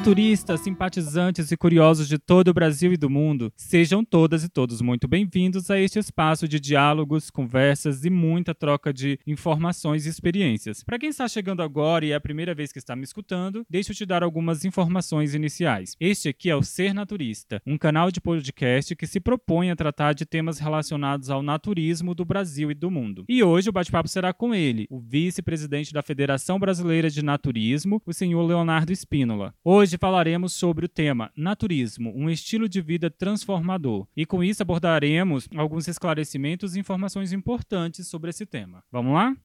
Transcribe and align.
Naturistas, 0.00 0.60
simpatizantes 0.60 1.52
e 1.52 1.56
curiosos 1.58 2.08
de 2.08 2.18
todo 2.18 2.48
o 2.48 2.54
Brasil 2.54 2.90
e 2.90 2.96
do 2.96 3.10
mundo, 3.10 3.52
sejam 3.54 4.02
todas 4.02 4.42
e 4.42 4.48
todos 4.48 4.80
muito 4.80 5.06
bem-vindos 5.06 5.70
a 5.70 5.78
este 5.78 5.98
espaço 5.98 6.48
de 6.48 6.58
diálogos, 6.58 7.28
conversas 7.28 8.02
e 8.02 8.08
muita 8.08 8.54
troca 8.54 8.94
de 8.94 9.18
informações 9.26 10.06
e 10.06 10.08
experiências. 10.08 10.82
Para 10.82 10.98
quem 10.98 11.10
está 11.10 11.28
chegando 11.28 11.62
agora 11.62 12.06
e 12.06 12.12
é 12.12 12.14
a 12.14 12.20
primeira 12.20 12.54
vez 12.54 12.72
que 12.72 12.78
está 12.78 12.96
me 12.96 13.04
escutando, 13.04 13.62
deixa 13.68 13.92
eu 13.92 13.94
te 13.94 14.06
dar 14.06 14.22
algumas 14.22 14.64
informações 14.64 15.34
iniciais. 15.34 15.94
Este 16.00 16.30
aqui 16.30 16.48
é 16.48 16.56
o 16.56 16.62
Ser 16.62 16.94
Naturista, 16.94 17.60
um 17.66 17.76
canal 17.76 18.10
de 18.10 18.22
podcast 18.22 18.96
que 18.96 19.06
se 19.06 19.20
propõe 19.20 19.70
a 19.70 19.76
tratar 19.76 20.14
de 20.14 20.24
temas 20.24 20.58
relacionados 20.58 21.28
ao 21.28 21.42
naturismo 21.42 22.14
do 22.14 22.24
Brasil 22.24 22.70
e 22.70 22.74
do 22.74 22.90
mundo. 22.90 23.26
E 23.28 23.42
hoje 23.42 23.68
o 23.68 23.72
bate-papo 23.72 24.08
será 24.08 24.32
com 24.32 24.54
ele, 24.54 24.86
o 24.88 24.98
vice-presidente 24.98 25.92
da 25.92 26.02
Federação 26.02 26.58
Brasileira 26.58 27.10
de 27.10 27.22
Naturismo, 27.22 28.00
o 28.06 28.14
senhor 28.14 28.42
Leonardo 28.42 28.94
Espínola. 28.94 29.52
Hoje 29.62 29.89
falaremos 29.98 30.52
sobre 30.52 30.86
o 30.86 30.88
tema 30.88 31.30
Naturismo, 31.36 32.12
um 32.14 32.28
estilo 32.30 32.68
de 32.68 32.80
vida 32.80 33.10
transformador. 33.10 34.06
E 34.16 34.24
com 34.24 34.42
isso 34.42 34.62
abordaremos 34.62 35.48
alguns 35.56 35.88
esclarecimentos 35.88 36.74
e 36.74 36.80
informações 36.80 37.32
importantes 37.32 38.08
sobre 38.08 38.30
esse 38.30 38.46
tema. 38.46 38.82
Vamos 38.90 39.14
lá? 39.14 39.36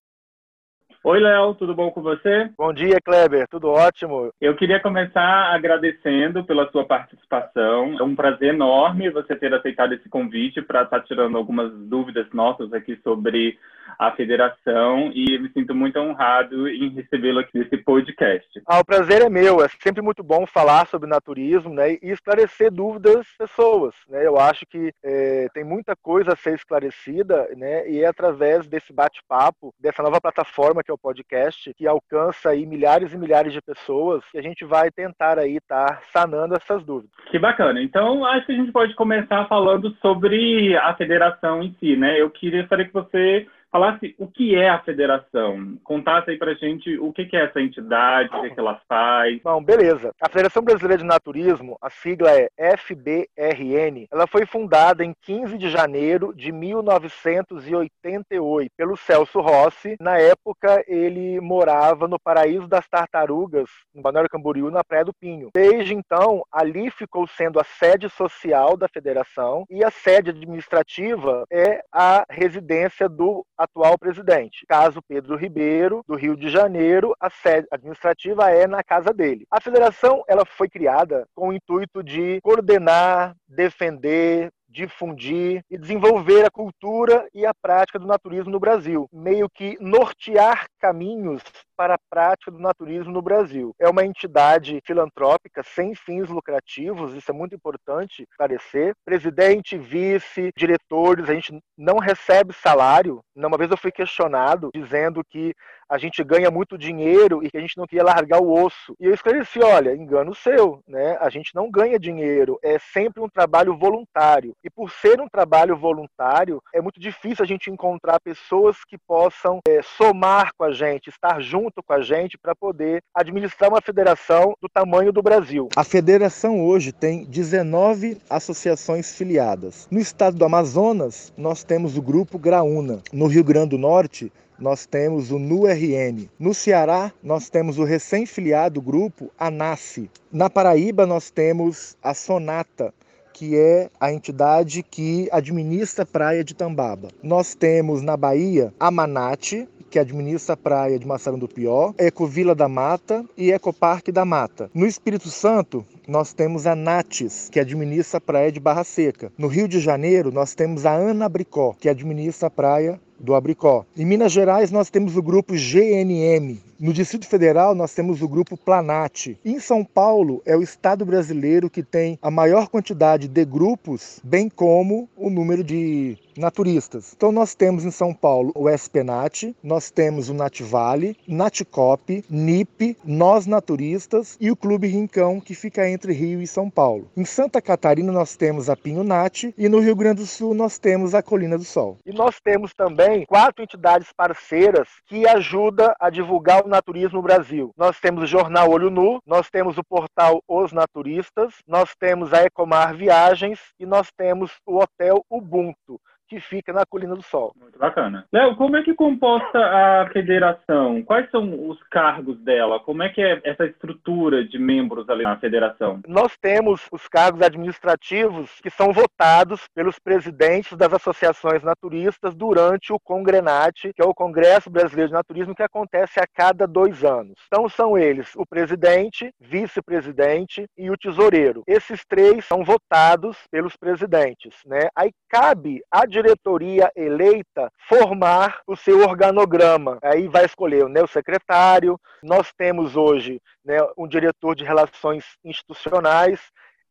Oi, 1.07 1.19
Léo, 1.19 1.53
tudo 1.53 1.75
bom 1.75 1.91
com 1.91 2.01
você? 2.01 2.49
Bom 2.57 2.73
dia, 2.73 2.99
Kleber, 2.99 3.47
tudo 3.47 3.69
ótimo. 3.69 4.33
Eu 4.41 4.55
queria 4.55 4.79
começar 4.79 5.53
agradecendo 5.53 6.43
pela 6.43 6.67
sua 6.71 6.83
participação. 6.83 7.95
É 7.99 8.01
um 8.01 8.15
prazer 8.15 8.55
enorme 8.55 9.11
você 9.11 9.35
ter 9.35 9.53
aceitado 9.53 9.93
esse 9.93 10.09
convite 10.09 10.63
para 10.63 10.81
estar 10.81 11.01
tá 11.01 11.05
tirando 11.05 11.37
algumas 11.37 11.71
dúvidas 11.71 12.25
nossas 12.33 12.73
aqui 12.73 12.99
sobre 13.03 13.55
a 13.99 14.11
federação 14.11 15.11
e 15.13 15.37
me 15.39 15.49
sinto 15.51 15.73
muito 15.73 15.99
honrado 15.99 16.67
em 16.67 16.89
recebê-lo 16.89 17.39
aqui 17.39 17.57
nesse 17.57 17.77
podcast. 17.77 18.47
Ah, 18.65 18.79
o 18.79 18.85
prazer 18.85 19.21
é 19.21 19.29
meu. 19.29 19.63
É 19.63 19.67
sempre 19.81 20.01
muito 20.01 20.23
bom 20.23 20.45
falar 20.45 20.87
sobre 20.87 21.09
naturismo 21.09 21.73
né, 21.73 21.93
e 22.01 22.11
esclarecer 22.11 22.71
dúvidas 22.71 23.15
das 23.15 23.27
pessoas. 23.37 23.95
Né? 24.09 24.25
Eu 24.25 24.39
acho 24.39 24.65
que 24.65 24.91
é, 25.03 25.47
tem 25.53 25.63
muita 25.63 25.95
coisa 25.95 26.33
a 26.33 26.35
ser 26.35 26.55
esclarecida 26.55 27.47
né, 27.55 27.89
e 27.89 28.01
é 28.01 28.07
através 28.07 28.67
desse 28.67 28.91
bate-papo, 28.91 29.73
dessa 29.79 30.03
nova 30.03 30.19
plataforma 30.19 30.83
que 30.83 30.91
o 30.95 30.97
podcast, 30.97 31.73
que 31.73 31.87
alcança 31.87 32.49
aí 32.49 32.65
milhares 32.65 33.13
e 33.13 33.17
milhares 33.17 33.53
de 33.53 33.61
pessoas, 33.61 34.23
que 34.31 34.37
a 34.37 34.41
gente 34.41 34.65
vai 34.65 34.89
tentar 34.91 35.37
aí 35.37 35.57
estar 35.57 35.85
tá 35.85 36.01
sanando 36.11 36.55
essas 36.55 36.83
dúvidas. 36.83 37.11
Que 37.29 37.39
bacana. 37.39 37.81
Então, 37.81 38.25
acho 38.25 38.45
que 38.45 38.51
a 38.51 38.55
gente 38.55 38.71
pode 38.71 38.95
começar 38.95 39.45
falando 39.47 39.91
sobre 40.01 40.75
a 40.77 40.93
federação 40.95 41.61
em 41.61 41.75
si, 41.79 41.95
né? 41.95 42.19
Eu 42.19 42.29
queria 42.29 42.67
saber 42.67 42.85
que 42.85 42.93
você 42.93 43.47
falasse 43.75 44.15
o 44.17 44.25
que 44.25 44.55
é 44.55 44.69
a 44.69 44.79
federação, 44.79 45.77
contasse 45.83 46.31
aí 46.31 46.37
pra 46.37 46.53
gente 46.53 46.97
o 46.97 47.11
que 47.11 47.27
é 47.35 47.43
essa 47.43 47.59
entidade, 47.59 48.33
o 48.33 48.53
que 48.53 48.57
ela 48.57 48.79
faz. 48.87 49.41
Bom, 49.43 49.61
beleza. 49.61 50.13
A 50.21 50.29
Federação 50.29 50.63
Brasileira 50.63 51.01
de 51.01 51.05
Naturismo, 51.05 51.77
a 51.81 51.89
sigla 51.89 52.31
é 52.31 52.47
FBRN, 52.77 54.07
ela 54.09 54.25
foi 54.27 54.45
fundada 54.45 55.03
em 55.03 55.13
15 55.23 55.57
de 55.57 55.69
janeiro 55.69 56.33
de 56.33 56.53
1988 56.53 58.71
pelo 58.77 58.95
Celso 58.95 59.41
Rossi. 59.41 59.97
Na 59.99 60.17
época, 60.17 60.81
ele 60.87 61.41
morava 61.41 62.07
no 62.07 62.17
Paraíso 62.17 62.69
das 62.69 62.87
Tartarugas, 62.87 63.69
no 63.93 64.01
Balneário 64.01 64.29
Camboriú, 64.29 64.71
na 64.71 64.85
Praia 64.85 65.03
do 65.03 65.13
Pinho. 65.13 65.49
Desde 65.53 65.93
então, 65.93 66.45
ali 66.49 66.89
ficou 66.91 67.27
sendo 67.27 67.59
a 67.59 67.65
sede 67.65 68.09
social 68.09 68.77
da 68.77 68.87
federação 68.87 69.65
e 69.69 69.83
a 69.83 69.91
sede 69.91 70.29
administrativa 70.29 71.43
é 71.51 71.81
a 71.91 72.23
residência 72.29 73.09
do 73.09 73.45
atual 73.65 73.97
presidente. 73.97 74.65
Caso 74.67 75.01
Pedro 75.01 75.35
Ribeiro, 75.35 76.03
do 76.07 76.15
Rio 76.15 76.35
de 76.35 76.49
Janeiro, 76.49 77.15
a 77.19 77.29
sede 77.29 77.67
administrativa 77.69 78.49
é 78.49 78.65
na 78.65 78.83
casa 78.83 79.13
dele. 79.13 79.45
A 79.51 79.59
federação 79.59 80.23
ela 80.27 80.45
foi 80.45 80.69
criada 80.69 81.27
com 81.35 81.49
o 81.49 81.53
intuito 81.53 82.01
de 82.03 82.39
coordenar, 82.41 83.35
defender, 83.47 84.51
difundir 84.67 85.63
e 85.69 85.77
desenvolver 85.77 86.45
a 86.45 86.51
cultura 86.51 87.27
e 87.33 87.45
a 87.45 87.53
prática 87.53 87.99
do 87.99 88.07
naturismo 88.07 88.51
no 88.51 88.59
Brasil, 88.59 89.07
meio 89.11 89.49
que 89.49 89.77
nortear 89.79 90.65
caminhos 90.79 91.41
para 91.75 91.95
a 91.95 91.99
prática 92.09 92.51
do 92.51 92.59
naturismo 92.59 93.11
no 93.11 93.21
Brasil. 93.21 93.73
É 93.79 93.89
uma 93.89 94.05
entidade 94.05 94.79
filantrópica 94.85 95.61
sem 95.63 95.93
fins 95.93 96.29
lucrativos, 96.29 97.13
isso 97.13 97.31
é 97.31 97.33
muito 97.33 97.55
importante 97.55 98.23
esclarecer. 98.29 98.93
Presidente, 99.03 99.77
vice, 99.77 100.51
diretores, 100.55 101.29
a 101.29 101.33
gente 101.33 101.59
não 101.77 101.97
recebe 101.97 102.53
salário. 102.53 103.21
Uma 103.35 103.57
vez 103.57 103.69
eu 103.69 103.77
fui 103.77 103.91
questionado 103.91 104.69
dizendo 104.73 105.21
que 105.23 105.53
a 105.89 105.97
gente 105.97 106.23
ganha 106.23 106.49
muito 106.49 106.77
dinheiro 106.77 107.43
e 107.43 107.49
que 107.49 107.57
a 107.57 107.61
gente 107.61 107.77
não 107.77 107.85
queria 107.85 108.03
largar 108.03 108.41
o 108.41 108.51
osso. 108.51 108.95
E 108.99 109.05
eu 109.05 109.13
esclareci, 109.13 109.59
olha, 109.59 109.95
engano 109.95 110.33
seu, 110.33 110.81
né? 110.87 111.17
A 111.19 111.29
gente 111.29 111.53
não 111.53 111.69
ganha 111.69 111.99
dinheiro, 111.99 112.59
é 112.63 112.77
sempre 112.79 113.21
um 113.21 113.29
trabalho 113.29 113.77
voluntário. 113.77 114.53
E 114.63 114.69
por 114.69 114.91
ser 114.91 115.21
um 115.21 115.27
trabalho 115.27 115.77
voluntário, 115.77 116.61
é 116.73 116.81
muito 116.81 116.99
difícil 116.99 117.43
a 117.43 117.47
gente 117.47 117.69
encontrar 117.69 118.19
pessoas 118.19 118.77
que 118.87 118.97
possam 118.97 119.59
é, 119.67 119.81
somar 119.81 120.51
com 120.57 120.63
a 120.63 120.71
gente, 120.71 121.09
estar 121.09 121.39
junto 121.41 121.83
com 121.83 121.93
a 121.93 122.01
gente 122.01 122.37
para 122.37 122.55
poder 122.55 123.01
administrar 123.13 123.69
uma 123.69 123.81
federação 123.81 124.55
do 124.61 124.67
tamanho 124.67 125.11
do 125.11 125.21
Brasil. 125.21 125.69
A 125.75 125.83
federação 125.83 126.65
hoje 126.65 126.91
tem 126.91 127.25
19 127.25 128.17
associações 128.29 129.15
filiadas. 129.15 129.87
No 129.91 129.99
estado 129.99 130.37
do 130.37 130.45
Amazonas, 130.45 131.33
nós 131.37 131.63
temos 131.63 131.97
o 131.97 132.01
grupo 132.01 132.39
Graúna. 132.39 133.01
No 133.13 133.27
Rio 133.27 133.43
Grande 133.43 133.69
do 133.69 133.77
Norte, 133.77 134.31
nós 134.59 134.85
temos 134.85 135.31
o 135.31 135.39
NURN. 135.39 136.29
No 136.39 136.53
Ceará, 136.53 137.11
nós 137.23 137.49
temos 137.49 137.77
o 137.77 137.83
recém-filiado 137.83 138.81
grupo 138.81 139.31
ANASSE. 139.37 140.09
Na 140.31 140.49
Paraíba, 140.49 141.05
nós 141.05 141.29
temos 141.29 141.97
a 142.01 142.13
Sonata, 142.13 142.93
que 143.33 143.57
é 143.57 143.89
a 143.99 144.13
entidade 144.13 144.81
que 144.81 145.27
administra 145.31 146.03
a 146.03 146.07
praia 146.07 146.43
de 146.43 146.53
Tambaba. 146.55 147.09
Nós 147.21 147.53
temos 147.53 148.01
na 148.01 148.15
Bahia 148.15 148.73
a 148.79 148.89
Manate, 148.89 149.67
que 149.89 149.99
administra 149.99 150.53
a 150.53 150.57
praia 150.57 150.99
de 150.99 151.05
Maçarão 151.05 151.39
do 151.39 151.47
Pió, 151.47 151.93
Ecovila 151.97 152.55
da 152.55 152.67
Mata 152.67 153.23
e 153.37 153.51
Ecoparque 153.51 154.11
da 154.11 154.25
Mata. 154.25 154.69
No 154.73 154.85
Espírito 154.85 155.29
Santo, 155.29 155.85
nós 156.07 156.33
temos 156.33 156.67
a 156.67 156.75
Nates, 156.75 157.49
que 157.49 157.59
administra 157.59 158.17
a 158.17 158.21
praia 158.21 158.51
de 158.51 158.59
Barra 158.59 158.83
Seca. 158.83 159.31
No 159.37 159.47
Rio 159.47 159.67
de 159.67 159.79
Janeiro, 159.79 160.31
nós 160.31 160.53
temos 160.53 160.85
a 160.85 160.93
Ana 160.93 161.29
Bricó, 161.29 161.75
que 161.79 161.89
administra 161.89 162.47
a 162.47 162.51
praia 162.51 162.99
do 163.19 163.33
Abricó. 163.33 163.85
Em 163.97 164.05
Minas 164.05 164.31
Gerais, 164.31 164.71
nós 164.71 164.89
temos 164.89 165.15
o 165.17 165.21
grupo 165.21 165.53
GNM. 165.53 166.59
No 166.79 166.91
Distrito 166.91 167.25
Federal, 167.25 167.73
nós 167.73 167.93
temos 167.93 168.21
o 168.21 168.27
grupo 168.27 168.57
Planat. 168.57 169.37
Em 169.45 169.59
São 169.59 169.83
Paulo, 169.83 170.41
é 170.45 170.55
o 170.55 170.61
estado 170.61 171.05
brasileiro 171.05 171.69
que 171.69 171.81
tem 171.81 172.19
a 172.21 172.29
maior 172.29 172.67
quantidade 172.67 173.27
de 173.27 173.45
grupos, 173.45 174.19
bem 174.23 174.49
como 174.49 175.09
o 175.15 175.29
número 175.29 175.63
de 175.63 176.17
naturistas. 176.37 177.13
Então 177.15 177.31
nós 177.31 177.55
temos 177.55 177.85
em 177.85 177.91
São 177.91 178.13
Paulo 178.13 178.51
o 178.55 178.69
SPNAT, 178.69 179.55
nós 179.63 179.89
temos 179.89 180.29
o 180.29 180.33
Nativale, 180.33 181.17
Naticop, 181.27 182.23
NIP, 182.29 182.97
Nós 183.03 183.45
Naturistas 183.45 184.37
e 184.39 184.51
o 184.51 184.55
Clube 184.55 184.87
Rincão, 184.87 185.39
que 185.39 185.55
fica 185.55 185.89
entre 185.89 186.13
Rio 186.13 186.41
e 186.41 186.47
São 186.47 186.69
Paulo. 186.69 187.09
Em 187.15 187.25
Santa 187.25 187.61
Catarina 187.61 188.11
nós 188.11 188.35
temos 188.35 188.69
a 188.69 188.75
Pinho 188.75 189.03
Nat 189.03 189.43
e 189.57 189.69
no 189.69 189.79
Rio 189.79 189.95
Grande 189.95 190.21
do 190.21 190.27
Sul 190.27 190.53
nós 190.53 190.77
temos 190.77 191.13
a 191.13 191.21
Colina 191.21 191.57
do 191.57 191.63
Sol. 191.63 191.97
E 192.05 192.11
nós 192.11 192.39
temos 192.39 192.73
também 192.73 193.25
quatro 193.25 193.63
entidades 193.63 194.09
parceiras 194.15 194.87
que 195.07 195.27
ajudam 195.27 195.93
a 195.99 196.09
divulgar 196.09 196.65
o 196.65 196.69
naturismo 196.69 197.17
no 197.17 197.21
Brasil. 197.21 197.71
Nós 197.77 197.99
temos 197.99 198.23
o 198.23 198.27
jornal 198.27 198.69
Olho 198.69 198.89
Nu, 198.89 199.19
nós 199.25 199.49
temos 199.49 199.77
o 199.77 199.83
portal 199.83 200.41
Os 200.47 200.71
Naturistas, 200.71 201.53
nós 201.67 201.95
temos 201.99 202.33
a 202.33 202.43
Ecomar 202.43 202.95
Viagens 202.95 203.59
e 203.79 203.85
nós 203.85 204.09
temos 204.15 204.51
o 204.65 204.77
Hotel 204.77 205.23
Ubuntu 205.29 205.99
que 206.35 206.41
fica 206.41 206.73
na 206.73 206.85
Colina 206.85 207.15
do 207.15 207.21
Sol. 207.21 207.53
Muito 207.59 207.79
bacana. 207.79 208.25
Léo, 208.31 208.57
como 208.57 208.75
é 208.75 208.83
que 208.83 208.93
composta 208.93 209.57
a 209.57 210.09
federação? 210.11 211.01
Quais 211.03 211.29
são 211.31 211.69
os 211.69 211.81
cargos 211.83 212.37
dela? 212.39 212.77
Como 212.81 213.01
é 213.01 213.09
que 213.09 213.21
é 213.21 213.39
essa 213.45 213.65
estrutura 213.65 214.43
de 214.43 214.59
membros 214.59 215.09
ali 215.09 215.23
na 215.23 215.37
federação? 215.37 216.01
Nós 216.05 216.35
temos 216.37 216.87
os 216.91 217.07
cargos 217.07 217.41
administrativos 217.41 218.59
que 218.61 218.69
são 218.69 218.91
votados 218.91 219.65
pelos 219.73 219.97
presidentes 219.97 220.77
das 220.77 220.93
associações 220.93 221.63
naturistas 221.63 222.35
durante 222.35 222.91
o 222.91 222.99
Congrenate, 222.99 223.93
que 223.95 224.01
é 224.01 224.05
o 224.05 224.13
Congresso 224.13 224.69
Brasileiro 224.69 225.09
de 225.09 225.13
Naturismo, 225.13 225.55
que 225.55 225.63
acontece 225.63 226.19
a 226.19 226.27
cada 226.27 226.67
dois 226.67 227.05
anos. 227.05 227.39
Então 227.47 227.69
são 227.69 227.97
eles 227.97 228.33
o 228.35 228.45
presidente, 228.45 229.31
vice-presidente 229.39 230.65
e 230.77 230.89
o 230.91 230.97
tesoureiro. 230.97 231.63
Esses 231.65 232.03
três 232.05 232.43
são 232.43 232.61
votados 232.63 233.37
pelos 233.49 233.77
presidentes. 233.77 234.53
Né? 234.65 234.89
Aí 234.93 235.11
cabe 235.29 235.81
a 235.89 236.05
diretoria 236.25 236.91
eleita 236.95 237.71
formar 237.87 238.61
o 238.65 238.75
seu 238.75 239.01
organograma. 239.01 239.99
Aí 240.01 240.27
vai 240.27 240.45
escolher 240.45 240.89
né, 240.89 241.03
o 241.03 241.07
secretário. 241.07 241.99
Nós 242.23 242.51
temos 242.57 242.95
hoje 242.95 243.39
né, 243.63 243.77
um 243.95 244.07
diretor 244.07 244.55
de 244.55 244.63
relações 244.63 245.23
institucionais. 245.43 246.39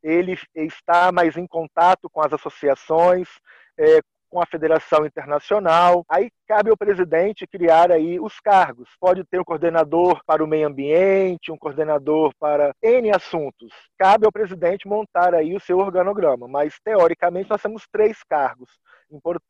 Ele 0.02 0.38
está 0.54 1.10
mais 1.10 1.36
em 1.36 1.46
contato 1.46 2.08
com 2.10 2.20
as 2.20 2.32
associações, 2.32 3.28
é, 3.76 4.00
com 4.34 4.42
a 4.42 4.46
Federação 4.46 5.06
Internacional. 5.06 6.04
Aí 6.08 6.28
cabe 6.48 6.68
ao 6.68 6.76
presidente 6.76 7.46
criar 7.46 7.92
aí 7.92 8.18
os 8.18 8.40
cargos. 8.40 8.88
Pode 8.98 9.22
ter 9.22 9.40
um 9.40 9.44
coordenador 9.44 10.20
para 10.26 10.42
o 10.42 10.46
meio 10.46 10.66
ambiente, 10.66 11.52
um 11.52 11.56
coordenador 11.56 12.32
para 12.40 12.74
N 12.82 13.14
assuntos. 13.14 13.72
Cabe 13.96 14.26
ao 14.26 14.32
presidente 14.32 14.88
montar 14.88 15.36
aí 15.36 15.54
o 15.54 15.60
seu 15.60 15.78
organograma, 15.78 16.48
mas 16.48 16.74
teoricamente 16.84 17.48
nós 17.48 17.62
temos 17.62 17.84
três 17.92 18.24
cargos, 18.28 18.68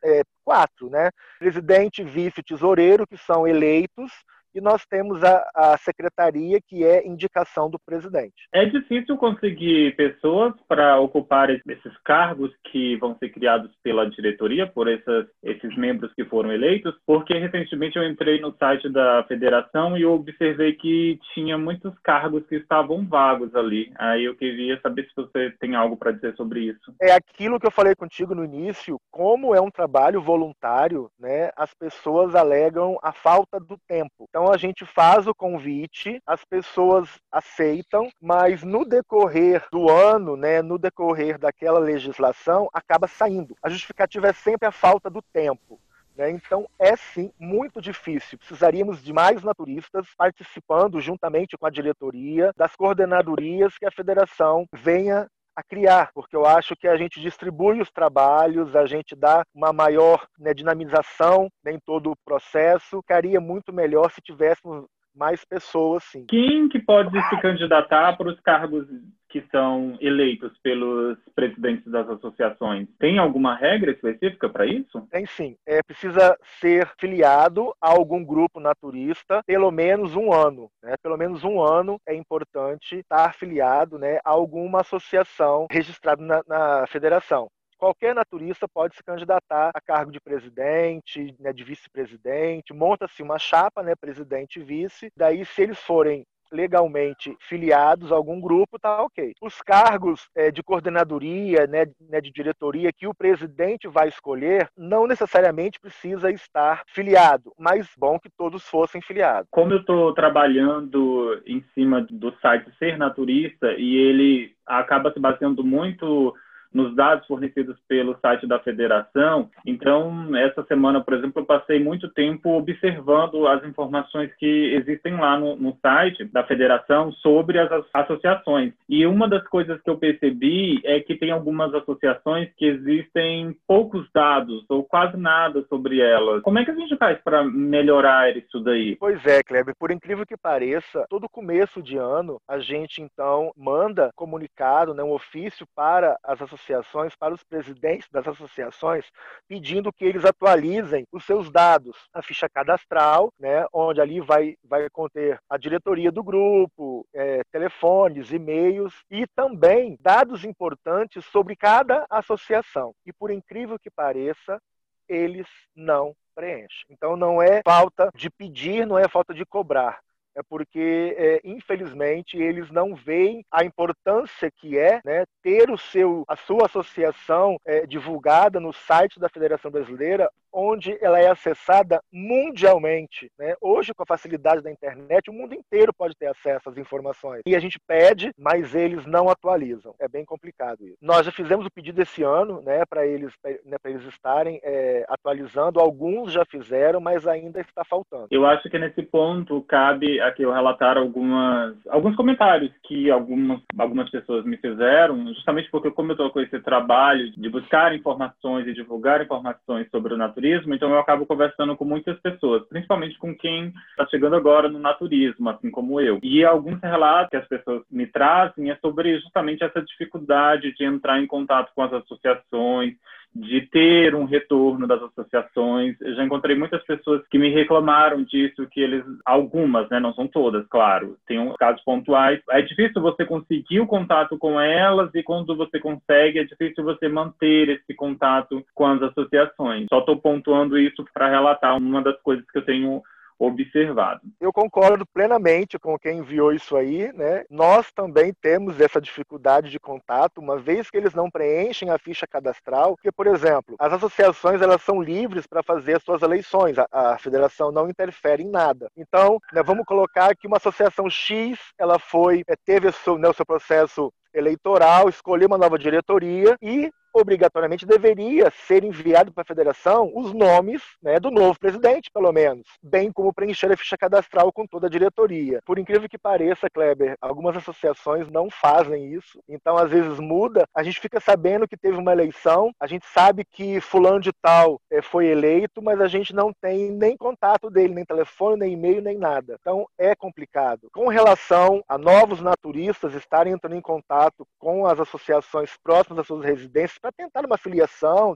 é, 0.04 0.20
quatro, 0.44 0.90
né? 0.90 1.08
Presidente, 1.38 2.04
vice, 2.04 2.42
tesoureiro, 2.42 3.06
que 3.06 3.16
são 3.16 3.48
eleitos 3.48 4.12
e 4.54 4.60
nós 4.60 4.84
temos 4.86 5.22
a, 5.22 5.50
a 5.54 5.76
secretaria, 5.78 6.60
que 6.66 6.84
é 6.84 7.06
indicação 7.06 7.68
do 7.68 7.78
presidente. 7.78 8.34
É 8.52 8.64
difícil 8.64 9.16
conseguir 9.16 9.96
pessoas 9.96 10.54
para 10.68 10.98
ocupar 11.00 11.50
esses 11.50 11.98
cargos 12.04 12.52
que 12.70 12.96
vão 12.96 13.16
ser 13.18 13.30
criados 13.30 13.70
pela 13.82 14.08
diretoria, 14.08 14.66
por 14.66 14.88
essas, 14.88 15.26
esses 15.42 15.76
membros 15.76 16.12
que 16.14 16.24
foram 16.24 16.52
eleitos, 16.52 16.94
porque 17.06 17.34
recentemente 17.34 17.96
eu 17.96 18.04
entrei 18.04 18.40
no 18.40 18.54
site 18.56 18.88
da 18.90 19.24
federação 19.24 19.96
e 19.96 20.04
observei 20.04 20.74
que 20.74 21.18
tinha 21.34 21.58
muitos 21.58 21.92
cargos 22.00 22.46
que 22.46 22.56
estavam 22.56 23.06
vagos 23.06 23.54
ali. 23.54 23.92
Aí 23.98 24.24
eu 24.24 24.36
queria 24.36 24.80
saber 24.80 25.04
se 25.06 25.14
você 25.16 25.50
tem 25.58 25.74
algo 25.74 25.96
para 25.96 26.12
dizer 26.12 26.34
sobre 26.36 26.60
isso. 26.60 26.94
É 27.00 27.12
aquilo 27.12 27.58
que 27.58 27.66
eu 27.66 27.70
falei 27.70 27.94
contigo 27.94 28.34
no 28.34 28.44
início, 28.44 28.98
como 29.10 29.54
é 29.54 29.60
um 29.60 29.70
trabalho 29.70 30.20
voluntário, 30.20 31.10
né, 31.18 31.50
as 31.56 31.72
pessoas 31.74 32.34
alegam 32.34 32.98
a 33.02 33.12
falta 33.12 33.58
do 33.58 33.78
tempo. 33.88 34.26
Então, 34.28 34.43
então 34.44 34.52
a 34.52 34.58
gente 34.58 34.84
faz 34.84 35.26
o 35.26 35.34
convite, 35.34 36.20
as 36.26 36.44
pessoas 36.44 37.08
aceitam, 37.32 38.10
mas 38.20 38.62
no 38.62 38.84
decorrer 38.84 39.66
do 39.72 39.88
ano, 39.88 40.36
né, 40.36 40.60
no 40.60 40.76
decorrer 40.76 41.38
daquela 41.38 41.78
legislação, 41.78 42.68
acaba 42.70 43.08
saindo. 43.08 43.56
A 43.62 43.70
justificativa 43.70 44.28
é 44.28 44.34
sempre 44.34 44.68
a 44.68 44.70
falta 44.70 45.08
do 45.08 45.22
tempo. 45.22 45.80
Né? 46.14 46.30
Então, 46.30 46.68
é 46.78 46.94
sim 46.94 47.32
muito 47.40 47.80
difícil. 47.80 48.36
Precisaríamos 48.36 49.02
de 49.02 49.14
mais 49.14 49.42
naturistas 49.42 50.06
participando 50.14 51.00
juntamente 51.00 51.56
com 51.56 51.66
a 51.66 51.70
diretoria 51.70 52.52
das 52.54 52.76
coordenadorias 52.76 53.78
que 53.78 53.86
a 53.86 53.90
federação 53.90 54.66
venha 54.74 55.26
a 55.56 55.62
criar, 55.62 56.10
porque 56.14 56.36
eu 56.36 56.44
acho 56.44 56.74
que 56.76 56.88
a 56.88 56.96
gente 56.96 57.20
distribui 57.20 57.80
os 57.80 57.90
trabalhos, 57.90 58.74
a 58.74 58.86
gente 58.86 59.14
dá 59.14 59.42
uma 59.54 59.72
maior 59.72 60.26
né, 60.38 60.52
dinamização 60.52 61.48
né, 61.64 61.72
em 61.72 61.78
todo 61.78 62.10
o 62.10 62.16
processo. 62.24 63.00
Ficaria 63.00 63.40
muito 63.40 63.72
melhor 63.72 64.10
se 64.10 64.20
tivéssemos 64.20 64.86
mais 65.14 65.44
pessoas, 65.44 66.02
sim. 66.04 66.26
Quem 66.26 66.68
que 66.68 66.80
pode 66.80 67.16
se 67.28 67.40
candidatar 67.40 68.16
para 68.16 68.28
os 68.28 68.40
cargos 68.40 68.86
que 69.34 69.44
são 69.50 69.98
eleitos 70.00 70.56
pelos 70.62 71.18
presidentes 71.34 71.90
das 71.90 72.08
associações? 72.08 72.86
Tem 73.00 73.18
alguma 73.18 73.56
regra 73.56 73.90
específica 73.90 74.48
para 74.48 74.64
isso? 74.64 75.00
Tem 75.10 75.26
sim. 75.26 75.56
É, 75.66 75.82
precisa 75.82 76.38
ser 76.60 76.88
filiado 77.00 77.74
a 77.80 77.90
algum 77.90 78.24
grupo 78.24 78.60
naturista 78.60 79.42
pelo 79.44 79.72
menos 79.72 80.14
um 80.14 80.32
ano. 80.32 80.70
Né? 80.80 80.94
Pelo 81.02 81.16
menos 81.16 81.42
um 81.42 81.60
ano 81.60 82.00
é 82.06 82.14
importante 82.14 82.94
estar 82.94 83.34
filiado 83.34 83.98
né, 83.98 84.20
a 84.24 84.30
alguma 84.30 84.82
associação 84.82 85.66
registrada 85.68 86.22
na, 86.22 86.40
na 86.46 86.86
federação 86.86 87.48
qualquer 87.76 88.14
naturista 88.14 88.66
pode 88.66 88.96
se 88.96 89.04
candidatar 89.04 89.70
a 89.74 89.80
cargo 89.80 90.10
de 90.10 90.18
presidente, 90.18 91.34
né, 91.38 91.52
de 91.52 91.62
vice-presidente, 91.62 92.72
monta-se 92.72 93.22
uma 93.22 93.38
chapa, 93.38 93.82
né, 93.82 93.94
presidente 93.94 94.58
e 94.58 94.62
vice, 94.62 95.12
daí 95.14 95.44
se 95.44 95.60
eles 95.60 95.78
forem 95.80 96.24
legalmente 96.54 97.36
filiados 97.40 98.12
a 98.12 98.14
algum 98.14 98.40
grupo, 98.40 98.78
tá 98.78 99.02
ok. 99.02 99.34
Os 99.42 99.60
cargos 99.60 100.28
é, 100.34 100.50
de 100.50 100.62
coordenadoria, 100.62 101.66
né, 101.66 101.86
né, 102.08 102.20
de 102.20 102.30
diretoria 102.30 102.92
que 102.92 103.06
o 103.06 103.14
presidente 103.14 103.88
vai 103.88 104.08
escolher, 104.08 104.68
não 104.76 105.06
necessariamente 105.06 105.80
precisa 105.80 106.30
estar 106.30 106.82
filiado, 106.86 107.52
mas 107.58 107.90
bom 107.98 108.18
que 108.18 108.30
todos 108.30 108.62
fossem 108.68 109.02
filiados. 109.02 109.48
Como 109.50 109.72
eu 109.72 109.80
estou 109.80 110.14
trabalhando 110.14 111.42
em 111.46 111.62
cima 111.74 112.06
do 112.08 112.32
site 112.40 112.70
Ser 112.78 112.96
Naturista 112.96 113.72
e 113.72 113.96
ele 113.96 114.52
acaba 114.66 115.12
se 115.12 115.18
baseando 115.18 115.64
muito 115.64 116.34
nos 116.74 116.94
dados 116.96 117.26
fornecidos 117.26 117.78
pelo 117.88 118.18
site 118.18 118.46
da 118.46 118.58
federação. 118.58 119.48
Então, 119.64 120.36
essa 120.36 120.64
semana, 120.64 121.00
por 121.00 121.14
exemplo, 121.14 121.40
eu 121.40 121.46
passei 121.46 121.78
muito 121.78 122.08
tempo 122.08 122.50
observando 122.50 123.46
as 123.46 123.64
informações 123.64 124.34
que 124.36 124.74
existem 124.74 125.16
lá 125.16 125.38
no, 125.38 125.54
no 125.54 125.76
site 125.80 126.24
da 126.24 126.42
federação 126.44 127.12
sobre 127.12 127.58
as 127.58 127.70
associações. 127.94 128.72
E 128.88 129.06
uma 129.06 129.28
das 129.28 129.46
coisas 129.46 129.80
que 129.80 129.88
eu 129.88 129.96
percebi 129.96 130.80
é 130.84 130.98
que 130.98 131.14
tem 131.14 131.30
algumas 131.30 131.72
associações 131.72 132.50
que 132.56 132.66
existem 132.66 133.56
poucos 133.66 134.08
dados 134.12 134.64
ou 134.68 134.82
quase 134.82 135.16
nada 135.16 135.64
sobre 135.68 136.00
elas. 136.00 136.42
Como 136.42 136.58
é 136.58 136.64
que 136.64 136.72
a 136.72 136.74
gente 136.74 136.96
faz 136.96 137.18
para 137.22 137.44
melhorar 137.44 138.36
isso 138.36 138.58
daí? 138.60 138.96
Pois 138.96 139.24
é, 139.24 139.42
Kleber, 139.42 139.74
por 139.78 139.92
incrível 139.92 140.26
que 140.26 140.36
pareça, 140.36 141.06
todo 141.08 141.28
começo 141.28 141.80
de 141.80 141.96
ano 141.96 142.40
a 142.48 142.58
gente 142.58 143.00
então 143.00 143.52
manda 143.56 144.10
comunicado, 144.16 144.92
né, 144.92 145.02
um 145.02 145.12
ofício 145.12 145.66
para 145.74 146.18
as 146.24 146.40
associações 146.42 146.63
associações, 146.64 147.14
para 147.14 147.34
os 147.34 147.42
presidentes 147.42 148.08
das 148.10 148.26
associações, 148.26 149.04
pedindo 149.46 149.92
que 149.92 150.04
eles 150.04 150.24
atualizem 150.24 151.06
os 151.12 151.24
seus 151.24 151.50
dados, 151.50 151.96
a 152.12 152.22
ficha 152.22 152.48
cadastral, 152.48 153.32
né, 153.38 153.66
onde 153.72 154.00
ali 154.00 154.20
vai, 154.20 154.56
vai 154.64 154.88
conter 154.90 155.38
a 155.48 155.56
diretoria 155.56 156.10
do 156.10 156.22
grupo, 156.22 157.06
é, 157.12 157.42
telefones, 157.52 158.32
e-mails 158.32 158.94
e 159.10 159.26
também 159.26 159.98
dados 160.00 160.44
importantes 160.44 161.24
sobre 161.26 161.54
cada 161.54 162.06
associação. 162.08 162.94
E 163.04 163.12
por 163.12 163.30
incrível 163.30 163.78
que 163.78 163.90
pareça, 163.90 164.60
eles 165.08 165.46
não 165.74 166.14
preenchem. 166.34 166.86
Então 166.90 167.16
não 167.16 167.40
é 167.40 167.60
falta 167.64 168.10
de 168.14 168.30
pedir, 168.30 168.86
não 168.86 168.98
é 168.98 169.08
falta 169.08 169.34
de 169.34 169.44
cobrar 169.44 170.00
é 170.34 170.42
porque, 170.42 171.14
é, 171.16 171.40
infelizmente, 171.44 172.36
eles 172.36 172.70
não 172.70 172.94
veem 172.94 173.44
a 173.50 173.64
importância 173.64 174.50
que 174.50 174.76
é 174.76 175.00
né, 175.04 175.24
ter 175.44 175.70
o 175.70 175.76
seu, 175.76 176.24
a 176.26 176.36
sua 176.36 176.64
associação 176.64 177.58
é, 177.66 177.86
divulgada 177.86 178.58
no 178.58 178.72
site 178.72 179.20
da 179.20 179.28
Federação 179.28 179.70
Brasileira 179.70 180.30
onde 180.54 180.96
ela 181.00 181.18
é 181.18 181.28
acessada 181.28 182.00
mundialmente. 182.12 183.28
Né? 183.38 183.54
Hoje, 183.60 183.92
com 183.92 184.04
a 184.04 184.06
facilidade 184.06 184.62
da 184.62 184.70
internet, 184.70 185.28
o 185.28 185.32
mundo 185.32 185.52
inteiro 185.52 185.92
pode 185.92 186.14
ter 186.14 186.26
acesso 186.26 186.68
às 186.68 186.78
informações. 186.78 187.42
E 187.44 187.56
a 187.56 187.58
gente 187.60 187.78
pede, 187.86 188.30
mas 188.38 188.74
eles 188.74 189.04
não 189.04 189.28
atualizam. 189.28 189.94
É 189.98 190.06
bem 190.06 190.24
complicado 190.24 190.86
isso. 190.86 190.96
Nós 191.02 191.26
já 191.26 191.32
fizemos 191.32 191.66
o 191.66 191.70
pedido 191.70 192.00
esse 192.00 192.22
ano 192.22 192.62
né, 192.62 192.84
para 192.88 193.04
eles, 193.04 193.32
né, 193.64 193.76
eles 193.84 194.04
estarem 194.04 194.60
é, 194.62 195.04
atualizando. 195.08 195.80
Alguns 195.80 196.32
já 196.32 196.44
fizeram, 196.44 197.00
mas 197.00 197.26
ainda 197.26 197.60
está 197.60 197.84
faltando. 197.84 198.28
Eu 198.30 198.46
acho 198.46 198.70
que 198.70 198.78
nesse 198.78 199.02
ponto 199.02 199.60
cabe 199.62 200.20
aqui 200.20 200.42
eu 200.42 200.52
relatar 200.52 200.96
algumas, 200.96 201.74
alguns 201.88 202.14
comentários 202.14 202.70
que 202.84 203.10
algumas, 203.10 203.60
algumas 203.76 204.08
pessoas 204.08 204.44
me 204.44 204.56
fizeram, 204.58 205.16
justamente 205.34 205.70
porque 205.70 205.90
como 205.90 206.10
eu 206.10 206.14
estou 206.14 206.30
com 206.30 206.40
esse 206.40 206.58
trabalho 206.60 207.30
de 207.30 207.48
buscar 207.48 207.94
informações 207.94 208.66
e 208.66 208.72
divulgar 208.72 209.22
informações 209.22 209.88
sobre 209.90 210.14
o 210.14 210.16
naturismo, 210.16 210.74
então 210.74 210.90
eu 210.90 210.98
acabo 210.98 211.26
conversando 211.26 211.76
com 211.76 211.84
muitas 211.84 212.18
pessoas, 212.20 212.66
principalmente 212.68 213.18
com 213.18 213.34
quem 213.34 213.72
está 213.90 214.06
chegando 214.08 214.36
agora 214.36 214.68
no 214.68 214.78
naturismo, 214.78 215.50
assim 215.50 215.70
como 215.70 216.00
eu. 216.00 216.18
E 216.22 216.44
alguns 216.44 216.80
relatos 216.80 217.30
que 217.30 217.36
as 217.36 217.48
pessoas 217.48 217.82
me 217.90 218.06
trazem 218.06 218.70
é 218.70 218.76
sobre 218.76 219.18
justamente 219.20 219.64
essa 219.64 219.82
dificuldade 219.82 220.74
de 220.74 220.84
entrar 220.84 221.20
em 221.20 221.26
contato 221.26 221.72
com 221.74 221.82
as 221.82 221.92
associações, 221.92 222.94
de 223.34 223.62
ter 223.62 224.14
um 224.14 224.24
retorno 224.24 224.86
das 224.86 225.02
associações. 225.02 226.00
Eu 226.00 226.14
já 226.14 226.24
encontrei 226.24 226.56
muitas 226.56 226.82
pessoas 226.84 227.26
que 227.28 227.38
me 227.38 227.50
reclamaram 227.50 228.22
disso, 228.22 228.66
que 228.70 228.80
eles, 228.80 229.04
algumas, 229.24 229.88
né, 229.90 229.98
não 229.98 230.14
são 230.14 230.28
todas, 230.28 230.64
claro, 230.68 231.16
tem 231.26 231.38
uns 231.38 231.56
casos 231.56 231.82
pontuais. 231.82 232.40
É 232.50 232.62
difícil 232.62 233.02
você 233.02 233.24
conseguir 233.24 233.80
o 233.80 233.86
contato 233.86 234.38
com 234.38 234.60
elas 234.60 235.12
e 235.14 235.22
quando 235.22 235.56
você 235.56 235.80
consegue, 235.80 236.38
é 236.38 236.44
difícil 236.44 236.84
você 236.84 237.08
manter 237.08 237.68
esse 237.68 237.94
contato 237.94 238.64
com 238.72 238.86
as 238.86 239.02
associações. 239.02 239.86
Só 239.88 239.98
estou 239.98 240.16
pontuando 240.16 240.78
isso 240.78 241.04
para 241.12 241.28
relatar 241.28 241.76
uma 241.76 242.02
das 242.02 242.20
coisas 242.22 242.48
que 242.50 242.58
eu 242.58 242.64
tenho 242.64 243.02
observado. 243.38 244.20
Eu 244.40 244.52
concordo 244.52 245.04
plenamente 245.06 245.78
com 245.78 245.98
quem 245.98 246.18
enviou 246.18 246.52
isso 246.52 246.76
aí, 246.76 247.12
né? 247.12 247.44
Nós 247.50 247.90
também 247.92 248.32
temos 248.32 248.80
essa 248.80 249.00
dificuldade 249.00 249.70
de 249.70 249.78
contato, 249.78 250.38
uma 250.38 250.56
vez 250.56 250.90
que 250.90 250.96
eles 250.96 251.14
não 251.14 251.30
preenchem 251.30 251.90
a 251.90 251.98
ficha 251.98 252.26
cadastral, 252.26 252.96
porque, 252.96 253.12
por 253.12 253.26
exemplo, 253.26 253.74
as 253.78 253.92
associações 253.92 254.62
elas 254.62 254.82
são 254.82 255.02
livres 255.02 255.46
para 255.46 255.62
fazer 255.62 255.96
as 255.96 256.02
suas 256.02 256.22
eleições, 256.22 256.78
a, 256.78 256.86
a, 256.92 257.18
federação 257.18 257.72
não 257.72 257.88
interfere 257.88 258.42
em 258.42 258.50
nada. 258.50 258.88
Então, 258.96 259.38
né, 259.52 259.62
vamos 259.62 259.84
colocar 259.84 260.34
que 260.36 260.46
uma 260.46 260.56
associação 260.56 261.08
X, 261.10 261.58
ela 261.78 261.98
foi, 261.98 262.42
é, 262.46 262.54
teve 262.64 262.88
o 262.88 262.92
seu, 262.92 263.18
né, 263.18 263.28
o 263.28 263.34
seu 263.34 263.44
processo 263.44 264.12
eleitoral, 264.32 265.08
escolheu 265.08 265.46
uma 265.46 265.58
nova 265.58 265.78
diretoria 265.78 266.56
e 266.60 266.90
obrigatoriamente 267.14 267.86
deveria 267.86 268.52
ser 268.66 268.82
enviado 268.82 269.32
para 269.32 269.42
a 269.42 269.46
federação 269.46 270.10
os 270.14 270.32
nomes 270.32 270.82
né, 271.00 271.20
do 271.20 271.30
novo 271.30 271.58
presidente, 271.58 272.10
pelo 272.12 272.32
menos, 272.32 272.66
bem 272.82 273.12
como 273.12 273.32
preencher 273.32 273.70
a 273.72 273.76
ficha 273.76 273.96
cadastral 273.96 274.52
com 274.52 274.66
toda 274.66 274.88
a 274.88 274.90
diretoria. 274.90 275.60
Por 275.64 275.78
incrível 275.78 276.08
que 276.08 276.18
pareça, 276.18 276.68
Kleber, 276.68 277.16
algumas 277.20 277.56
associações 277.56 278.28
não 278.28 278.50
fazem 278.50 279.12
isso, 279.12 279.40
então 279.48 279.76
às 279.76 279.90
vezes 279.90 280.18
muda. 280.18 280.64
A 280.74 280.82
gente 280.82 281.00
fica 281.00 281.20
sabendo 281.20 281.68
que 281.68 281.76
teve 281.76 281.96
uma 281.96 282.12
eleição, 282.12 282.72
a 282.80 282.86
gente 282.86 283.06
sabe 283.06 283.44
que 283.44 283.80
fulano 283.80 284.20
de 284.20 284.32
tal 284.42 284.80
é, 284.90 285.00
foi 285.00 285.26
eleito, 285.26 285.80
mas 285.80 286.00
a 286.00 286.08
gente 286.08 286.34
não 286.34 286.52
tem 286.52 286.90
nem 286.90 287.16
contato 287.16 287.70
dele, 287.70 287.94
nem 287.94 288.04
telefone, 288.04 288.58
nem 288.58 288.72
e-mail, 288.72 289.00
nem 289.00 289.16
nada. 289.16 289.56
Então 289.60 289.86
é 289.96 290.14
complicado. 290.16 290.88
Com 290.92 291.08
relação 291.08 291.82
a 291.88 291.96
novos 291.96 292.40
naturistas 292.40 293.14
estarem 293.14 293.52
entrando 293.52 293.76
em 293.76 293.80
contato 293.80 294.46
com 294.58 294.86
as 294.86 294.98
associações 294.98 295.70
próximas 295.82 296.20
às 296.20 296.26
suas 296.26 296.44
residências 296.44 296.98
para 297.04 297.12
tentar 297.12 297.44
uma 297.44 297.58
filiação, 297.58 298.34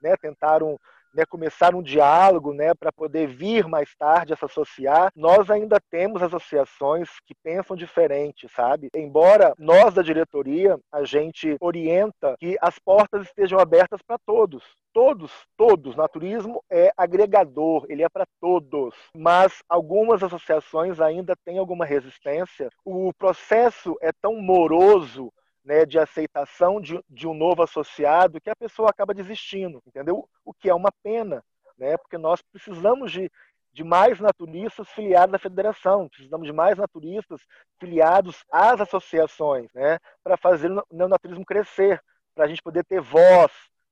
né, 0.00 0.16
tentar 0.16 0.62
um, 0.62 0.78
né, 1.12 1.26
começar 1.28 1.74
um 1.74 1.82
diálogo 1.82 2.54
né, 2.54 2.72
para 2.72 2.90
poder 2.90 3.26
vir 3.26 3.68
mais 3.68 3.94
tarde 3.94 4.32
a 4.32 4.36
se 4.36 4.44
associar. 4.46 5.12
Nós 5.14 5.50
ainda 5.50 5.78
temos 5.90 6.22
associações 6.22 7.10
que 7.26 7.34
pensam 7.42 7.76
diferente, 7.76 8.48
sabe? 8.48 8.88
Embora 8.94 9.52
nós 9.58 9.92
da 9.92 10.00
diretoria 10.00 10.78
a 10.90 11.04
gente 11.04 11.58
orienta 11.60 12.36
que 12.38 12.56
as 12.58 12.78
portas 12.78 13.26
estejam 13.26 13.58
abertas 13.58 14.00
para 14.00 14.16
todos. 14.24 14.64
Todos, 14.94 15.30
todos. 15.58 15.94
Naturismo 15.94 16.64
é 16.70 16.90
agregador, 16.96 17.84
ele 17.86 18.02
é 18.02 18.08
para 18.08 18.24
todos. 18.40 18.94
Mas 19.14 19.62
algumas 19.68 20.22
associações 20.22 21.02
ainda 21.02 21.34
têm 21.44 21.58
alguma 21.58 21.84
resistência. 21.84 22.70
O 22.82 23.12
processo 23.12 23.94
é 24.00 24.10
tão 24.10 24.40
moroso 24.40 25.30
né, 25.66 25.84
de 25.84 25.98
aceitação 25.98 26.80
de, 26.80 27.02
de 27.10 27.26
um 27.26 27.34
novo 27.34 27.60
associado 27.60 28.40
que 28.40 28.48
a 28.48 28.54
pessoa 28.54 28.88
acaba 28.88 29.12
desistindo, 29.12 29.82
entendeu? 29.84 30.28
O 30.44 30.54
que 30.54 30.70
é 30.70 30.74
uma 30.74 30.92
pena, 31.02 31.44
né? 31.76 31.96
Porque 31.96 32.16
nós 32.16 32.40
precisamos 32.40 33.10
de, 33.10 33.28
de 33.72 33.82
mais 33.82 34.20
naturistas 34.20 34.88
filiados 34.90 35.34
à 35.34 35.38
federação, 35.40 36.08
precisamos 36.08 36.46
de 36.46 36.52
mais 36.52 36.78
naturistas 36.78 37.40
filiados 37.80 38.44
às 38.50 38.80
associações, 38.80 39.68
né? 39.74 39.98
Para 40.22 40.36
fazer 40.36 40.70
o 40.70 40.84
neonaturismo 40.92 41.44
crescer, 41.44 42.00
para 42.32 42.44
a 42.44 42.48
gente 42.48 42.62
poder 42.62 42.84
ter 42.84 43.00
voz, 43.00 43.50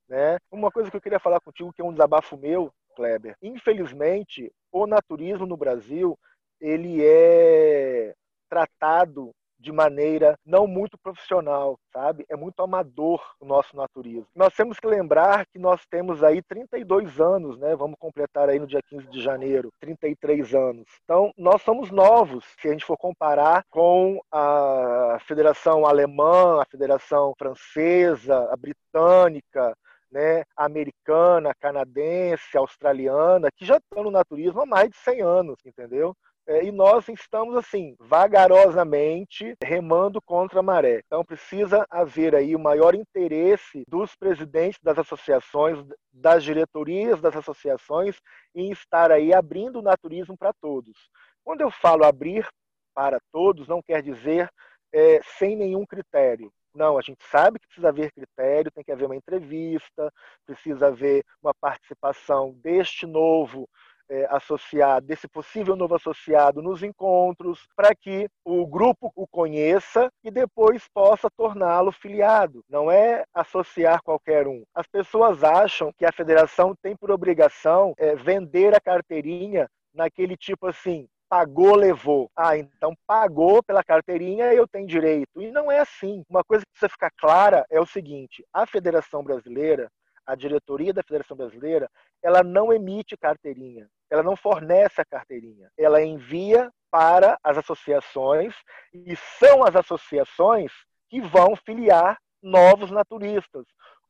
né? 0.08 0.38
Uma 0.52 0.70
coisa 0.70 0.88
que 0.88 0.96
eu 0.96 1.00
queria 1.00 1.18
falar 1.18 1.40
contigo 1.40 1.72
que 1.72 1.82
é 1.82 1.84
um 1.84 1.92
desabafo 1.92 2.36
meu, 2.36 2.72
Kleber. 2.94 3.36
Infelizmente, 3.42 4.52
o 4.70 4.86
naturismo 4.86 5.44
no 5.44 5.56
Brasil 5.56 6.16
ele 6.60 7.04
é 7.04 8.14
tratado 8.48 9.34
de 9.64 9.72
maneira 9.72 10.38
não 10.44 10.66
muito 10.66 10.98
profissional, 10.98 11.78
sabe? 11.92 12.24
É 12.28 12.36
muito 12.36 12.62
amador 12.62 13.20
o 13.40 13.46
nosso 13.46 13.74
naturismo. 13.74 14.26
Nós 14.34 14.54
temos 14.54 14.78
que 14.78 14.86
lembrar 14.86 15.46
que 15.46 15.58
nós 15.58 15.80
temos 15.86 16.22
aí 16.22 16.42
32 16.42 17.18
anos, 17.18 17.58
né? 17.58 17.74
Vamos 17.74 17.96
completar 17.98 18.48
aí 18.48 18.58
no 18.58 18.66
dia 18.66 18.80
15 18.86 19.08
de 19.08 19.22
janeiro, 19.22 19.72
33 19.80 20.54
anos. 20.54 20.84
Então, 21.02 21.32
nós 21.36 21.62
somos 21.62 21.90
novos, 21.90 22.44
se 22.60 22.68
a 22.68 22.72
gente 22.72 22.84
for 22.84 22.98
comparar 22.98 23.64
com 23.70 24.20
a 24.30 25.18
Federação 25.26 25.86
Alemã, 25.86 26.60
a 26.60 26.66
Federação 26.66 27.32
Francesa, 27.38 28.48
a 28.52 28.56
Britânica, 28.56 29.74
né, 30.14 30.44
americana, 30.56 31.52
canadense, 31.58 32.56
australiana, 32.56 33.48
que 33.56 33.64
já 33.64 33.78
estão 33.78 34.04
no 34.04 34.10
naturismo 34.12 34.60
há 34.60 34.66
mais 34.66 34.90
de 34.90 34.96
100 34.98 35.22
anos, 35.22 35.58
entendeu? 35.66 36.14
É, 36.46 36.62
e 36.62 36.70
nós 36.70 37.08
estamos 37.08 37.56
assim 37.56 37.96
vagarosamente 37.98 39.56
remando 39.62 40.20
contra 40.20 40.60
a 40.60 40.62
maré. 40.62 41.00
Então 41.06 41.24
precisa 41.24 41.86
haver 41.88 42.34
aí 42.34 42.54
o 42.54 42.58
maior 42.58 42.94
interesse 42.94 43.82
dos 43.88 44.14
presidentes 44.14 44.78
das 44.82 44.98
associações, 44.98 45.78
das 46.12 46.44
diretorias 46.44 47.18
das 47.20 47.34
associações 47.34 48.20
em 48.54 48.70
estar 48.70 49.10
aí 49.10 49.32
abrindo 49.32 49.78
o 49.78 49.82
naturismo 49.82 50.36
para 50.36 50.52
todos. 50.52 51.08
Quando 51.42 51.62
eu 51.62 51.70
falo 51.70 52.04
abrir 52.04 52.46
para 52.94 53.18
todos, 53.32 53.66
não 53.66 53.82
quer 53.82 54.02
dizer 54.02 54.50
é, 54.92 55.20
sem 55.38 55.56
nenhum 55.56 55.86
critério. 55.86 56.52
Não, 56.74 56.98
a 56.98 57.02
gente 57.02 57.24
sabe 57.30 57.58
que 57.58 57.66
precisa 57.68 57.88
haver 57.88 58.12
critério, 58.12 58.70
tem 58.70 58.84
que 58.84 58.92
haver 58.92 59.06
uma 59.06 59.16
entrevista, 59.16 60.12
precisa 60.44 60.88
haver 60.88 61.24
uma 61.40 61.54
participação 61.54 62.52
deste 62.60 63.06
novo 63.06 63.68
é, 64.08 64.26
associado, 64.30 65.06
desse 65.06 65.28
possível 65.28 65.76
novo 65.76 65.94
associado 65.94 66.62
nos 66.62 66.82
encontros, 66.82 67.66
para 67.76 67.94
que 67.94 68.28
o 68.44 68.66
grupo 68.66 69.12
o 69.14 69.26
conheça 69.26 70.10
e 70.22 70.30
depois 70.30 70.86
possa 70.92 71.28
torná-lo 71.36 71.92
filiado. 71.92 72.62
Não 72.68 72.90
é 72.90 73.24
associar 73.32 74.02
qualquer 74.02 74.46
um. 74.46 74.62
As 74.74 74.86
pessoas 74.86 75.42
acham 75.42 75.92
que 75.98 76.04
a 76.04 76.12
federação 76.12 76.74
tem 76.82 76.96
por 76.96 77.10
obrigação 77.10 77.94
é, 77.98 78.14
vender 78.14 78.74
a 78.74 78.80
carteirinha 78.80 79.68
naquele 79.94 80.36
tipo 80.36 80.66
assim, 80.66 81.06
pagou, 81.28 81.74
levou. 81.74 82.30
Ah, 82.36 82.56
então 82.56 82.94
pagou 83.06 83.62
pela 83.62 83.82
carteirinha, 83.82 84.52
eu 84.52 84.66
tenho 84.66 84.86
direito. 84.86 85.40
E 85.40 85.50
não 85.50 85.70
é 85.70 85.80
assim. 85.80 86.22
Uma 86.28 86.44
coisa 86.44 86.64
que 86.64 86.70
precisa 86.72 86.88
ficar 86.88 87.10
clara 87.16 87.64
é 87.70 87.80
o 87.80 87.86
seguinte: 87.86 88.44
a 88.52 88.66
Federação 88.66 89.22
Brasileira 89.22 89.90
a 90.26 90.34
diretoria 90.34 90.92
da 90.92 91.02
Federação 91.02 91.36
Brasileira, 91.36 91.88
ela 92.22 92.42
não 92.42 92.72
emite 92.72 93.16
carteirinha, 93.16 93.88
ela 94.10 94.22
não 94.22 94.36
fornece 94.36 95.00
a 95.00 95.04
carteirinha, 95.04 95.70
ela 95.76 96.02
envia 96.02 96.70
para 96.90 97.38
as 97.42 97.58
associações 97.58 98.54
e 98.92 99.16
são 99.38 99.64
as 99.64 99.74
associações 99.74 100.72
que 101.08 101.20
vão 101.20 101.56
filiar 101.56 102.18
novos 102.42 102.90
naturistas 102.90 103.64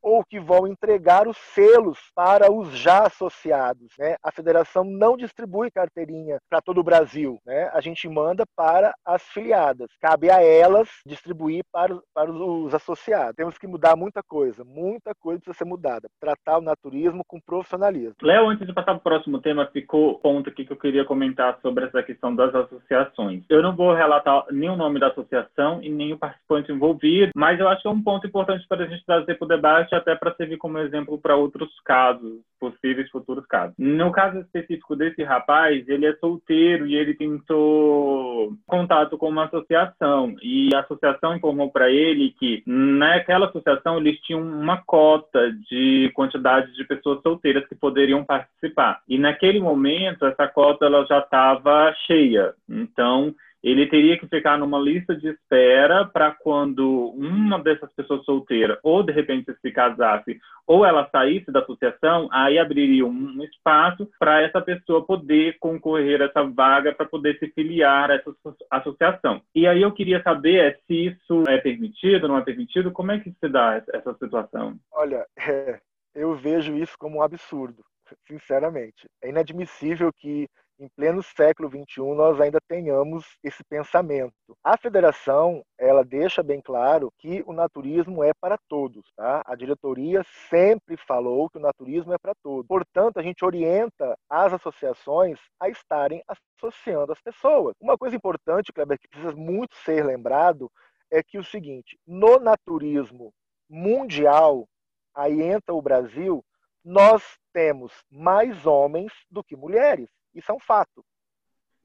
ou 0.04 0.22
que 0.22 0.38
vão 0.38 0.66
entregar 0.66 1.26
os 1.26 1.36
selos 1.38 1.98
para 2.14 2.52
os 2.52 2.76
já 2.78 3.06
associados. 3.06 3.88
Né? 3.98 4.16
A 4.22 4.30
federação 4.30 4.84
não 4.84 5.16
distribui 5.16 5.70
carteirinha 5.70 6.38
para 6.50 6.60
todo 6.60 6.78
o 6.78 6.84
Brasil. 6.84 7.38
Né? 7.46 7.70
A 7.72 7.80
gente 7.80 8.06
manda 8.06 8.44
para 8.54 8.94
as 9.04 9.22
filiadas. 9.22 9.88
Cabe 10.00 10.30
a 10.30 10.42
elas 10.42 10.90
distribuir 11.06 11.64
para, 11.72 11.98
para 12.14 12.30
os 12.30 12.74
associados. 12.74 13.34
Temos 13.34 13.56
que 13.56 13.66
mudar 13.66 13.96
muita 13.96 14.22
coisa. 14.22 14.62
Muita 14.62 15.14
coisa 15.18 15.40
precisa 15.40 15.56
ser 15.56 15.64
mudada. 15.64 16.06
Tratar 16.20 16.58
o 16.58 16.62
naturismo 16.62 17.24
com 17.26 17.40
profissionalismo. 17.40 18.14
Léo, 18.22 18.48
antes 18.48 18.66
de 18.66 18.74
passar 18.74 18.92
para 18.92 18.96
o 18.96 19.00
próximo 19.00 19.40
tema, 19.40 19.66
ficou 19.72 20.18
ponto 20.18 20.50
aqui 20.50 20.66
que 20.66 20.72
eu 20.72 20.76
queria 20.76 21.06
comentar 21.06 21.58
sobre 21.62 21.86
essa 21.86 22.02
questão 22.02 22.36
das 22.36 22.54
associações. 22.54 23.42
Eu 23.48 23.62
não 23.62 23.74
vou 23.74 23.94
relatar 23.94 24.44
nem 24.50 24.68
o 24.68 24.76
nome 24.76 25.00
da 25.00 25.08
associação 25.08 25.82
e 25.82 25.88
nem 25.88 26.12
o 26.12 26.18
participante 26.18 26.70
envolvido, 26.70 27.32
mas 27.34 27.58
eu 27.58 27.68
acho 27.68 27.80
que 27.80 27.88
é 27.88 27.90
um 27.90 28.02
ponto 28.02 28.26
importante 28.26 28.66
para 28.68 28.84
a 28.84 28.86
gente 28.86 29.04
trazer 29.06 29.36
para 29.36 29.44
o 29.44 29.48
debate 29.48 29.93
até 29.96 30.14
para 30.14 30.34
servir 30.34 30.56
como 30.56 30.78
exemplo 30.78 31.18
para 31.18 31.36
outros 31.36 31.70
casos, 31.84 32.40
possíveis 32.58 33.10
futuros 33.10 33.44
casos. 33.46 33.74
No 33.78 34.10
caso 34.12 34.38
específico 34.38 34.96
desse 34.96 35.22
rapaz, 35.22 35.86
ele 35.88 36.06
é 36.06 36.14
solteiro 36.16 36.86
e 36.86 36.94
ele 36.94 37.14
tentou 37.14 38.52
contato 38.66 39.18
com 39.18 39.28
uma 39.28 39.44
associação 39.44 40.34
e 40.42 40.74
a 40.74 40.80
associação 40.80 41.36
informou 41.36 41.70
para 41.70 41.90
ele 41.90 42.34
que 42.38 42.62
naquela 42.66 43.46
associação 43.46 43.98
eles 43.98 44.18
tinham 44.20 44.42
uma 44.42 44.82
cota 44.84 45.52
de 45.70 46.10
quantidade 46.14 46.72
de 46.74 46.84
pessoas 46.84 47.20
solteiras 47.22 47.66
que 47.66 47.74
poderiam 47.74 48.24
participar. 48.24 49.00
E 49.08 49.18
naquele 49.18 49.60
momento 49.60 50.26
essa 50.26 50.48
cota 50.48 50.86
ela 50.86 51.04
já 51.06 51.18
estava 51.18 51.92
cheia. 52.06 52.54
Então 52.68 53.34
ele 53.64 53.86
teria 53.86 54.18
que 54.18 54.28
ficar 54.28 54.58
numa 54.58 54.78
lista 54.78 55.16
de 55.16 55.28
espera 55.28 56.04
para 56.04 56.32
quando 56.32 57.08
uma 57.16 57.58
dessas 57.58 57.90
pessoas 57.94 58.22
solteiras 58.24 58.78
ou 58.82 59.02
de 59.02 59.10
repente 59.10 59.54
se 59.60 59.70
casasse 59.70 60.38
ou 60.66 60.84
ela 60.84 61.08
saísse 61.10 61.50
da 61.50 61.60
associação, 61.60 62.28
aí 62.30 62.58
abriria 62.58 63.06
um 63.06 63.42
espaço 63.42 64.08
para 64.18 64.42
essa 64.42 64.60
pessoa 64.60 65.04
poder 65.04 65.56
concorrer 65.58 66.20
a 66.20 66.26
essa 66.26 66.42
vaga 66.44 66.94
para 66.94 67.06
poder 67.06 67.38
se 67.38 67.48
filiar 67.48 68.10
a 68.10 68.14
essa 68.14 68.34
associação. 68.70 69.40
E 69.54 69.66
aí 69.66 69.80
eu 69.80 69.92
queria 69.92 70.22
saber 70.22 70.56
é, 70.56 70.78
se 70.86 71.06
isso 71.06 71.44
é 71.48 71.58
permitido, 71.58 72.28
não 72.28 72.38
é 72.38 72.42
permitido, 72.42 72.92
como 72.92 73.12
é 73.12 73.20
que 73.20 73.30
se 73.30 73.48
dá 73.48 73.82
essa 73.92 74.14
situação? 74.14 74.78
Olha, 74.92 75.26
é, 75.38 75.80
eu 76.14 76.34
vejo 76.34 76.76
isso 76.76 76.96
como 76.98 77.18
um 77.18 77.22
absurdo, 77.22 77.82
sinceramente. 78.26 79.08
É 79.22 79.30
inadmissível 79.30 80.10
que 80.12 80.48
em 80.78 80.88
pleno 80.88 81.22
século 81.22 81.68
XXI, 81.68 82.14
nós 82.14 82.40
ainda 82.40 82.58
tenhamos 82.68 83.24
esse 83.42 83.62
pensamento. 83.64 84.32
A 84.62 84.76
federação, 84.76 85.62
ela 85.78 86.04
deixa 86.04 86.42
bem 86.42 86.60
claro 86.60 87.12
que 87.18 87.42
o 87.46 87.52
naturismo 87.52 88.22
é 88.22 88.32
para 88.40 88.58
todos. 88.68 89.04
Tá? 89.16 89.42
A 89.46 89.54
diretoria 89.54 90.22
sempre 90.50 90.96
falou 90.96 91.48
que 91.48 91.58
o 91.58 91.60
naturismo 91.60 92.12
é 92.12 92.18
para 92.18 92.34
todos. 92.42 92.66
Portanto, 92.66 93.18
a 93.18 93.22
gente 93.22 93.44
orienta 93.44 94.16
as 94.28 94.52
associações 94.52 95.38
a 95.60 95.68
estarem 95.68 96.22
associando 96.26 97.12
as 97.12 97.20
pessoas. 97.20 97.74
Uma 97.80 97.96
coisa 97.96 98.16
importante, 98.16 98.72
Kleber, 98.72 98.98
que 98.98 99.08
precisa 99.08 99.34
muito 99.34 99.74
ser 99.76 100.04
lembrado, 100.04 100.70
é 101.10 101.22
que 101.22 101.38
o 101.38 101.44
seguinte, 101.44 101.96
no 102.06 102.38
naturismo 102.40 103.32
mundial, 103.68 104.66
aí 105.14 105.42
entra 105.42 105.74
o 105.74 105.82
Brasil, 105.82 106.44
nós 106.84 107.22
temos 107.52 107.92
mais 108.10 108.66
homens 108.66 109.12
do 109.30 109.42
que 109.42 109.56
mulheres. 109.56 110.08
Isso 110.34 110.50
é 110.50 110.54
um 110.54 110.60
fato. 110.60 111.04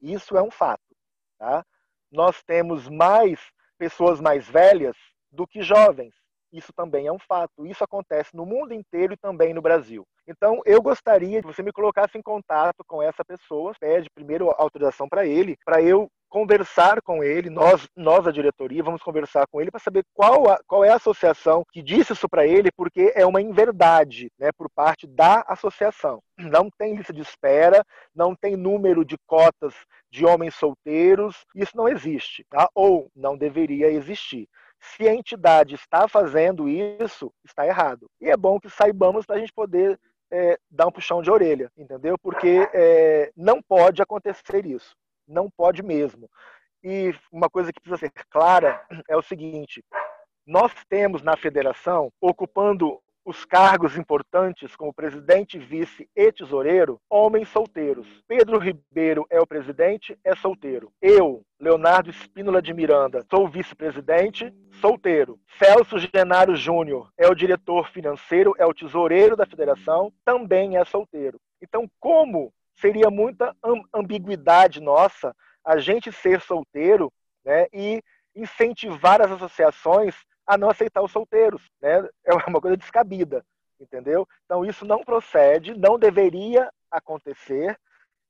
Isso 0.00 0.36
é 0.36 0.42
um 0.42 0.50
fato. 0.50 0.96
Tá? 1.38 1.64
Nós 2.10 2.42
temos 2.42 2.88
mais 2.88 3.40
pessoas 3.78 4.20
mais 4.20 4.48
velhas 4.48 4.96
do 5.30 5.46
que 5.46 5.62
jovens. 5.62 6.14
Isso 6.52 6.72
também 6.72 7.06
é 7.06 7.12
um 7.12 7.18
fato. 7.18 7.64
Isso 7.66 7.84
acontece 7.84 8.34
no 8.34 8.44
mundo 8.44 8.74
inteiro 8.74 9.14
e 9.14 9.16
também 9.16 9.54
no 9.54 9.62
Brasil. 9.62 10.06
Então, 10.26 10.60
eu 10.64 10.82
gostaria 10.82 11.40
que 11.40 11.46
você 11.46 11.62
me 11.62 11.72
colocasse 11.72 12.18
em 12.18 12.22
contato 12.22 12.84
com 12.86 13.02
essa 13.02 13.24
pessoa, 13.24 13.72
pede 13.78 14.10
primeiro 14.10 14.50
autorização 14.50 15.08
para 15.08 15.24
ele, 15.24 15.56
para 15.64 15.80
eu 15.80 16.10
conversar 16.30 17.02
com 17.02 17.22
ele, 17.22 17.50
nós, 17.50 17.86
nós 17.94 18.26
a 18.26 18.30
diretoria, 18.30 18.84
vamos 18.84 19.02
conversar 19.02 19.46
com 19.48 19.60
ele 19.60 19.70
para 19.70 19.80
saber 19.80 20.04
qual, 20.14 20.48
a, 20.48 20.58
qual 20.66 20.84
é 20.84 20.88
a 20.88 20.94
associação 20.94 21.64
que 21.72 21.82
disse 21.82 22.12
isso 22.12 22.28
para 22.28 22.46
ele, 22.46 22.70
porque 22.70 23.12
é 23.16 23.26
uma 23.26 23.42
inverdade 23.42 24.30
né, 24.38 24.50
por 24.56 24.70
parte 24.70 25.06
da 25.08 25.44
associação. 25.48 26.22
Não 26.38 26.70
tem 26.70 26.94
lista 26.94 27.12
de 27.12 27.20
espera, 27.20 27.84
não 28.14 28.34
tem 28.34 28.56
número 28.56 29.04
de 29.04 29.18
cotas 29.26 29.74
de 30.10 30.24
homens 30.24 30.54
solteiros, 30.54 31.44
isso 31.54 31.76
não 31.76 31.88
existe, 31.88 32.46
tá? 32.48 32.68
ou 32.74 33.10
não 33.14 33.36
deveria 33.36 33.90
existir. 33.90 34.48
Se 34.80 35.06
a 35.06 35.12
entidade 35.12 35.74
está 35.74 36.08
fazendo 36.08 36.68
isso, 36.68 37.30
está 37.44 37.66
errado. 37.66 38.08
E 38.20 38.30
é 38.30 38.36
bom 38.36 38.58
que 38.58 38.70
saibamos 38.70 39.26
para 39.26 39.36
a 39.36 39.38
gente 39.38 39.52
poder 39.52 39.98
é, 40.30 40.56
dar 40.70 40.86
um 40.86 40.92
puxão 40.92 41.20
de 41.20 41.30
orelha, 41.30 41.70
entendeu? 41.76 42.16
Porque 42.16 42.68
é, 42.72 43.32
não 43.36 43.60
pode 43.60 44.00
acontecer 44.00 44.64
isso 44.64 44.94
não 45.30 45.48
pode 45.50 45.82
mesmo. 45.82 46.28
E 46.82 47.14
uma 47.30 47.48
coisa 47.48 47.72
que 47.72 47.80
precisa 47.80 47.98
ser 47.98 48.12
clara 48.28 48.84
é 49.08 49.16
o 49.16 49.22
seguinte: 49.22 49.84
nós 50.46 50.72
temos 50.88 51.22
na 51.22 51.36
federação, 51.36 52.10
ocupando 52.20 53.00
os 53.24 53.44
cargos 53.44 53.96
importantes 53.96 54.74
como 54.74 54.94
presidente, 54.94 55.58
vice 55.58 56.08
e 56.16 56.32
tesoureiro, 56.32 56.98
homens 57.08 57.48
solteiros. 57.50 58.06
Pedro 58.26 58.58
Ribeiro 58.58 59.26
é 59.30 59.38
o 59.38 59.46
presidente, 59.46 60.18
é 60.24 60.34
solteiro. 60.34 60.90
Eu, 61.00 61.42
Leonardo 61.60 62.10
Espínola 62.10 62.62
de 62.62 62.72
Miranda, 62.72 63.24
sou 63.30 63.46
vice-presidente, 63.46 64.52
solteiro. 64.80 65.38
Celso 65.58 65.98
Genaro 65.98 66.56
Júnior 66.56 67.10
é 67.16 67.28
o 67.28 67.34
diretor 67.34 67.88
financeiro, 67.90 68.54
é 68.58 68.64
o 68.64 68.74
tesoureiro 68.74 69.36
da 69.36 69.46
federação, 69.46 70.12
também 70.24 70.76
é 70.76 70.84
solteiro. 70.84 71.38
Então, 71.62 71.88
como 72.00 72.52
seria 72.80 73.10
muita 73.10 73.54
ambiguidade 73.94 74.80
nossa 74.80 75.34
a 75.64 75.78
gente 75.78 76.10
ser 76.10 76.40
solteiro 76.40 77.12
né, 77.44 77.66
e 77.72 78.02
incentivar 78.34 79.20
as 79.20 79.30
associações 79.30 80.14
a 80.46 80.56
não 80.56 80.70
aceitar 80.70 81.02
os 81.02 81.12
solteiros. 81.12 81.62
Né? 81.80 82.08
É 82.24 82.34
uma 82.34 82.60
coisa 82.60 82.76
descabida, 82.76 83.44
entendeu? 83.78 84.26
Então 84.44 84.64
isso 84.64 84.84
não 84.84 85.04
procede, 85.04 85.78
não 85.78 85.98
deveria 85.98 86.70
acontecer. 86.90 87.78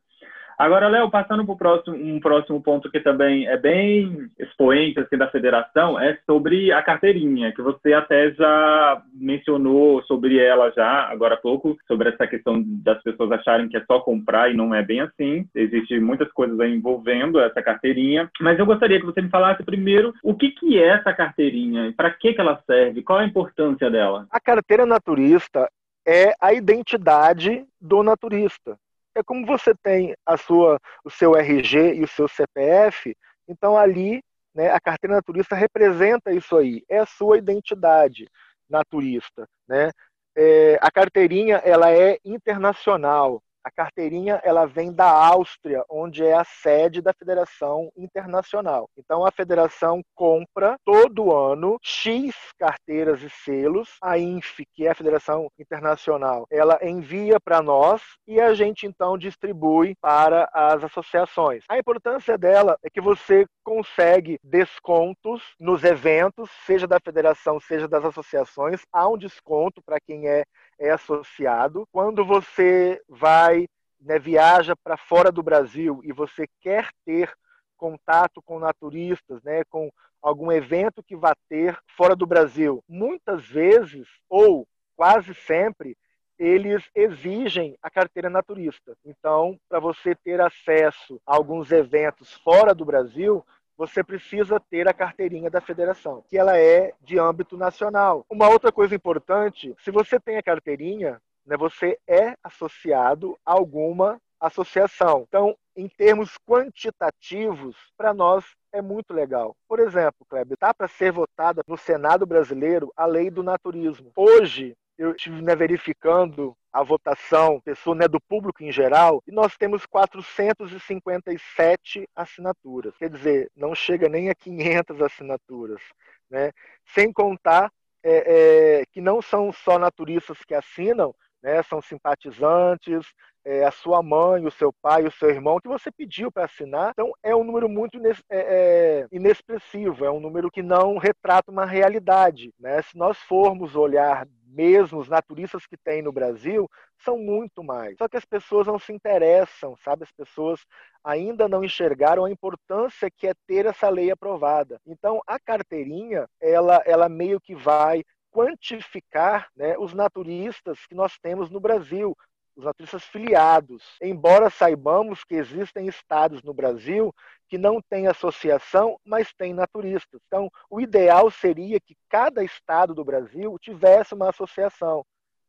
Agora, 0.58 0.88
Léo, 0.88 1.12
passando 1.12 1.46
para 1.46 1.56
próximo, 1.56 1.96
um 1.96 2.20
próximo 2.20 2.60
ponto 2.62 2.90
que 2.90 3.00
também 3.00 3.48
é 3.48 3.56
bem 3.56 4.28
expoente 4.40 5.00
assim, 5.00 5.16
da 5.16 5.30
federação, 5.30 6.00
é 6.00 6.18
sobre 6.26 6.72
a 6.72 6.82
carteirinha, 6.82 7.54
que 7.54 7.62
você 7.62 7.94
até 7.94 8.32
já 8.32 9.04
mencionou 9.14 10.02
sobre 10.04 10.40
ela 10.40 10.72
já, 10.72 11.08
agora 11.12 11.36
há 11.36 11.38
pouco, 11.38 11.78
sobre 11.88 12.10
essa 12.10 12.26
questão 12.26 12.64
das 12.84 13.02
pessoas 13.04 13.32
acharem 13.32 13.70
que 13.70 13.78
é 13.78 13.86
só 13.86 14.00
comprar 14.00 14.52
e 14.52 14.56
não 14.56 14.74
é 14.74 14.82
bem 14.82 15.02
assim. 15.02 15.48
Existem 15.54 16.00
muitas 16.00 16.32
coisas 16.32 16.60
envolvendo 16.60 17.40
essa 17.40 17.62
carteirinha, 17.62 18.28
mas 18.42 18.58
eu 18.58 18.66
gostaria 18.66 19.00
que 19.00 19.06
você 19.06 19.22
me 19.22 19.30
falasse 19.30 19.64
primeiro 19.64 20.12
o 20.24 20.34
que, 20.34 20.50
que 20.50 20.80
é 20.80 20.88
essa 20.88 21.14
carteirinha, 21.14 21.94
para 21.96 22.10
que, 22.10 22.34
que 22.34 22.42
ela 22.42 22.60
serve, 22.66 23.04
qual 23.04 23.20
a 23.20 23.26
importância 23.26 23.92
dela? 23.92 24.26
A 24.32 24.40
carteira 24.40 24.88
naturista 24.88 25.70
é 26.08 26.34
a 26.42 26.52
identidade 26.52 27.64
do 27.80 28.02
naturista 28.02 28.76
é 29.18 29.24
como 29.24 29.46
você 29.46 29.74
tem 29.84 30.16
a 30.26 30.38
sua, 30.38 30.80
o 31.04 31.10
seu 31.10 31.36
RG 31.36 31.96
e 31.96 32.04
o 32.04 32.08
seu 32.08 32.28
CPF, 32.28 33.16
então 33.48 33.76
ali 33.76 34.22
né, 34.54 34.70
a 34.70 34.80
carteira 34.80 35.16
naturista 35.16 35.56
representa 35.56 36.32
isso 36.32 36.56
aí, 36.56 36.84
é 36.88 37.00
a 37.00 37.06
sua 37.06 37.38
identidade 37.38 38.28
naturista. 38.70 39.48
Né? 39.68 39.92
É, 40.36 40.78
a 40.82 40.92
carteirinha 40.92 41.58
ela 41.58 41.92
é 41.92 42.20
internacional, 42.24 43.42
a 43.68 43.72
carteirinha 43.72 44.40
ela 44.46 44.66
vem 44.66 44.94
da 44.94 45.12
Áustria, 45.12 45.84
onde 45.90 46.26
é 46.26 46.34
a 46.34 46.46
sede 46.46 47.02
da 47.02 47.14
Federação 47.14 47.92
Internacional. 47.98 48.90
Então 48.98 49.26
a 49.26 49.32
federação 49.32 50.02
compra 50.16 50.78
todo 50.86 51.36
ano 51.36 51.78
X 51.84 52.34
carteiras 52.58 53.22
e 53.22 53.30
selos. 53.30 53.98
A 54.02 54.18
INF, 54.18 54.66
que 54.74 54.88
é 54.88 54.92
a 54.92 54.96
Federação 54.96 55.50
Internacional, 55.60 56.48
ela 56.50 56.80
envia 56.82 57.40
para 57.42 57.62
nós 57.62 58.02
e 58.26 58.40
a 58.40 58.54
gente 58.54 58.88
então 58.88 59.18
distribui 59.18 59.96
para 60.00 60.50
as 60.54 60.82
associações. 60.86 61.66
A 61.68 61.78
importância 61.78 62.38
dela 62.38 62.78
é 62.82 62.90
que 62.90 63.02
você 63.02 63.46
consegue 63.66 64.40
descontos 64.42 65.44
nos 65.60 65.84
eventos, 65.84 66.50
seja 66.66 66.88
da 66.88 67.02
federação, 67.04 67.60
seja 67.60 67.86
das 67.86 68.06
associações. 68.06 68.82
Há 68.94 69.10
um 69.10 69.18
desconto 69.18 69.82
para 69.86 70.00
quem 70.00 70.26
é 70.26 70.46
é 70.80 70.92
associado. 70.92 71.88
Quando 71.92 72.26
você 72.26 73.02
vai, 73.08 73.68
né, 74.00 74.20
viaja 74.20 74.76
para 74.76 74.98
fora 74.98 75.32
do 75.32 75.44
Brasil 75.44 76.02
e 76.04 76.12
você 76.12 76.48
quer 76.62 76.90
ter 77.06 77.32
contato 77.78 78.42
com 78.42 78.60
naturistas, 78.60 79.42
né, 79.44 79.64
com 79.70 79.92
algum 80.22 80.52
evento 80.52 81.04
que 81.04 81.16
vá 81.16 81.34
ter 81.48 81.78
fora 81.96 82.16
do 82.16 82.26
Brasil, 82.26 82.84
muitas 82.88 83.46
vezes 83.46 84.08
ou 84.30 84.68
quase 84.96 85.34
sempre 85.34 85.96
eles 86.40 86.84
exigem 86.94 87.76
a 87.82 87.90
carteira 87.90 88.30
naturista. 88.30 88.96
Então, 89.04 89.60
para 89.68 89.80
você 89.80 90.14
ter 90.16 90.40
acesso 90.40 91.20
a 91.26 91.36
alguns 91.36 91.72
eventos 91.72 92.34
fora 92.34 92.76
do 92.76 92.86
Brasil, 92.86 93.44
você 93.78 94.04
precisa 94.04 94.60
ter 94.60 94.88
a 94.88 94.94
carteirinha 94.94 95.50
da 95.50 95.62
federação, 95.62 96.24
que 96.28 96.38
ela 96.38 96.58
é 96.58 96.94
de 97.02 97.20
âmbito 97.20 97.56
nacional. 97.56 98.26
Uma 98.30 98.50
outra 98.50 98.72
coisa 98.72 98.96
importante, 98.96 99.76
se 99.84 99.92
você 99.92 100.20
tem 100.20 100.38
a 100.38 100.44
carteirinha, 100.44 101.22
né, 101.46 101.56
você 101.56 101.98
é 102.08 102.36
associado 102.44 103.38
a 103.46 103.54
alguma 103.54 104.20
associação. 104.40 105.26
Então, 105.28 105.56
em 105.76 105.88
termos 105.88 106.38
quantitativos, 106.48 107.76
para 107.96 108.14
nós 108.14 108.44
é 108.74 108.82
muito 108.82 109.14
legal. 109.14 109.56
Por 109.68 109.80
exemplo, 109.80 110.26
Kleber, 110.28 110.54
está 110.54 110.74
para 110.74 110.88
ser 110.88 111.12
votada 111.12 111.62
no 111.68 111.78
Senado 111.78 112.26
brasileiro 112.26 112.92
a 112.96 113.06
lei 113.06 113.30
do 113.30 113.44
naturismo. 113.44 114.12
Hoje, 114.16 114.76
eu 114.98 115.12
estive 115.12 115.42
né, 115.42 115.56
verificando 115.56 116.57
a 116.78 116.84
votação, 116.84 117.60
pessoa 117.62 117.96
né, 117.96 118.08
do 118.08 118.22
público 118.22 118.64
em 118.64 118.72
geral, 118.72 119.24
e 119.28 119.32
nós 119.32 119.58
temos 119.58 119.84
457 119.88 122.08
assinaturas. 122.16 122.96
Quer 122.98 123.10
dizer, 123.10 123.50
não 123.56 123.74
chega 123.74 124.08
nem 124.08 124.30
a 124.30 124.36
500 124.36 125.02
assinaturas. 125.02 125.82
Né? 126.30 126.52
Sem 126.94 127.12
contar 127.12 127.72
é, 128.04 128.82
é, 128.82 128.86
que 128.92 129.02
não 129.02 129.24
são 129.24 129.52
só 129.52 129.80
naturistas 129.80 130.38
que 130.46 130.54
assinam, 130.54 131.16
né, 131.42 131.62
são 131.64 131.82
simpatizantes, 131.82 133.06
é, 133.48 133.64
a 133.64 133.72
sua 133.72 134.04
mãe, 134.04 134.46
o 134.46 134.52
seu 134.52 134.74
pai, 134.74 135.06
o 135.06 135.12
seu 135.12 135.30
irmão, 135.30 135.60
que 135.60 135.70
você 135.70 135.90
pediu 135.90 136.30
para 136.30 136.44
assinar. 136.44 136.92
Então, 136.92 137.14
é 137.24 137.34
um 137.34 137.46
número 137.46 137.70
muito 137.70 137.98
ines 137.98 138.22
é, 138.30 138.40
é, 138.40 139.08
inexpressivo, 139.10 140.04
é 140.04 140.12
um 140.12 140.20
número 140.20 140.52
que 140.52 140.62
não 140.62 140.98
retrata 140.98 141.50
uma 141.50 141.66
realidade. 141.66 142.54
Né? 142.60 142.82
Se 142.82 142.98
nós 142.98 143.18
formos 143.20 143.74
olhar 143.74 144.28
mesmo 144.46 145.00
os 145.00 145.08
naturistas 145.08 145.66
que 145.66 145.78
tem 145.78 146.02
no 146.02 146.12
Brasil, 146.12 146.70
são 147.06 147.18
muito 147.18 147.64
mais. 147.64 147.96
Só 147.98 148.10
que 148.10 148.18
as 148.18 148.26
pessoas 148.26 148.68
não 148.68 148.80
se 148.80 148.92
interessam, 148.92 149.78
sabe? 149.78 150.04
As 150.04 150.12
pessoas 150.12 150.60
ainda 151.04 151.48
não 151.48 151.64
enxergaram 151.64 152.26
a 152.26 152.32
importância 152.32 153.10
que 153.10 153.28
é 153.28 153.34
ter 153.46 153.66
essa 153.66 153.88
lei 153.88 154.10
aprovada. 154.10 154.80
Então, 154.86 155.22
a 155.28 155.40
carteirinha, 155.40 156.28
ela, 156.42 156.82
ela 156.86 157.08
meio 157.08 157.40
que 157.40 157.56
vai 157.56 158.04
quantificar 158.32 159.50
né, 159.56 159.78
os 159.78 159.94
naturistas 159.94 160.86
que 160.86 160.96
nós 160.96 161.18
temos 161.20 161.50
no 161.50 161.60
Brasil, 161.60 162.16
os 162.56 162.66
naturistas 162.66 163.04
filiados. 163.04 163.84
Embora 164.02 164.50
saibamos 164.50 165.24
que 165.24 165.36
existem 165.36 165.88
estados 165.88 166.42
no 166.42 166.54
Brasil 166.54 167.14
que 167.48 167.58
não 167.58 167.82
têm 167.82 168.08
associação, 168.08 169.00
mas 169.06 169.34
têm 169.34 169.54
naturistas. 169.54 170.20
Então, 170.28 170.50
o 170.70 170.82
ideal 170.82 171.30
seria 171.32 171.80
que 171.80 171.96
cada 172.10 172.44
estado 172.44 172.94
do 172.94 173.06
Brasil 173.06 173.58
tivesse 173.60 174.14
uma 174.14 174.30
associação, 174.30 175.06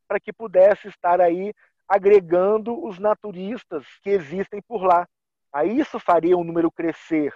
para 0.07 0.19
que 0.19 0.31
pudesse 0.31 0.87
estar 0.87 1.19
aí 1.19 1.53
agregando 1.87 2.85
os 2.85 2.99
naturistas 2.99 3.85
que 4.01 4.11
existem 4.11 4.61
por 4.61 4.83
lá. 4.83 5.07
Aí 5.51 5.79
isso 5.79 5.99
faria 5.99 6.37
o 6.37 6.43
número 6.43 6.71
crescer, 6.71 7.33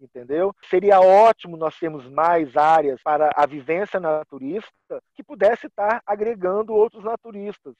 entendeu? 0.00 0.54
Seria 0.68 1.00
ótimo 1.00 1.56
nós 1.56 1.78
termos 1.78 2.08
mais 2.08 2.56
áreas 2.56 3.00
para 3.02 3.30
a 3.36 3.46
vivência 3.46 4.00
naturista 4.00 5.02
que 5.14 5.22
pudesse 5.22 5.66
estar 5.66 6.02
agregando 6.06 6.74
outros 6.74 7.04
naturistas. 7.04 7.74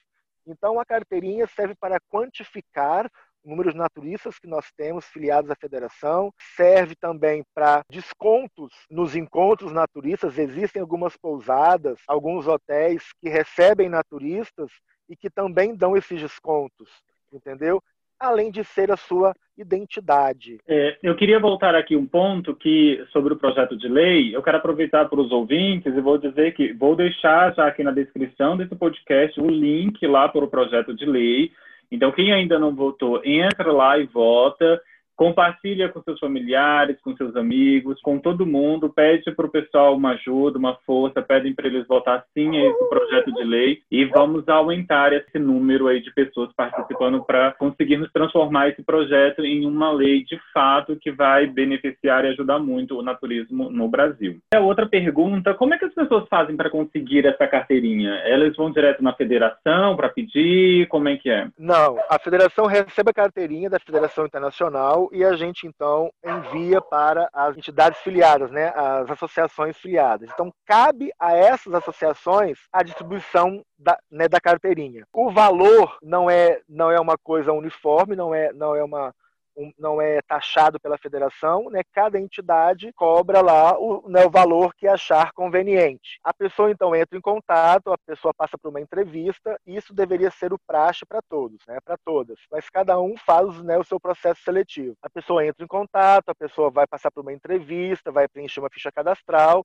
Então, 0.46 0.80
a 0.80 0.84
carteirinha 0.84 1.46
serve 1.46 1.74
para 1.74 2.00
quantificar 2.08 3.10
o 3.42 3.48
número 3.48 3.72
de 3.72 3.78
naturistas 3.78 4.38
que 4.38 4.46
nós 4.46 4.70
temos 4.76 5.06
filiados 5.06 5.50
à 5.50 5.54
federação, 5.54 6.30
serve 6.56 6.94
também 6.94 7.42
para 7.54 7.82
descontos 7.90 8.72
nos 8.90 9.16
encontros 9.16 9.72
naturistas. 9.72 10.36
Existem 10.36 10.82
algumas 10.82 11.16
pousadas, 11.16 11.98
alguns 12.06 12.46
hotéis 12.46 13.02
que 13.18 13.30
recebem 13.30 13.88
naturistas 13.88 14.70
e 15.08 15.16
que 15.16 15.30
também 15.30 15.74
dão 15.74 15.96
esses 15.96 16.20
descontos, 16.20 16.90
entendeu? 17.32 17.82
além 18.20 18.50
de 18.50 18.62
ser 18.62 18.92
a 18.92 18.96
sua 18.96 19.34
identidade. 19.62 20.58
É, 20.66 20.96
eu 21.02 21.14
queria 21.14 21.38
voltar 21.38 21.74
aqui 21.74 21.96
um 21.96 22.06
ponto 22.06 22.54
que 22.54 23.04
sobre 23.12 23.32
o 23.32 23.36
projeto 23.36 23.76
de 23.76 23.88
lei. 23.88 24.34
Eu 24.34 24.42
quero 24.42 24.58
aproveitar 24.58 25.08
para 25.08 25.20
os 25.20 25.30
ouvintes 25.30 25.94
e 25.94 26.00
vou 26.00 26.18
dizer 26.18 26.54
que 26.54 26.72
vou 26.72 26.96
deixar 26.96 27.54
já 27.54 27.66
aqui 27.66 27.82
na 27.82 27.90
descrição 27.90 28.56
desse 28.56 28.74
podcast 28.74 29.40
o 29.40 29.48
link 29.48 30.06
lá 30.06 30.28
para 30.28 30.44
o 30.44 30.48
projeto 30.48 30.94
de 30.94 31.04
lei. 31.04 31.52
Então, 31.90 32.12
quem 32.12 32.32
ainda 32.32 32.58
não 32.58 32.74
votou, 32.74 33.20
entra 33.24 33.72
lá 33.72 33.98
e 33.98 34.06
vota. 34.06 34.80
Compartilha 35.16 35.88
com 35.88 36.02
seus 36.02 36.18
familiares, 36.18 37.00
com 37.02 37.14
seus 37.16 37.36
amigos, 37.36 38.00
com 38.00 38.18
todo 38.18 38.46
mundo. 38.46 38.90
Pede 38.90 39.30
para 39.32 39.46
o 39.46 39.50
pessoal 39.50 39.94
uma 39.94 40.12
ajuda, 40.12 40.58
uma 40.58 40.76
força. 40.86 41.22
Pedem 41.22 41.54
para 41.54 41.66
eles 41.66 41.86
votar 41.86 42.24
sim 42.32 42.56
a 42.56 42.66
esse 42.66 42.88
projeto 42.88 43.32
de 43.32 43.44
lei 43.44 43.82
e 43.90 44.04
vamos 44.06 44.48
aumentar 44.48 45.12
esse 45.12 45.38
número 45.38 45.88
aí 45.88 46.00
de 46.00 46.12
pessoas 46.12 46.50
participando 46.54 47.22
para 47.24 47.52
conseguirmos 47.52 48.10
transformar 48.12 48.68
esse 48.68 48.82
projeto 48.82 49.44
em 49.44 49.66
uma 49.66 49.92
lei 49.92 50.24
de 50.24 50.40
fato 50.52 50.96
que 50.96 51.10
vai 51.10 51.46
beneficiar 51.46 52.24
e 52.24 52.28
ajudar 52.28 52.58
muito 52.58 52.98
o 52.98 53.02
naturismo 53.02 53.70
no 53.70 53.88
Brasil. 53.88 54.38
É 54.52 54.58
outra 54.58 54.86
pergunta: 54.86 55.54
como 55.54 55.74
é 55.74 55.78
que 55.78 55.84
as 55.84 55.94
pessoas 55.94 56.26
fazem 56.28 56.56
para 56.56 56.70
conseguir 56.70 57.26
essa 57.26 57.46
carteirinha? 57.46 58.14
Elas 58.24 58.56
vão 58.56 58.70
direto 58.70 59.02
na 59.02 59.12
federação 59.12 59.96
para 59.96 60.08
pedir? 60.08 60.86
Como 60.88 61.08
é 61.08 61.16
que 61.16 61.30
é? 61.30 61.48
Não, 61.58 61.98
a 62.08 62.18
federação 62.18 62.66
recebe 62.66 63.10
a 63.10 63.14
carteirinha 63.14 63.68
da 63.68 63.78
Federação 63.78 64.24
Internacional 64.24 65.09
e 65.10 65.24
a 65.24 65.34
gente 65.34 65.66
então 65.66 66.12
envia 66.24 66.80
para 66.80 67.28
as 67.32 67.56
entidades 67.56 68.00
filiadas, 68.00 68.50
né, 68.50 68.72
as 68.74 69.10
associações 69.10 69.76
filiadas. 69.76 70.30
Então 70.32 70.52
cabe 70.66 71.10
a 71.18 71.34
essas 71.34 71.74
associações 71.74 72.58
a 72.72 72.82
distribuição 72.82 73.64
da, 73.78 73.98
né, 74.10 74.28
da 74.28 74.40
carteirinha. 74.40 75.04
O 75.12 75.30
valor 75.30 75.98
não 76.02 76.30
é 76.30 76.60
não 76.68 76.90
é 76.90 77.00
uma 77.00 77.16
coisa 77.18 77.52
uniforme, 77.52 78.16
não 78.16 78.34
é 78.34 78.52
não 78.52 78.74
é 78.74 78.82
uma 78.82 79.08
um, 79.08 79.12
não 79.78 80.00
é 80.00 80.20
taxado 80.22 80.78
pela 80.80 80.98
federação, 80.98 81.70
né? 81.70 81.82
Cada 81.92 82.18
entidade 82.18 82.92
cobra 82.94 83.40
lá 83.40 83.78
o, 83.78 84.08
né, 84.08 84.24
o 84.24 84.30
valor 84.30 84.74
que 84.74 84.86
achar 84.86 85.32
conveniente. 85.32 86.18
A 86.24 86.32
pessoa 86.32 86.70
então 86.70 86.94
entra 86.94 87.16
em 87.16 87.20
contato, 87.20 87.92
a 87.92 87.98
pessoa 87.98 88.32
passa 88.34 88.56
por 88.58 88.68
uma 88.68 88.80
entrevista, 88.80 89.58
isso 89.66 89.94
deveria 89.94 90.30
ser 90.30 90.52
o 90.52 90.58
praxe 90.66 91.04
para 91.06 91.20
todos, 91.22 91.58
né? 91.66 91.78
Para 91.84 91.96
todas. 92.04 92.38
Mas 92.50 92.68
cada 92.70 93.00
um 93.00 93.16
faz 93.16 93.62
né, 93.62 93.78
o 93.78 93.84
seu 93.84 94.00
processo 94.00 94.42
seletivo. 94.42 94.96
A 95.02 95.10
pessoa 95.10 95.44
entra 95.44 95.64
em 95.64 95.68
contato, 95.68 96.28
a 96.28 96.34
pessoa 96.34 96.70
vai 96.70 96.86
passar 96.86 97.10
por 97.10 97.20
uma 97.20 97.32
entrevista, 97.32 98.12
vai 98.12 98.28
preencher 98.28 98.60
uma 98.60 98.70
ficha 98.70 98.90
cadastral 98.92 99.64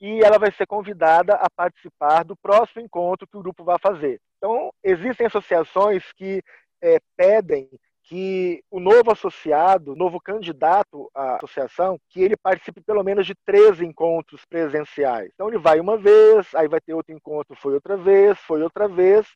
e 0.00 0.20
ela 0.20 0.36
vai 0.36 0.50
ser 0.50 0.66
convidada 0.66 1.34
a 1.34 1.48
participar 1.48 2.24
do 2.24 2.36
próximo 2.36 2.82
encontro 2.82 3.26
que 3.26 3.36
o 3.36 3.40
grupo 3.40 3.62
vai 3.62 3.78
fazer. 3.78 4.20
Então, 4.36 4.72
existem 4.82 5.26
associações 5.28 6.02
que 6.16 6.42
é, 6.82 6.98
pedem 7.16 7.68
que 8.12 8.62
o 8.70 8.78
novo 8.78 9.10
associado, 9.10 9.96
novo 9.96 10.20
candidato 10.20 11.10
à 11.14 11.36
associação, 11.36 11.98
que 12.10 12.20
ele 12.20 12.36
participe 12.36 12.82
pelo 12.82 13.02
menos 13.02 13.24
de 13.24 13.34
três 13.42 13.80
encontros 13.80 14.44
presenciais. 14.44 15.30
Então 15.32 15.48
ele 15.48 15.56
vai 15.56 15.80
uma 15.80 15.96
vez, 15.96 16.54
aí 16.54 16.68
vai 16.68 16.78
ter 16.78 16.92
outro 16.92 17.14
encontro, 17.14 17.56
foi 17.56 17.72
outra 17.72 17.96
vez, 17.96 18.38
foi 18.40 18.62
outra 18.62 18.86
vez. 18.86 19.26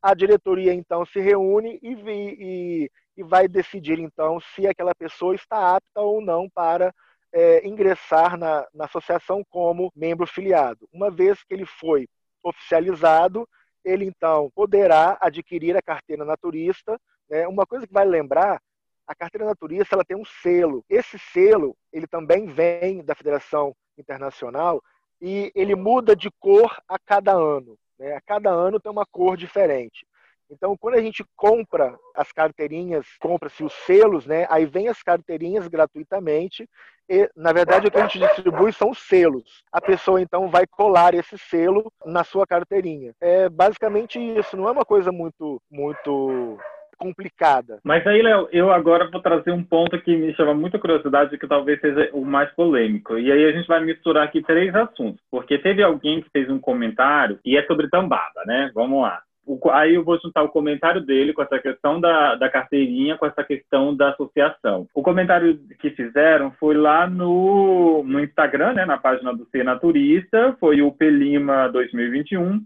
A 0.00 0.14
diretoria 0.14 0.72
então 0.72 1.04
se 1.04 1.20
reúne 1.20 1.78
e, 1.82 1.92
e, 1.92 2.90
e 3.18 3.22
vai 3.22 3.46
decidir 3.46 3.98
então 3.98 4.40
se 4.40 4.66
aquela 4.66 4.94
pessoa 4.94 5.34
está 5.34 5.76
apta 5.76 6.00
ou 6.00 6.22
não 6.22 6.48
para 6.48 6.90
é, 7.34 7.68
ingressar 7.68 8.38
na, 8.38 8.66
na 8.72 8.86
associação 8.86 9.44
como 9.50 9.92
membro 9.94 10.26
filiado. 10.26 10.88
Uma 10.90 11.10
vez 11.10 11.44
que 11.44 11.52
ele 11.52 11.66
foi 11.66 12.08
oficializado, 12.42 13.46
ele 13.84 14.06
então 14.06 14.50
poderá 14.54 15.18
adquirir 15.20 15.76
a 15.76 15.82
carteira 15.82 16.24
naturista 16.24 16.98
é, 17.32 17.48
uma 17.48 17.66
coisa 17.66 17.86
que 17.86 17.92
vale 17.92 18.10
lembrar, 18.10 18.60
a 19.06 19.14
carteira 19.14 19.46
naturista 19.46 19.96
ela 19.96 20.04
tem 20.04 20.16
um 20.16 20.24
selo. 20.24 20.84
Esse 20.88 21.18
selo 21.18 21.74
ele 21.92 22.06
também 22.06 22.46
vem 22.46 23.02
da 23.02 23.14
Federação 23.14 23.74
Internacional 23.96 24.82
e 25.20 25.50
ele 25.54 25.74
muda 25.74 26.14
de 26.14 26.30
cor 26.38 26.78
a 26.86 26.98
cada 26.98 27.32
ano. 27.32 27.76
Né? 27.98 28.14
A 28.14 28.20
cada 28.20 28.50
ano 28.50 28.78
tem 28.78 28.92
uma 28.92 29.06
cor 29.06 29.36
diferente. 29.36 30.06
Então, 30.50 30.76
quando 30.76 30.96
a 30.96 31.00
gente 31.00 31.24
compra 31.34 31.98
as 32.14 32.30
carteirinhas, 32.30 33.06
compra-se 33.18 33.64
os 33.64 33.72
selos, 33.86 34.26
né? 34.26 34.46
Aí 34.50 34.66
vem 34.66 34.86
as 34.86 35.02
carteirinhas 35.02 35.66
gratuitamente. 35.66 36.68
E, 37.08 37.30
na 37.34 37.54
verdade, 37.54 37.86
o 37.86 37.90
que 37.90 37.96
a 37.96 38.06
gente 38.06 38.18
distribui 38.18 38.70
são 38.70 38.90
os 38.90 38.98
selos. 38.98 39.64
A 39.72 39.80
pessoa, 39.80 40.20
então, 40.20 40.50
vai 40.50 40.66
colar 40.66 41.14
esse 41.14 41.38
selo 41.38 41.90
na 42.04 42.22
sua 42.22 42.46
carteirinha. 42.46 43.14
É 43.18 43.48
basicamente 43.48 44.18
isso. 44.18 44.54
Não 44.54 44.68
é 44.68 44.72
uma 44.72 44.84
coisa 44.84 45.10
muito, 45.10 45.58
muito 45.70 46.58
complicada. 47.02 47.78
Mas 47.84 48.06
aí, 48.06 48.22
Léo, 48.22 48.48
eu 48.52 48.72
agora 48.72 49.10
vou 49.10 49.20
trazer 49.20 49.50
um 49.50 49.62
ponto 49.62 50.00
que 50.00 50.16
me 50.16 50.34
chama 50.34 50.54
muita 50.54 50.78
curiosidade, 50.78 51.36
que 51.36 51.46
talvez 51.46 51.80
seja 51.80 52.10
o 52.12 52.24
mais 52.24 52.50
polêmico. 52.54 53.18
E 53.18 53.30
aí 53.30 53.44
a 53.44 53.52
gente 53.52 53.66
vai 53.66 53.84
misturar 53.84 54.24
aqui 54.24 54.42
três 54.42 54.74
assuntos, 54.74 55.20
porque 55.30 55.58
teve 55.58 55.82
alguém 55.82 56.22
que 56.22 56.30
fez 56.30 56.48
um 56.48 56.58
comentário 56.58 57.38
e 57.44 57.56
é 57.56 57.64
sobre 57.66 57.88
tambada, 57.88 58.42
né? 58.46 58.70
Vamos 58.74 59.02
lá. 59.02 59.20
O, 59.44 59.58
aí 59.70 59.94
eu 59.94 60.04
vou 60.04 60.18
juntar 60.20 60.42
o 60.44 60.48
comentário 60.48 61.00
dele 61.00 61.32
com 61.32 61.42
essa 61.42 61.58
questão 61.58 62.00
da, 62.00 62.36
da 62.36 62.48
carteirinha, 62.48 63.18
com 63.18 63.26
essa 63.26 63.42
questão 63.42 63.94
da 63.94 64.10
associação. 64.10 64.86
O 64.94 65.02
comentário 65.02 65.58
que 65.80 65.90
fizeram 65.90 66.52
foi 66.60 66.76
lá 66.76 67.08
no, 67.08 68.04
no 68.04 68.20
Instagram, 68.20 68.74
né, 68.74 68.84
na 68.86 68.98
página 68.98 69.34
do 69.34 69.44
Ser 69.46 69.66
foi 70.60 70.80
o 70.80 70.92
Pelima 70.92 71.68
2021, 71.68 72.60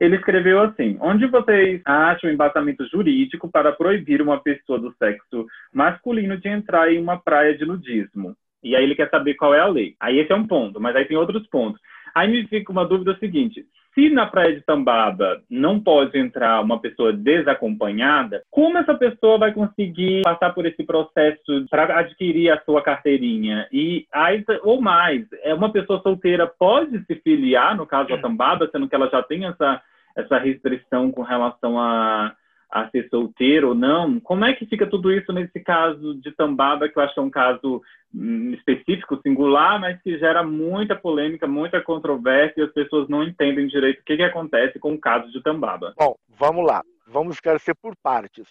ele 0.00 0.16
escreveu 0.16 0.60
assim: 0.62 0.96
onde 1.00 1.26
vocês 1.26 1.82
acham 1.84 2.30
embasamento 2.30 2.86
jurídico 2.88 3.50
para 3.50 3.72
proibir 3.72 4.22
uma 4.22 4.40
pessoa 4.40 4.78
do 4.78 4.92
sexo 4.98 5.46
masculino 5.72 6.38
de 6.38 6.48
entrar 6.48 6.92
em 6.92 6.98
uma 6.98 7.20
praia 7.20 7.56
de 7.56 7.66
nudismo? 7.66 8.34
E 8.62 8.74
aí 8.74 8.82
ele 8.82 8.94
quer 8.94 9.08
saber 9.10 9.34
qual 9.34 9.54
é 9.54 9.60
a 9.60 9.66
lei. 9.66 9.94
Aí 10.00 10.18
esse 10.18 10.32
é 10.32 10.36
um 10.36 10.46
ponto, 10.46 10.80
mas 10.80 10.96
aí 10.96 11.04
tem 11.04 11.16
outros 11.16 11.46
pontos. 11.48 11.80
Aí 12.14 12.28
me 12.28 12.46
fica 12.46 12.72
uma 12.72 12.84
dúvida 12.84 13.16
seguinte: 13.18 13.64
se 13.94 14.08
na 14.08 14.26
praia 14.26 14.54
de 14.54 14.62
Tambaba 14.62 15.42
não 15.50 15.80
pode 15.80 16.18
entrar 16.18 16.60
uma 16.60 16.80
pessoa 16.80 17.12
desacompanhada, 17.12 18.42
como 18.50 18.78
essa 18.78 18.94
pessoa 18.94 19.38
vai 19.38 19.52
conseguir 19.52 20.22
passar 20.22 20.50
por 20.50 20.64
esse 20.66 20.84
processo 20.84 21.66
para 21.68 21.98
adquirir 21.98 22.50
a 22.50 22.60
sua 22.62 22.82
carteirinha? 22.82 23.66
E 23.72 24.06
aí, 24.12 24.44
ou 24.62 24.80
mais, 24.80 25.26
é 25.42 25.52
uma 25.54 25.72
pessoa 25.72 26.00
solteira 26.02 26.46
pode 26.46 27.04
se 27.04 27.14
filiar, 27.16 27.76
no 27.76 27.86
caso 27.86 28.14
a 28.14 28.18
Tambaba, 28.18 28.68
sendo 28.70 28.88
que 28.88 28.94
ela 28.94 29.08
já 29.08 29.22
tem 29.22 29.44
essa, 29.44 29.82
essa 30.16 30.38
restrição 30.38 31.10
com 31.10 31.22
relação 31.22 31.78
a 31.78 32.34
a 32.70 32.88
ser 32.90 33.08
solteiro 33.08 33.70
ou 33.70 33.74
não. 33.74 34.20
Como 34.20 34.44
é 34.44 34.54
que 34.54 34.64
fica 34.64 34.86
tudo 34.86 35.12
isso 35.12 35.32
nesse 35.32 35.58
caso 35.58 36.14
de 36.20 36.30
Tambaba, 36.30 36.88
que 36.88 36.96
eu 36.96 37.02
acho 37.02 37.14
que 37.14 37.20
é 37.20 37.22
um 37.22 37.30
caso 37.30 37.82
hum, 38.14 38.52
específico, 38.54 39.20
singular, 39.22 39.80
mas 39.80 40.00
que 40.00 40.16
gera 40.18 40.44
muita 40.44 40.94
polêmica, 40.94 41.48
muita 41.48 41.82
controvérsia 41.82 42.60
e 42.60 42.64
as 42.64 42.72
pessoas 42.72 43.08
não 43.08 43.24
entendem 43.24 43.66
direito 43.66 44.00
o 44.00 44.04
que, 44.04 44.16
que 44.16 44.22
acontece 44.22 44.78
com 44.78 44.92
o 44.92 45.00
caso 45.00 45.30
de 45.32 45.42
Tambaba. 45.42 45.92
Bom, 45.98 46.14
vamos 46.28 46.64
lá. 46.64 46.82
Vamos 47.08 47.34
esclarecer 47.34 47.74
por 47.82 47.94
partes. 48.00 48.48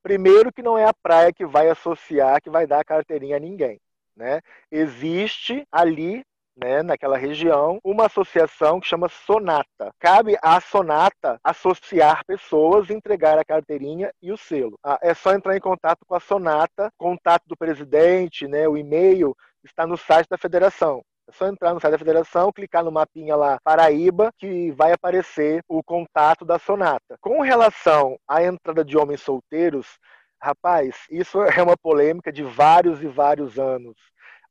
Primeiro 0.00 0.52
que 0.52 0.62
não 0.62 0.78
é 0.78 0.84
a 0.84 0.94
praia 0.94 1.32
que 1.32 1.44
vai 1.44 1.68
associar, 1.68 2.40
que 2.40 2.48
vai 2.48 2.68
dar 2.68 2.80
a 2.80 2.84
carteirinha 2.84 3.36
a 3.36 3.40
ninguém. 3.40 3.80
Né? 4.16 4.40
Existe 4.70 5.66
ali 5.72 6.22
né, 6.56 6.82
naquela 6.82 7.18
região, 7.18 7.78
uma 7.84 8.06
associação 8.06 8.80
que 8.80 8.88
chama 8.88 9.08
Sonata. 9.08 9.92
Cabe 9.98 10.36
à 10.42 10.60
Sonata 10.60 11.38
associar 11.44 12.24
pessoas, 12.26 12.88
entregar 12.88 13.38
a 13.38 13.44
carteirinha 13.44 14.10
e 14.22 14.32
o 14.32 14.36
selo. 14.36 14.78
Ah, 14.82 14.98
é 15.02 15.12
só 15.12 15.34
entrar 15.34 15.56
em 15.56 15.60
contato 15.60 16.00
com 16.06 16.14
a 16.14 16.20
Sonata, 16.20 16.90
contato 16.96 17.44
do 17.46 17.56
presidente, 17.56 18.48
né, 18.48 18.66
o 18.66 18.76
e-mail 18.76 19.36
está 19.64 19.86
no 19.86 19.96
site 19.96 20.28
da 20.28 20.38
federação. 20.38 21.02
É 21.28 21.32
só 21.32 21.48
entrar 21.48 21.74
no 21.74 21.80
site 21.80 21.92
da 21.92 21.98
federação, 21.98 22.52
clicar 22.52 22.84
no 22.84 22.92
mapinha 22.92 23.34
lá 23.34 23.58
Paraíba, 23.62 24.30
que 24.38 24.70
vai 24.70 24.92
aparecer 24.92 25.60
o 25.68 25.82
contato 25.82 26.44
da 26.44 26.58
Sonata. 26.58 27.18
Com 27.20 27.40
relação 27.42 28.16
à 28.28 28.44
entrada 28.44 28.84
de 28.84 28.96
homens 28.96 29.22
solteiros, 29.22 29.98
rapaz, 30.40 30.94
isso 31.10 31.42
é 31.42 31.62
uma 31.62 31.76
polêmica 31.76 32.32
de 32.32 32.44
vários 32.44 33.02
e 33.02 33.08
vários 33.08 33.58
anos. 33.58 33.96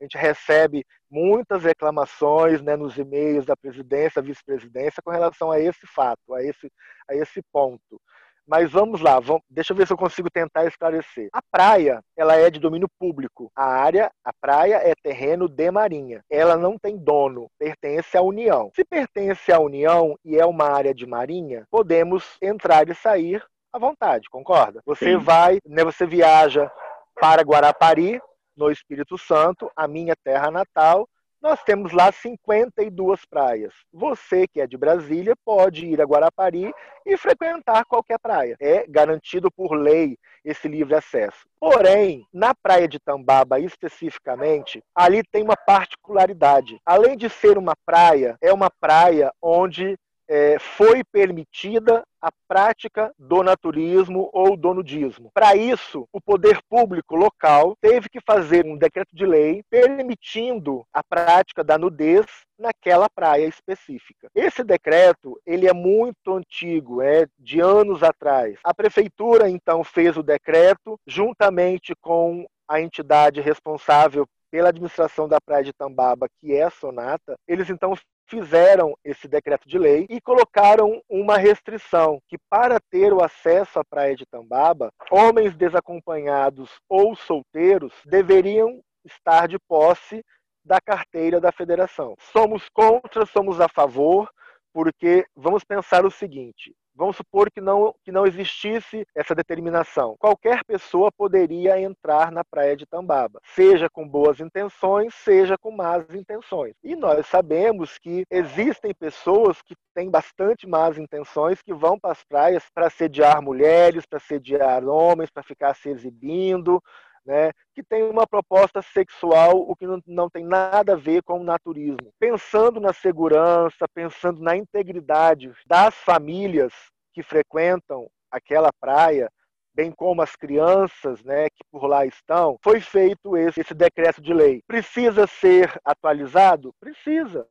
A 0.06 0.08
gente 0.08 0.18
recebe 0.18 0.86
muitas 1.10 1.63
reclamações 1.63 2.62
né, 2.62 2.76
nos 2.76 2.96
e-mails 2.96 3.44
da 3.44 3.58
presidência, 3.58 4.22
vice-presidência, 4.22 5.02
com 5.04 5.10
relação 5.10 5.50
a 5.50 5.60
esse 5.60 5.88
fato, 5.88 6.36
a 6.36 6.44
esse, 6.44 6.72
a 7.10 7.15
esse 7.15 7.41
ponto. 7.52 8.00
Mas 8.48 8.72
vamos 8.72 9.02
lá, 9.02 9.20
vamos, 9.20 9.41
deixa 9.50 9.74
eu 9.74 9.78
ver 9.78 9.88
se 9.88 9.94
eu 9.94 9.98
consigo 9.98 10.30
tentar 10.32 10.68
esclarecer. 10.68 11.30
A 11.34 11.39
praia, 11.52 12.00
ela 12.15 12.36
é 12.36 12.52
de 12.52 12.60
domínio 12.60 12.88
público. 13.00 13.50
A 13.56 13.65
área, 13.65 14.12
a 14.24 14.32
praia 14.39 14.76
é 14.76 14.94
terreno 15.02 15.48
de 15.48 15.72
marinha. 15.72 16.22
Ela 16.30 16.56
não 16.56 16.78
tem 16.78 16.96
dono, 16.96 17.48
pertence 17.58 18.15
à 18.15 18.22
União. 18.22 18.70
Se 18.76 18.86
pertence 18.86 19.52
à 19.52 19.60
União 19.60 20.15
e 20.24 20.38
é 20.38 20.46
uma 20.46 20.70
área 20.70 20.94
de 20.94 21.08
marinha, 21.08 21.65
podemos 21.72 22.38
entrar 22.39 22.88
e 22.88 22.94
sair 22.94 23.44
à 23.74 23.80
vontade, 23.80 24.30
concorda? 24.30 24.82
Você 24.86 25.13
Sim. 25.13 25.18
vai, 25.18 25.58
né, 25.65 25.84
você 25.84 26.06
viaja 26.06 26.72
para 27.20 27.41
Guarapari, 27.41 28.22
no 28.56 28.72
Espírito 28.72 29.18
Santo, 29.18 29.72
a 29.76 29.88
minha 29.88 30.15
terra 30.15 30.50
natal, 30.50 31.08
nós 31.46 31.62
temos 31.63 31.91
lá 31.91 32.12
52 32.12 33.24
praias. 33.26 33.72
Você 33.94 34.48
que 34.48 34.60
é 34.60 34.65
de 34.65 34.76
Brasília 34.76 35.36
pode 35.46 35.86
ir 35.86 36.02
a 36.02 36.04
Guarapari 36.04 36.74
e 37.06 37.15
frequentar 37.18 37.86
qualquer 37.86 38.18
praia. 38.18 38.56
É 38.60 38.84
garantido 38.88 39.52
por 39.52 39.76
lei 39.76 40.18
esse 40.44 40.68
livre 40.68 40.96
acesso. 40.96 41.48
Porém, 41.60 42.26
na 42.34 42.56
praia 42.56 42.88
de 42.88 43.00
Tambaba 43.00 43.60
especificamente, 43.60 44.84
ali 44.96 45.22
tem 45.24 45.44
uma 45.44 45.56
particularidade. 45.56 46.82
Além 46.84 47.15
de 47.15 47.30
ser 47.30 47.60
uma 47.60 47.76
praia, 47.86 48.36
é 48.41 48.52
uma 48.52 48.72
praia 48.72 49.32
onde 49.39 49.96
é, 50.28 50.58
foi 50.60 51.04
permitida 51.04 52.04
a 52.22 52.32
prática 52.48 53.14
do 53.20 53.44
naturismo 53.44 54.30
ou 54.34 54.58
do 54.58 54.74
nudismo. 54.74 55.30
Para 55.34 55.56
isso, 55.56 56.08
o 56.12 56.20
poder 56.20 56.60
público 56.68 57.16
local 57.16 57.76
teve 57.80 58.10
que 58.10 58.20
fazer 58.20 58.66
um 58.66 58.78
decreto 58.78 59.16
de 59.16 59.26
lei 59.26 59.62
permitindo 59.70 60.84
a 60.92 61.04
prática 61.04 61.64
da 61.64 61.78
nudez 61.78 62.26
naquela 62.58 63.08
praia 63.10 63.46
específica. 63.46 64.30
Esse 64.34 64.64
decreto, 64.64 65.40
ele 65.46 65.68
é 65.68 65.74
muito 65.74 66.34
antigo, 66.34 67.02
é 67.02 67.28
de 67.38 67.60
anos 67.60 68.02
atrás. 68.02 68.58
A 68.64 68.74
prefeitura 68.74 69.50
então 69.50 69.84
fez 69.84 70.18
o 70.18 70.24
decreto 70.24 71.00
juntamente 71.06 71.94
com 72.02 72.46
a 72.68 72.82
entidade 72.82 73.42
responsável 73.42 74.28
pela 74.50 74.70
administração 74.70 75.28
da 75.28 75.42
Praia 75.42 75.66
de 75.66 75.74
Tambaba, 75.74 76.28
que 76.40 76.54
é 76.54 76.64
a 76.64 76.70
Sonata, 76.70 77.36
eles 77.46 77.70
então 77.70 77.94
fizeram 78.28 78.96
esse 79.04 79.28
decreto 79.28 79.68
de 79.68 79.78
lei 79.78 80.06
e 80.10 80.20
colocaram 80.20 81.02
uma 81.10 81.38
restrição 81.38 82.20
que 82.28 82.38
para 82.50 82.80
ter 82.80 83.14
o 83.14 83.24
acesso 83.24 83.80
à 83.80 83.84
praia 83.84 84.16
de 84.16 84.26
Tambaba, 84.26 84.92
homens 85.12 85.56
desacompanhados 85.56 86.70
ou 86.90 87.16
solteiros 87.16 87.94
deveriam 88.06 88.82
estar 89.04 89.48
de 89.48 89.58
posse 89.68 90.24
da 90.64 90.82
carteira 90.82 91.40
da 91.40 91.52
federação. 91.52 92.16
Somos 92.32 92.68
contra, 92.70 93.26
somos 93.26 93.62
a 93.62 93.70
favor, 93.70 94.30
porque 94.74 95.26
vamos 95.36 95.64
pensar 95.64 96.06
o 96.06 96.12
seguinte: 96.12 96.74
Vamos 96.95 97.17
supor 97.17 97.51
que 97.51 97.60
não, 97.60 97.93
que 98.03 98.12
não 98.12 98.25
existisse 98.25 99.05
essa 99.13 99.36
determinação. 99.36 100.15
Qualquer 100.17 100.63
pessoa 100.63 101.12
poderia 101.12 101.79
entrar 101.79 102.31
na 102.31 102.43
praia 102.43 102.75
de 102.75 102.86
Tambaba, 102.86 103.41
seja 103.53 103.89
com 103.89 104.08
boas 104.08 104.39
intenções, 104.39 105.13
seja 105.13 105.58
com 105.58 105.71
más 105.71 106.05
intenções. 106.13 106.73
E 106.81 106.95
nós 106.95 107.27
sabemos 107.27 107.97
que 107.97 108.23
existem 108.31 108.93
pessoas 108.93 109.62
que 109.62 109.75
têm 109.93 110.10
bastante 110.10 110.65
más 110.65 110.97
intenções 110.97 111.62
que 111.62 111.73
vão 111.73 111.99
para 111.99 112.13
as 112.13 112.23
praias 112.23 112.63
para 112.73 112.89
sediar 112.89 113.41
mulheres, 113.41 114.05
para 114.05 114.19
sediar 114.19 114.84
homens, 114.86 115.29
para 115.29 115.43
ficar 115.43 115.73
se 115.75 115.89
exibindo, 115.89 116.81
né, 117.26 117.52
que 117.74 117.84
tem 117.84 118.04
uma 118.04 118.28
proposta 118.28 118.82
sexual, 118.82 119.58
o 119.58 119.76
que 119.76 119.88
não, 119.88 120.00
não 120.06 120.30
tem 120.30 120.46
nada 120.46 120.94
a 120.94 120.98
ver 120.98 121.24
com 121.24 121.40
o 121.40 121.44
naturismo. 121.44 122.14
Pensando 122.20 122.80
na 122.80 122.94
segurança, 122.94 123.88
pensando 123.94 124.42
na 124.42 124.56
integridade 124.56 125.52
das 125.66 125.96
famílias 125.96 126.72
que 127.14 127.24
frequentam 127.24 128.08
aquela 128.30 128.70
praia, 128.80 129.30
bem 129.74 129.92
como 129.92 130.22
as 130.22 130.36
crianças 130.36 131.24
né, 131.24 131.50
que 131.50 131.64
por 131.72 131.86
lá 131.86 132.06
estão, 132.06 132.58
foi 132.64 132.80
feito 132.80 133.36
esse, 133.36 133.60
esse 133.60 133.74
decreto 133.74 134.22
de 134.22 134.34
lei. 134.34 134.62
Precisa 134.68 135.28
ser 135.28 135.74
atualizado? 135.84 136.74
Precisa. 136.80 137.48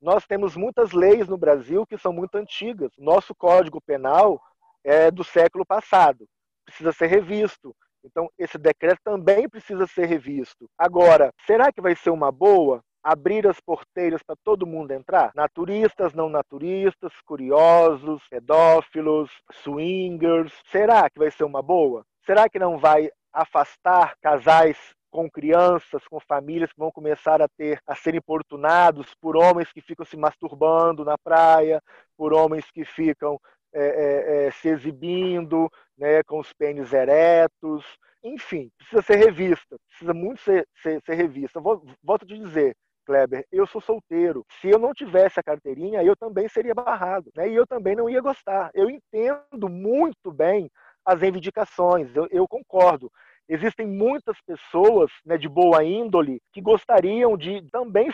Nós 0.00 0.26
temos 0.26 0.54
muitas 0.56 0.92
leis 0.92 1.26
no 1.26 1.38
Brasil 1.38 1.86
que 1.86 1.96
são 1.96 2.12
muito 2.12 2.36
antigas. 2.36 2.90
Nosso 2.98 3.34
Código 3.34 3.80
Penal 3.80 4.40
é 4.84 5.10
do 5.10 5.24
século 5.24 5.64
passado, 5.64 6.26
precisa 6.64 6.92
ser 6.92 7.06
revisto. 7.06 7.74
Então, 8.06 8.30
esse 8.38 8.56
decreto 8.56 9.00
também 9.04 9.48
precisa 9.48 9.86
ser 9.86 10.06
revisto. 10.06 10.66
Agora, 10.78 11.30
será 11.46 11.72
que 11.72 11.80
vai 11.80 11.94
ser 11.96 12.10
uma 12.10 12.30
boa 12.30 12.80
abrir 13.02 13.46
as 13.46 13.60
porteiras 13.60 14.22
para 14.22 14.36
todo 14.44 14.66
mundo 14.66 14.92
entrar? 14.92 15.32
Naturistas, 15.34 16.14
não 16.14 16.28
naturistas, 16.28 17.12
curiosos, 17.24 18.22
pedófilos, 18.30 19.30
swingers. 19.62 20.52
Será 20.70 21.08
que 21.10 21.18
vai 21.18 21.30
ser 21.30 21.44
uma 21.44 21.62
boa? 21.62 22.04
Será 22.24 22.48
que 22.48 22.58
não 22.58 22.78
vai 22.78 23.10
afastar 23.32 24.16
casais 24.20 24.78
com 25.10 25.30
crianças, 25.30 26.06
com 26.08 26.20
famílias 26.20 26.70
que 26.72 26.78
vão 26.78 26.90
começar 26.90 27.40
a 27.40 27.48
ter 27.48 27.80
a 27.86 27.94
ser 27.94 28.14
importunados 28.14 29.14
por 29.20 29.36
homens 29.36 29.72
que 29.72 29.80
ficam 29.80 30.04
se 30.04 30.16
masturbando 30.16 31.04
na 31.04 31.16
praia, 31.16 31.80
por 32.16 32.34
homens 32.34 32.70
que 32.70 32.84
ficam 32.84 33.38
é, 33.78 33.86
é, 33.86 34.46
é, 34.46 34.50
se 34.52 34.68
exibindo 34.68 35.70
né, 35.98 36.22
com 36.24 36.38
os 36.38 36.52
pênis 36.52 36.92
eretos, 36.92 37.84
enfim, 38.24 38.70
precisa 38.78 39.02
ser 39.02 39.16
revista, 39.16 39.76
precisa 39.88 40.14
muito 40.14 40.40
ser, 40.40 40.66
ser, 40.82 41.00
ser 41.04 41.14
revista. 41.14 41.60
Volto 41.60 42.24
a 42.24 42.26
te 42.26 42.38
dizer, 42.38 42.74
Kleber, 43.04 43.46
eu 43.52 43.66
sou 43.66 43.80
solteiro. 43.80 44.44
Se 44.60 44.68
eu 44.68 44.78
não 44.78 44.92
tivesse 44.92 45.38
a 45.38 45.42
carteirinha, 45.42 46.02
eu 46.02 46.16
também 46.16 46.48
seria 46.48 46.74
barrado, 46.74 47.30
né? 47.36 47.48
E 47.48 47.54
eu 47.54 47.66
também 47.66 47.94
não 47.94 48.08
ia 48.10 48.20
gostar. 48.20 48.70
Eu 48.74 48.90
entendo 48.90 49.68
muito 49.68 50.32
bem 50.32 50.70
as 51.04 51.20
reivindicações, 51.20 52.14
eu, 52.16 52.26
eu 52.30 52.48
concordo. 52.48 53.12
Existem 53.48 53.86
muitas 53.86 54.36
pessoas 54.40 55.10
né, 55.24 55.38
de 55.38 55.48
boa 55.48 55.84
índole 55.84 56.40
que 56.52 56.60
gostariam 56.60 57.36
de 57.36 57.62
também 57.70 58.08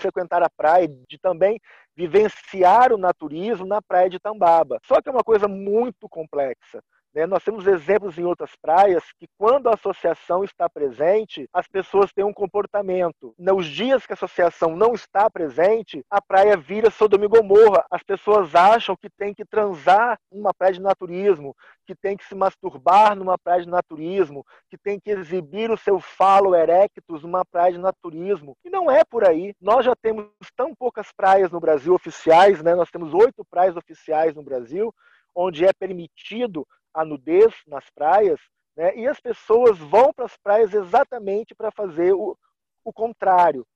frequentar 0.00 0.42
a 0.42 0.48
praia, 0.48 0.88
de 0.88 1.18
também 1.18 1.60
vivenciar 1.94 2.92
o 2.92 2.98
naturismo 2.98 3.66
na 3.66 3.82
praia 3.82 4.08
de 4.08 4.18
Tambaba. 4.18 4.80
Só 4.86 5.02
que 5.02 5.08
é 5.08 5.12
uma 5.12 5.24
coisa 5.24 5.46
muito 5.46 6.08
complexa. 6.08 6.82
Né? 7.14 7.26
Nós 7.26 7.42
temos 7.42 7.66
exemplos 7.66 8.16
em 8.18 8.24
outras 8.24 8.52
praias 8.60 9.04
que, 9.18 9.26
quando 9.36 9.68
a 9.68 9.74
associação 9.74 10.44
está 10.44 10.68
presente, 10.68 11.48
as 11.52 11.66
pessoas 11.66 12.12
têm 12.12 12.24
um 12.24 12.32
comportamento. 12.32 13.34
Nos 13.38 13.66
dias 13.66 14.06
que 14.06 14.12
a 14.12 14.14
associação 14.14 14.76
não 14.76 14.94
está 14.94 15.28
presente, 15.28 16.04
a 16.10 16.22
praia 16.22 16.56
vira 16.56 16.90
Sodoma 16.90 17.24
e 17.24 17.28
Gomorra. 17.28 17.84
As 17.90 18.02
pessoas 18.02 18.54
acham 18.54 18.96
que 18.96 19.10
tem 19.10 19.34
que 19.34 19.44
transar 19.44 20.18
numa 20.30 20.54
praia 20.54 20.74
de 20.74 20.80
naturismo, 20.80 21.54
que 21.86 21.94
tem 21.94 22.16
que 22.16 22.24
se 22.24 22.34
masturbar 22.34 23.16
numa 23.16 23.36
praia 23.36 23.62
de 23.62 23.68
naturismo, 23.68 24.46
que 24.68 24.78
tem 24.78 25.00
que 25.00 25.10
exibir 25.10 25.70
o 25.70 25.76
seu 25.76 25.98
falo 25.98 26.54
erectus 26.54 27.22
numa 27.22 27.44
praia 27.44 27.72
de 27.72 27.78
naturismo. 27.78 28.56
E 28.64 28.70
não 28.70 28.90
é 28.90 29.04
por 29.04 29.24
aí. 29.24 29.52
Nós 29.60 29.84
já 29.84 29.94
temos 29.96 30.28
tão 30.56 30.74
poucas 30.74 31.08
praias 31.12 31.50
no 31.50 31.60
Brasil 31.60 31.92
oficiais, 31.92 32.62
né? 32.62 32.74
nós 32.74 32.90
temos 32.90 33.12
oito 33.12 33.44
praias 33.50 33.76
oficiais 33.76 34.34
no 34.34 34.42
Brasil, 34.42 34.94
onde 35.34 35.64
é 35.64 35.72
permitido 35.72 36.66
a 36.92 37.04
nudez 37.04 37.54
nas 37.66 37.88
praias, 37.90 38.40
né? 38.76 38.96
e 38.96 39.06
as 39.06 39.20
pessoas 39.20 39.78
vão 39.78 40.12
para 40.12 40.24
as 40.24 40.36
praias 40.36 40.74
exatamente 40.74 41.54
para 41.54 41.70
fazer 41.70 42.12
o, 42.12 42.36
o 42.84 42.92
contrário, 42.92 43.66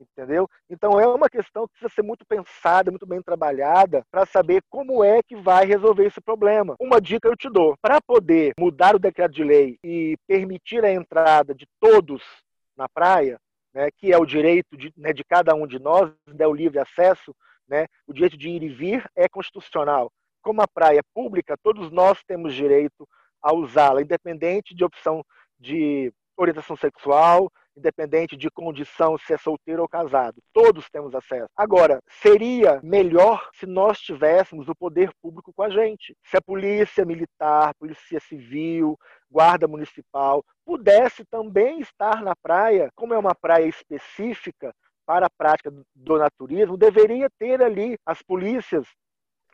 entendeu? 0.00 0.48
Então 0.68 0.98
é 0.98 1.06
uma 1.06 1.28
questão 1.28 1.66
que 1.66 1.72
precisa 1.72 1.94
ser 1.94 2.02
muito 2.02 2.24
pensada, 2.26 2.90
muito 2.90 3.06
bem 3.06 3.22
trabalhada 3.22 4.04
para 4.10 4.26
saber 4.26 4.62
como 4.68 5.04
é 5.04 5.22
que 5.22 5.36
vai 5.36 5.64
resolver 5.66 6.06
esse 6.06 6.20
problema. 6.20 6.76
Uma 6.80 7.00
dica 7.00 7.28
eu 7.28 7.36
te 7.36 7.48
dou: 7.48 7.76
para 7.80 8.00
poder 8.00 8.52
mudar 8.58 8.94
o 8.94 8.98
decreto 8.98 9.32
de 9.32 9.44
lei 9.44 9.78
e 9.84 10.16
permitir 10.26 10.84
a 10.84 10.92
entrada 10.92 11.54
de 11.54 11.66
todos 11.78 12.22
na 12.76 12.88
praia, 12.88 13.38
né, 13.72 13.90
que 13.96 14.12
é 14.12 14.18
o 14.18 14.26
direito 14.26 14.76
de, 14.76 14.92
né, 14.96 15.12
de 15.12 15.24
cada 15.24 15.54
um 15.54 15.66
de 15.66 15.78
nós, 15.78 16.10
né, 16.26 16.46
o 16.46 16.54
livre 16.54 16.78
acesso, 16.78 17.34
né, 17.68 17.86
o 18.06 18.12
direito 18.12 18.36
de 18.36 18.48
ir 18.48 18.62
e 18.62 18.68
vir 18.68 19.10
é 19.14 19.28
constitucional 19.28 20.10
como 20.42 20.60
a 20.60 20.68
praia 20.68 20.98
é 20.98 21.02
pública, 21.14 21.56
todos 21.62 21.90
nós 21.90 22.22
temos 22.24 22.54
direito 22.54 23.08
a 23.40 23.54
usá-la, 23.54 24.02
independente 24.02 24.74
de 24.74 24.84
opção 24.84 25.24
de 25.58 26.12
orientação 26.36 26.76
sexual, 26.76 27.50
independente 27.76 28.36
de 28.36 28.50
condição, 28.50 29.16
se 29.16 29.32
é 29.32 29.38
solteiro 29.38 29.82
ou 29.82 29.88
casado. 29.88 30.42
Todos 30.52 30.88
temos 30.90 31.14
acesso. 31.14 31.48
Agora, 31.56 32.00
seria 32.08 32.80
melhor 32.82 33.48
se 33.54 33.66
nós 33.66 33.98
tivéssemos 33.98 34.68
o 34.68 34.74
poder 34.74 35.10
público 35.22 35.52
com 35.54 35.62
a 35.62 35.70
gente. 35.70 36.16
Se 36.24 36.36
a 36.36 36.42
polícia 36.42 37.04
militar, 37.04 37.74
polícia 37.78 38.20
civil, 38.20 38.98
guarda 39.30 39.66
municipal 39.66 40.44
pudesse 40.64 41.24
também 41.24 41.80
estar 41.80 42.22
na 42.22 42.36
praia, 42.36 42.90
como 42.94 43.14
é 43.14 43.18
uma 43.18 43.34
praia 43.34 43.66
específica 43.66 44.72
para 45.04 45.26
a 45.26 45.30
prática 45.30 45.72
do 45.94 46.18
naturismo, 46.18 46.76
deveria 46.76 47.28
ter 47.38 47.60
ali 47.60 47.96
as 48.06 48.22
polícias 48.22 48.86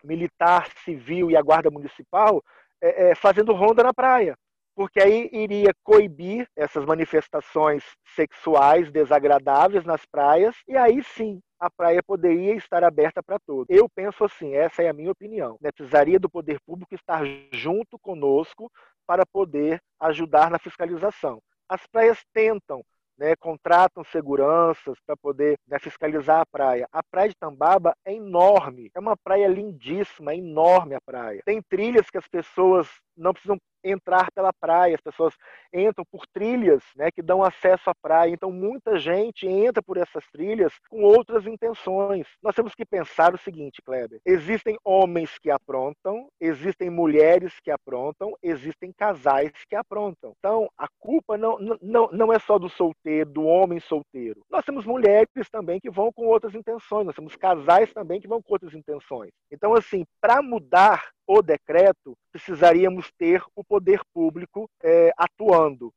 militar, 0.05 0.69
civil 0.85 1.31
e 1.31 1.37
a 1.37 1.43
guarda 1.43 1.71
municipal 1.71 2.43
é, 2.81 3.11
é, 3.11 3.15
fazendo 3.15 3.53
ronda 3.53 3.83
na 3.83 3.93
praia, 3.93 4.37
porque 4.75 5.01
aí 5.01 5.29
iria 5.33 5.73
coibir 5.83 6.47
essas 6.57 6.85
manifestações 6.85 7.85
sexuais 8.15 8.91
desagradáveis 8.93 9.85
nas 9.85 10.07
praias 10.07 10.55
e 10.69 10.77
aí 10.77 11.03
sim 11.03 11.41
a 11.59 11.69
praia 11.69 12.01
poderia 12.03 12.55
estar 12.55 12.85
aberta 12.85 13.21
para 13.21 13.39
todos. 13.41 13.67
Eu 13.69 13.89
penso 13.89 14.25
assim, 14.25 14.55
essa 14.55 14.83
é 14.83 14.89
a 14.89 14.93
minha 14.93 15.11
opinião. 15.11 15.59
Né? 15.61 15.73
Precisaria 15.73 16.19
do 16.19 16.31
poder 16.31 16.61
público 16.65 16.95
estar 16.95 17.25
junto 17.53 17.99
conosco 17.99 18.71
para 19.05 19.27
poder 19.27 19.81
ajudar 19.99 20.51
na 20.51 20.59
fiscalização. 20.59 21.41
As 21.69 21.85
praias 21.87 22.25
tentam 22.33 22.85
né, 23.19 23.35
contratam 23.37 24.05
seguranças 24.05 24.97
para 25.05 25.17
poder 25.17 25.59
né, 25.67 25.79
fiscalizar 25.79 26.41
a 26.41 26.47
praia. 26.47 26.89
A 26.93 27.03
praia 27.03 27.29
de 27.29 27.35
Tambaba 27.35 27.95
é 28.05 28.15
enorme, 28.15 28.91
é 28.95 29.01
uma 29.01 29.17
praia 29.17 29.49
lindíssima, 29.49 30.33
é 30.33 30.37
enorme 30.37 30.95
a 30.95 31.01
praia. 31.01 31.43
Tem 31.45 31.61
trilhas 31.63 32.09
que 32.09 32.19
as 32.19 32.29
pessoas 32.29 32.89
não 33.17 33.33
precisam 33.33 33.59
entrar 33.83 34.31
pela 34.33 34.53
praia, 34.53 34.95
as 34.95 35.01
pessoas 35.01 35.35
entram 35.73 36.05
por 36.11 36.27
trilhas 36.27 36.83
né, 36.97 37.11
que 37.11 37.23
dão 37.23 37.43
acesso 37.43 37.91
à 37.91 37.95
praia. 37.95 38.31
Então, 38.31 38.51
muita 38.51 38.99
gente 38.99 39.47
entra 39.47 39.83
por 39.83 39.97
essas 39.97 40.25
trilhas 40.33 40.73
com 40.89 41.03
outras 41.03 41.47
intenções. 41.47 42.27
Nós 42.43 42.55
temos 42.55 42.75
que 42.75 42.85
pensar 42.85 43.35
o 43.35 43.39
seguinte, 43.39 43.83
Kleber: 43.83 44.21
existem 44.25 44.77
homens 44.85 45.39
que 45.39 45.51
aprontam, 45.51 46.29
existem 46.41 46.91
mulheres 46.91 47.55
que 47.63 47.71
aprontam, 47.71 48.35
existem 48.43 48.93
casais 48.93 49.53
que 49.69 49.77
aprontam. 49.77 50.35
Então, 50.39 50.69
a 50.77 50.89
culpa 50.99 51.37
não, 51.37 51.59
não, 51.81 52.09
não 52.13 52.33
é 52.33 52.39
só 52.39 52.59
do 52.59 52.69
solteiro, 52.69 53.31
do 53.31 53.45
homem 53.45 53.81
solteiro. 53.81 54.43
Nós 54.51 54.65
temos 54.65 54.85
mulheres 54.85 55.29
também 55.51 55.81
que 55.81 55.91
vão 55.91 56.13
com 56.13 56.27
outras 56.27 56.55
intenções, 56.55 57.07
nós 57.07 57.15
temos 57.15 57.37
casais 57.37 57.93
também 57.93 58.21
que 58.21 58.29
vão 58.29 58.43
com 58.43 58.53
outras 58.53 58.75
intenções. 58.75 59.31
Então, 59.51 59.75
assim, 59.75 60.05
para 60.21 60.43
mudar 60.43 61.11
o 61.29 61.43
decreto, 61.43 62.17
precisaríamos 62.33 63.13
ter 63.19 63.45
o 63.55 63.63
poder 63.63 64.01
público 64.15 64.69
é, 64.83 65.13
atuando. 65.15 65.93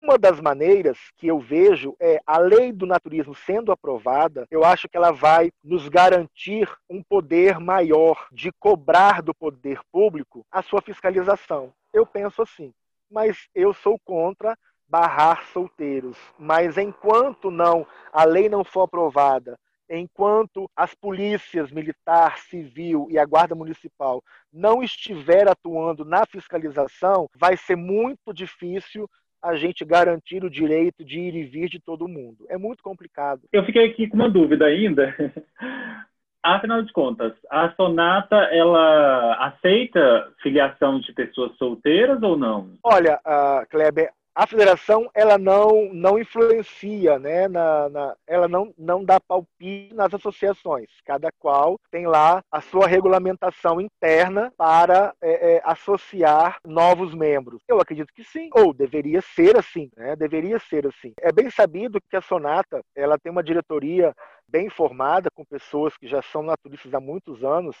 Uma 0.00 0.16
das 0.16 0.40
maneiras 0.40 0.96
que 1.16 1.26
eu 1.26 1.40
vejo 1.40 1.96
é 1.98 2.20
a 2.24 2.38
lei 2.38 2.70
do 2.70 2.86
naturismo 2.86 3.34
sendo 3.34 3.72
aprovada, 3.72 4.46
eu 4.48 4.64
acho 4.64 4.88
que 4.88 4.96
ela 4.96 5.10
vai 5.10 5.50
nos 5.64 5.88
garantir 5.88 6.72
um 6.88 7.02
poder 7.02 7.58
maior 7.58 8.28
de 8.30 8.52
cobrar 8.60 9.20
do 9.20 9.34
poder 9.34 9.80
público 9.90 10.46
a 10.52 10.62
sua 10.62 10.80
fiscalização. 10.80 11.72
Eu 11.92 12.06
penso 12.06 12.40
assim, 12.40 12.72
mas 13.10 13.48
eu 13.52 13.74
sou 13.74 13.98
contra 14.04 14.56
barrar 14.88 15.44
solteiros. 15.48 16.16
Mas 16.38 16.78
enquanto 16.78 17.50
não 17.50 17.84
a 18.12 18.24
lei 18.24 18.48
não 18.48 18.62
for 18.62 18.82
aprovada 18.82 19.58
enquanto 19.88 20.70
as 20.76 20.94
polícias 20.94 21.70
militar, 21.70 22.38
civil 22.38 23.06
e 23.10 23.18
a 23.18 23.24
guarda 23.24 23.54
municipal 23.54 24.22
não 24.52 24.82
estiver 24.82 25.48
atuando 25.48 26.04
na 26.04 26.24
fiscalização, 26.26 27.28
vai 27.36 27.56
ser 27.56 27.76
muito 27.76 28.32
difícil 28.32 29.08
a 29.42 29.54
gente 29.54 29.84
garantir 29.84 30.44
o 30.44 30.50
direito 30.50 31.04
de 31.04 31.20
ir 31.20 31.34
e 31.34 31.44
vir 31.44 31.68
de 31.68 31.78
todo 31.78 32.08
mundo. 32.08 32.46
É 32.48 32.58
muito 32.58 32.82
complicado. 32.82 33.42
Eu 33.52 33.64
fiquei 33.64 33.86
aqui 33.86 34.08
com 34.08 34.16
uma 34.16 34.30
dúvida 34.30 34.66
ainda. 34.66 35.14
Afinal 36.42 36.82
de 36.82 36.92
contas, 36.92 37.32
a 37.50 37.72
Sonata 37.72 38.36
ela 38.52 39.34
aceita 39.46 40.32
filiação 40.40 41.00
de 41.00 41.12
pessoas 41.12 41.56
solteiras 41.56 42.22
ou 42.22 42.36
não? 42.36 42.70
Olha, 42.84 43.20
uh, 43.26 43.66
Kleber, 43.68 44.10
a 44.36 44.46
federação 44.46 45.10
ela 45.14 45.38
não, 45.38 45.88
não 45.94 46.18
influencia, 46.18 47.18
né, 47.18 47.48
na, 47.48 47.88
na, 47.88 48.16
ela 48.26 48.46
não, 48.46 48.74
não 48.76 49.02
dá 49.02 49.18
palpite 49.18 49.94
nas 49.94 50.12
associações. 50.12 50.90
Cada 51.06 51.32
qual 51.38 51.80
tem 51.90 52.06
lá 52.06 52.44
a 52.52 52.60
sua 52.60 52.86
regulamentação 52.86 53.80
interna 53.80 54.52
para 54.54 55.14
é, 55.22 55.54
é, 55.54 55.62
associar 55.64 56.58
novos 56.66 57.14
membros. 57.14 57.62
Eu 57.66 57.80
acredito 57.80 58.12
que 58.14 58.22
sim, 58.24 58.50
ou 58.52 58.74
deveria 58.74 59.22
ser 59.22 59.56
assim, 59.56 59.90
né, 59.96 60.14
deveria 60.14 60.58
ser 60.58 60.86
assim. 60.86 61.14
É 61.18 61.32
bem 61.32 61.48
sabido 61.48 61.98
que 61.98 62.16
a 62.16 62.20
Sonata 62.20 62.82
ela 62.94 63.18
tem 63.18 63.32
uma 63.32 63.42
diretoria 63.42 64.14
bem 64.46 64.68
formada, 64.68 65.30
com 65.34 65.44
pessoas 65.44 65.96
que 65.96 66.06
já 66.06 66.20
são 66.20 66.42
naturistas 66.42 66.92
há 66.92 67.00
muitos 67.00 67.42
anos, 67.42 67.76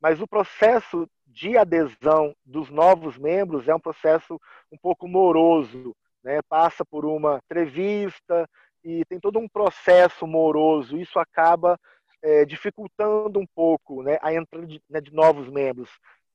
mas 0.00 0.20
o 0.20 0.26
processo 0.26 1.08
de 1.26 1.56
adesão 1.56 2.34
dos 2.44 2.70
novos 2.70 3.18
membros 3.18 3.68
é 3.68 3.74
um 3.74 3.80
processo 3.80 4.40
um 4.70 4.76
pouco 4.76 5.06
moroso, 5.08 5.94
né? 6.22 6.40
passa 6.48 6.84
por 6.84 7.04
uma 7.04 7.40
entrevista 7.44 8.48
e 8.82 9.04
tem 9.06 9.18
todo 9.18 9.38
um 9.38 9.48
processo 9.48 10.26
moroso. 10.26 10.96
Isso 10.96 11.18
acaba 11.18 11.78
é, 12.22 12.44
dificultando 12.44 13.38
um 13.38 13.46
pouco 13.54 14.02
né, 14.02 14.18
a 14.22 14.32
entrada 14.32 14.66
de, 14.66 14.80
né, 14.88 15.00
de 15.00 15.12
novos 15.12 15.48
membros. 15.48 15.90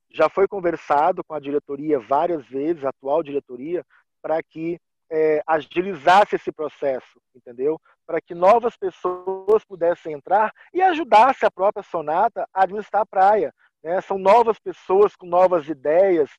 Já 0.10 0.30
foi 0.30 0.48
conversado 0.48 1.24
com 1.24 1.34
a 1.34 1.40
diretoria 1.40 2.00
várias 2.00 2.46
vezes, 2.48 2.84
a 2.84 2.90
atual 2.90 3.24
diretoria, 3.24 3.86
para 4.22 4.42
que 4.44 4.80
é, 5.12 5.44
agilizasse 5.46 6.38
esse 6.38 6.52
processo, 6.52 7.20
entendeu? 7.36 7.80
Para 8.08 8.22
que 8.22 8.34
novas 8.34 8.78
pessoas 8.78 9.66
pudessem 9.66 10.14
entrar 10.14 10.52
e 10.74 10.82
ajudasse 10.82 11.46
a 11.46 11.52
própria 11.52 11.84
Sonata 11.84 12.48
a 12.54 12.64
administrar 12.64 13.02
a 13.02 13.06
praia. 13.06 13.54
Né? 13.84 14.00
São 14.02 14.18
novas 14.18 14.58
pessoas 14.58 15.16
com 15.16 15.26
novas 15.26 15.68
ideias, 15.68 16.30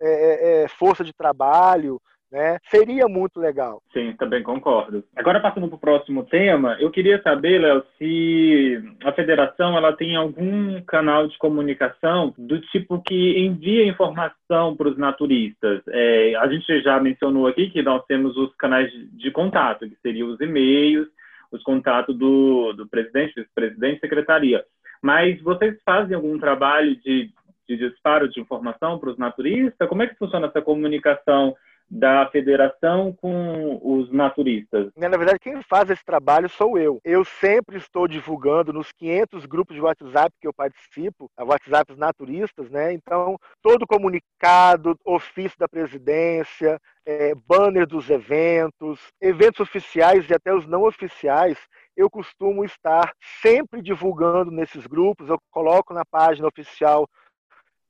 é, 0.00 0.08
é, 0.08 0.62
é 0.62 0.68
força 0.68 1.02
de 1.02 1.12
trabalho, 1.12 2.00
né? 2.30 2.58
Seria 2.70 3.08
muito 3.08 3.40
legal. 3.40 3.82
Sim, 3.92 4.14
também 4.18 4.42
concordo. 4.42 5.04
Agora 5.16 5.40
passando 5.40 5.68
para 5.68 5.76
o 5.76 5.80
próximo 5.80 6.24
tema, 6.24 6.76
eu 6.80 6.90
queria 6.90 7.20
saber, 7.22 7.60
Léo, 7.60 7.84
se 7.98 8.80
a 9.04 9.12
federação 9.12 9.76
ela 9.76 9.92
tem 9.92 10.16
algum 10.16 10.80
canal 10.82 11.26
de 11.26 11.36
comunicação 11.38 12.32
do 12.38 12.60
tipo 12.60 13.02
que 13.02 13.38
envia 13.38 13.86
informação 13.86 14.76
para 14.76 14.88
os 14.88 14.96
naturistas. 14.96 15.82
É, 15.88 16.34
a 16.36 16.46
gente 16.48 16.82
já 16.82 17.00
mencionou 17.00 17.46
aqui 17.46 17.70
que 17.70 17.82
nós 17.82 18.04
temos 18.06 18.36
os 18.36 18.54
canais 18.56 18.90
de 19.12 19.30
contato, 19.30 19.88
que 19.88 19.96
seriam 20.00 20.28
os 20.28 20.40
e-mails, 20.40 21.08
os 21.50 21.62
contatos 21.62 22.16
do, 22.16 22.72
do 22.74 22.86
presidente, 22.88 23.34
vice-presidente, 23.36 24.00
secretaria. 24.00 24.64
Mas 25.02 25.40
vocês 25.42 25.76
fazem 25.84 26.14
algum 26.14 26.38
trabalho 26.38 26.94
de, 26.96 27.30
de 27.68 27.76
disparo 27.76 28.28
de 28.28 28.40
informação 28.40 28.98
para 28.98 29.10
os 29.10 29.18
naturistas? 29.18 29.88
Como 29.88 30.02
é 30.02 30.06
que 30.06 30.16
funciona 30.16 30.46
essa 30.46 30.62
comunicação 30.62 31.56
da 31.90 32.28
federação 32.30 33.12
com 33.12 33.80
os 33.82 34.12
naturistas? 34.12 34.92
Na 34.96 35.08
verdade, 35.08 35.40
quem 35.40 35.60
faz 35.62 35.90
esse 35.90 36.04
trabalho 36.04 36.48
sou 36.48 36.78
eu. 36.78 37.00
Eu 37.04 37.24
sempre 37.24 37.78
estou 37.78 38.06
divulgando 38.06 38.72
nos 38.72 38.92
500 38.92 39.44
grupos 39.46 39.74
de 39.74 39.82
WhatsApp 39.82 40.30
que 40.40 40.46
eu 40.46 40.54
participo, 40.54 41.28
WhatsApps 41.36 41.96
naturistas, 41.96 42.70
né? 42.70 42.92
Então, 42.92 43.36
todo 43.60 43.86
comunicado, 43.86 44.96
ofício 45.04 45.58
da 45.58 45.68
presidência, 45.68 46.78
é, 47.04 47.34
banner 47.34 47.86
dos 47.86 48.08
eventos, 48.08 49.00
eventos 49.20 49.58
oficiais 49.58 50.28
e 50.30 50.34
até 50.34 50.54
os 50.54 50.66
não 50.66 50.84
oficiais, 50.84 51.58
eu 51.96 52.08
costumo 52.08 52.64
estar 52.64 53.12
sempre 53.42 53.82
divulgando 53.82 54.52
nesses 54.52 54.86
grupos. 54.86 55.28
Eu 55.28 55.38
coloco 55.50 55.92
na 55.92 56.04
página 56.04 56.46
oficial 56.46 57.08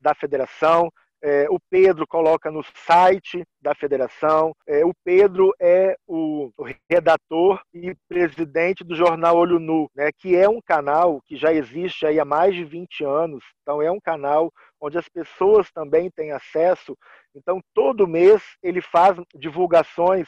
da 0.00 0.14
federação, 0.14 0.90
é, 1.22 1.46
o 1.50 1.58
Pedro 1.70 2.06
coloca 2.06 2.50
no 2.50 2.62
site 2.86 3.44
da 3.60 3.74
federação. 3.74 4.54
É, 4.66 4.84
o 4.84 4.92
Pedro 5.04 5.52
é 5.60 5.96
o, 6.06 6.50
o, 6.56 6.66
redator 6.90 7.60
e 7.74 7.94
presidente 8.08 8.82
do 8.82 8.94
jornal 8.94 9.36
Olho 9.36 9.58
Nu, 9.58 9.90
né, 9.94 10.10
que 10.16 10.34
é 10.34 10.48
um 10.48 10.60
canal 10.60 11.20
que 11.26 11.36
já 11.36 11.52
existe 11.52 12.06
aí 12.06 12.18
há 12.18 12.24
mais 12.24 12.54
de 12.54 12.64
20 12.64 13.04
anos. 13.04 13.44
Então, 13.62 13.82
é 13.82 13.90
um 13.90 14.00
canal 14.00 14.50
onde 14.80 14.96
as 14.96 15.08
pessoas 15.08 15.70
também 15.70 16.10
têm 16.10 16.32
acesso. 16.32 16.96
Então, 17.34 17.60
todo 17.74 18.08
mês 18.08 18.42
ele 18.62 18.80
faz 18.80 19.16
divulgações 19.34 20.26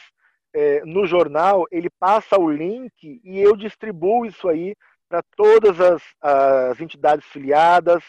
é, 0.55 0.85
no 0.85 1.07
jornal, 1.07 1.65
ele 1.71 1.89
passa 1.99 2.39
o 2.39 2.51
link 2.51 3.21
e 3.25 3.41
eu 3.41 3.57
distribuo 3.57 4.27
isso 4.27 4.49
aí 4.49 4.75
para 5.09 5.23
todas 5.37 5.79
as, 5.81 6.03
as 6.23 6.81
entidades 6.81 7.27
filiadas, 7.27 8.03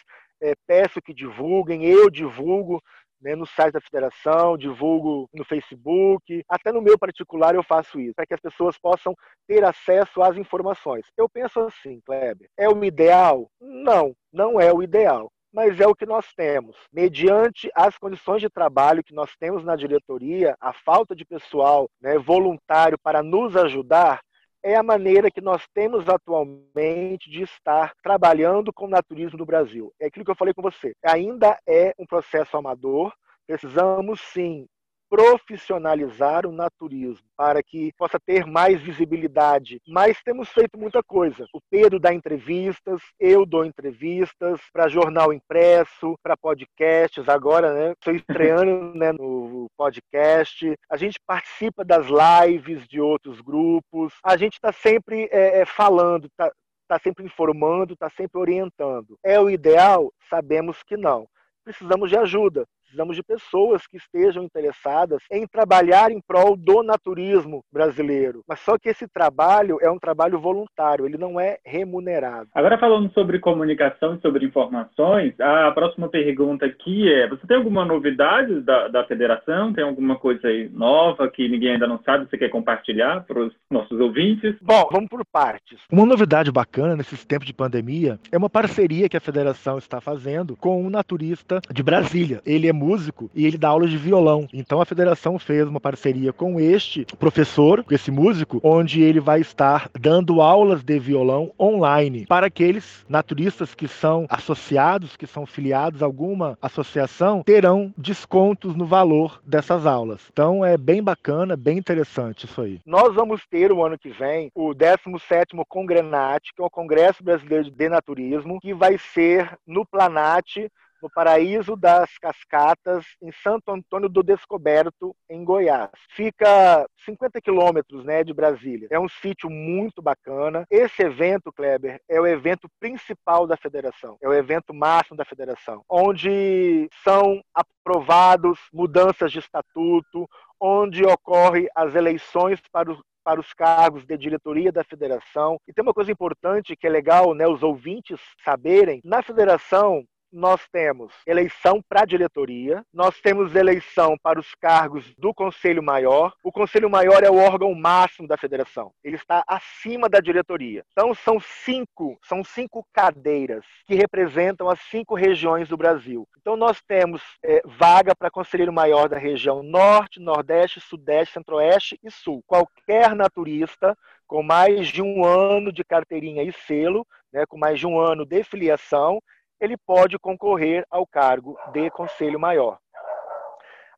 é, 0.43 0.53
peço 0.67 1.01
que 1.01 1.13
divulguem, 1.13 1.85
eu 1.85 2.09
divulgo 2.09 2.81
né, 3.21 3.35
no 3.35 3.45
site 3.45 3.73
da 3.73 3.81
federação, 3.81 4.57
divulgo 4.57 5.29
no 5.33 5.45
Facebook, 5.45 6.43
até 6.49 6.71
no 6.73 6.81
meu 6.81 6.99
particular 6.99 7.55
eu 7.55 7.63
faço 7.63 7.99
isso, 7.99 8.13
para 8.13 8.25
que 8.25 8.33
as 8.33 8.41
pessoas 8.41 8.77
possam 8.77 9.15
ter 9.47 9.63
acesso 9.63 10.21
às 10.21 10.35
informações. 10.35 11.05
Eu 11.17 11.29
penso 11.29 11.61
assim, 11.61 12.01
Kleber, 12.05 12.49
é 12.57 12.67
o 12.67 12.83
ideal? 12.83 13.49
Não, 13.61 14.13
não 14.31 14.59
é 14.59 14.73
o 14.73 14.83
ideal. 14.83 15.31
Mas 15.53 15.79
é 15.79 15.85
o 15.85 15.93
que 15.95 16.05
nós 16.05 16.33
temos. 16.35 16.75
Mediante 16.91 17.69
as 17.75 17.95
condições 17.95 18.41
de 18.41 18.49
trabalho 18.49 19.03
que 19.03 19.13
nós 19.13 19.35
temos 19.39 19.63
na 19.63 19.75
diretoria, 19.75 20.55
a 20.59 20.73
falta 20.73 21.15
de 21.15 21.23
pessoal 21.23 21.87
né, 22.01 22.17
voluntário 22.17 22.97
para 22.97 23.21
nos 23.21 23.55
ajudar, 23.55 24.19
é 24.63 24.75
a 24.75 24.83
maneira 24.83 25.29
que 25.29 25.41
nós 25.41 25.67
temos 25.73 26.07
atualmente 26.07 27.29
de 27.29 27.43
estar 27.43 27.93
trabalhando 28.01 28.71
com 28.71 28.85
o 28.85 28.89
naturismo 28.89 29.37
no 29.37 29.45
Brasil. 29.45 29.93
É 29.99 30.07
aquilo 30.07 30.23
que 30.23 30.31
eu 30.31 30.35
falei 30.35 30.53
com 30.53 30.61
você. 30.61 30.93
Ainda 31.05 31.59
é 31.67 31.93
um 31.99 32.05
processo 32.05 32.55
amador. 32.55 33.13
Precisamos 33.45 34.21
sim 34.33 34.65
profissionalizar 35.13 36.43
o 36.47 36.51
naturismo 36.51 37.27
para 37.37 37.61
que 37.61 37.93
possa 37.99 38.19
ter 38.19 38.47
mais 38.47 38.81
visibilidade. 38.81 39.79
Mas 39.87 40.19
temos 40.23 40.49
feito 40.49 40.75
muita 40.75 41.03
coisa. 41.03 41.45
O 41.53 41.61
Pedro 41.69 41.99
dá 41.99 42.11
entrevistas, 42.11 42.99
eu 43.19 43.45
dou 43.45 43.63
entrevistas 43.63 44.59
para 44.73 44.87
jornal 44.87 45.31
impresso, 45.31 46.17
para 46.23 46.35
podcasts. 46.35 47.29
Agora, 47.29 47.71
né, 47.75 47.91
estou 47.91 48.15
estreando 48.15 48.65
né, 48.97 49.11
no 49.11 49.67
podcast. 49.77 50.73
A 50.89 50.97
gente 50.97 51.19
participa 51.27 51.85
das 51.85 52.07
lives 52.07 52.87
de 52.87 52.99
outros 52.99 53.39
grupos. 53.39 54.15
A 54.23 54.35
gente 54.35 54.53
está 54.53 54.73
sempre 54.73 55.29
é, 55.31 55.59
é, 55.59 55.65
falando, 55.67 56.25
está 56.25 56.51
tá 56.87 56.97
sempre 56.97 57.23
informando, 57.23 57.93
está 57.93 58.09
sempre 58.09 58.41
orientando. 58.41 59.15
É 59.23 59.39
o 59.39 59.47
ideal? 59.47 60.11
Sabemos 60.27 60.81
que 60.81 60.97
não. 60.97 61.27
Precisamos 61.63 62.09
de 62.09 62.17
ajuda 62.17 62.65
precisamos 62.93 63.15
de 63.15 63.23
pessoas 63.23 63.87
que 63.87 63.97
estejam 63.97 64.43
interessadas 64.43 65.23
em 65.31 65.47
trabalhar 65.47 66.11
em 66.11 66.21
prol 66.21 66.55
do 66.55 66.83
naturismo 66.83 67.63
brasileiro. 67.73 68.43
Mas 68.47 68.59
só 68.59 68.77
que 68.77 68.87
esse 68.87 69.07
trabalho 69.07 69.79
é 69.81 69.89
um 69.89 69.97
trabalho 69.97 70.39
voluntário, 70.39 71.05
ele 71.05 71.17
não 71.17 71.39
é 71.39 71.57
remunerado. 71.65 72.49
Agora 72.53 72.77
falando 72.77 73.11
sobre 73.13 73.39
comunicação 73.39 74.15
e 74.15 74.21
sobre 74.21 74.45
informações, 74.45 75.33
a 75.39 75.71
próxima 75.71 76.07
pergunta 76.07 76.67
aqui 76.67 77.11
é: 77.11 77.27
você 77.27 77.47
tem 77.47 77.57
alguma 77.57 77.83
novidade 77.83 78.61
da, 78.61 78.87
da 78.87 79.03
federação? 79.05 79.73
Tem 79.73 79.83
alguma 79.83 80.17
coisa 80.17 80.47
aí 80.47 80.69
nova 80.69 81.27
que 81.29 81.49
ninguém 81.49 81.73
ainda 81.73 81.87
não 81.87 81.99
sabe? 82.03 82.29
Você 82.29 82.37
quer 82.37 82.49
compartilhar 82.49 83.23
para 83.25 83.39
os 83.39 83.53
nossos 83.71 83.99
ouvintes? 83.99 84.55
Bom, 84.61 84.87
vamos 84.91 85.09
por 85.09 85.25
partes. 85.25 85.79
Uma 85.91 86.05
novidade 86.05 86.51
bacana 86.51 86.95
nesses 86.95 87.25
tempos 87.25 87.47
de 87.47 87.53
pandemia 87.53 88.19
é 88.31 88.37
uma 88.37 88.49
parceria 88.49 89.09
que 89.09 89.17
a 89.17 89.21
federação 89.21 89.79
está 89.79 89.99
fazendo 89.99 90.55
com 90.57 90.85
um 90.85 90.89
naturista 90.91 91.59
de 91.71 91.81
Brasília. 91.81 92.41
Ele 92.45 92.67
é 92.67 92.73
músico 92.83 93.29
e 93.33 93.45
ele 93.45 93.57
dá 93.57 93.69
aulas 93.69 93.89
de 93.89 93.97
violão. 93.97 94.47
Então 94.53 94.81
a 94.81 94.85
federação 94.85 95.39
fez 95.39 95.67
uma 95.67 95.79
parceria 95.79 96.33
com 96.33 96.59
este 96.59 97.05
professor, 97.17 97.83
com 97.83 97.93
esse 97.93 98.11
músico, 98.11 98.59
onde 98.63 99.01
ele 99.01 99.19
vai 99.19 99.41
estar 99.41 99.89
dando 99.99 100.41
aulas 100.41 100.83
de 100.83 100.99
violão 100.99 101.51
online 101.59 102.25
para 102.25 102.47
aqueles 102.47 103.05
naturistas 103.07 103.73
que 103.73 103.87
são 103.87 104.25
associados, 104.29 105.15
que 105.15 105.25
são 105.25 105.45
filiados 105.45 106.03
a 106.03 106.05
alguma 106.05 106.57
associação, 106.61 107.43
terão 107.43 107.93
descontos 107.97 108.75
no 108.75 108.85
valor 108.85 109.41
dessas 109.45 109.85
aulas. 109.85 110.21
Então 110.31 110.63
é 110.65 110.77
bem 110.77 111.01
bacana, 111.01 111.55
bem 111.55 111.77
interessante 111.77 112.45
isso 112.45 112.61
aí. 112.61 112.79
Nós 112.85 113.13
vamos 113.15 113.41
ter 113.49 113.71
o 113.71 113.83
ano 113.83 113.97
que 113.97 114.09
vem 114.09 114.51
o 114.53 114.73
17º 114.73 115.63
Congrenat, 115.67 116.53
que 116.53 116.61
é 116.61 116.65
o 116.65 116.69
Congresso 116.69 117.23
Brasileiro 117.23 117.71
de 117.71 117.89
Naturismo, 117.89 118.59
que 118.59 118.73
vai 118.73 118.97
ser 118.97 119.57
no 119.65 119.85
Planat 119.85 120.69
no 121.03 121.09
Paraíso 121.09 121.75
das 121.75 122.17
Cascatas, 122.17 123.05
em 123.21 123.29
Santo 123.43 123.69
Antônio 123.69 124.07
do 124.07 124.23
Descoberto, 124.23 125.13
em 125.29 125.43
Goiás. 125.43 125.91
Fica 126.15 126.87
50 127.05 127.41
quilômetros 127.41 128.05
né, 128.05 128.23
de 128.23 128.33
Brasília. 128.33 128.87
É 128.89 128.97
um 128.97 129.09
sítio 129.09 129.49
muito 129.49 130.01
bacana. 130.01 130.65
Esse 130.71 131.03
evento, 131.03 131.51
Kleber, 131.51 131.99
é 132.09 132.21
o 132.21 132.25
evento 132.25 132.69
principal 132.79 133.45
da 133.45 133.57
federação, 133.57 134.17
é 134.21 134.29
o 134.29 134.33
evento 134.33 134.73
máximo 134.73 135.17
da 135.17 135.25
federação, 135.25 135.83
onde 135.89 136.87
são 137.03 137.41
aprovados 137.53 138.57
mudanças 138.71 139.29
de 139.29 139.39
estatuto, 139.39 140.25
onde 140.57 141.03
ocorre 141.03 141.67
as 141.75 141.93
eleições 141.93 142.61
para 142.71 142.89
os 142.89 142.99
para 143.23 143.39
os 143.39 143.53
cargos 143.53 144.05
de 144.05 144.17
diretoria 144.17 144.71
da 144.71 144.83
federação. 144.83 145.57
E 145.67 145.73
tem 145.73 145.81
uma 145.81 145.93
coisa 145.93 146.11
importante 146.11 146.75
que 146.75 146.85
é 146.85 146.89
legal 146.89 147.33
né, 147.33 147.47
os 147.47 147.63
ouvintes 147.63 148.19
saberem: 148.43 149.01
na 149.03 149.23
federação, 149.23 150.03
nós 150.33 150.67
temos 150.71 151.13
eleição 151.27 151.81
para 151.87 152.01
a 152.01 152.05
diretoria, 152.05 152.83
nós 152.91 153.21
temos 153.21 153.55
eleição 153.55 154.17
para 154.17 154.39
os 154.39 154.55
cargos 154.55 155.13
do 155.15 155.33
Conselho 155.33 155.83
Maior. 155.83 156.33
O 156.43 156.51
Conselho 156.51 156.89
Maior 156.89 157.23
é 157.23 157.29
o 157.29 157.37
órgão 157.37 157.73
máximo 157.75 158.27
da 158.27 158.35
federação. 158.35 158.91
Ele 159.03 159.15
está 159.15 159.43
acima 159.47 160.09
da 160.09 160.19
diretoria. 160.19 160.83
Então 160.91 161.13
são 161.13 161.39
cinco, 161.39 162.17
são 162.23 162.43
cinco 162.43 162.85
cadeiras 162.91 163.63
que 163.85 163.93
representam 163.93 164.67
as 164.67 164.79
cinco 164.89 165.13
regiões 165.13 165.69
do 165.69 165.77
Brasil. 165.77 166.27
Então 166.41 166.57
nós 166.57 166.81
temos 166.81 167.21
é, 167.43 167.61
vaga 167.65 168.15
para 168.15 168.31
Conselheiro 168.31 168.73
Maior 168.73 169.07
da 169.07 169.17
região 169.17 169.61
Norte, 169.61 170.19
Nordeste, 170.19 170.81
Sudeste, 170.81 171.35
Centro-Oeste 171.35 171.99
e 172.03 172.09
Sul. 172.09 172.43
Qualquer 172.47 173.15
naturista 173.15 173.95
com 174.25 174.41
mais 174.41 174.87
de 174.87 175.01
um 175.01 175.23
ano 175.23 175.71
de 175.71 175.83
carteirinha 175.83 176.41
e 176.41 176.51
selo, 176.51 177.05
né, 177.31 177.45
com 177.45 177.57
mais 177.57 177.79
de 177.79 177.85
um 177.85 177.99
ano 177.99 178.25
de 178.25 178.43
filiação, 178.43 179.21
ele 179.63 179.77
pode 179.77 180.19
concorrer 180.19 180.85
ao 180.91 181.07
cargo 181.07 181.57
de 181.71 181.89
conselho 181.89 182.37
maior. 182.37 182.77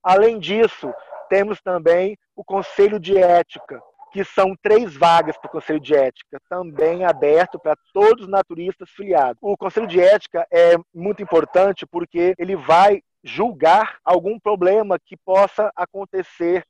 Além 0.03 0.37
disso, 0.37 0.93
temos 1.27 1.59
também 1.59 2.15
o 2.35 2.43
conselho 2.43 2.99
de 2.99 3.17
ética, 3.17 3.81
que 4.11 4.23
são 4.23 4.55
três 4.61 4.95
vagas 4.95 5.35
para 5.37 5.47
o 5.49 5.51
Conselho 5.51 5.79
de 5.79 5.93
Ética, 5.93 6.39
também 6.47 7.03
aberto 7.03 7.59
para 7.59 7.75
todos 7.91 8.23
os 8.23 8.29
naturistas 8.29 8.89
filiados. 8.91 9.37
O 9.41 9.57
Conselho 9.57 9.87
de 9.87 9.99
Ética 9.99 10.47
é 10.49 10.77
muito 10.93 11.21
importante 11.21 11.85
porque 11.85 12.33
ele 12.37 12.55
vai 12.55 13.01
julgar 13.21 13.97
algum 14.05 14.39
problema 14.39 14.97
que 15.03 15.17
possa 15.17 15.69
acontecer, 15.75 16.63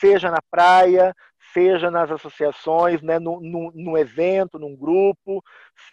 seja 0.00 0.28
na 0.28 0.40
praia, 0.50 1.14
seja 1.52 1.90
nas 1.90 2.10
associações, 2.10 3.02
né, 3.02 3.18
num 3.18 3.96
evento, 3.96 4.58
num 4.58 4.76
grupo, 4.76 5.42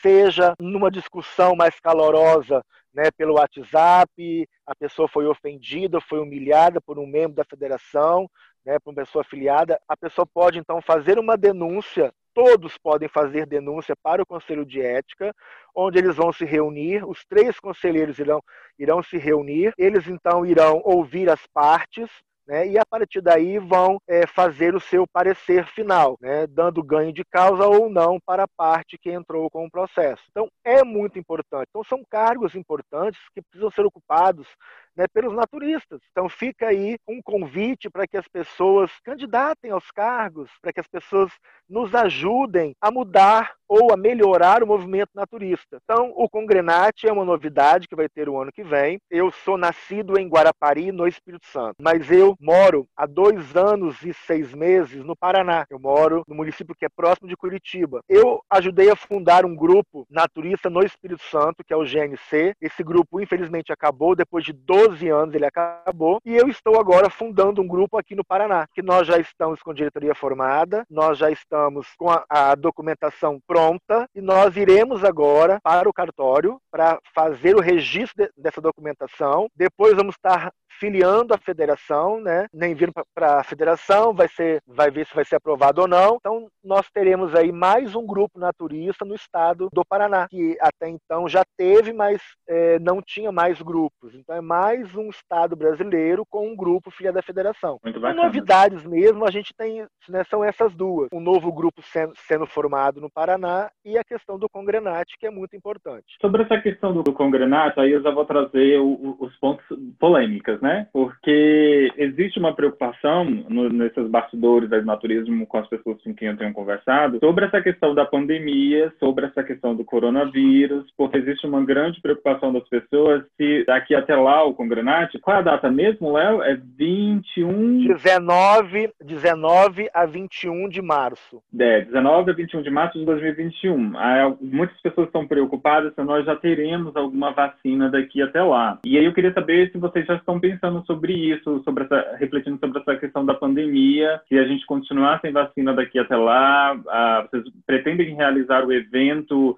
seja 0.01 0.53
numa 0.60 0.91
discussão 0.91 1.56
mais 1.56 1.80
calorosa 1.80 2.64
né, 2.93 3.12
pelo 3.12 3.36
WhatsApp, 3.36 4.47
a 4.66 4.76
pessoa 4.76 5.08
foi 5.08 5.26
ofendida, 5.26 5.99
foi 5.99 6.20
humilhada 6.20 6.80
por 6.80 6.97
um 6.97 7.06
membro 7.06 7.36
da 7.36 7.43
federação, 7.43 8.30
né, 8.66 8.80
por 8.80 8.91
uma 8.91 9.03
pessoa 9.03 9.22
afiliada, 9.22 9.80
a 9.88 9.97
pessoa 9.97 10.26
pode 10.26 10.58
então 10.58 10.82
fazer 10.82 11.20
uma 11.20 11.38
denúncia 11.38 12.14
todos 12.36 12.78
podem 12.78 13.08
fazer 13.08 13.45
denúncia 13.45 13.95
para 13.95 14.22
o 14.22 14.26
Conselho 14.26 14.66
de 14.66 14.82
Ética, 14.82 15.34
onde 15.74 15.97
eles 15.97 16.18
vão 16.18 16.34
se 16.34 16.43
reunir, 16.43 17.08
os 17.08 17.24
três 17.24 17.58
conselheiros 17.62 18.20
irão, 18.20 18.43
irão 18.78 19.01
se 19.01 19.18
reunir, 19.18 19.74
eles 19.78 20.06
então 20.06 20.45
irão 20.45 20.82
ouvir 20.84 21.30
as 21.30 21.39
partes, 21.53 22.10
né, 22.48 22.68
e 22.68 22.78
a 22.78 22.86
partir 22.86 23.22
daí 23.22 23.58
vão 23.58 23.98
é, 24.08 24.28
fazer 24.28 24.76
o 24.76 24.80
seu 24.80 25.06
parecer 25.08 25.66
final, 25.68 26.18
né, 26.22 26.46
dando 26.48 26.84
ganho 26.84 27.12
de 27.12 27.24
causa 27.26 27.66
ou 27.66 27.89
não 27.89 28.20
para 28.26 28.43
a 28.43 28.48
parte 28.48 28.98
que 28.98 29.12
entrou 29.12 29.50
com 29.50 29.66
o 29.66 29.72
processo. 29.72 30.24
Então, 30.30 30.48
é 30.64 30.84
muito 30.84 31.18
importante. 31.18 31.68
Então, 31.70 31.84
são 31.84 32.04
cargos 32.10 32.56
importantes 32.56 33.20
que 33.34 33.41
precisam 33.41 33.72
ser 33.72 33.86
ocupados 33.86 34.48
né, 34.96 35.06
pelos 35.14 35.34
naturistas. 35.34 36.00
Então 36.12 36.30
fica 36.30 36.68
aí 36.68 36.98
um 37.08 37.22
convite 37.22 37.89
para 37.89 38.08
que 38.08 38.18
as 38.18 38.28
pessoas 38.28 38.91
candidatem 39.04 39.72
aos 39.72 39.89
cargos, 39.91 40.50
para 40.62 40.74
que 40.74 40.80
as 40.80 40.88
pessoas 40.88 41.32
nos 41.70 41.93
ajudem 41.93 42.76
a 42.80 42.91
mudar 42.91 43.56
ou 43.68 43.91
a 43.91 43.98
melhorar 43.98 44.64
o 44.64 44.68
movimento 44.68 45.10
naturista. 45.16 45.80
Então, 45.84 46.14
o 46.16 46.30
Congrenate 46.30 47.08
é 47.08 47.12
uma 47.12 47.26
novidade 47.26 47.88
que 47.88 47.96
vai 47.96 48.08
ter 48.08 48.30
o 48.30 48.39
ano 48.39 48.52
que 48.52 48.64
vem. 48.64 49.00
Eu 49.10 49.32
sou 49.32 49.58
nascido 49.58 50.20
em 50.20 50.28
Guarapari, 50.28 50.91
no 50.91 51.08
Espírito 51.08 51.48
Santo, 51.48 51.76
mas 51.80 52.12
eu 52.12 52.36
moro 52.39 52.88
há 52.96 53.06
dois 53.06 53.56
anos 53.56 54.04
e 54.04 54.14
seis 54.14 54.54
meses 54.54 55.04
no 55.04 55.16
Paraná. 55.16 55.66
Eu 55.70 55.80
moro 55.80 56.24
no 56.28 56.36
município 56.36 56.76
que 56.76 56.86
é 56.86 56.89
próximo 56.89 57.28
de 57.28 57.36
Curitiba. 57.36 58.02
Eu 58.08 58.41
ajudei 58.52 58.91
a 58.91 58.96
fundar 58.96 59.46
um 59.46 59.56
grupo 59.56 60.06
naturista 60.10 60.70
no 60.70 60.84
Espírito 60.84 61.24
Santo, 61.24 61.64
que 61.66 61.74
é 61.74 61.78
o 61.78 61.86
GNC. 61.86 62.54
Esse 62.62 62.84
grupo, 62.84 63.20
infelizmente, 63.20 63.74
acabou. 63.74 64.16
Depois 64.16 64.46
de 64.46 64.54
12 64.54 64.85
anos, 65.10 65.36
ele 65.36 65.46
acabou. 65.46 66.20
E 66.26 66.36
eu 66.36 66.48
estou 66.48 66.80
agora 66.80 67.10
fundando 67.10 67.62
um 67.62 67.68
grupo 67.68 67.98
aqui 67.98 68.16
no 68.16 68.26
Paraná, 68.26 68.68
que 68.74 68.82
nós 68.82 69.08
já 69.08 69.18
estamos 69.18 69.62
com 69.62 69.74
diretoria 69.74 70.16
formada, 70.16 70.86
nós 70.90 71.18
já 71.18 71.30
estamos 71.30 71.88
com 71.98 72.10
a, 72.10 72.24
a 72.30 72.56
documentação 72.56 73.40
pronta 73.46 73.66
pronta 73.66 74.10
e 74.14 74.22
nós 74.22 74.58
iremos 74.58 75.04
agora 75.04 75.60
para 75.64 75.90
o 75.90 75.94
cartório 75.94 76.60
para 76.70 77.00
fazer 77.14 77.56
o 77.56 77.62
registro 77.62 78.26
de, 78.26 78.32
dessa 78.38 78.62
documentação. 78.62 79.48
Depois 79.56 79.96
vamos 79.96 80.16
estar 80.16 80.52
filiando 80.80 81.34
a 81.34 81.38
federação, 81.38 82.20
né? 82.20 82.48
Nem 82.54 82.76
vindo 82.76 82.92
para 83.14 83.40
a 83.40 83.44
federação, 83.44 84.14
vai 84.14 84.28
ser, 84.28 84.62
vai 84.68 84.92
ver 84.92 85.08
se 85.08 85.16
vai 85.16 85.24
ser 85.24 85.38
aprovado 85.38 85.82
ou 85.82 85.88
não. 85.88 86.18
Então 86.20 86.50
nós 86.64 86.90
teremos 86.94 87.34
aí 87.34 87.52
mais 87.52 87.96
um 87.96 88.06
grupo 88.06 88.38
naturista 88.38 89.06
no 89.06 89.16
estado 89.16 89.70
do 89.72 89.86
Paraná, 89.86 90.28
que 90.28 90.58
até 90.60 90.90
então 90.90 91.30
já 91.30 91.44
teve, 91.58 91.94
mas 91.94 92.22
é, 92.48 92.78
não 92.80 93.02
tinha 93.02 93.32
mais 93.32 93.62
grupos. 93.62 94.14
Então 94.14 94.36
é 94.36 94.42
mais 94.42 94.74
um 94.95 95.09
estado 95.09 95.55
brasileiro 95.55 96.26
com 96.30 96.47
um 96.47 96.55
grupo 96.55 96.91
filiado 96.91 97.19
à 97.19 97.21
federação. 97.21 97.80
Muito 97.84 97.99
bacana. 97.99 98.23
Novidades 98.23 98.86
mesmo, 98.86 99.26
a 99.26 99.32
gente 99.32 99.53
tem, 99.55 99.86
né, 100.09 100.23
são 100.26 100.43
essas 100.43 100.76
duas. 100.76 101.09
Um 101.13 101.19
novo 101.19 101.51
grupo 101.51 101.82
sendo, 101.82 102.13
sendo 102.15 102.45
formado 102.45 102.99
no 102.99 103.09
Paraná 103.09 103.69
e 103.84 103.97
a 103.97 104.03
questão 104.03 104.38
do 104.38 104.49
Congrenate, 104.49 105.17
que 105.19 105.28
é 105.28 105.32
muito 105.32 105.55
importante. 105.55 106.05
Sobre 106.21 106.43
essa 106.43 106.59
questão 106.59 106.93
do, 106.93 107.13
Congrenate, 107.13 107.80
aí 107.80 107.91
eu 107.91 108.01
já 108.01 108.11
vou 108.11 108.26
trazer 108.26 108.80
o, 108.80 109.15
os 109.19 109.36
pontos 109.38 109.65
polêmicas, 109.99 110.59
né? 110.61 110.88
Porque 110.91 111.91
existe 111.97 112.39
uma 112.39 112.53
preocupação 112.53 113.23
no, 113.26 113.69
nesses 113.69 114.07
bastidores 114.09 114.69
do 114.69 114.84
naturismo 114.84 115.47
com 115.47 115.57
as 115.57 115.67
pessoas 115.67 116.01
com 116.01 116.13
quem 116.13 116.28
eu 116.28 116.38
tenho 116.38 116.53
conversado 116.53 117.19
sobre 117.19 117.45
essa 117.45 117.61
questão 117.61 117.95
da 117.95 118.05
pandemia, 118.05 118.93
sobre 118.99 119.26
essa 119.26 119.43
questão 119.43 119.76
do 119.76 119.86
coronavírus, 119.86 120.86
porque 120.97 121.17
existe 121.17 121.47
uma 121.47 121.63
grande 121.63 122.01
preocupação 122.01 122.51
das 122.51 122.67
pessoas 122.67 123.23
se 123.38 123.63
daqui 123.65 123.95
até 123.95 124.15
lá 124.15 124.43
o 124.43 124.53
Congrenate, 124.66 125.20
qual 125.20 125.38
é 125.38 125.39
a 125.39 125.43
data 125.43 125.72
mesmo, 125.72 126.13
Léo? 126.13 126.41
É 126.41 126.59
21... 126.78 127.88
19, 127.88 128.89
19 129.03 129.89
a 129.93 130.05
21 130.05 130.68
de 130.68 130.82
março. 130.82 131.41
É, 131.57 131.82
19 131.82 132.32
a 132.32 132.34
21 132.34 132.61
de 132.61 132.70
março 132.70 132.99
de 132.99 133.05
2021. 133.05 133.93
Muitas 134.41 134.80
pessoas 134.82 135.07
estão 135.07 135.28
preocupadas 135.28 135.93
se 135.93 136.03
nós 136.03 136.26
já 136.26 136.36
teremos 136.36 136.95
alguma 136.95 137.32
vacina 137.32 137.89
daqui 137.89 138.22
até 138.22 138.41
lá. 138.41 138.80
E 138.86 138.97
aí 138.97 139.05
eu 139.05 139.13
queria 139.13 139.34
saber 139.34 139.72
se 139.72 139.78
vocês 139.78 140.05
já 140.05 140.16
estão 140.16 140.39
pensando 140.39 140.55
pensando 140.66 140.86
sobre 140.86 141.13
isso, 141.13 141.61
sobre 141.63 141.84
essa, 141.84 142.16
refletindo 142.18 142.57
sobre 142.59 142.80
essa 142.80 142.95
questão 142.95 143.26
da 143.26 143.34
pandemia, 143.34 144.22
se 144.28 144.38
a 144.38 144.47
gente 144.47 144.66
continuar 144.66 145.20
sem 145.22 145.32
vacina 145.32 145.74
daqui 145.74 145.99
até 145.99 146.16
lá, 146.16 146.78
ah, 146.88 147.28
vocês 147.30 147.43
pretendem 147.66 148.16
realizar 148.16 148.66
o 148.66 148.74
evento 148.74 149.55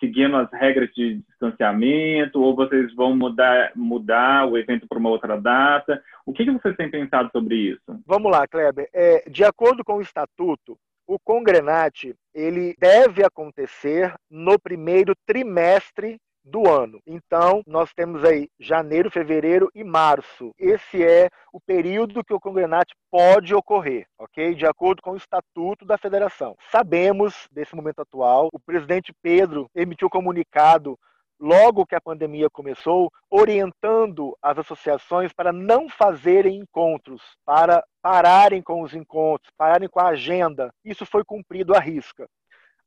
seguindo 0.00 0.36
as 0.36 0.50
regras 0.52 0.90
de 0.94 1.22
distanciamento, 1.28 2.40
ou 2.40 2.54
vocês 2.54 2.94
vão 2.94 3.16
mudar, 3.16 3.72
mudar 3.74 4.46
o 4.46 4.58
evento 4.58 4.86
para 4.88 4.98
uma 4.98 5.10
outra 5.10 5.40
data? 5.40 6.02
O 6.26 6.32
que, 6.32 6.44
que 6.44 6.50
vocês 6.50 6.76
têm 6.76 6.90
pensado 6.90 7.30
sobre 7.32 7.54
isso? 7.54 8.00
Vamos 8.06 8.30
lá, 8.30 8.46
Kleber. 8.46 8.88
É, 8.92 9.28
de 9.28 9.44
acordo 9.44 9.84
com 9.84 9.96
o 9.96 10.02
estatuto, 10.02 10.78
o 11.06 11.18
Congrenate 11.18 12.14
ele 12.34 12.74
deve 12.78 13.24
acontecer 13.24 14.14
no 14.30 14.58
primeiro 14.58 15.14
trimestre 15.26 16.18
do 16.48 16.68
ano. 16.68 17.00
Então, 17.06 17.62
nós 17.66 17.92
temos 17.92 18.24
aí 18.24 18.48
janeiro, 18.58 19.10
fevereiro 19.10 19.70
e 19.74 19.84
março. 19.84 20.52
Esse 20.58 21.02
é 21.04 21.28
o 21.52 21.60
período 21.60 22.24
que 22.24 22.34
o 22.34 22.40
congrenate 22.40 22.94
pode 23.10 23.54
ocorrer, 23.54 24.06
ok? 24.18 24.54
De 24.54 24.66
acordo 24.66 25.02
com 25.02 25.12
o 25.12 25.16
estatuto 25.16 25.84
da 25.84 25.98
federação. 25.98 26.56
Sabemos 26.70 27.46
desse 27.52 27.74
momento 27.76 28.00
atual, 28.00 28.48
o 28.52 28.58
presidente 28.58 29.12
Pedro 29.22 29.68
emitiu 29.74 30.08
comunicado 30.08 30.98
logo 31.40 31.86
que 31.86 31.94
a 31.94 32.00
pandemia 32.00 32.50
começou, 32.50 33.12
orientando 33.30 34.36
as 34.42 34.58
associações 34.58 35.32
para 35.32 35.52
não 35.52 35.88
fazerem 35.88 36.56
encontros, 36.56 37.22
para 37.44 37.84
pararem 38.02 38.62
com 38.62 38.82
os 38.82 38.94
encontros, 38.94 39.52
pararem 39.56 39.88
com 39.88 40.00
a 40.00 40.08
agenda. 40.08 40.70
Isso 40.84 41.06
foi 41.06 41.24
cumprido 41.24 41.74
à 41.74 41.78
risca. 41.78 42.26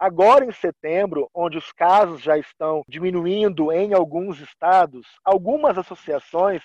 Agora, 0.02 0.44
em 0.44 0.52
setembro, 0.52 1.30
onde 1.32 1.60
os 1.60 1.72
casos 1.72 2.24
já 2.24 2.36
estão 2.36 2.82
diminuindo 2.88 3.72
em 3.72 3.94
alguns 3.94 4.40
estados, 4.40 5.06
algumas 5.24 5.78
associações 5.78 6.64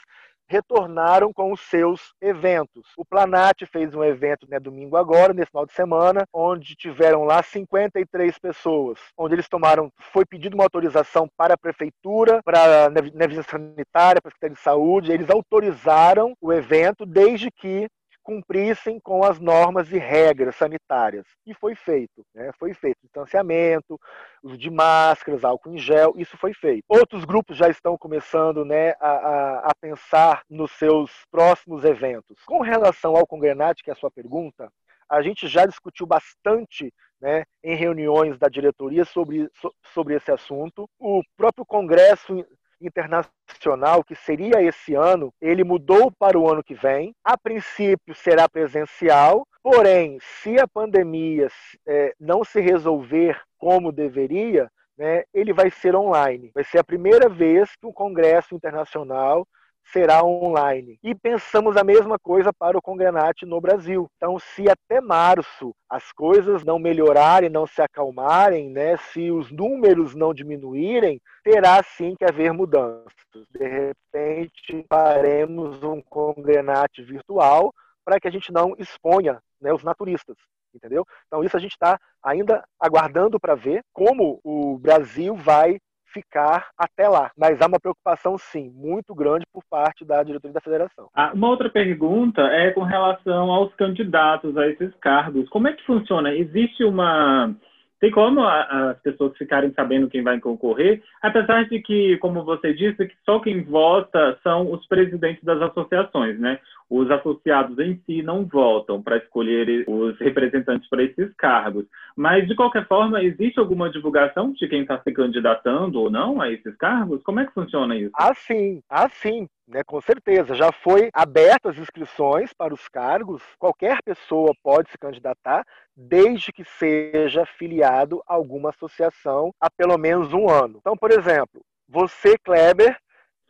retornaram 0.49 1.35
com 1.35 1.53
os 1.53 1.61
seus 1.61 2.15
eventos. 2.19 2.87
O 2.97 3.05
Planat 3.05 3.67
fez 3.67 3.95
um 3.95 4.03
evento 4.03 4.47
né, 4.49 4.59
domingo 4.59 4.97
agora, 4.97 5.35
nesse 5.35 5.51
final 5.51 5.67
de 5.67 5.75
semana, 5.75 6.25
onde 6.33 6.75
tiveram 6.75 7.25
lá 7.25 7.43
53 7.43 8.39
pessoas, 8.39 8.99
onde 9.19 9.35
eles 9.35 9.51
tomaram, 9.51 9.93
foi 10.15 10.25
pedido 10.25 10.55
uma 10.55 10.65
autorização 10.65 11.29
para 11.37 11.53
a 11.53 11.59
prefeitura, 11.59 12.41
para 12.43 12.87
a 12.87 12.91
Nevisa 12.91 13.43
Sanitária, 13.43 14.23
para 14.23 14.31
a 14.31 14.33
Secretaria 14.33 14.57
de 14.57 14.63
Saúde, 14.63 15.13
eles 15.13 15.29
autorizaram 15.29 16.33
o 16.41 16.51
evento 16.55 17.05
desde 17.05 17.51
que 17.51 17.87
cumprissem 18.27 18.99
com 18.99 19.23
as 19.23 19.39
normas 19.39 19.93
e 19.93 19.99
regras 19.99 20.57
sanitárias. 20.57 21.25
E 21.47 21.55
foi 21.55 21.77
feito. 21.77 22.27
Né? 22.35 22.51
Foi 22.59 22.75
feito 22.75 22.99
distanciamento, 23.01 24.01
uso 24.43 24.59
de 24.59 24.69
máscaras, 24.69 25.45
álcool 25.45 25.71
em 25.71 25.79
gel, 25.79 26.13
isso 26.17 26.37
foi 26.37 26.53
feito. 26.53 26.83
Outros 26.89 27.25
grupos 27.25 27.57
já 27.57 27.69
estão 27.69 27.97
começando 27.97 28.65
né, 28.65 28.95
a, 29.01 29.11
a, 29.11 29.59
a 29.71 29.75
pensar 29.81 30.43
nos 30.51 30.73
seus 30.73 31.13
próximos 31.31 31.85
eventos. 31.85 32.37
Com 32.45 32.61
relação 32.63 33.15
ao 33.15 33.27
Congrenate, 33.27 33.85
que 33.85 33.91
é 33.91 33.93
a 33.93 33.97
sua 33.97 34.11
pergunta, 34.11 34.69
a 35.09 35.23
gente 35.23 35.47
já 35.47 35.65
discutiu 35.65 36.05
bastante 36.05 36.93
né, 37.21 37.45
em 37.63 37.77
reuniões 37.77 38.37
da 38.41 38.49
diretoria 38.49 39.05
sobre, 39.05 39.49
sobre 39.95 40.17
esse 40.17 40.33
assunto. 40.33 40.91
O 40.99 41.23
próprio 41.37 41.65
Congresso 41.65 42.45
internacional, 42.81 44.05
que 44.05 44.15
seria 44.15 44.63
esse 44.63 44.95
ano, 44.95 45.33
ele 45.41 45.65
mudou 45.65 46.11
para 46.11 46.39
o 46.39 46.51
ano 46.51 46.63
que 46.63 46.75
vem. 46.75 47.15
A 47.25 47.37
princípio 47.37 48.15
será 48.15 48.49
presencial, 48.49 49.47
porém, 49.63 50.19
se 50.21 50.59
a 50.61 50.69
pandemia 50.69 51.49
é, 51.87 52.15
não 52.21 52.45
se 52.45 52.61
resolver 52.61 53.41
como 53.59 53.93
deveria, 53.93 54.71
né, 54.97 55.25
ele 55.33 55.53
vai 55.53 55.71
ser 55.71 55.95
online. 55.95 56.51
Vai 56.55 56.65
ser 56.65 56.79
a 56.79 56.85
primeira 56.85 57.29
vez 57.29 57.71
que 57.77 57.87
um 57.87 57.93
congresso 57.93 58.55
internacional 58.55 59.47
será 59.93 60.25
online. 60.25 60.99
E 61.03 61.15
pensamos 61.15 61.77
a 61.77 61.85
mesma 61.85 62.19
coisa 62.19 62.53
para 62.53 62.77
o 62.77 62.83
Congrenate 62.83 63.47
no 63.47 63.61
Brasil. 63.61 64.09
Então, 64.17 64.39
se 64.39 64.69
até 64.69 65.01
março 65.01 65.75
as 65.89 66.13
coisas 66.13 66.65
não 66.65 66.79
melhorarem, 66.79 67.49
não 67.49 67.67
se 67.67 67.81
acalmarem, 67.81 68.71
né, 68.71 68.97
se 68.97 69.31
os 69.31 69.51
números 69.51 70.15
não 70.15 70.35
diminuírem, 70.35 71.21
terá 71.45 71.83
sim 71.83 72.15
que 72.17 72.25
haver 72.25 72.53
mudanças. 72.53 73.13
De 73.51 73.67
repente, 73.67 74.85
faremos 74.89 75.83
um 75.83 76.01
Congrenate 76.03 77.03
virtual 77.03 77.73
para 78.05 78.21
que 78.21 78.29
a 78.29 78.31
gente 78.31 78.53
não 78.53 78.75
exponha 78.79 79.41
né, 79.61 79.73
os 79.73 79.83
naturistas 79.83 80.37
entendeu? 80.77 81.07
Então 81.27 81.43
isso 81.43 81.57
a 81.57 81.61
gente 81.61 81.73
está 81.73 81.99
ainda 82.23 82.63
aguardando 82.79 83.41
para 83.41 83.55
ver 83.55 83.83
como 83.93 84.41
o 84.45 84.79
Brasil 84.79 85.35
vai 85.35 85.79
ficar 86.17 86.69
até 86.79 87.07
lá. 87.09 87.31
Mas 87.37 87.61
há 87.61 87.67
uma 87.67 87.79
preocupação, 87.79 88.39
sim, 88.39 88.73
muito 88.75 89.15
grande 89.15 89.45
por 89.53 89.63
parte 89.69 90.05
da 90.05 90.23
diretoria 90.23 90.55
da 90.55 90.61
federação. 90.61 91.09
Ah, 91.15 91.33
uma 91.35 91.49
outra 91.49 91.69
pergunta 91.69 92.41
é 92.43 92.71
com 92.71 92.83
relação 92.83 93.51
aos 93.51 93.75
candidatos 93.75 94.57
a 94.57 94.67
esses 94.67 94.95
cargos. 94.97 95.49
Como 95.51 95.69
é 95.69 95.75
que 95.75 95.85
funciona? 95.85 96.35
Existe 96.35 96.85
uma. 96.85 97.55
Tem 98.01 98.11
como 98.11 98.43
as 98.43 98.99
pessoas 99.01 99.37
ficarem 99.37 99.73
sabendo 99.73 100.09
quem 100.09 100.23
vai 100.23 100.39
concorrer, 100.39 101.03
apesar 101.23 101.67
de 101.69 101.81
que, 101.81 102.17
como 102.19 102.45
você 102.45 102.75
disse, 102.75 103.07
que 103.07 103.15
só 103.25 103.41
quem 103.41 103.63
vota 103.63 104.39
são 104.43 104.71
os 104.71 104.87
presidentes 104.87 105.43
das 105.43 105.61
associações, 105.63 106.39
né? 106.39 106.59
os 106.89 107.11
associados 107.11 107.79
em 107.79 108.01
si 108.07 108.23
não 108.23 108.45
votam 108.45 109.03
para 109.03 109.17
escolher 109.17 109.85
os 109.89 110.19
representantes 110.19 110.89
para 110.89 111.03
esses 111.03 111.35
cargos. 111.35 111.85
Mas, 112.17 112.47
de 112.47 112.55
qualquer 112.55 112.87
forma, 112.87 113.23
existe 113.23 113.59
alguma 113.59 113.91
divulgação 113.91 114.53
de 114.53 114.69
quem 114.69 114.83
está 114.83 115.01
se 115.01 115.13
candidatando 115.13 116.01
ou 116.01 116.11
não 116.11 116.41
a 116.41 116.51
esses 116.51 116.77
cargos? 116.77 117.23
Como 117.23 117.41
é 117.41 117.47
que 117.47 117.53
funciona 117.53 117.97
isso? 117.97 118.13
Ah, 118.17 118.35
sim, 118.35 118.81
ah, 118.89 119.09
sim. 119.09 119.49
Né, 119.67 119.83
com 119.85 120.01
certeza, 120.01 120.55
já 120.55 120.71
foi 120.71 121.11
abertas 121.13 121.75
as 121.75 121.83
inscrições 121.83 122.53
para 122.53 122.73
os 122.73 122.87
cargos. 122.87 123.43
Qualquer 123.59 124.01
pessoa 124.05 124.53
pode 124.63 124.89
se 124.91 124.97
candidatar, 124.97 125.67
desde 125.97 126.53
que 126.53 126.65
seja 126.65 127.45
filiado 127.45 128.23
a 128.29 128.35
alguma 128.35 128.71
associação 128.71 129.53
há 129.61 129.69
pelo 129.69 129.99
menos 129.99 130.33
um 130.33 130.49
ano. 130.49 130.79
Então, 130.79 130.97
por 130.97 131.11
exemplo, 131.11 131.63
você, 131.89 132.39
Kleber, 132.39 132.97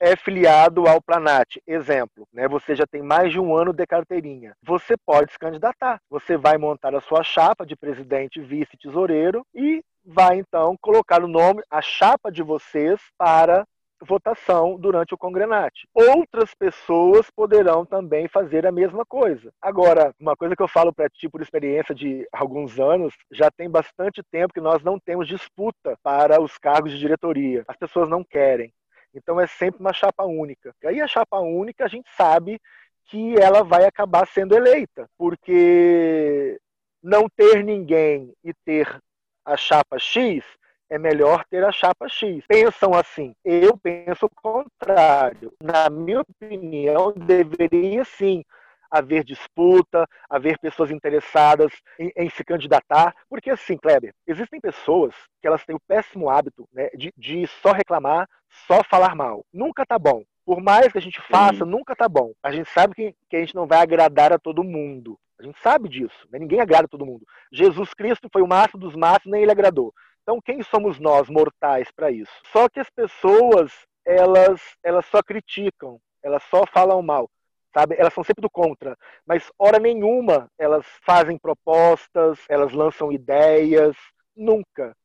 é 0.00 0.16
filiado 0.16 0.86
ao 0.86 1.02
Planat, 1.02 1.60
exemplo, 1.66 2.26
né, 2.32 2.46
você 2.46 2.74
já 2.74 2.86
tem 2.86 3.02
mais 3.02 3.32
de 3.32 3.40
um 3.40 3.56
ano 3.56 3.72
de 3.72 3.86
carteirinha, 3.86 4.54
você 4.62 4.94
pode 5.06 5.32
se 5.32 5.38
candidatar. 5.38 6.00
Você 6.10 6.36
vai 6.36 6.58
montar 6.58 6.94
a 6.94 7.00
sua 7.00 7.22
chapa 7.22 7.64
de 7.64 7.76
presidente, 7.76 8.40
vice, 8.40 8.76
tesoureiro 8.76 9.44
e 9.54 9.82
vai 10.04 10.38
então 10.38 10.76
colocar 10.80 11.22
o 11.22 11.28
nome, 11.28 11.62
a 11.70 11.80
chapa 11.82 12.30
de 12.30 12.42
vocês 12.42 13.00
para 13.18 13.66
votação 14.02 14.78
durante 14.78 15.14
o 15.14 15.18
congrenate. 15.18 15.88
Outras 15.94 16.54
pessoas 16.54 17.30
poderão 17.30 17.84
também 17.84 18.28
fazer 18.28 18.66
a 18.66 18.72
mesma 18.72 19.04
coisa. 19.04 19.52
Agora, 19.60 20.14
uma 20.20 20.36
coisa 20.36 20.54
que 20.54 20.62
eu 20.62 20.68
falo 20.68 20.92
para 20.92 21.08
ti 21.08 21.28
por 21.28 21.40
experiência 21.40 21.94
de 21.94 22.26
alguns 22.32 22.78
anos, 22.78 23.14
já 23.30 23.50
tem 23.50 23.70
bastante 23.70 24.22
tempo 24.30 24.52
que 24.52 24.60
nós 24.60 24.82
não 24.82 24.98
temos 24.98 25.26
disputa 25.26 25.96
para 26.02 26.40
os 26.40 26.58
cargos 26.58 26.92
de 26.92 26.98
diretoria. 26.98 27.64
As 27.66 27.76
pessoas 27.76 28.08
não 28.08 28.22
querem. 28.22 28.72
Então 29.14 29.40
é 29.40 29.46
sempre 29.46 29.80
uma 29.80 29.92
chapa 29.92 30.24
única. 30.24 30.74
E 30.82 30.88
aí 30.88 31.00
a 31.00 31.06
chapa 31.06 31.38
única 31.38 31.84
a 31.84 31.88
gente 31.88 32.08
sabe 32.16 32.60
que 33.06 33.34
ela 33.38 33.62
vai 33.62 33.84
acabar 33.84 34.26
sendo 34.26 34.54
eleita, 34.54 35.08
porque 35.16 36.58
não 37.02 37.28
ter 37.28 37.62
ninguém 37.64 38.32
e 38.44 38.52
ter 38.64 39.00
a 39.44 39.56
chapa 39.56 39.98
X 39.98 40.44
é 40.88 40.98
melhor 40.98 41.44
ter 41.50 41.64
a 41.64 41.72
chapa 41.72 42.08
X. 42.08 42.44
Pensam 42.46 42.94
assim. 42.94 43.34
Eu 43.44 43.76
penso 43.76 44.26
o 44.26 44.30
contrário. 44.30 45.52
Na 45.62 45.90
minha 45.90 46.20
opinião, 46.20 47.12
deveria 47.12 48.04
sim 48.04 48.44
haver 48.90 49.24
disputa, 49.24 50.08
haver 50.28 50.58
pessoas 50.58 50.90
interessadas 50.90 51.72
em, 51.98 52.12
em, 52.16 52.30
se 52.30 52.44
candidatar. 52.44 53.14
Porque, 53.28 53.50
assim, 53.50 53.76
Kleber, 53.76 54.14
existem 54.26 54.60
pessoas 54.60 55.14
que 55.40 55.46
elas 55.46 55.64
têm 55.64 55.76
o 55.76 55.80
péssimo 55.86 56.30
hábito 56.30 56.68
né, 56.72 56.88
de, 56.94 57.12
de 57.16 57.46
só 57.62 57.72
reclamar, 57.72 58.28
só 58.66 58.82
falar 58.84 59.14
mal. 59.14 59.44
Nunca 59.52 59.84
tá 59.84 59.98
bom. 59.98 60.22
Por 60.44 60.62
mais 60.62 60.92
que 60.92 60.98
a 60.98 61.02
gente 61.02 61.20
faça, 61.20 61.64
sim. 61.64 61.70
nunca 61.70 61.96
tá 61.96 62.08
bom. 62.08 62.32
A 62.42 62.52
gente 62.52 62.70
sabe 62.70 62.94
que, 62.94 63.14
que 63.28 63.36
a 63.36 63.40
gente 63.40 63.54
não 63.54 63.66
vai 63.66 63.80
agradar 63.80 64.32
a 64.32 64.38
todo 64.38 64.62
mundo. 64.62 65.18
A 65.38 65.42
gente 65.42 65.58
sabe 65.60 65.88
disso. 65.88 66.26
Né? 66.30 66.38
Ninguém 66.38 66.60
agrada 66.60 66.84
a 66.84 66.88
todo 66.88 67.04
mundo. 67.04 67.26
Jesus 67.52 67.92
Cristo 67.92 68.28
foi 68.32 68.42
o 68.42 68.46
máximo 68.46 68.80
dos 68.80 68.94
máximos, 68.94 69.32
nem 69.32 69.42
ele 69.42 69.50
agradou. 69.50 69.92
Então, 70.26 70.40
quem 70.40 70.60
somos 70.60 70.98
nós, 70.98 71.28
mortais, 71.28 71.88
para 71.92 72.10
isso? 72.10 72.32
Só 72.50 72.68
que 72.68 72.80
as 72.80 72.90
pessoas, 72.90 73.72
elas, 74.04 74.60
elas 74.82 75.06
só 75.06 75.22
criticam, 75.22 76.00
elas 76.20 76.42
só 76.50 76.66
falam 76.66 77.00
mal, 77.00 77.30
sabe? 77.72 77.94
Elas 77.96 78.12
são 78.12 78.24
sempre 78.24 78.42
do 78.42 78.50
contra, 78.50 78.98
mas 79.24 79.48
hora 79.56 79.78
nenhuma 79.78 80.50
elas 80.58 80.84
fazem 81.04 81.38
propostas, 81.38 82.40
elas 82.48 82.72
lançam 82.72 83.12
ideias, 83.12 83.96
nunca. 84.36 84.96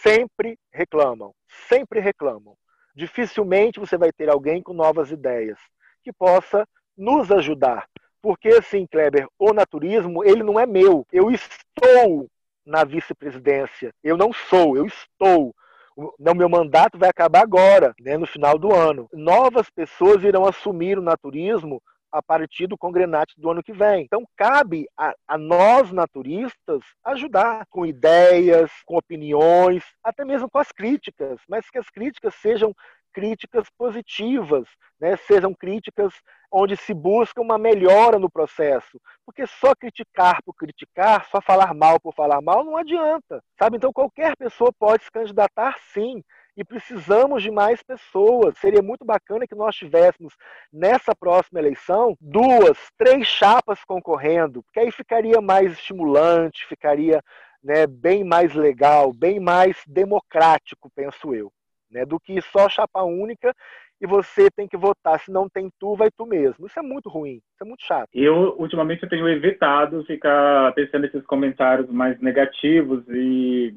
Sempre 0.00 0.56
reclamam, 0.72 1.34
sempre 1.68 1.98
reclamam. 1.98 2.56
Dificilmente 2.94 3.80
você 3.80 3.98
vai 3.98 4.12
ter 4.12 4.30
alguém 4.30 4.62
com 4.62 4.72
novas 4.72 5.10
ideias 5.10 5.58
que 6.04 6.12
possa 6.12 6.68
nos 6.96 7.32
ajudar. 7.32 7.88
Porque, 8.22 8.50
assim, 8.50 8.86
Kleber, 8.86 9.26
o 9.36 9.52
naturismo, 9.52 10.22
ele 10.22 10.44
não 10.44 10.60
é 10.60 10.66
meu. 10.66 11.04
Eu 11.10 11.32
estou 11.32 12.30
na 12.64 12.84
vice-presidência. 12.84 13.92
Eu 14.02 14.16
não 14.16 14.32
sou, 14.32 14.76
eu 14.76 14.86
estou. 14.86 15.54
O 15.94 16.34
meu 16.34 16.48
mandato 16.48 16.98
vai 16.98 17.10
acabar 17.10 17.42
agora, 17.42 17.94
né, 18.00 18.16
no 18.16 18.26
final 18.26 18.58
do 18.58 18.72
ano. 18.72 19.08
Novas 19.12 19.68
pessoas 19.68 20.24
irão 20.24 20.46
assumir 20.46 20.98
o 20.98 21.02
naturismo 21.02 21.82
a 22.12 22.22
partir 22.22 22.66
do 22.66 22.76
congrenate 22.76 23.34
do 23.38 23.50
ano 23.50 23.62
que 23.62 23.72
vem. 23.72 24.04
Então, 24.04 24.24
cabe 24.36 24.86
a, 24.96 25.14
a, 25.26 25.38
nós, 25.38 25.90
naturistas, 25.90 26.82
ajudar 27.04 27.66
com 27.70 27.86
ideias, 27.86 28.70
com 28.84 28.96
opiniões, 28.96 29.82
até 30.04 30.24
mesmo 30.24 30.48
com 30.50 30.58
as 30.58 30.70
críticas, 30.70 31.40
mas 31.48 31.68
que 31.70 31.78
as 31.78 31.88
críticas 31.88 32.34
sejam 32.34 32.74
críticas 33.12 33.68
positivas, 33.78 34.68
né? 35.00 35.16
sejam 35.16 35.54
críticas 35.54 36.12
onde 36.52 36.76
se 36.76 36.92
busca 36.92 37.40
uma 37.40 37.56
melhora 37.56 38.18
no 38.18 38.30
processo. 38.30 39.00
Porque 39.24 39.46
só 39.46 39.74
criticar 39.74 40.42
por 40.44 40.54
criticar, 40.54 41.26
só 41.30 41.40
falar 41.40 41.72
mal 41.72 41.98
por 41.98 42.14
falar 42.14 42.42
mal, 42.42 42.62
não 42.62 42.76
adianta. 42.76 43.42
Sabe? 43.58 43.78
Então, 43.78 43.92
qualquer 43.92 44.36
pessoa 44.36 44.70
pode 44.78 45.04
se 45.04 45.10
candidatar 45.10 45.76
sim. 45.94 46.22
E 46.54 46.62
precisamos 46.62 47.42
de 47.42 47.50
mais 47.50 47.82
pessoas. 47.82 48.58
Seria 48.58 48.82
muito 48.82 49.06
bacana 49.06 49.46
que 49.46 49.54
nós 49.54 49.74
tivéssemos, 49.74 50.34
nessa 50.70 51.14
próxima 51.16 51.58
eleição, 51.58 52.14
duas, 52.20 52.76
três 52.98 53.26
chapas 53.26 53.82
concorrendo, 53.86 54.62
porque 54.62 54.80
aí 54.80 54.92
ficaria 54.92 55.40
mais 55.40 55.72
estimulante, 55.72 56.66
ficaria 56.66 57.22
né, 57.64 57.86
bem 57.86 58.22
mais 58.22 58.54
legal, 58.54 59.14
bem 59.14 59.40
mais 59.40 59.82
democrático, 59.86 60.90
penso 60.94 61.34
eu 61.34 61.50
né? 61.92 62.04
Do 62.04 62.18
que 62.18 62.40
só 62.40 62.68
chapa 62.68 63.02
única 63.02 63.54
e 64.02 64.06
você 64.06 64.50
tem 64.50 64.66
que 64.66 64.76
votar. 64.76 65.20
Se 65.20 65.30
não 65.30 65.48
tem 65.48 65.70
tu, 65.78 65.94
vai 65.94 66.10
tu 66.10 66.26
mesmo. 66.26 66.66
Isso 66.66 66.78
é 66.78 66.82
muito 66.82 67.08
ruim, 67.08 67.36
isso 67.36 67.62
é 67.62 67.64
muito 67.64 67.84
chato. 67.84 68.08
Eu, 68.12 68.56
ultimamente, 68.58 69.08
tenho 69.08 69.28
evitado 69.28 70.04
ficar 70.04 70.72
pensando 70.74 71.06
esses 71.06 71.24
comentários 71.24 71.88
mais 71.88 72.20
negativos 72.20 73.04
e 73.08 73.74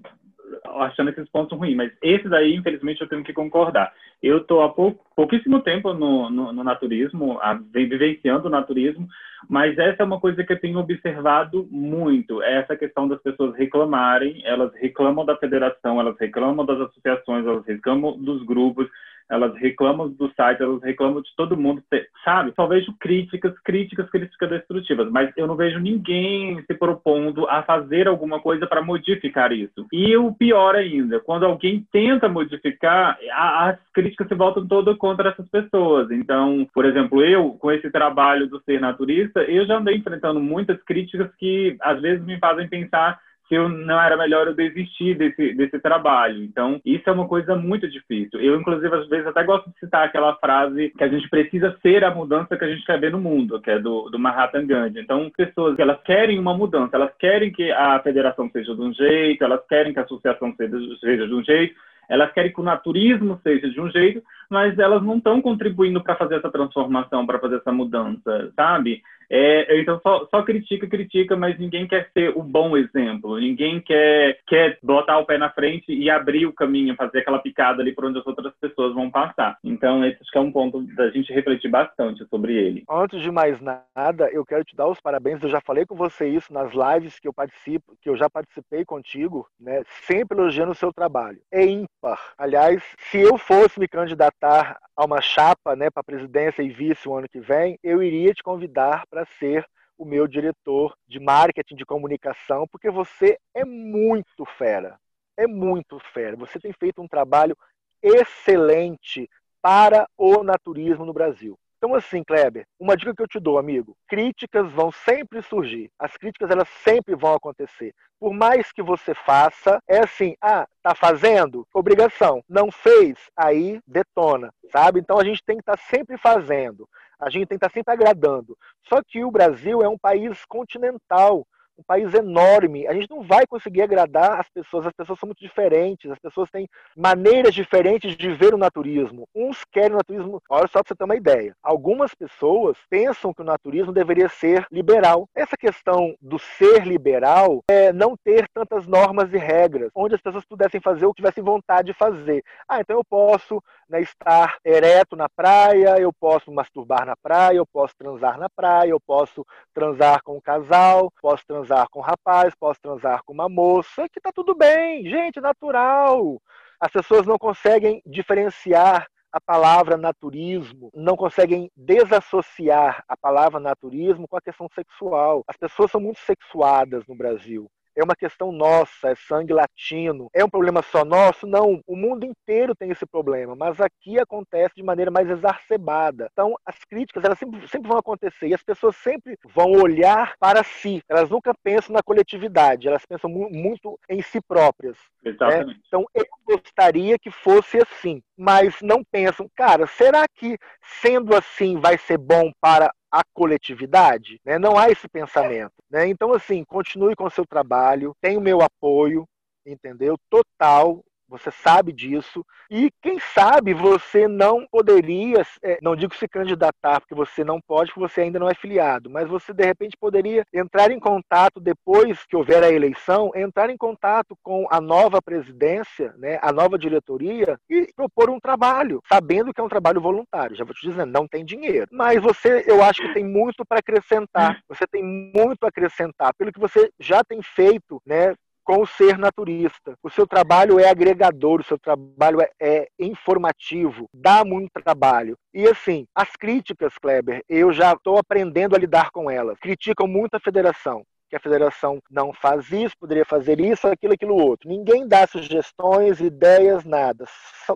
achando 0.63 1.09
esses 1.09 1.28
pontos 1.30 1.57
ruins, 1.57 1.76
mas 1.76 1.91
esses 2.01 2.32
aí, 2.32 2.55
infelizmente, 2.55 3.01
eu 3.01 3.07
tenho 3.07 3.23
que 3.23 3.34
concordar. 3.34 3.93
Eu 4.21 4.38
estou 4.38 4.63
há 4.63 4.69
pou, 4.69 4.99
pouquíssimo 5.15 5.61
tempo 5.61 5.93
no, 5.93 6.30
no, 6.30 6.53
no 6.53 6.63
naturismo, 6.63 7.39
a, 7.41 7.53
vivenciando 7.53 8.47
o 8.47 8.51
naturismo, 8.51 9.07
mas 9.49 9.78
essa 9.78 10.03
é 10.03 10.05
uma 10.05 10.19
coisa 10.19 10.43
que 10.43 10.53
eu 10.53 10.59
tenho 10.59 10.80
observado 10.80 11.67
muito, 11.69 12.41
é 12.41 12.59
essa 12.59 12.76
questão 12.76 13.07
das 13.07 13.21
pessoas 13.21 13.55
reclamarem, 13.55 14.41
elas 14.45 14.73
reclamam 14.76 15.26
da 15.26 15.36
federação, 15.36 15.99
elas 15.99 16.17
reclamam 16.19 16.65
das 16.65 16.80
associações, 16.80 17.45
elas 17.45 17.65
reclamam 17.65 18.17
dos 18.17 18.43
grupos, 18.43 18.88
elas 19.30 19.55
reclamam 19.55 20.09
do 20.09 20.32
site, 20.34 20.61
elas 20.61 20.82
reclamam 20.84 21.21
de 21.21 21.30
todo 21.36 21.57
mundo, 21.57 21.82
sabe? 22.23 22.53
Só 22.55 22.67
vejo 22.67 22.93
críticas, 22.99 23.57
críticas, 23.59 24.09
críticas 24.09 24.49
destrutivas, 24.49 25.09
mas 25.09 25.32
eu 25.36 25.47
não 25.47 25.55
vejo 25.55 25.80
ninguém 25.80 26.61
se 26.65 26.73
propondo 26.76 27.47
a 27.49 27.63
fazer 27.63 28.07
alguma 28.07 28.39
coisa 28.39 28.67
para 28.67 28.84
modificar 28.84 29.51
isso. 29.51 29.86
E 29.91 30.15
o 30.15 30.34
pior 30.34 30.76
ainda, 30.76 31.19
quando 31.19 31.45
alguém 31.45 31.86
tenta 31.91 32.30
modificar, 32.30 33.17
as 33.32 33.80
críticas 33.93 34.28
se 34.28 34.36
voltam 34.36 34.67
todas 34.67 34.97
contra 34.97 35.30
essas 35.30 35.47
pessoas. 35.49 36.11
Então, 36.11 36.67
por 36.73 36.86
exemplo, 36.86 37.23
eu, 37.23 37.51
com 37.51 37.71
esse 37.71 37.89
trabalho 37.89 38.47
do 38.47 38.61
ser 38.61 38.80
naturista, 38.80 39.41
eu 39.43 39.65
já 39.65 39.78
andei 39.78 39.95
enfrentando 39.97 40.39
muitas 40.39 40.82
críticas 40.84 41.34
que 41.38 41.76
às 41.82 41.99
vezes 42.01 42.23
me 42.26 42.38
fazem 42.38 42.67
pensar 42.67 43.19
se 43.48 43.56
eu 43.56 43.70
não 43.70 44.02
era 44.02 44.18
melhor 44.18 44.48
eu 44.48 44.56
desistir 44.56 45.16
desse, 45.16 45.54
desse 45.54 45.80
trabalho. 45.80 46.43
Então, 46.43 46.82
isso 46.84 47.08
é 47.08 47.14
uma 47.14 47.28
coisa 47.28 47.56
muito 47.56 47.88
difícil. 47.88 48.39
Eu, 48.41 48.60
inclusive, 48.60 48.93
às 48.96 49.08
vezes 49.08 49.28
até 49.28 49.43
gosto 49.43 49.70
de 49.70 49.80
citar 49.80 50.06
aquela 50.06 50.36
frase 50.36 50.91
que 50.98 51.04
a 51.04 51.08
gente 51.08 51.30
precisa 51.30 51.76
ser 51.82 52.04
a 52.04 52.14
mudança 52.14 52.58
que 52.58 52.66
a 52.66 52.68
gente 52.68 52.86
quer 52.86 53.00
ver 53.00 53.12
no 53.12 53.20
mundo, 53.20 53.62
que 53.62 53.70
é 53.70 53.80
do, 53.80 54.10
do 54.10 54.18
Mahatma 54.18 54.62
Gandhi. 54.64 55.00
Então, 55.00 55.32
pessoas 55.36 55.78
elas 55.78 56.02
querem 56.04 56.39
uma 56.39 56.58
mudança, 56.58 56.96
elas 56.96 57.12
querem 57.20 57.52
que 57.52 57.72
a 57.72 58.00
federação 58.00 58.50
seja 58.52 58.74
de 58.76 58.82
um 58.82 58.93
jeito, 58.93 59.43
elas 59.43 59.62
querem 59.68 59.93
que 59.93 60.00
a 60.00 60.04
associação 60.04 60.54
seja, 60.56 60.78
seja 61.00 61.28
de 61.28 61.34
um 61.34 61.43
jeito, 61.43 61.76
elas 62.10 62.32
querem 62.32 62.52
que 62.52 62.60
o 62.60 62.64
naturismo 62.64 63.39
seja 63.43 63.70
de 63.70 63.80
um 63.80 63.89
jeito, 63.89 64.22
mas 64.50 64.78
elas 64.80 65.04
não 65.04 65.18
estão 65.18 65.41
contribuindo 65.41 66.02
para 66.02 66.16
fazer 66.16 66.36
essa 66.36 66.52
transformação, 66.52 67.26
para 67.26 67.39
fazer 67.39 67.58
essa 67.58 67.72
mudança, 67.72 68.52
sabe? 68.56 69.02
É, 69.30 69.80
então 69.80 70.00
só, 70.02 70.28
só, 70.30 70.43
critica, 70.43 70.88
critica, 70.88 71.36
mas 71.36 71.58
ninguém 71.58 71.88
quer 71.88 72.10
ser 72.14 72.30
o 72.38 72.43
bom 72.43 72.78
exemplo, 72.78 73.39
ninguém 73.39 73.82
quer, 73.82 74.39
quer 74.48 74.78
botar 74.84 75.18
o 75.18 75.26
pé 75.26 75.38
na 75.38 75.50
frente 75.50 75.91
e 75.91 76.10
abrir 76.10 76.46
o 76.46 76.54
caminho, 76.54 76.96
fazer 76.96 77.20
aquela 77.20 77.39
picada 77.39 77.82
ali 77.82 77.91
por 77.91 78.06
onde 78.06 78.20
as 78.20 78.28
outras 78.28 78.54
pessoas 78.60 78.93
vão 78.93 79.10
passar. 79.10 79.58
Então, 79.64 80.06
esse 80.06 80.20
é 80.34 80.39
um 80.39 80.52
ponto 80.52 80.82
da 80.96 81.10
gente 81.10 81.34
refletir 81.34 81.70
bastante 81.70 82.26
sobre 82.28 82.54
ele. 82.54 82.84
Antes 82.89 83.22
de 83.22 83.32
mais 83.32 83.60
nada, 83.62 84.30
eu 84.32 84.46
quero 84.46 84.64
te 84.64 84.76
dar 84.76 84.88
os 84.88 85.00
parabéns. 85.00 85.41
Eu 85.41 85.50
já 85.50 85.62
falei 85.62 85.86
com 85.86 85.96
você 85.96 86.28
isso 86.28 86.54
nas 86.54 86.72
lives 86.74 87.20
que 87.20 87.28
eu 87.28 87.34
participo, 87.34 87.96
que 88.02 88.10
eu 88.10 88.16
já 88.16 88.30
participei 88.30 88.86
contigo, 88.86 89.48
né? 89.60 89.82
Sempre 90.04 90.38
elogiando 90.38 90.72
o 90.72 90.76
seu 90.76 90.93
trabalho. 90.93 91.39
É 91.52 91.66
ímpar. 91.66 92.20
Aliás, 92.38 92.84
se 92.98 93.20
eu 93.20 93.38
fosse 93.38 93.80
me 93.80 93.88
candidatar 93.88 94.45
a 94.46 95.06
uma 95.06 95.22
chapa 95.22 95.76
né, 95.76 95.89
para 95.89 96.04
presidência 96.04 96.62
e 96.62 96.70
vice 96.70 97.08
o 97.08 97.16
ano 97.16 97.28
que 97.28 97.39
vem, 97.39 97.78
eu 97.84 98.02
iria 98.02 98.34
te 98.34 98.43
convidar 98.43 99.06
para 99.08 99.26
ser 99.39 99.66
o 99.98 100.06
meu 100.06 100.28
diretor 100.28 100.96
de 101.08 101.20
marketing 101.20 101.76
de 101.76 101.86
comunicação, 101.86 102.68
porque 102.68 102.89
você 102.89 103.38
é 103.54 103.64
muito 103.64 104.46
fera. 104.58 105.00
É 105.38 105.48
muito 105.48 106.00
fera. 106.14 106.36
Você 106.38 106.60
tem 106.60 106.72
feito 106.74 107.02
um 107.02 107.08
trabalho 107.08 107.58
excelente 108.02 109.30
para 109.62 110.08
o 110.18 110.43
naturismo 110.43 111.06
no 111.06 111.14
Brasil. 111.14 111.58
Então, 111.78 111.93
assim, 111.93 112.23
Kleber, 112.23 112.65
uma 112.80 112.95
dica 112.95 113.13
que 113.13 113.21
eu 113.21 113.28
te 113.28 113.39
dou, 113.39 113.57
amigo: 113.57 113.95
críticas 114.07 114.71
vão 114.71 114.91
sempre 114.91 115.41
surgir. 115.41 115.91
As 115.99 116.15
críticas 116.17 116.49
elas 116.49 116.67
sempre 116.84 117.15
vão 117.15 117.34
acontecer. 117.34 117.93
Por 118.19 118.34
mais 118.34 118.71
que 118.71 118.82
você 118.82 119.13
faça, 119.13 119.80
é 119.88 119.99
assim: 119.99 120.36
ah, 120.41 120.67
tá 120.82 120.95
fazendo? 120.95 121.67
Obrigação. 121.73 122.43
Não 122.49 122.71
fez? 122.71 123.17
Aí 123.38 123.80
detona, 123.86 124.51
sabe? 124.71 124.99
Então 124.99 125.19
a 125.19 125.23
gente 125.23 125.43
tem 125.45 125.57
que 125.57 125.61
estar 125.61 125.78
tá 125.78 125.84
sempre 125.89 126.17
fazendo. 126.17 126.88
A 127.19 127.30
gente 127.30 127.47
tem 127.47 127.57
que 127.57 127.65
estar 127.65 127.69
tá 127.69 127.73
sempre 127.73 127.93
agradando. 127.93 128.57
Só 128.88 129.01
que 129.05 129.23
o 129.23 129.32
Brasil 129.32 129.82
é 129.82 129.88
um 129.88 129.97
país 129.97 130.43
continental. 130.45 131.45
Um 131.78 131.84
país 131.84 132.13
enorme. 132.13 132.88
A 132.88 132.93
gente 132.93 133.09
não 133.09 133.21
vai 133.21 133.45
conseguir 133.45 133.82
agradar 133.82 134.39
as 134.39 134.49
pessoas, 134.49 134.88
as 134.88 134.93
pessoas 134.93 135.19
são 135.19 135.28
muito 135.28 135.39
diferentes, 135.39 136.09
as 136.09 136.19
pessoas 136.19 136.49
têm 136.49 136.67
maneiras 136.95 137.53
diferentes 137.53 138.15
de 138.15 138.34
ver 138.34 138.53
o 138.53 138.57
naturismo. 138.57 139.28
Uns 139.36 139.63
querem 139.65 139.93
o 139.93 139.97
naturismo, 139.97 140.41
olha 140.49 140.67
só 140.67 140.80
para 140.82 140.88
você 140.88 140.95
ter 140.95 141.03
uma 141.03 141.15
ideia. 141.15 141.55
Algumas 141.61 142.13
pessoas 142.13 142.78
pensam 142.89 143.34
que 143.34 143.41
o 143.41 143.45
naturismo 143.45 143.91
deveria 143.91 144.30
ser 144.30 144.65
liberal. 144.71 145.28
Essa 145.36 145.57
questão 145.57 146.15
do 146.21 146.39
ser 146.39 146.86
liberal 146.86 147.63
é 147.67 147.91
não 147.91 148.15
ter 148.15 148.47
tantas 148.53 148.88
normas 148.88 149.34
e 149.34 149.38
regras, 149.38 149.91
onde 149.93 150.15
as 150.15 150.21
pessoas 150.21 150.45
pudessem 150.45 150.80
fazer 150.80 151.05
o 151.05 151.13
que 151.13 151.21
tivessem 151.21 151.43
vontade 151.43 151.88
de 151.88 151.93
fazer. 151.93 152.43
Ah, 152.67 152.80
então 152.80 152.97
eu 152.97 153.03
posso 153.03 153.61
né, 153.89 154.01
estar 154.01 154.57
ereto 154.63 155.15
na 155.15 155.28
praia, 155.30 155.99
eu 155.99 156.11
posso 156.13 156.51
masturbar 156.51 157.05
na 157.05 157.15
praia, 157.15 157.57
eu 157.57 157.65
posso 157.65 157.93
transar 157.97 158.38
na 158.38 158.49
praia, 158.49 158.89
eu 158.89 158.99
posso 158.99 159.45
transar 159.73 160.21
com 160.23 160.38
um 160.38 160.41
casal, 160.41 161.11
posso 161.21 161.43
transar 161.45 161.64
com 161.91 161.99
um 161.99 162.03
rapaz, 162.03 162.53
posso 162.55 162.80
transar 162.82 163.22
com 163.24 163.34
uma 163.34 163.49
moça, 163.49 164.07
que 164.09 164.22
tá 164.22 164.32
tudo 164.34 164.55
bem, 164.55 165.07
gente, 165.09 165.41
natural. 165.41 166.41
As 166.80 166.91
pessoas 166.91 167.26
não 167.26 167.38
conseguem 167.38 168.01
diferenciar 168.05 169.07
a 169.32 169.41
palavra 169.41 169.97
naturismo, 169.97 170.89
não 170.93 171.18
conseguem 171.18 171.70
desassociar 171.76 173.03
a 173.07 173.18
palavra 173.18 173.59
naturismo 173.59 174.28
com 174.28 174.38
a 174.38 174.41
questão 174.41 174.68
sexual. 174.74 175.43
As 175.47 175.57
pessoas 175.57 175.91
são 175.91 175.99
muito 175.99 176.20
sexuadas 176.20 177.03
no 177.07 177.16
Brasil 177.16 177.70
é 177.96 178.04
uma 178.04 178.16
questão 178.16 178.52
nossa, 178.52 179.10
é 179.10 179.16
sangue 179.16 179.54
latino. 179.54 180.30
É 180.34 180.43
um 180.43 180.50
problema 180.50 180.82
só 180.82 181.06
nosso? 181.06 181.48
Não, 181.48 181.82
o 181.88 181.96
mundo 181.96 182.26
inteiro 182.26 182.76
tem 182.76 182.91
esse 182.91 183.06
problema, 183.06 183.56
mas 183.56 183.80
aqui 183.80 184.20
acontece 184.20 184.76
de 184.76 184.84
maneira 184.84 185.10
mais 185.10 185.30
exacerbada. 185.30 186.30
Então, 186.32 186.56
as 186.66 186.76
críticas, 186.89 187.24
elas 187.24 187.39
sempre, 187.39 187.68
sempre 187.68 187.88
vão 187.88 187.98
acontecer 187.98 188.48
e 188.48 188.54
as 188.54 188.64
pessoas 188.64 188.96
sempre 188.98 189.38
vão 189.54 189.72
olhar 189.72 190.36
para 190.39 190.64
si. 190.64 191.02
Elas 191.10 191.30
nunca 191.30 191.54
pensam 191.64 191.93
na 191.93 192.04
coletividade, 192.04 192.88
elas 192.88 193.06
pensam 193.06 193.30
mu 193.30 193.50
muito 193.50 193.98
em 194.10 194.22
si 194.22 194.41
próprias. 194.41 194.98
Né? 195.24 195.76
Então, 195.88 196.06
eu 196.14 196.26
gostaria 196.46 197.18
que 197.18 197.32
fosse 197.32 197.78
assim, 197.78 198.22
mas 198.38 198.76
não 198.82 199.04
pensam, 199.04 199.50
cara, 199.56 199.88
será 199.88 200.26
que 200.28 200.58
sendo 201.02 201.36
assim 201.36 201.80
vai 201.80 201.98
ser 201.98 202.18
bom 202.18 202.52
para 202.60 202.91
a 203.16 203.24
coletividade, 203.34 204.41
né? 204.43 204.59
não 204.59 204.78
há 204.78 204.89
esse 204.89 205.07
pensamento. 205.07 205.72
Né? 205.89 206.05
Então, 206.09 206.34
assim, 206.34 206.66
continue 206.66 207.16
com 207.16 207.24
o 207.24 207.30
seu 207.30 207.45
trabalho, 207.45 208.13
tem 208.20 208.36
o 208.36 208.41
meu 208.41 208.61
apoio, 208.61 209.26
entendeu? 209.66 210.18
Total, 210.30 211.01
você 211.28 211.51
sabe 211.51 211.91
disso. 211.91 212.45
E 212.69 212.89
quem 213.01 213.19
sabe 213.19 213.73
você 213.73 214.28
não 214.28 214.65
poderia, 214.71 215.45
é, 215.63 215.78
não 215.82 215.95
digo 215.95 216.15
se 216.15 216.28
candidatar, 216.28 216.99
porque 216.99 217.15
você 217.15 217.43
não 217.43 217.59
pode, 217.61 217.91
porque 217.91 218.07
você 218.07 218.21
ainda 218.21 218.39
não 218.39 218.49
é 218.49 218.53
filiado, 218.53 219.09
mas 219.09 219.28
você 219.28 219.53
de 219.53 219.63
repente 219.63 219.97
poderia 219.99 220.43
entrar 220.53 220.91
em 220.91 220.99
contato 220.99 221.59
depois 221.59 222.26
que 222.26 222.36
houver 222.36 222.63
a 222.63 222.71
eleição, 222.71 223.32
entrar 223.36 223.69
em 223.69 223.78
contato 223.78 224.36
com 224.43 224.67
a 224.69 224.82
nova 224.82 225.21
presidência, 225.21 226.13
né, 226.17 226.39
a 226.41 226.51
nova 226.51 226.78
diretoria 226.78 227.57
e 227.69 227.88
propor 227.95 228.30
um 228.30 228.39
trabalho, 228.39 229.01
sabendo 229.07 229.53
que 229.53 229.61
é 229.61 229.63
um 229.63 229.69
trabalho 229.69 230.01
voluntário. 230.01 230.55
Já 230.55 230.63
vou 230.63 230.73
te 230.73 230.88
dizer, 230.88 231.05
não 231.05 231.28
tem 231.28 231.45
dinheiro. 231.45 231.88
Mas 231.91 232.21
você, 232.21 232.63
eu 232.67 232.84
acho 232.84 233.01
que 233.01 233.13
tem 233.13 233.26
muito 233.26 233.65
para 233.65 233.80
acrescentar. 233.80 234.61
Você 234.67 234.86
tem 234.88 235.03
muito 235.03 235.63
a 235.63 235.67
acrescentar 235.67 236.34
pelo 236.38 236.51
que 236.51 236.59
você 236.59 236.89
já 236.99 237.23
tem 237.23 237.41
feito, 237.41 238.01
né, 238.05 238.34
com 238.66 238.82
o 238.82 238.88
ser 238.88 239.18
naturista. 239.18 239.95
O 240.03 240.09
seu 240.09 240.28
trabalho 240.28 240.80
é 240.80 240.89
agregador, 240.89 241.61
o 241.61 241.63
seu 241.63 241.78
trabalho 241.78 242.41
é, 242.41 242.49
é, 242.59 242.88
informativo, 242.99 244.09
dá 244.11 244.43
muito 244.43 244.72
trabalho. 244.84 245.38
E 245.53 245.68
assim, 245.68 246.05
as 246.13 246.32
críticas, 246.32 246.97
Kleber, 246.97 247.43
eu 247.47 247.72
já 247.72 247.93
estou 247.93 248.18
aprendendo 248.18 248.76
a 248.76 248.80
lidar 248.80 249.11
com 249.11 249.30
elas. 249.30 249.59
Criticam 249.59 250.07
muito 250.07 250.34
a 250.34 250.39
federação 250.39 251.03
que 251.30 251.36
a 251.36 251.39
federação 251.39 251.99
não 252.09 252.34
faz 252.34 252.71
isso, 252.71 252.95
poderia 252.99 253.26
fazer 253.26 253.59
isso, 253.59 253.88
aquilo, 253.88 254.13
aquilo 254.13 254.36
outro. 254.36 254.69
Ninguém 254.69 255.07
dá 255.07 255.26
sugestões, 255.28 256.19
ideias, 256.19 256.84
nada. 256.86 257.26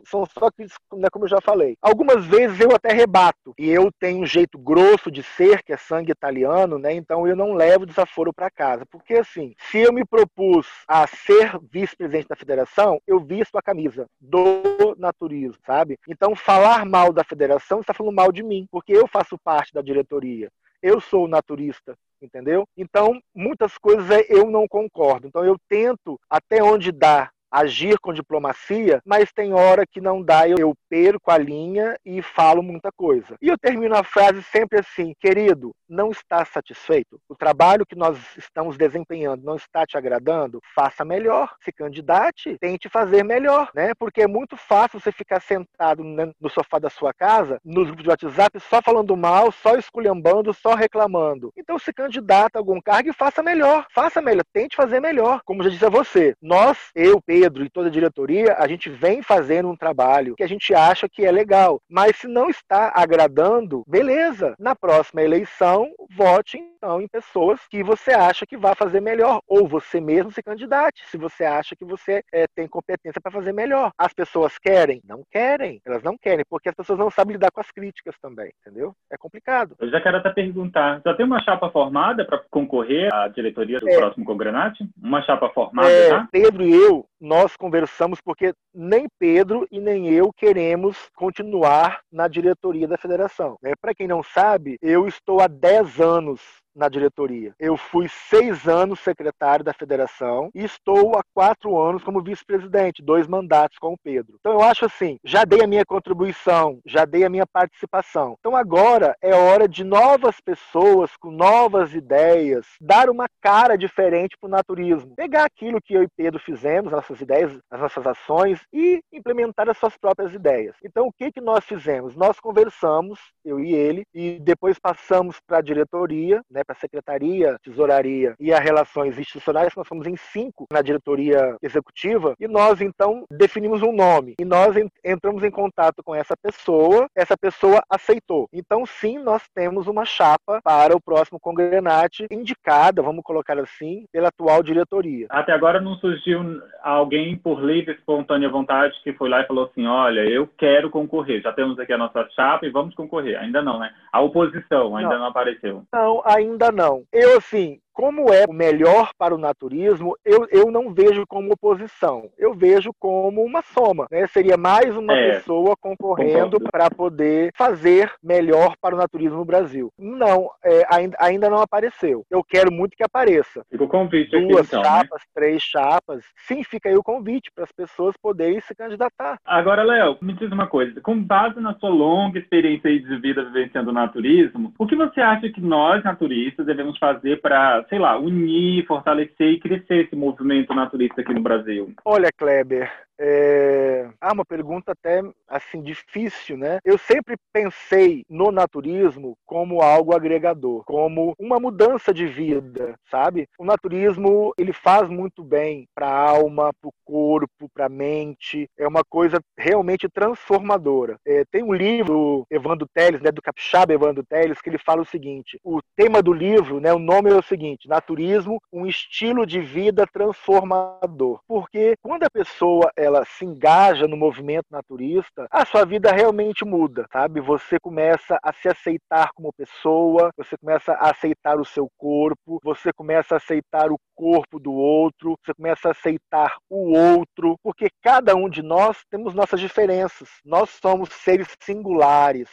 São 0.05 0.25
só 0.25 0.51
críticas, 0.51 0.79
né, 0.93 1.09
como 1.11 1.25
eu 1.25 1.29
já 1.29 1.41
falei. 1.41 1.75
Algumas 1.81 2.25
vezes 2.25 2.59
eu 2.59 2.71
até 2.73 2.93
rebato, 2.93 3.53
e 3.57 3.69
eu 3.69 3.91
tenho 3.99 4.21
um 4.21 4.25
jeito 4.25 4.57
grosso 4.57 5.11
de 5.11 5.23
ser, 5.23 5.63
que 5.63 5.73
é 5.73 5.77
sangue 5.77 6.11
italiano, 6.11 6.77
né? 6.77 6.93
Então 6.93 7.27
eu 7.27 7.35
não 7.35 7.53
levo 7.53 7.85
desaforo 7.85 8.33
para 8.33 8.51
casa. 8.51 8.85
Porque 8.85 9.15
assim, 9.15 9.53
se 9.71 9.79
eu 9.79 9.91
me 9.91 10.05
propus 10.05 10.67
a 10.87 11.07
ser 11.07 11.57
vice-presidente 11.71 12.27
da 12.27 12.35
federação, 12.35 13.01
eu 13.07 13.19
visto 13.19 13.57
a 13.57 13.61
camisa 13.61 14.05
do 14.19 14.95
naturismo, 14.97 15.57
sabe? 15.65 15.97
Então 16.07 16.35
falar 16.35 16.85
mal 16.85 17.11
da 17.11 17.23
federação 17.23 17.81
está 17.81 17.93
falando 17.93 18.15
mal 18.15 18.31
de 18.31 18.43
mim, 18.43 18.67
porque 18.71 18.93
eu 18.93 19.07
faço 19.07 19.37
parte 19.37 19.73
da 19.73 19.81
diretoria. 19.81 20.49
Eu 20.81 21.01
sou 21.01 21.27
naturista, 21.27 21.95
entendeu? 22.21 22.65
Então, 22.77 23.19
muitas 23.33 23.77
coisas 23.77 24.09
é, 24.09 24.25
eu 24.29 24.49
não 24.49 24.67
concordo. 24.67 25.27
Então, 25.27 25.43
eu 25.43 25.57
tento, 25.67 26.19
até 26.29 26.61
onde 26.61 26.91
dá, 26.91 27.29
agir 27.51 27.97
com 27.99 28.13
diplomacia, 28.13 29.01
mas 29.05 29.31
tem 29.31 29.53
hora 29.53 29.85
que 29.85 29.99
não 29.99 30.21
dá, 30.21 30.47
eu 30.47 30.73
perco 30.87 31.31
a 31.31 31.37
linha 31.37 31.95
e 32.05 32.21
falo 32.21 32.61
muita 32.61 32.91
coisa. 32.91 33.35
E 33.41 33.47
eu 33.47 33.57
termino 33.57 33.95
a 33.95 34.03
frase 34.03 34.43
sempre 34.43 34.79
assim, 34.79 35.13
querido, 35.19 35.73
não 35.89 36.11
está 36.11 36.45
satisfeito? 36.45 37.19
O 37.27 37.35
trabalho 37.35 37.85
que 37.85 37.95
nós 37.95 38.17
estamos 38.37 38.77
desempenhando 38.77 39.43
não 39.43 39.55
está 39.55 39.85
te 39.85 39.97
agradando? 39.97 40.61
Faça 40.75 41.03
melhor, 41.03 41.53
se 41.63 41.71
candidate, 41.71 42.57
tente 42.59 42.87
fazer 42.87 43.23
melhor, 43.23 43.69
né? 43.73 43.93
Porque 43.97 44.21
é 44.21 44.27
muito 44.27 44.55
fácil 44.55 44.99
você 44.99 45.11
ficar 45.11 45.41
sentado 45.41 46.03
no 46.03 46.49
sofá 46.49 46.79
da 46.79 46.89
sua 46.89 47.13
casa, 47.13 47.59
nos 47.63 47.87
grupos 47.87 48.03
de 48.03 48.09
WhatsApp, 48.09 48.59
só 48.59 48.81
falando 48.81 49.15
mal, 49.17 49.51
só 49.51 49.75
esculhambando, 49.75 50.53
só 50.53 50.75
reclamando. 50.75 51.51
Então 51.57 51.79
se 51.79 51.91
candidata 51.91 52.57
a 52.57 52.61
algum 52.61 52.79
cargo 52.79 53.09
e 53.09 53.13
faça 53.13 53.41
melhor, 53.41 53.85
faça 53.93 54.21
melhor, 54.21 54.43
tente 54.53 54.75
fazer 54.75 54.99
melhor. 54.99 55.41
Como 55.43 55.63
já 55.63 55.69
disse 55.69 55.85
a 55.85 55.89
você, 55.89 56.35
nós, 56.41 56.77
eu, 56.95 57.21
Pedro 57.21 57.63
e 57.63 57.69
toda 57.69 57.87
a 57.87 57.91
diretoria, 57.91 58.55
a 58.57 58.67
gente 58.67 58.89
vem 58.89 59.21
fazendo 59.21 59.69
um 59.69 59.75
trabalho 59.75 60.35
que 60.35 60.43
a 60.43 60.47
gente 60.47 60.73
acha 60.73 61.09
que 61.09 61.25
é 61.25 61.31
legal, 61.31 61.81
mas 61.89 62.17
se 62.17 62.27
não 62.27 62.49
está 62.49 62.91
agradando, 62.95 63.83
beleza. 63.87 64.55
Na 64.59 64.75
próxima 64.75 65.21
eleição 65.21 65.78
então, 65.79 65.95
vote 66.11 66.57
então 66.57 67.01
em 67.01 67.07
pessoas 67.07 67.59
que 67.69 67.83
você 67.83 68.11
acha 68.11 68.45
que 68.45 68.57
vai 68.57 68.75
fazer 68.75 69.01
melhor, 69.01 69.41
ou 69.47 69.67
você 69.67 69.99
mesmo 70.01 70.31
se 70.31 70.43
candidate, 70.43 71.03
se 71.07 71.17
você 71.17 71.43
acha 71.43 71.75
que 71.75 71.85
você 71.85 72.21
é, 72.33 72.45
tem 72.47 72.67
competência 72.67 73.21
para 73.21 73.31
fazer 73.31 73.53
melhor. 73.53 73.91
As 73.97 74.13
pessoas 74.13 74.57
querem? 74.57 75.01
Não 75.05 75.23
querem. 75.29 75.81
Elas 75.85 76.03
não 76.03 76.17
querem, 76.17 76.45
porque 76.49 76.69
as 76.69 76.75
pessoas 76.75 76.99
não 76.99 77.09
sabem 77.09 77.33
lidar 77.33 77.51
com 77.51 77.61
as 77.61 77.71
críticas 77.71 78.15
também, 78.21 78.51
entendeu? 78.61 78.93
É 79.11 79.17
complicado. 79.17 79.75
Eu 79.79 79.89
já 79.89 80.01
quero 80.01 80.17
até 80.17 80.29
perguntar, 80.29 81.01
já 81.05 81.13
tem 81.13 81.25
uma 81.25 81.41
chapa 81.41 81.69
formada 81.69 82.25
para 82.25 82.41
concorrer 82.49 83.13
à 83.13 83.27
diretoria 83.27 83.79
do 83.79 83.89
é, 83.89 83.97
próximo 83.97 84.25
Congrenate? 84.25 84.89
Uma 85.01 85.21
chapa 85.21 85.49
formada 85.49 85.89
é, 85.89 86.09
já? 86.09 86.27
Pedro 86.31 86.63
e 86.63 86.73
eu, 86.73 87.05
nós 87.19 87.55
conversamos 87.57 88.21
porque 88.21 88.53
nem 88.73 89.07
Pedro 89.19 89.67
e 89.71 89.79
nem 89.79 90.09
eu 90.09 90.31
queremos 90.31 91.09
continuar 91.15 91.99
na 92.11 92.27
diretoria 92.27 92.87
da 92.87 92.97
federação. 92.97 93.57
Né? 93.61 93.73
Para 93.81 93.93
quem 93.93 94.07
não 94.07 94.23
sabe, 94.23 94.77
eu 94.81 95.07
estou 95.07 95.41
há 95.41 95.47
10 95.47 95.68
anos 95.99 96.58
na 96.79 96.87
diretoria. 96.87 97.53
Eu 97.59 97.75
fui 97.75 98.07
seis 98.29 98.67
anos 98.67 99.01
secretário 99.01 99.65
da 99.65 99.73
federação 99.73 100.49
e 100.55 100.63
estou 100.63 101.17
há 101.17 101.21
quatro 101.33 101.77
anos 101.77 102.03
como 102.03 102.23
vice-presidente, 102.23 103.03
dois 103.03 103.27
mandatos 103.27 103.77
com 103.77 103.93
o 103.93 103.97
Pedro. 104.01 104.37
Então 104.39 104.53
eu 104.53 104.61
acho 104.61 104.85
assim, 104.85 105.19
já 105.23 105.43
dei 105.43 105.61
a 105.61 105.67
minha 105.67 105.85
contribuição, 105.85 106.79
já 106.85 107.03
dei 107.03 107.25
a 107.25 107.29
minha 107.29 107.45
participação. 107.45 108.35
Então 108.39 108.55
agora 108.55 109.15
é 109.21 109.35
hora 109.35 109.67
de 109.67 109.83
novas 109.83 110.39
pessoas 110.39 111.11
com 111.17 111.29
novas 111.29 111.93
ideias, 111.93 112.65
dar 112.79 113.09
uma 113.09 113.27
cara 113.41 113.77
diferente 113.77 114.37
para 114.39 114.47
o 114.47 114.51
naturismo. 114.51 115.15
Pegar 115.15 115.43
aquilo 115.43 115.81
que 115.81 115.93
eu 115.93 116.03
e 116.03 116.07
Pedro 116.15 116.39
fizemos, 116.39 116.91
nossas 116.93 117.19
ideias, 117.19 117.59
as 117.69 117.81
nossas 117.81 118.07
ações 118.07 118.61
e 118.71 119.01
implementar 119.11 119.69
as 119.69 119.77
suas 119.77 119.97
próprias 119.97 120.33
ideias. 120.33 120.75
Então 120.81 121.07
o 121.07 121.11
que, 121.11 121.29
que 121.29 121.41
nós 121.41 121.65
fizemos? 121.65 122.15
Nós 122.15 122.39
conversamos, 122.39 123.19
eu 123.43 123.59
e 123.59 123.73
ele, 123.73 124.03
e 124.13 124.39
depois 124.39 124.79
passamos 124.79 125.41
para 125.45 125.57
a 125.57 125.61
diretoria, 125.61 126.41
né, 126.49 126.63
a 126.71 126.75
Secretaria, 126.75 127.57
Tesouraria 127.63 128.35
e 128.39 128.53
a 128.53 128.59
Relações 128.59 129.17
Institucionais, 129.17 129.73
nós 129.75 129.87
somos 129.87 130.07
em 130.07 130.15
cinco 130.15 130.67
na 130.71 130.81
diretoria 130.81 131.57
executiva, 131.61 132.33
e 132.39 132.47
nós 132.47 132.81
então 132.81 133.25
definimos 133.31 133.81
um 133.81 133.91
nome. 133.91 134.35
E 134.39 134.45
nós 134.45 134.75
entramos 135.03 135.43
em 135.43 135.51
contato 135.51 136.03
com 136.03 136.13
essa 136.13 136.35
pessoa, 136.37 137.07
essa 137.15 137.37
pessoa 137.37 137.81
aceitou. 137.89 138.47
Então, 138.53 138.85
sim, 138.85 139.17
nós 139.19 139.43
temos 139.53 139.87
uma 139.87 140.05
chapa 140.05 140.59
para 140.63 140.95
o 140.95 141.01
próximo 141.01 141.39
Congrenate, 141.39 142.27
indicada, 142.31 143.01
vamos 143.01 143.23
colocar 143.23 143.57
assim, 143.59 144.05
pela 144.11 144.29
atual 144.29 144.61
diretoria. 144.61 145.27
Até 145.29 145.51
agora 145.51 145.81
não 145.81 145.95
surgiu 145.95 146.61
alguém 146.83 147.35
por 147.37 147.61
livre, 147.63 147.93
espontânea 147.93 148.49
vontade 148.49 148.93
que 149.03 149.13
foi 149.13 149.29
lá 149.29 149.41
e 149.41 149.47
falou 149.47 149.65
assim: 149.65 149.85
olha, 149.85 150.21
eu 150.21 150.47
quero 150.57 150.89
concorrer, 150.89 151.41
já 151.41 151.51
temos 151.51 151.79
aqui 151.79 151.93
a 151.93 151.97
nossa 151.97 152.27
chapa 152.35 152.65
e 152.65 152.69
vamos 152.69 152.95
concorrer. 152.95 153.39
Ainda 153.39 153.61
não, 153.61 153.79
né? 153.79 153.91
A 154.11 154.21
oposição 154.21 154.95
ainda 154.95 155.13
não, 155.13 155.19
não 155.19 155.27
apareceu. 155.27 155.83
Não, 155.91 156.21
ainda 156.25 156.58
ainda 156.59 156.71
não. 156.71 157.05
Eu, 157.11 157.37
assim, 157.37 157.79
como 157.99 158.33
é 158.33 158.45
o 158.47 158.53
melhor 158.53 159.11
para 159.17 159.35
o 159.35 159.37
naturismo, 159.37 160.15
eu, 160.23 160.47
eu 160.49 160.71
não 160.71 160.93
vejo 160.93 161.25
como 161.27 161.51
oposição, 161.51 162.29
eu 162.37 162.53
vejo 162.53 162.91
como 162.97 163.43
uma 163.43 163.61
soma. 163.61 164.07
Né? 164.09 164.25
Seria 164.27 164.55
mais 164.55 164.95
uma 164.95 165.13
é, 165.13 165.31
pessoa 165.33 165.75
concorrendo 165.75 166.61
para 166.71 166.89
poder 166.89 167.51
fazer 167.57 168.09
melhor 168.23 168.75
para 168.81 168.95
o 168.95 168.97
naturismo 168.97 169.39
no 169.39 169.43
Brasil. 169.43 169.91
Não, 169.99 170.49
é, 170.63 170.85
ainda, 170.89 171.17
ainda 171.19 171.49
não 171.49 171.57
apareceu. 171.57 172.23
Eu 172.31 172.41
quero 172.41 172.71
muito 172.71 172.95
que 172.95 173.03
apareça. 173.03 173.65
Fica 173.69 173.83
o 173.83 173.89
convite 173.89 174.31
Duas 174.31 174.67
aqui, 174.67 174.77
então, 174.77 174.81
né? 174.81 174.87
chapas, 174.87 175.21
né? 175.21 175.27
três 175.35 175.61
chapas. 175.61 176.23
Sim, 176.47 176.63
fica 176.63 176.87
aí 176.87 176.95
o 176.95 177.03
convite 177.03 177.51
para 177.53 177.65
as 177.65 177.71
pessoas 177.73 178.15
poderem 178.15 178.61
se 178.61 178.73
candidatar. 178.73 179.37
Agora, 179.43 179.83
Léo, 179.83 180.17
me 180.21 180.31
diz 180.31 180.49
uma 180.53 180.67
coisa. 180.67 181.01
Com 181.01 181.21
base 181.21 181.59
na 181.59 181.73
sua 181.73 181.89
longa 181.89 182.39
experiência 182.39 182.89
de 182.97 183.17
vida 183.17 183.43
vivenciando 183.43 183.89
o 183.89 183.93
naturismo, 183.93 184.73
o 184.79 184.87
que 184.87 184.95
você 184.95 185.19
acha 185.19 185.49
que 185.49 185.59
nós, 185.59 186.01
naturistas, 186.01 186.65
devemos 186.65 186.97
fazer 186.97 187.41
para, 187.41 187.83
sei 187.89 187.99
lá, 187.99 188.17
unir, 188.17 188.85
fortalecer 188.85 189.49
e 189.49 189.59
crescer 189.59 190.05
esse 190.05 190.15
movimento 190.15 190.73
naturista 190.73 191.21
aqui 191.21 191.33
no 191.33 191.41
Brasil? 191.41 191.91
Olha, 192.05 192.29
Kleber, 192.31 192.89
é... 193.19 194.09
Ah, 194.21 194.33
uma 194.33 194.45
pergunta 194.45 194.93
até 194.93 195.21
assim 195.47 195.81
difícil, 195.81 196.57
né? 196.57 196.79
Eu 196.85 196.97
sempre 196.97 197.35
pensei 197.51 198.23
no 198.29 198.51
naturismo 198.51 199.37
como 199.45 199.81
algo 199.81 200.15
agregador, 200.15 200.83
como 200.85 201.33
uma 201.37 201.59
mudança 201.59 202.13
de 202.13 202.25
vida, 202.25 202.95
sabe? 203.09 203.47
O 203.57 203.65
naturismo 203.65 204.53
ele 204.57 204.71
faz 204.71 205.09
muito 205.09 205.43
bem 205.43 205.87
para 205.93 206.07
a 206.07 206.29
alma, 206.29 206.71
para 206.79 206.87
o 206.87 206.93
corpo, 207.03 207.69
para 207.73 207.87
a 207.87 207.89
mente. 207.89 208.69
É 208.77 208.87
uma 208.87 209.03
coisa 209.03 209.39
realmente 209.57 210.07
transformadora. 210.07 211.17
É, 211.25 211.43
tem 211.51 211.63
um 211.63 211.73
livro 211.73 212.45
Evandro 212.49 212.87
Teles, 212.93 213.21
né, 213.21 213.31
do 213.31 213.41
capixaba 213.41 213.93
Evandro 213.93 214.23
Teles, 214.23 214.61
que 214.61 214.69
ele 214.69 214.77
fala 214.77 215.01
o 215.01 215.05
seguinte: 215.05 215.59
o 215.63 215.79
tema 215.95 216.21
do 216.21 216.31
livro, 216.31 216.79
né, 216.79 216.93
o 216.93 216.99
nome 216.99 217.29
é 217.29 217.35
o 217.35 217.43
seguinte: 217.43 217.87
Naturismo, 217.87 218.61
um 218.71 218.85
estilo 218.85 219.45
de 219.45 219.59
vida 219.59 220.05
transformador. 220.07 221.41
Porque 221.47 221.95
quando 222.01 222.23
a 222.23 222.29
pessoa 222.29 222.91
é 222.95 223.08
ela 223.09 223.25
se 223.25 223.43
engaja 223.43 224.07
no 224.07 224.15
movimento 224.15 224.67
naturista, 224.71 225.47
a 225.51 225.65
sua 225.65 225.83
vida 225.85 226.11
realmente 226.11 226.63
muda, 226.63 227.05
sabe? 227.11 227.41
Você 227.41 227.79
começa 227.79 228.39
a 228.41 228.53
se 228.53 228.67
aceitar 228.67 229.31
como 229.33 229.51
pessoa, 229.53 230.31
você 230.37 230.55
começa 230.57 230.93
a 230.93 231.09
aceitar 231.09 231.59
o 231.59 231.65
seu 231.65 231.89
corpo, 231.97 232.59
você 232.63 232.93
começa 232.93 233.35
a 233.35 233.37
aceitar 233.37 233.91
o 233.91 233.99
corpo 234.15 234.59
do 234.59 234.71
outro, 234.71 235.35
você 235.43 235.53
começa 235.53 235.87
a 235.87 235.91
aceitar 235.91 236.55
o 236.69 236.95
outro, 236.95 237.57
porque 237.63 237.87
cada 238.01 238.35
um 238.35 238.47
de 238.49 238.61
nós 238.61 238.97
temos 239.09 239.33
nossas 239.33 239.59
diferenças. 239.59 240.29
Nós 240.45 240.69
somos 240.81 241.09
seres 241.09 241.47
singulares. 241.61 242.49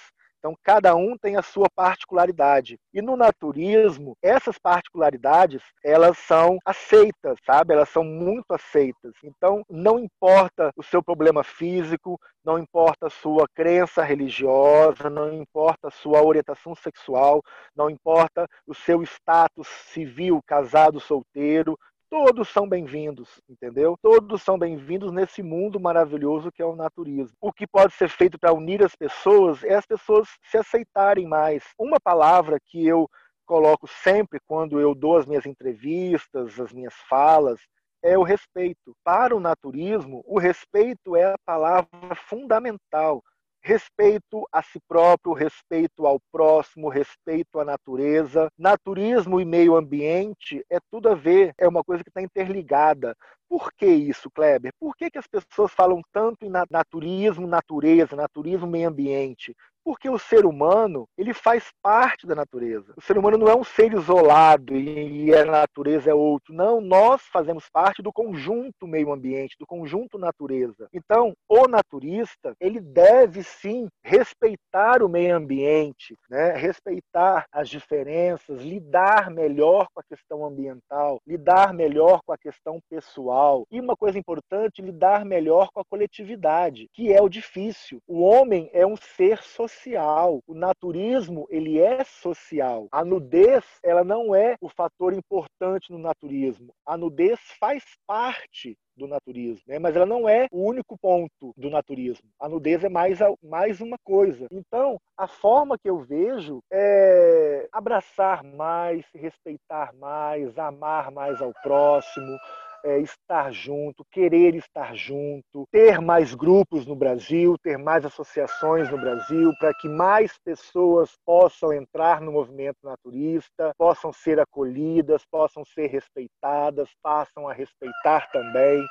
Então, 0.47 0.57
cada 0.63 0.95
um 0.95 1.19
tem 1.19 1.37
a 1.37 1.43
sua 1.43 1.69
particularidade. 1.69 2.79
E 2.95 3.03
no 3.03 3.17
naturismo, 3.17 4.17
essas 4.23 4.57
particularidades, 4.57 5.61
elas 5.83 6.17
são 6.19 6.57
aceitas, 6.65 7.37
sabe? 7.45 7.75
Elas 7.75 7.89
são 7.89 8.05
muito 8.05 8.53
aceitas. 8.53 9.13
Então, 9.25 9.65
não 9.69 9.99
importa 9.99 10.71
o 10.77 10.85
seu 10.85 11.03
problema 11.03 11.43
físico, 11.43 12.17
não 12.45 12.61
importa 12.61 13.09
a 13.09 13.11
sua 13.11 13.49
crença 13.53 14.05
religiosa, 14.05 15.11
não 15.11 15.33
importa 15.33 15.89
a 15.89 15.91
sua 15.91 16.23
orientação 16.23 16.77
sexual, 16.77 17.43
não 17.75 17.91
importa 17.91 18.47
o 18.69 18.73
seu 18.73 19.03
status 19.03 19.67
civil, 19.67 20.41
casado, 20.47 21.01
solteiro, 21.01 21.77
todos 22.11 22.49
são 22.49 22.69
bem-vindos, 22.69 23.41
entendeu? 23.49 23.97
Todos 24.01 24.43
são 24.43 24.59
bem-vindos 24.59 25.13
nesse 25.13 25.43
mundo 25.43 25.81
maravilhoso 25.81 26.53
que 26.53 26.63
é 26.63 26.65
o 26.65 26.77
naturismo. 26.77 27.37
O 27.41 27.53
que 27.53 27.67
pode 27.67 27.93
ser 27.95 28.09
feito 28.09 28.39
para 28.39 28.53
unir 28.53 28.83
as 28.83 28.95
pessoas 28.95 29.63
é 29.65 29.75
as 29.75 29.87
pessoas 29.87 30.29
se 30.51 30.57
aceitarem 30.57 31.27
mais. 31.27 31.65
Uma 31.79 31.99
palavra 32.01 32.59
que 32.65 32.87
eu 32.87 33.09
coloco 33.45 33.87
sempre 33.87 34.41
quando 34.47 34.81
eu 34.81 34.95
dou 34.95 35.17
as 35.17 35.27
minhas 35.27 35.47
entrevistas, 35.47 36.59
as 36.59 36.73
minhas 36.73 36.95
falas, 37.09 37.61
é 38.03 38.17
o 38.17 38.23
respeito. 38.23 38.97
Para 39.05 39.35
o 39.35 39.41
naturismo, 39.41 40.23
o 40.27 40.39
respeito 40.39 41.17
é 41.17 41.33
a 41.33 41.39
palavra 41.45 42.15
fundamental 42.29 43.23
respeito 43.67 44.47
a 44.53 44.63
si 44.63 44.79
próprio, 44.87 45.35
respeito 45.35 46.07
ao 46.07 46.21
próximo, 46.31 46.89
respeito 46.89 47.59
à 47.59 47.65
natureza. 47.65 48.47
Naturismo 48.57 49.41
e 49.41 49.45
meio 49.45 49.75
ambiente 49.75 50.65
é 50.71 50.79
tudo 50.89 51.09
a 51.09 51.17
ver, 51.17 51.53
é 51.59 51.67
uma 51.67 51.83
coisa 51.83 52.05
que 52.05 52.11
está 52.11 52.23
interligada. 52.23 53.17
Por 53.49 53.73
que 53.73 53.87
isso, 53.87 54.31
Kleber? 54.31 54.73
Por 54.79 54.97
que, 54.97 55.11
que 55.11 55.19
as 55.19 55.27
pessoas 55.27 55.73
falam 55.73 56.03
tanto 56.13 56.45
em 56.45 56.51
naturismo, 56.71 57.47
natureza, 57.47 58.17
naturismo, 58.17 58.67
meio 58.67 58.89
ambiente? 58.89 59.55
Porque 59.87 60.11
o 60.11 60.19
ser 60.19 60.45
humano, 60.45 61.07
ele 61.17 61.33
faz 61.33 61.71
parte 61.81 62.27
da 62.27 62.35
natureza. 62.35 62.93
O 62.97 63.01
ser 63.01 63.17
humano 63.17 63.39
não 63.39 63.47
é 63.47 63.55
um 63.55 63.63
ser 63.63 63.93
isolado 63.93 64.75
e 64.75 65.33
a 65.33 65.45
natureza 65.45 66.11
é 66.11 66.15
outro. 66.15 66.53
Não, 66.53 66.81
nós 66.81 67.23
fazemos 67.33 67.71
parte 67.73 68.03
do 68.03 68.13
conjunto 68.13 68.85
meio 68.85 69.13
ambiente, 69.13 69.55
do 69.57 69.65
conjunto 69.65 70.19
natureza. 70.19 70.89
Então, 70.93 71.33
o 71.49 71.69
naturista, 71.69 72.53
ele 72.59 72.81
deve 72.81 73.45
sim 73.45 73.87
respeitar 74.03 75.05
o 75.05 75.09
meio 75.09 75.37
ambiente, 75.37 76.17
né? 76.29 76.51
respeitar 76.55 77.47
as 77.53 77.69
diferenças, 77.69 78.63
lidar 78.63 79.31
melhor 79.31 79.87
com 79.95 80.01
a 80.01 80.05
questão 80.05 80.45
ambiental, 80.45 81.21
lidar 81.25 81.73
melhor 81.73 82.23
com 82.27 82.33
a 82.33 82.39
questão 82.39 82.81
pessoal. 82.91 83.36
E 83.71 83.79
uma 83.79 83.95
coisa 83.95 84.19
importante, 84.19 84.81
lidar 84.81 85.25
melhor 85.25 85.69
com 85.71 85.81
a 85.81 85.85
coletividade, 85.85 86.89
que 86.95 87.13
é 87.13 87.21
o 87.21 87.29
difícil. 87.29 88.01
O 88.07 88.23
homem 88.23 88.71
é 88.73 88.87
um 88.87 88.97
ser 88.97 89.43
social. 89.43 90.41
O 90.47 90.55
naturismo, 90.55 91.47
ele 91.51 91.79
é 91.79 92.03
social. 92.03 92.89
A 92.91 93.05
nudez, 93.05 93.63
ela 93.83 94.03
não 94.03 94.35
é 94.35 94.57
o 94.59 94.71
fator 94.71 95.13
importante 95.13 95.93
no 95.93 95.99
naturismo. 95.99 96.73
A 96.87 96.97
nudez 96.97 97.39
faz 97.61 97.85
parte 98.07 98.75
do 98.97 99.07
naturismo, 99.07 99.65
né? 99.67 99.79
mas 99.79 99.95
ela 99.95 100.07
não 100.07 100.29
é 100.29 100.47
o 100.51 100.65
único 100.67 100.97
ponto 100.99 101.53
do 101.57 101.69
naturismo. 101.69 102.29
A 102.41 102.49
nudez 102.49 102.83
é 102.83 102.89
mais, 102.89 103.19
mais 103.43 103.81
uma 103.81 103.99
coisa. 104.03 104.47
Então, 104.51 104.99
a 105.17 105.27
forma 105.27 105.77
que 105.79 105.89
eu 105.89 105.99
vejo 105.99 106.61
é 106.73 107.69
abraçar 107.71 108.43
mais, 108.43 109.05
respeitar 109.15 109.93
mais, 109.95 110.59
amar 110.59 111.11
mais 111.11 111.43
ao 111.43 111.53
próximo, 111.63 112.39
é, 112.87 113.01
estar 113.01 113.53
junto, 113.53 114.05
querer 114.13 114.55
estar 114.55 114.95
junto, 114.95 115.67
ter 115.73 116.01
mais 116.01 116.33
grupos 116.37 116.87
no 116.87 116.95
Brasil, 116.95 117.59
ter 117.59 117.77
mais 117.77 118.05
associações 118.05 118.89
no 118.89 118.97
Brasil, 118.97 119.53
para 119.59 119.75
que 119.75 119.89
mais 119.89 120.39
pessoas 120.39 121.19
possam 121.27 121.73
entrar 121.73 122.21
no 122.21 122.31
movimento 122.31 122.79
naturista, 122.85 123.75
possam 123.77 124.13
ser 124.13 124.39
acolhidas, 124.39 125.25
possam 125.27 125.65
ser 125.65 125.89
respeitadas, 125.89 126.89
passam 127.03 127.49
a 127.49 127.53
respeitar 127.53 128.31
também. 128.31 128.87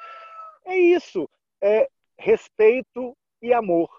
É 0.65 0.75
isso, 0.75 1.25
é 1.63 1.87
respeito 2.19 3.15
e 3.41 3.53
amor. 3.53 3.89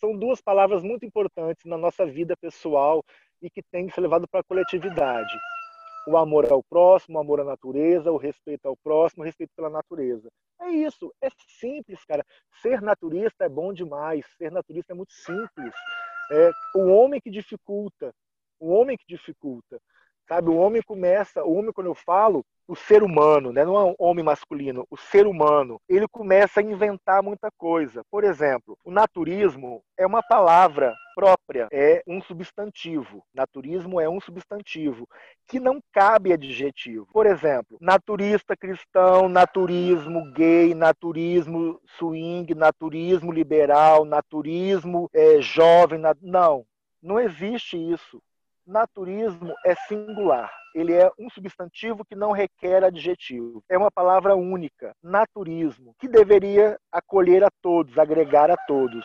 São 0.00 0.18
duas 0.18 0.40
palavras 0.40 0.82
muito 0.82 1.06
importantes 1.06 1.64
na 1.64 1.78
nossa 1.78 2.04
vida 2.04 2.36
pessoal 2.40 3.04
e 3.40 3.48
que 3.48 3.62
tem 3.70 3.86
que 3.86 3.94
ser 3.94 4.00
levado 4.00 4.26
para 4.26 4.40
a 4.40 4.44
coletividade 4.44 5.32
o 6.08 6.16
amor 6.16 6.50
ao 6.50 6.62
próximo, 6.62 7.18
o 7.18 7.20
amor 7.20 7.40
à 7.40 7.44
natureza, 7.44 8.10
o 8.10 8.16
respeito 8.16 8.66
ao 8.66 8.76
próximo, 8.76 9.22
o 9.22 9.26
respeito 9.26 9.52
pela 9.54 9.68
natureza. 9.68 10.30
É 10.58 10.70
isso, 10.70 11.12
é 11.20 11.28
simples, 11.60 12.02
cara. 12.06 12.24
Ser 12.62 12.80
naturista 12.80 13.44
é 13.44 13.48
bom 13.48 13.74
demais, 13.74 14.24
ser 14.38 14.50
naturista 14.50 14.94
é 14.94 14.96
muito 14.96 15.12
simples. 15.12 15.74
É 16.32 16.50
o 16.74 16.86
homem 16.88 17.20
que 17.20 17.30
dificulta, 17.30 18.14
o 18.58 18.70
homem 18.70 18.96
que 18.96 19.04
dificulta. 19.06 19.78
Sabe, 20.26 20.48
o 20.48 20.56
homem 20.56 20.82
começa, 20.82 21.44
o 21.44 21.54
homem, 21.54 21.72
quando 21.72 21.88
eu 21.88 21.94
falo, 21.94 22.44
o 22.68 22.76
ser 22.76 23.02
humano, 23.02 23.50
né? 23.50 23.64
não 23.64 23.76
é 23.76 23.84
um 23.84 23.94
homem 23.98 24.22
masculino, 24.22 24.86
o 24.90 24.96
ser 24.96 25.26
humano, 25.26 25.80
ele 25.88 26.06
começa 26.06 26.60
a 26.60 26.62
inventar 26.62 27.22
muita 27.22 27.50
coisa. 27.56 28.02
Por 28.10 28.22
exemplo, 28.24 28.78
o 28.84 28.90
naturismo 28.90 29.82
é 29.96 30.06
uma 30.06 30.22
palavra 30.22 30.94
própria, 31.14 31.66
é 31.72 32.02
um 32.06 32.20
substantivo. 32.20 33.24
Naturismo 33.34 33.98
é 33.98 34.08
um 34.08 34.20
substantivo 34.20 35.08
que 35.48 35.58
não 35.58 35.80
cabe 35.90 36.32
adjetivo. 36.32 37.08
Por 37.10 37.26
exemplo, 37.26 37.78
naturista 37.80 38.54
cristão, 38.54 39.28
naturismo 39.28 40.30
gay, 40.32 40.74
naturismo 40.74 41.80
swing, 41.98 42.54
naturismo 42.54 43.32
liberal, 43.32 44.04
naturismo 44.04 45.08
é, 45.12 45.40
jovem. 45.40 46.00
Não, 46.20 46.64
não 47.02 47.18
existe 47.18 47.76
isso 47.76 48.22
naturismo 48.68 49.54
é 49.64 49.74
singular. 49.88 50.52
Ele 50.74 50.92
é 50.92 51.10
um 51.18 51.30
substantivo 51.30 52.04
que 52.04 52.14
não 52.14 52.30
requer 52.30 52.84
adjetivo. 52.84 53.64
É 53.68 53.76
uma 53.76 53.90
palavra 53.90 54.36
única, 54.36 54.94
naturismo, 55.02 55.94
que 55.98 56.06
deveria 56.06 56.78
acolher 56.92 57.42
a 57.42 57.50
todos, 57.62 57.98
agregar 57.98 58.50
a 58.50 58.56
todos. 58.56 59.04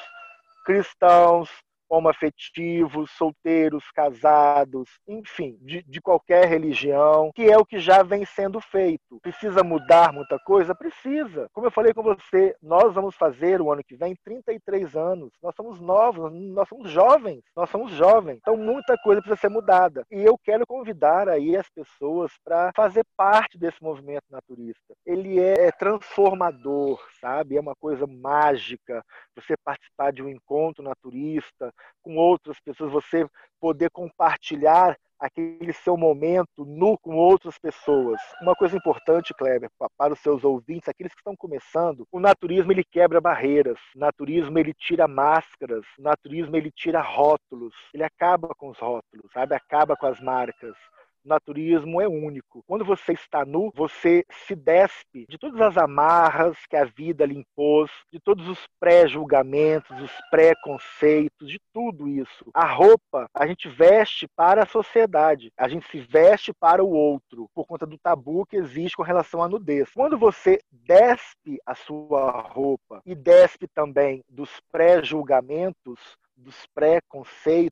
Cristãos, 0.66 1.49
homoafetivos, 1.93 3.11
solteiros, 3.11 3.83
casados, 3.91 4.89
enfim, 5.07 5.57
de, 5.61 5.83
de 5.83 6.01
qualquer 6.01 6.45
religião, 6.45 7.31
que 7.35 7.43
é 7.43 7.57
o 7.57 7.65
que 7.65 7.77
já 7.77 8.01
vem 8.01 8.25
sendo 8.25 8.59
feito. 8.59 9.19
Precisa 9.21 9.63
mudar 9.63 10.11
muita 10.11 10.39
coisa? 10.39 10.73
Precisa. 10.73 11.47
Como 11.53 11.67
eu 11.67 11.71
falei 11.71 11.93
com 11.93 12.01
você, 12.01 12.55
nós 12.61 12.93
vamos 12.93 13.15
fazer 13.15 13.61
o 13.61 13.71
ano 13.71 13.83
que 13.83 13.95
vem 13.95 14.15
33 14.23 14.95
anos. 14.95 15.31
Nós 15.41 15.53
somos 15.55 15.79
novos, 15.79 16.31
nós 16.33 16.67
somos 16.67 16.89
jovens, 16.89 17.43
nós 17.55 17.69
somos 17.69 17.91
jovens. 17.91 18.39
Então 18.41 18.57
muita 18.57 18.97
coisa 18.97 19.21
precisa 19.21 19.39
ser 19.39 19.49
mudada. 19.49 20.03
E 20.11 20.23
eu 20.23 20.35
quero 20.43 20.65
convidar 20.65 21.29
aí 21.29 21.55
as 21.55 21.69
pessoas 21.69 22.31
para 22.43 22.71
fazer 22.75 23.05
parte 23.15 23.57
desse 23.57 23.81
movimento 23.83 24.25
naturista. 24.31 24.95
Ele 25.05 25.39
é 25.39 25.71
transformador, 25.71 26.99
sabe? 27.21 27.55
É 27.55 27.61
uma 27.61 27.75
coisa 27.75 28.07
mágica 28.07 29.03
você 29.35 29.55
participar 29.63 30.11
de 30.11 30.23
um 30.23 30.29
encontro 30.29 30.83
naturista 30.83 31.71
com 32.01 32.15
outras 32.17 32.59
pessoas, 32.59 32.91
você 32.91 33.27
poder 33.59 33.89
compartilhar 33.91 34.97
aquele 35.19 35.71
seu 35.71 35.95
momento 35.95 36.65
nu 36.65 36.97
com 36.97 37.15
outras 37.15 37.57
pessoas. 37.57 38.19
Uma 38.41 38.53
coisa 38.55 38.75
importante, 38.75 39.34
Kleber, 39.34 39.69
para 39.97 40.11
os 40.11 40.19
seus 40.19 40.43
ouvintes, 40.43 40.89
aqueles 40.89 41.13
que 41.13 41.21
estão 41.21 41.36
começando, 41.36 42.05
o 42.11 42.19
naturismo 42.19 42.73
ele 42.73 42.84
quebra 42.84 43.21
barreiras, 43.21 43.79
o 43.95 43.99
naturismo 43.99 44.59
ele 44.59 44.73
tira 44.73 45.07
máscaras, 45.07 45.86
o 45.97 46.01
naturismo 46.01 46.57
ele 46.57 46.69
tira 46.71 47.01
rótulos, 47.01 47.73
ele 47.93 48.03
acaba 48.03 48.49
com 48.57 48.69
os 48.69 48.77
rótulos, 48.77 49.31
sabe? 49.31 49.55
Acaba 49.55 49.95
com 49.95 50.07
as 50.07 50.19
marcas 50.19 50.75
naturismo 51.24 52.01
é 52.01 52.07
único. 52.07 52.63
Quando 52.67 52.86
você 52.86 53.13
está 53.13 53.45
nu, 53.45 53.71
você 53.76 54.26
se 54.45 54.55
despe 54.55 55.26
de 55.30 55.38
todas 55.38 55.59
as 55.61 55.78
amarras 55.78 56.57
que 56.69 56.76
a 56.76 56.86
vida 56.86 57.26
lhe 57.26 57.38
impôs, 57.38 57.91
de 58.11 58.19
todos 58.19 58.47
os 58.47 58.59
pré-julgamentos, 58.80 59.99
os 60.01 60.11
preconceitos, 60.30 61.49
de 61.49 61.59
tudo 61.74 62.07
isso. 62.07 62.45
A 62.53 62.65
roupa 62.65 63.28
a 63.34 63.47
gente 63.47 63.69
veste 63.69 64.28
para 64.36 64.63
a 64.63 64.67
sociedade, 64.67 65.51
a 65.57 65.67
gente 65.67 65.88
se 65.89 65.99
veste 65.99 66.53
para 66.53 66.84
o 66.84 66.89
outro, 66.89 67.49
por 67.53 67.65
conta 67.65 67.86
do 67.86 67.97
tabu 67.97 68.45
que 68.45 68.57
existe 68.57 68.97
com 68.97 69.03
relação 69.03 69.41
à 69.41 69.47
nudez. 69.47 69.89
Quando 69.93 70.17
você 70.17 70.59
despe 70.71 71.59
a 71.65 71.76
sua 71.76 72.41
roupa 72.41 73.01
e 73.05 73.15
despe 73.15 73.67
também 73.67 74.24
dos 74.30 74.49
pré-julgamentos, 74.71 75.99
dos 76.36 76.65
preconceitos, 76.74 77.71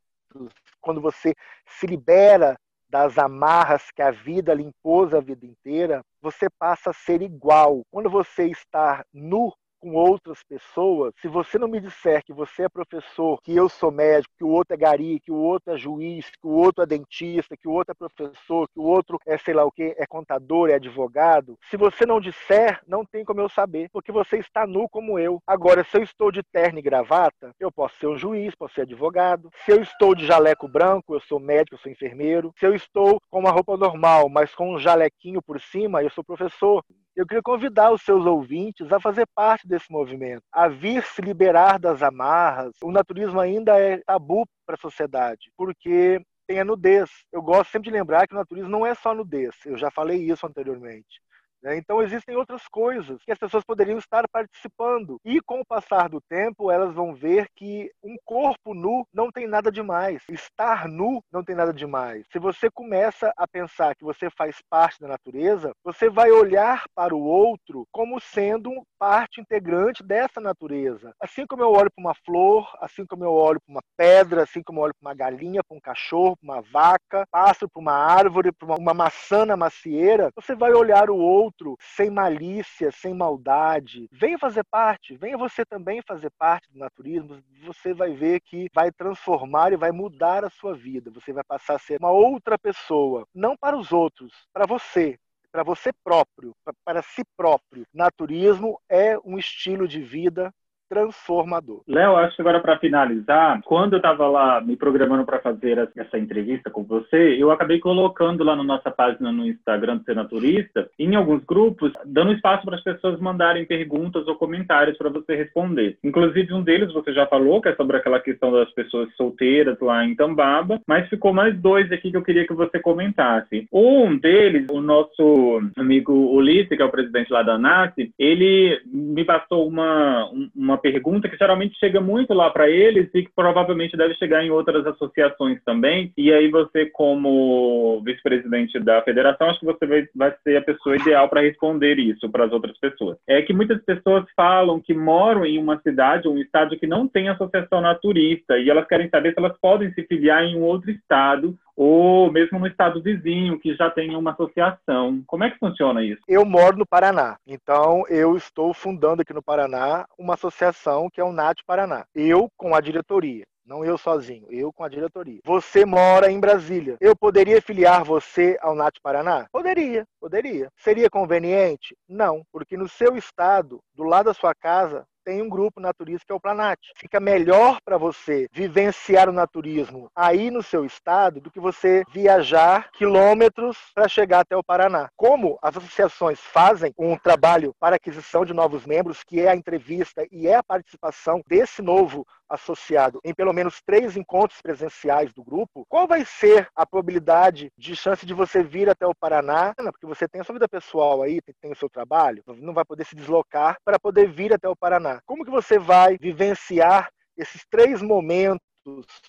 quando 0.79 1.01
você 1.01 1.33
se 1.65 1.85
libera 1.85 2.57
das 2.91 3.17
amarras 3.17 3.89
que 3.95 4.01
a 4.01 4.11
vida 4.11 4.53
lhe 4.53 4.63
impôs 4.63 5.13
a 5.13 5.21
vida 5.21 5.45
inteira, 5.45 6.01
você 6.21 6.49
passa 6.59 6.89
a 6.89 6.93
ser 6.93 7.21
igual. 7.21 7.83
Quando 7.89 8.09
você 8.09 8.47
está 8.47 9.05
nu 9.13 9.53
com 9.81 9.93
outras 9.95 10.43
pessoas, 10.43 11.13
se 11.19 11.27
você 11.27 11.57
não 11.57 11.67
me 11.67 11.81
disser 11.81 12.23
que 12.23 12.31
você 12.31 12.63
é 12.63 12.69
professor, 12.69 13.41
que 13.41 13.55
eu 13.55 13.67
sou 13.67 13.91
médico, 13.91 14.33
que 14.37 14.43
o 14.43 14.49
outro 14.49 14.75
é 14.75 14.77
gari, 14.77 15.19
que 15.19 15.31
o 15.31 15.35
outro 15.35 15.73
é 15.73 15.77
juiz, 15.77 16.29
que 16.29 16.47
o 16.47 16.51
outro 16.51 16.83
é 16.83 16.85
dentista, 16.85 17.57
que 17.57 17.67
o 17.67 17.71
outro 17.71 17.91
é 17.91 17.95
professor, 17.95 18.67
que 18.69 18.79
o 18.79 18.83
outro 18.83 19.17
é 19.25 19.37
sei 19.37 19.55
lá 19.55 19.65
o 19.65 19.71
que, 19.71 19.95
é 19.97 20.05
contador, 20.05 20.69
é 20.69 20.75
advogado, 20.75 21.57
se 21.69 21.75
você 21.75 22.05
não 22.05 22.21
disser, 22.21 22.79
não 22.87 23.03
tem 23.03 23.25
como 23.25 23.41
eu 23.41 23.49
saber, 23.49 23.89
porque 23.91 24.11
você 24.11 24.37
está 24.37 24.67
nu 24.67 24.87
como 24.87 25.17
eu. 25.17 25.41
Agora, 25.47 25.83
se 25.83 25.97
eu 25.97 26.03
estou 26.03 26.31
de 26.31 26.43
terno 26.43 26.77
e 26.77 26.81
gravata, 26.81 27.51
eu 27.59 27.71
posso 27.71 27.97
ser 27.97 28.07
um 28.07 28.17
juiz, 28.17 28.53
posso 28.53 28.75
ser 28.75 28.81
advogado. 28.81 29.49
Se 29.65 29.71
eu 29.71 29.81
estou 29.81 30.13
de 30.13 30.25
jaleco 30.25 30.67
branco, 30.67 31.15
eu 31.15 31.21
sou 31.21 31.39
médico, 31.39 31.75
eu 31.75 31.79
sou 31.79 31.91
enfermeiro. 31.91 32.53
Se 32.57 32.65
eu 32.65 32.75
estou 32.75 33.19
com 33.29 33.39
uma 33.39 33.51
roupa 33.51 33.75
normal, 33.75 34.29
mas 34.29 34.53
com 34.53 34.75
um 34.75 34.79
jalequinho 34.79 35.41
por 35.41 35.59
cima, 35.59 36.03
eu 36.03 36.09
sou 36.09 36.23
professor. 36.23 36.83
Eu 37.21 37.27
queria 37.27 37.43
convidar 37.43 37.91
os 37.91 38.01
seus 38.01 38.25
ouvintes 38.25 38.91
a 38.91 38.99
fazer 38.99 39.27
parte 39.35 39.67
desse 39.67 39.91
movimento, 39.91 40.41
a 40.51 40.67
vir 40.67 41.03
se 41.03 41.21
liberar 41.21 41.77
das 41.77 42.01
amarras. 42.01 42.73
O 42.81 42.91
naturismo 42.91 43.39
ainda 43.39 43.77
é 43.79 43.99
tabu 43.99 44.43
para 44.65 44.73
a 44.73 44.79
sociedade, 44.79 45.51
porque 45.55 46.19
tem 46.47 46.59
a 46.59 46.65
nudez. 46.65 47.11
Eu 47.31 47.43
gosto 47.43 47.69
sempre 47.69 47.91
de 47.91 47.95
lembrar 47.95 48.27
que 48.27 48.33
o 48.33 48.37
naturismo 48.39 48.71
não 48.71 48.83
é 48.83 48.95
só 48.95 49.13
nudez. 49.13 49.55
Eu 49.67 49.77
já 49.77 49.91
falei 49.91 50.17
isso 50.17 50.47
anteriormente. 50.47 51.21
Né? 51.61 51.77
Então, 51.77 52.01
existem 52.01 52.35
outras 52.35 52.67
coisas 52.67 53.21
que 53.23 53.31
as 53.31 53.37
pessoas 53.37 53.63
poderiam 53.63 53.97
estar 53.97 54.27
participando. 54.31 55.19
E 55.23 55.39
com 55.41 55.61
o 55.61 55.65
passar 55.65 56.09
do 56.09 56.19
tempo, 56.21 56.71
elas 56.71 56.93
vão 56.93 57.13
ver 57.13 57.47
que 57.55 57.91
um 58.03 58.15
corpo 58.25 58.73
nu 58.73 59.05
não 59.13 59.31
tem 59.31 59.47
nada 59.47 59.71
demais. 59.71 60.23
Estar 60.29 60.87
nu 60.87 61.21
não 61.31 61.43
tem 61.43 61.55
nada 61.55 61.73
demais. 61.73 62.25
Se 62.31 62.39
você 62.39 62.69
começa 62.69 63.31
a 63.37 63.47
pensar 63.47 63.95
que 63.95 64.03
você 64.03 64.29
faz 64.29 64.57
parte 64.69 64.99
da 64.99 65.07
natureza, 65.07 65.71
você 65.83 66.09
vai 66.09 66.31
olhar 66.31 66.83
para 66.95 67.15
o 67.15 67.21
outro 67.21 67.85
como 67.91 68.19
sendo 68.19 68.71
parte 69.01 69.41
integrante 69.41 70.03
dessa 70.03 70.39
natureza. 70.39 71.13
Assim 71.19 71.47
como 71.47 71.63
eu 71.63 71.71
olho 71.71 71.89
para 71.89 72.01
uma 72.01 72.13
flor, 72.13 72.69
assim 72.79 73.05
como 73.05 73.23
eu 73.25 73.33
olho 73.33 73.59
para 73.59 73.71
uma 73.71 73.83
pedra, 73.97 74.43
assim 74.43 74.61
como 74.61 74.79
eu 74.79 74.83
olho 74.83 74.93
para 74.93 75.09
uma 75.09 75.15
galinha, 75.15 75.63
para 75.63 75.75
um 75.75 75.81
cachorro, 75.81 76.37
para 76.37 76.53
uma 76.53 76.61
vaca, 76.61 77.25
passo 77.31 77.67
para 77.67 77.81
uma 77.81 77.93
árvore, 77.93 78.51
para 78.51 78.67
uma, 78.67 78.77
uma 78.77 78.93
maçã 78.93 79.45
na 79.45 79.57
macieira, 79.57 80.29
você 80.35 80.55
vai 80.55 80.71
olhar 80.73 81.09
o 81.09 81.17
outro 81.17 81.41
outro 81.41 81.77
sem 81.79 82.09
malícia, 82.09 82.91
sem 82.91 83.13
maldade. 83.13 84.07
Venha 84.11 84.37
fazer 84.37 84.63
parte, 84.63 85.15
venha 85.17 85.37
você 85.37 85.65
também 85.65 86.01
fazer 86.01 86.29
parte 86.31 86.71
do 86.71 86.79
naturismo. 86.79 87.41
Você 87.63 87.93
vai 87.93 88.13
ver 88.13 88.41
que 88.41 88.67
vai 88.73 88.91
transformar 88.91 89.73
e 89.73 89.77
vai 89.77 89.91
mudar 89.91 90.45
a 90.45 90.49
sua 90.49 90.73
vida. 90.73 91.11
Você 91.11 91.33
vai 91.33 91.43
passar 91.43 91.75
a 91.75 91.79
ser 91.79 91.99
uma 91.99 92.11
outra 92.11 92.57
pessoa, 92.57 93.25
não 93.33 93.55
para 93.57 93.77
os 93.77 93.91
outros, 93.91 94.33
para 94.53 94.65
você, 94.65 95.17
para 95.51 95.63
você 95.63 95.91
próprio, 96.03 96.55
para 96.83 97.01
si 97.01 97.23
próprio. 97.35 97.85
Naturismo 97.93 98.79
é 98.89 99.17
um 99.19 99.37
estilo 99.37 99.87
de 99.87 100.01
vida 100.01 100.53
transformador. 100.91 101.81
Léo, 101.87 102.17
acho 102.17 102.35
que 102.35 102.41
agora 102.41 102.59
para 102.59 102.77
finalizar, 102.77 103.61
quando 103.63 103.93
eu 103.93 103.97
estava 103.97 104.27
lá 104.27 104.59
me 104.59 104.75
programando 104.75 105.23
para 105.23 105.39
fazer 105.39 105.89
essa 105.95 106.19
entrevista 106.19 106.69
com 106.69 106.83
você, 106.83 107.37
eu 107.39 107.49
acabei 107.49 107.79
colocando 107.79 108.43
lá 108.43 108.57
na 108.57 108.63
nossa 108.63 108.91
página 108.91 109.31
no 109.31 109.47
Instagram 109.47 109.97
do 109.97 110.03
Senaturista, 110.03 110.89
em 110.99 111.15
alguns 111.15 111.45
grupos, 111.45 111.93
dando 112.05 112.33
espaço 112.33 112.65
para 112.65 112.75
as 112.75 112.83
pessoas 112.83 113.21
mandarem 113.21 113.65
perguntas 113.65 114.27
ou 114.27 114.35
comentários 114.35 114.97
para 114.97 115.09
você 115.09 115.33
responder. 115.33 115.97
Inclusive, 116.03 116.53
um 116.53 116.61
deles 116.61 116.91
você 116.91 117.13
já 117.13 117.25
falou, 117.25 117.61
que 117.61 117.69
é 117.69 117.75
sobre 117.75 117.95
aquela 117.95 118.19
questão 118.19 118.51
das 118.51 118.69
pessoas 118.73 119.07
solteiras 119.15 119.79
lá 119.79 120.03
em 120.03 120.13
Tambaba, 120.13 120.81
mas 120.85 121.07
ficou 121.07 121.31
mais 121.31 121.57
dois 121.57 121.89
aqui 121.89 122.11
que 122.11 122.17
eu 122.17 122.23
queria 122.23 122.45
que 122.45 122.53
você 122.53 122.79
comentasse. 122.79 123.65
Um 123.71 124.17
deles, 124.17 124.67
o 124.69 124.81
nosso 124.81 125.61
amigo 125.77 126.11
Ulisses, 126.35 126.75
que 126.75 126.81
é 126.81 126.85
o 126.85 126.91
presidente 126.91 127.31
lá 127.31 127.43
da 127.43 127.53
ANAT, 127.53 127.93
ele 128.19 128.81
me 128.85 129.23
passou 129.23 129.65
uma, 129.65 130.29
uma 130.53 130.80
pergunta 130.81 131.29
que 131.29 131.37
geralmente 131.37 131.77
chega 131.77 132.01
muito 132.01 132.33
lá 132.33 132.49
para 132.49 132.69
eles 132.69 133.09
e 133.13 133.23
que 133.23 133.31
provavelmente 133.35 133.95
deve 133.95 134.15
chegar 134.15 134.43
em 134.43 134.49
outras 134.49 134.85
associações 134.85 135.59
também. 135.63 136.11
E 136.17 136.33
aí 136.33 136.49
você, 136.49 136.87
como 136.87 138.01
vice-presidente 138.03 138.79
da 138.79 139.01
federação, 139.03 139.49
acho 139.49 139.59
que 139.59 139.65
você 139.65 139.85
vai, 139.85 140.07
vai 140.15 140.33
ser 140.43 140.57
a 140.57 140.61
pessoa 140.61 140.95
ideal 140.95 141.29
para 141.29 141.41
responder 141.41 141.99
isso 141.99 142.29
para 142.29 142.45
as 142.45 142.51
outras 142.51 142.77
pessoas. 142.79 143.17
É 143.27 143.41
que 143.41 143.53
muitas 143.53 143.83
pessoas 143.83 144.25
falam 144.35 144.79
que 144.79 144.93
moram 144.93 145.45
em 145.45 145.57
uma 145.57 145.79
cidade 145.81 146.27
um 146.27 146.37
estado 146.37 146.77
que 146.77 146.87
não 146.87 147.07
tem 147.07 147.29
associação 147.29 147.81
naturista 147.81 148.57
e 148.57 148.69
elas 148.69 148.87
querem 148.87 149.09
saber 149.09 149.33
se 149.33 149.39
elas 149.39 149.57
podem 149.61 149.91
se 149.93 150.03
filiar 150.03 150.43
em 150.43 150.55
um 150.55 150.61
outro 150.61 150.89
estado 150.91 151.55
ou 151.75 152.31
mesmo 152.31 152.59
no 152.59 152.67
estado 152.67 153.01
vizinho 153.01 153.59
que 153.59 153.75
já 153.75 153.89
tem 153.89 154.15
uma 154.15 154.31
associação. 154.31 155.23
Como 155.27 155.43
é 155.43 155.49
que 155.49 155.57
funciona 155.57 156.03
isso? 156.03 156.21
Eu 156.27 156.45
moro 156.45 156.77
no 156.77 156.85
Paraná, 156.85 157.37
então 157.45 158.03
eu 158.09 158.35
estou 158.35 158.73
fundando 158.73 159.21
aqui 159.21 159.33
no 159.33 159.43
Paraná 159.43 160.05
uma 160.17 160.33
associação 160.33 161.09
que 161.11 161.21
é 161.21 161.23
o 161.23 161.33
NAT 161.33 161.59
Paraná. 161.65 162.05
Eu 162.15 162.49
com 162.57 162.75
a 162.75 162.81
diretoria. 162.81 163.43
Não 163.65 163.85
eu 163.85 163.97
sozinho, 163.97 164.47
eu 164.49 164.73
com 164.73 164.83
a 164.83 164.89
diretoria. 164.89 165.39
Você 165.45 165.85
mora 165.85 166.31
em 166.31 166.39
Brasília. 166.39 166.97
Eu 166.99 167.15
poderia 167.15 167.61
filiar 167.61 168.03
você 168.03 168.57
ao 168.59 168.75
NAT 168.75 168.97
Paraná? 169.01 169.45
Poderia, 169.51 170.05
poderia. 170.19 170.67
Seria 170.75 171.09
conveniente? 171.09 171.95
Não, 172.09 172.43
porque 172.51 172.75
no 172.75 172.89
seu 172.89 173.15
estado, 173.15 173.79
do 173.95 174.03
lado 174.03 174.25
da 174.25 174.33
sua 174.33 174.53
casa, 174.53 175.05
tem 175.23 175.41
um 175.41 175.49
grupo 175.49 175.79
naturista 175.79 176.25
que 176.25 176.31
é 176.31 176.35
o 176.35 176.39
Planat. 176.39 176.79
Fica 176.95 177.19
melhor 177.19 177.77
para 177.83 177.97
você 177.97 178.47
vivenciar 178.51 179.29
o 179.29 179.33
naturismo 179.33 180.09
aí 180.15 180.51
no 180.51 180.61
seu 180.63 180.85
estado 180.85 181.39
do 181.39 181.51
que 181.51 181.59
você 181.59 182.03
viajar 182.11 182.91
quilômetros 182.91 183.77
para 183.93 184.07
chegar 184.07 184.41
até 184.41 184.55
o 184.55 184.63
Paraná. 184.63 185.09
Como 185.15 185.57
as 185.61 185.77
associações 185.77 186.39
fazem 186.39 186.93
um 186.97 187.17
trabalho 187.17 187.73
para 187.79 187.95
aquisição 187.95 188.45
de 188.45 188.53
novos 188.53 188.85
membros, 188.85 189.23
que 189.23 189.39
é 189.39 189.49
a 189.49 189.55
entrevista 189.55 190.25
e 190.31 190.47
é 190.47 190.55
a 190.55 190.63
participação 190.63 191.41
desse 191.47 191.81
novo 191.81 192.25
associado 192.51 193.19
em 193.23 193.33
pelo 193.33 193.53
menos 193.53 193.81
três 193.81 194.17
encontros 194.17 194.61
presenciais 194.61 195.33
do 195.33 195.43
grupo, 195.43 195.85
qual 195.87 196.07
vai 196.07 196.25
ser 196.25 196.67
a 196.75 196.85
probabilidade 196.85 197.71
de 197.77 197.95
chance 197.95 198.25
de 198.25 198.33
você 198.33 198.61
vir 198.61 198.89
até 198.89 199.07
o 199.07 199.15
Paraná? 199.15 199.73
Porque 199.75 200.05
você 200.05 200.27
tem 200.27 200.41
a 200.41 200.43
sua 200.43 200.53
vida 200.53 200.67
pessoal 200.67 201.21
aí, 201.21 201.39
tem 201.61 201.71
o 201.71 201.75
seu 201.75 201.89
trabalho, 201.89 202.43
não 202.57 202.73
vai 202.73 202.85
poder 202.85 203.05
se 203.05 203.15
deslocar 203.15 203.77
para 203.83 203.99
poder 203.99 204.29
vir 204.29 204.53
até 204.53 204.67
o 204.67 204.75
Paraná. 204.75 205.19
Como 205.25 205.45
que 205.45 205.51
você 205.51 205.79
vai 205.79 206.17
vivenciar 206.19 207.09
esses 207.37 207.65
três 207.69 208.01
momentos 208.01 208.61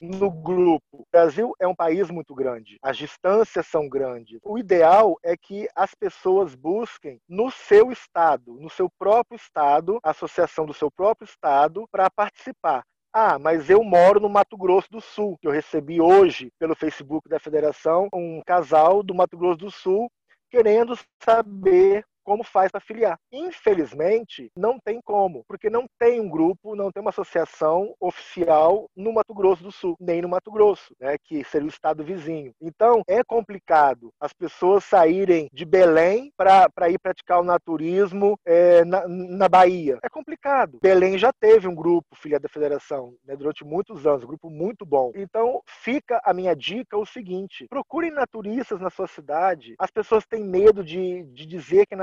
no 0.01 0.31
grupo. 0.31 0.83
O 0.93 1.07
Brasil 1.12 1.53
é 1.61 1.66
um 1.66 1.75
país 1.75 2.11
muito 2.11 2.35
grande, 2.35 2.79
as 2.83 2.97
distâncias 2.97 3.66
são 3.66 3.89
grandes. 3.89 4.39
O 4.43 4.59
ideal 4.59 5.18
é 5.23 5.37
que 5.37 5.68
as 5.77 5.95
pessoas 5.95 6.55
busquem 6.55 7.20
no 7.29 7.51
seu 7.51 7.93
estado, 7.93 8.55
no 8.55 8.70
seu 8.70 8.89
próprio 8.99 9.37
estado, 9.37 9.99
a 10.03 10.11
associação 10.11 10.64
do 10.64 10.75
seu 10.75 10.91
próprio 10.91 11.27
estado, 11.27 11.87
para 11.91 12.11
participar 12.11 12.83
Ah, 13.15 13.39
mas 13.39 13.69
eu 13.69 13.85
moro 13.85 14.19
no 14.19 14.29
Mato 14.29 14.57
Grosso 14.57 14.91
do 14.91 15.01
Sul. 15.01 15.39
Eu 15.43 15.51
recebi 15.51 16.01
hoje, 16.01 16.51
pelo 16.59 16.75
Facebook 16.75 17.29
da 17.29 17.39
federação, 17.39 18.09
um 18.13 18.41
casal 18.47 19.03
do 19.03 19.15
Mato 19.15 19.37
Grosso 19.37 19.59
do 19.59 19.71
Sul 19.71 20.11
querendo 20.51 20.99
saber 21.23 22.05
como 22.23 22.45
faz 22.45 22.70
para 22.70 22.81
filiar. 22.81 23.18
Infelizmente, 23.33 24.51
não 24.57 24.79
tem 24.79 25.01
como, 25.03 25.45
porque 25.47 25.70
não 25.70 25.87
tem 25.99 26.20
um 26.20 26.29
grupo, 26.29 26.75
não 26.75 26.91
tem 26.91 27.01
uma 27.01 27.11
associação 27.11 27.95
oficial 28.01 28.87
no 28.97 29.12
Mato 29.12 29.35
Grosso 29.35 29.62
do 29.62 29.73
Sul, 29.73 29.97
nem 29.99 30.23
no 30.23 30.29
Mato 30.29 30.51
Grosso, 30.51 30.95
né, 31.01 31.16
que 31.25 31.45
seria 31.45 31.66
o 31.66 31.70
estado 31.70 32.05
vizinho. 32.05 32.53
Então, 32.61 33.03
é 33.09 33.23
complicado 33.25 34.11
as 34.20 34.33
pessoas 34.33 34.85
saírem 34.85 35.49
de 35.53 35.64
Belém 35.64 36.33
para 36.37 36.91
ir 36.91 36.99
praticar 36.99 37.41
o 37.41 37.45
naturismo 37.45 38.39
é, 38.45 38.85
na, 38.85 39.07
na, 39.09 39.49
Bahia. 39.49 39.99
É 40.03 40.09
complicado. 40.09 40.79
Belém 40.83 41.18
já 41.18 41.33
teve 41.33 41.68
um 41.68 41.75
grupo, 41.75 42.16
filha 42.16 42.39
da 42.39 42.49
federação, 42.49 43.14
né, 43.25 43.37
durante 43.37 43.64
muitos 43.64 44.07
anos, 44.07 44.25
um 44.25 44.29
grupo 44.29 44.51
muito 44.51 44.85
bom. 44.85 45.12
Então, 45.14 45.62
fica 45.66 46.20
a 46.25 46.33
minha 46.33 46.55
dica 46.55 46.97
o 46.97 47.07
seguinte: 47.07 47.66
procurem 47.68 48.11
naturistas 48.11 48.81
na 48.81 48.91
sua 48.91 49.07
cidade. 49.07 49.75
As 49.79 49.91
pessoas 49.91 50.27
têm 50.27 50.45
medo 50.45 50.85
de, 50.85 51.25
de 51.25 51.47
dizer 51.47 51.87
que 51.87 51.95
é. 51.95 52.03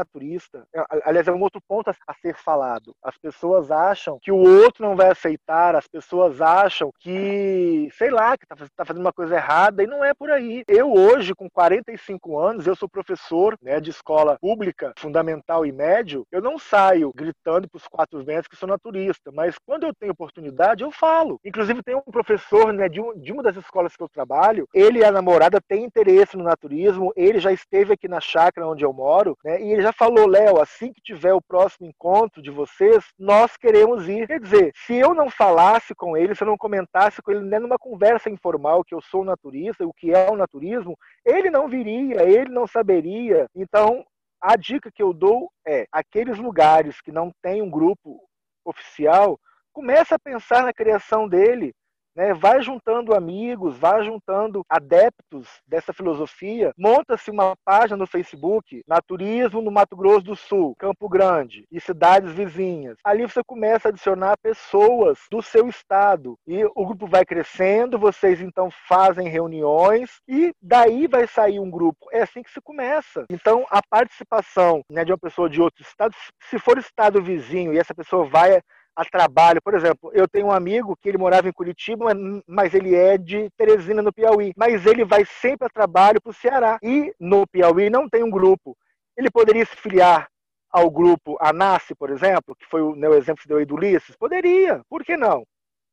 É, 0.74 0.84
aliás, 1.06 1.28
é 1.28 1.32
um 1.32 1.42
outro 1.42 1.62
ponto 1.68 1.90
a 1.90 2.14
ser 2.14 2.36
falado. 2.36 2.96
As 3.04 3.18
pessoas 3.18 3.72
acham 3.72 4.20
que 4.22 4.32
o 4.32 4.38
outro 4.38 4.86
não 4.86 4.96
vai 4.96 5.10
aceitar, 5.10 5.76
as 5.76 5.88
pessoas 5.88 6.42
acham 6.42 6.92
que, 7.00 7.90
sei 7.98 8.10
lá, 8.10 8.38
que 8.38 8.46
está 8.46 8.56
tá 8.76 8.86
fazendo 8.86 9.02
uma 9.02 9.14
coisa 9.14 9.36
errada, 9.36 9.84
e 9.84 9.88
não 9.88 10.04
é 10.04 10.14
por 10.14 10.30
aí. 10.32 10.64
Eu 10.68 10.92
hoje, 10.92 11.34
com 11.34 11.50
45 11.50 12.38
anos, 12.38 12.68
eu 12.68 12.76
sou 12.76 12.90
professor 12.90 13.58
né, 13.62 13.80
de 13.80 13.90
escola 13.90 14.38
pública, 14.40 14.94
fundamental 14.98 15.66
e 15.66 15.72
médio, 15.72 16.26
eu 16.32 16.42
não 16.42 16.58
saio 16.58 17.12
gritando 17.16 17.68
para 17.68 17.78
os 17.78 17.88
quatro 17.88 18.24
ventos 18.24 18.48
que 18.48 18.56
sou 18.56 18.68
naturista, 18.68 19.32
mas 19.32 19.56
quando 19.66 19.86
eu 19.86 19.94
tenho 19.94 20.12
oportunidade, 20.12 20.84
eu 20.84 20.92
falo. 20.92 21.40
Inclusive, 21.44 21.84
tem 21.84 21.96
um 21.96 22.02
professor 22.02 22.74
né, 22.74 22.90
de, 22.90 23.02
um, 23.02 23.18
de 23.20 23.32
uma 23.32 23.44
das 23.44 23.56
escolas 23.56 23.96
que 23.96 24.04
eu 24.04 24.10
trabalho, 24.10 24.68
ele 24.74 25.00
e 25.00 25.04
a 25.04 25.12
namorada 25.12 25.60
têm 25.62 25.84
interesse 25.84 26.36
no 26.36 26.44
naturismo, 26.44 27.12
ele 27.16 27.40
já 27.40 27.52
esteve 27.52 27.94
aqui 27.94 28.08
na 28.08 28.20
chácara 28.20 28.68
onde 28.68 28.84
eu 28.84 28.94
moro, 28.94 29.38
né, 29.44 29.62
e 29.62 29.72
ele 29.72 29.82
já 29.82 29.94
falou, 30.00 30.26
Léo, 30.26 30.62
assim 30.62 30.94
que 30.94 31.02
tiver 31.02 31.34
o 31.34 31.42
próximo 31.42 31.86
encontro 31.86 32.42
de 32.42 32.50
vocês, 32.50 33.04
nós 33.20 33.58
queremos 33.58 34.08
ir. 34.08 34.28
Quer 34.28 34.40
dizer, 34.40 34.72
se 34.74 34.96
eu 34.96 35.14
não 35.14 35.30
falasse 35.30 35.94
com 35.94 36.16
ele, 36.16 36.34
se 36.34 36.42
eu 36.42 36.48
não 36.48 36.58
comentasse 36.58 37.22
com 37.22 37.32
ele, 37.32 37.42
né, 37.42 37.60
numa 37.60 37.78
conversa 37.78 38.30
informal 38.30 38.82
que 38.86 38.96
eu 38.96 39.02
sou 39.02 39.26
naturista, 39.26 39.86
o 39.86 39.94
que 39.94 40.12
é 40.12 40.32
o 40.32 40.38
naturismo, 40.38 40.98
ele 41.26 41.50
não 41.50 41.68
viria, 41.68 42.24
ele 42.24 42.50
não 42.50 42.66
saberia. 42.66 43.46
Então, 43.54 44.06
a 44.42 44.56
dica 44.56 44.90
que 44.90 45.04
eu 45.04 45.12
dou 45.12 45.52
é: 45.68 45.86
aqueles 45.92 46.38
lugares 46.38 47.02
que 47.02 47.12
não 47.12 47.30
tem 47.42 47.62
um 47.62 47.70
grupo 47.70 48.22
oficial, 48.64 49.38
começa 49.74 50.16
a 50.16 50.20
pensar 50.20 50.64
na 50.64 50.74
criação 50.74 51.28
dele. 51.28 51.74
Né? 52.20 52.34
Vai 52.34 52.62
juntando 52.62 53.16
amigos, 53.16 53.78
vai 53.78 54.04
juntando 54.04 54.62
adeptos 54.70 55.48
dessa 55.66 55.94
filosofia. 55.94 56.74
Monta-se 56.78 57.32
uma 57.32 57.56
página 57.64 57.96
no 57.96 58.06
Facebook, 58.06 58.84
Naturismo 58.86 59.62
no 59.62 59.72
Mato 59.72 59.96
Grosso 59.96 60.26
do 60.26 60.36
Sul, 60.36 60.76
Campo 60.78 61.08
Grande 61.08 61.66
e 61.72 61.80
cidades 61.80 62.34
vizinhas. 62.34 62.98
Ali 63.06 63.22
você 63.22 63.42
começa 63.42 63.88
a 63.88 63.92
adicionar 63.92 64.36
pessoas 64.44 65.18
do 65.32 65.42
seu 65.42 65.70
estado 65.70 66.38
e 66.46 66.66
o 66.66 66.86
grupo 66.86 67.08
vai 67.08 67.24
crescendo. 67.24 67.98
Vocês 67.98 68.42
então 68.42 68.70
fazem 68.86 69.30
reuniões 69.30 70.20
e 70.28 70.52
daí 70.62 71.08
vai 71.08 71.26
sair 71.26 71.62
um 71.62 71.72
grupo. 71.72 72.10
É 72.12 72.24
assim 72.24 72.44
que 72.44 72.52
se 72.52 72.60
começa. 72.60 73.24
Então 73.30 73.66
a 73.70 73.80
participação 73.90 74.82
né, 74.92 75.06
de 75.06 75.14
uma 75.14 75.18
pessoa 75.18 75.50
de 75.50 75.62
outro 75.62 75.82
estado, 75.82 76.14
se 76.50 76.60
for 76.60 76.78
estado 76.78 77.24
vizinho 77.24 77.74
e 77.74 77.78
essa 77.78 77.96
pessoa 77.96 78.26
vai 78.26 78.60
a 79.00 79.06
trabalho. 79.06 79.62
Por 79.62 79.74
exemplo, 79.74 80.12
eu 80.14 80.28
tenho 80.28 80.48
um 80.48 80.52
amigo 80.52 80.98
que 81.02 81.08
ele 81.08 81.18
morava 81.18 81.48
em 81.48 81.54
Curitiba, 81.54 82.12
mas 82.46 82.74
ele 82.74 82.94
é 82.94 83.18
de 83.18 83.50
Teresina, 83.52 84.02
no 84.02 84.12
Piauí. 84.12 84.54
Mas 84.58 84.86
ele 84.86 85.06
vai 85.06 85.26
sempre 85.26 85.68
a 85.68 85.70
trabalho 85.70 86.22
para 86.22 86.32
o 86.32 86.34
Ceará. 86.34 86.78
E 86.84 87.14
no 87.20 87.48
Piauí 87.48 87.90
não 87.90 88.10
tem 88.10 88.24
um 88.24 88.30
grupo. 88.30 88.76
Ele 89.16 89.32
poderia 89.32 89.66
se 89.66 89.76
filiar 89.76 90.28
ao 90.70 90.90
grupo 90.92 91.38
Anassi, 91.40 91.96
por 91.96 92.10
exemplo, 92.10 92.56
que 92.56 92.66
foi 92.66 92.82
o, 92.82 92.96
né, 92.96 93.08
o 93.08 93.16
exemplo 93.16 93.42
que 93.42 93.48
deu 93.48 93.58
aí 93.58 93.66
do 93.66 93.76
Ulisses? 93.76 94.16
Poderia. 94.18 94.82
Por 94.90 95.04
que 95.04 95.16
não? 95.16 95.46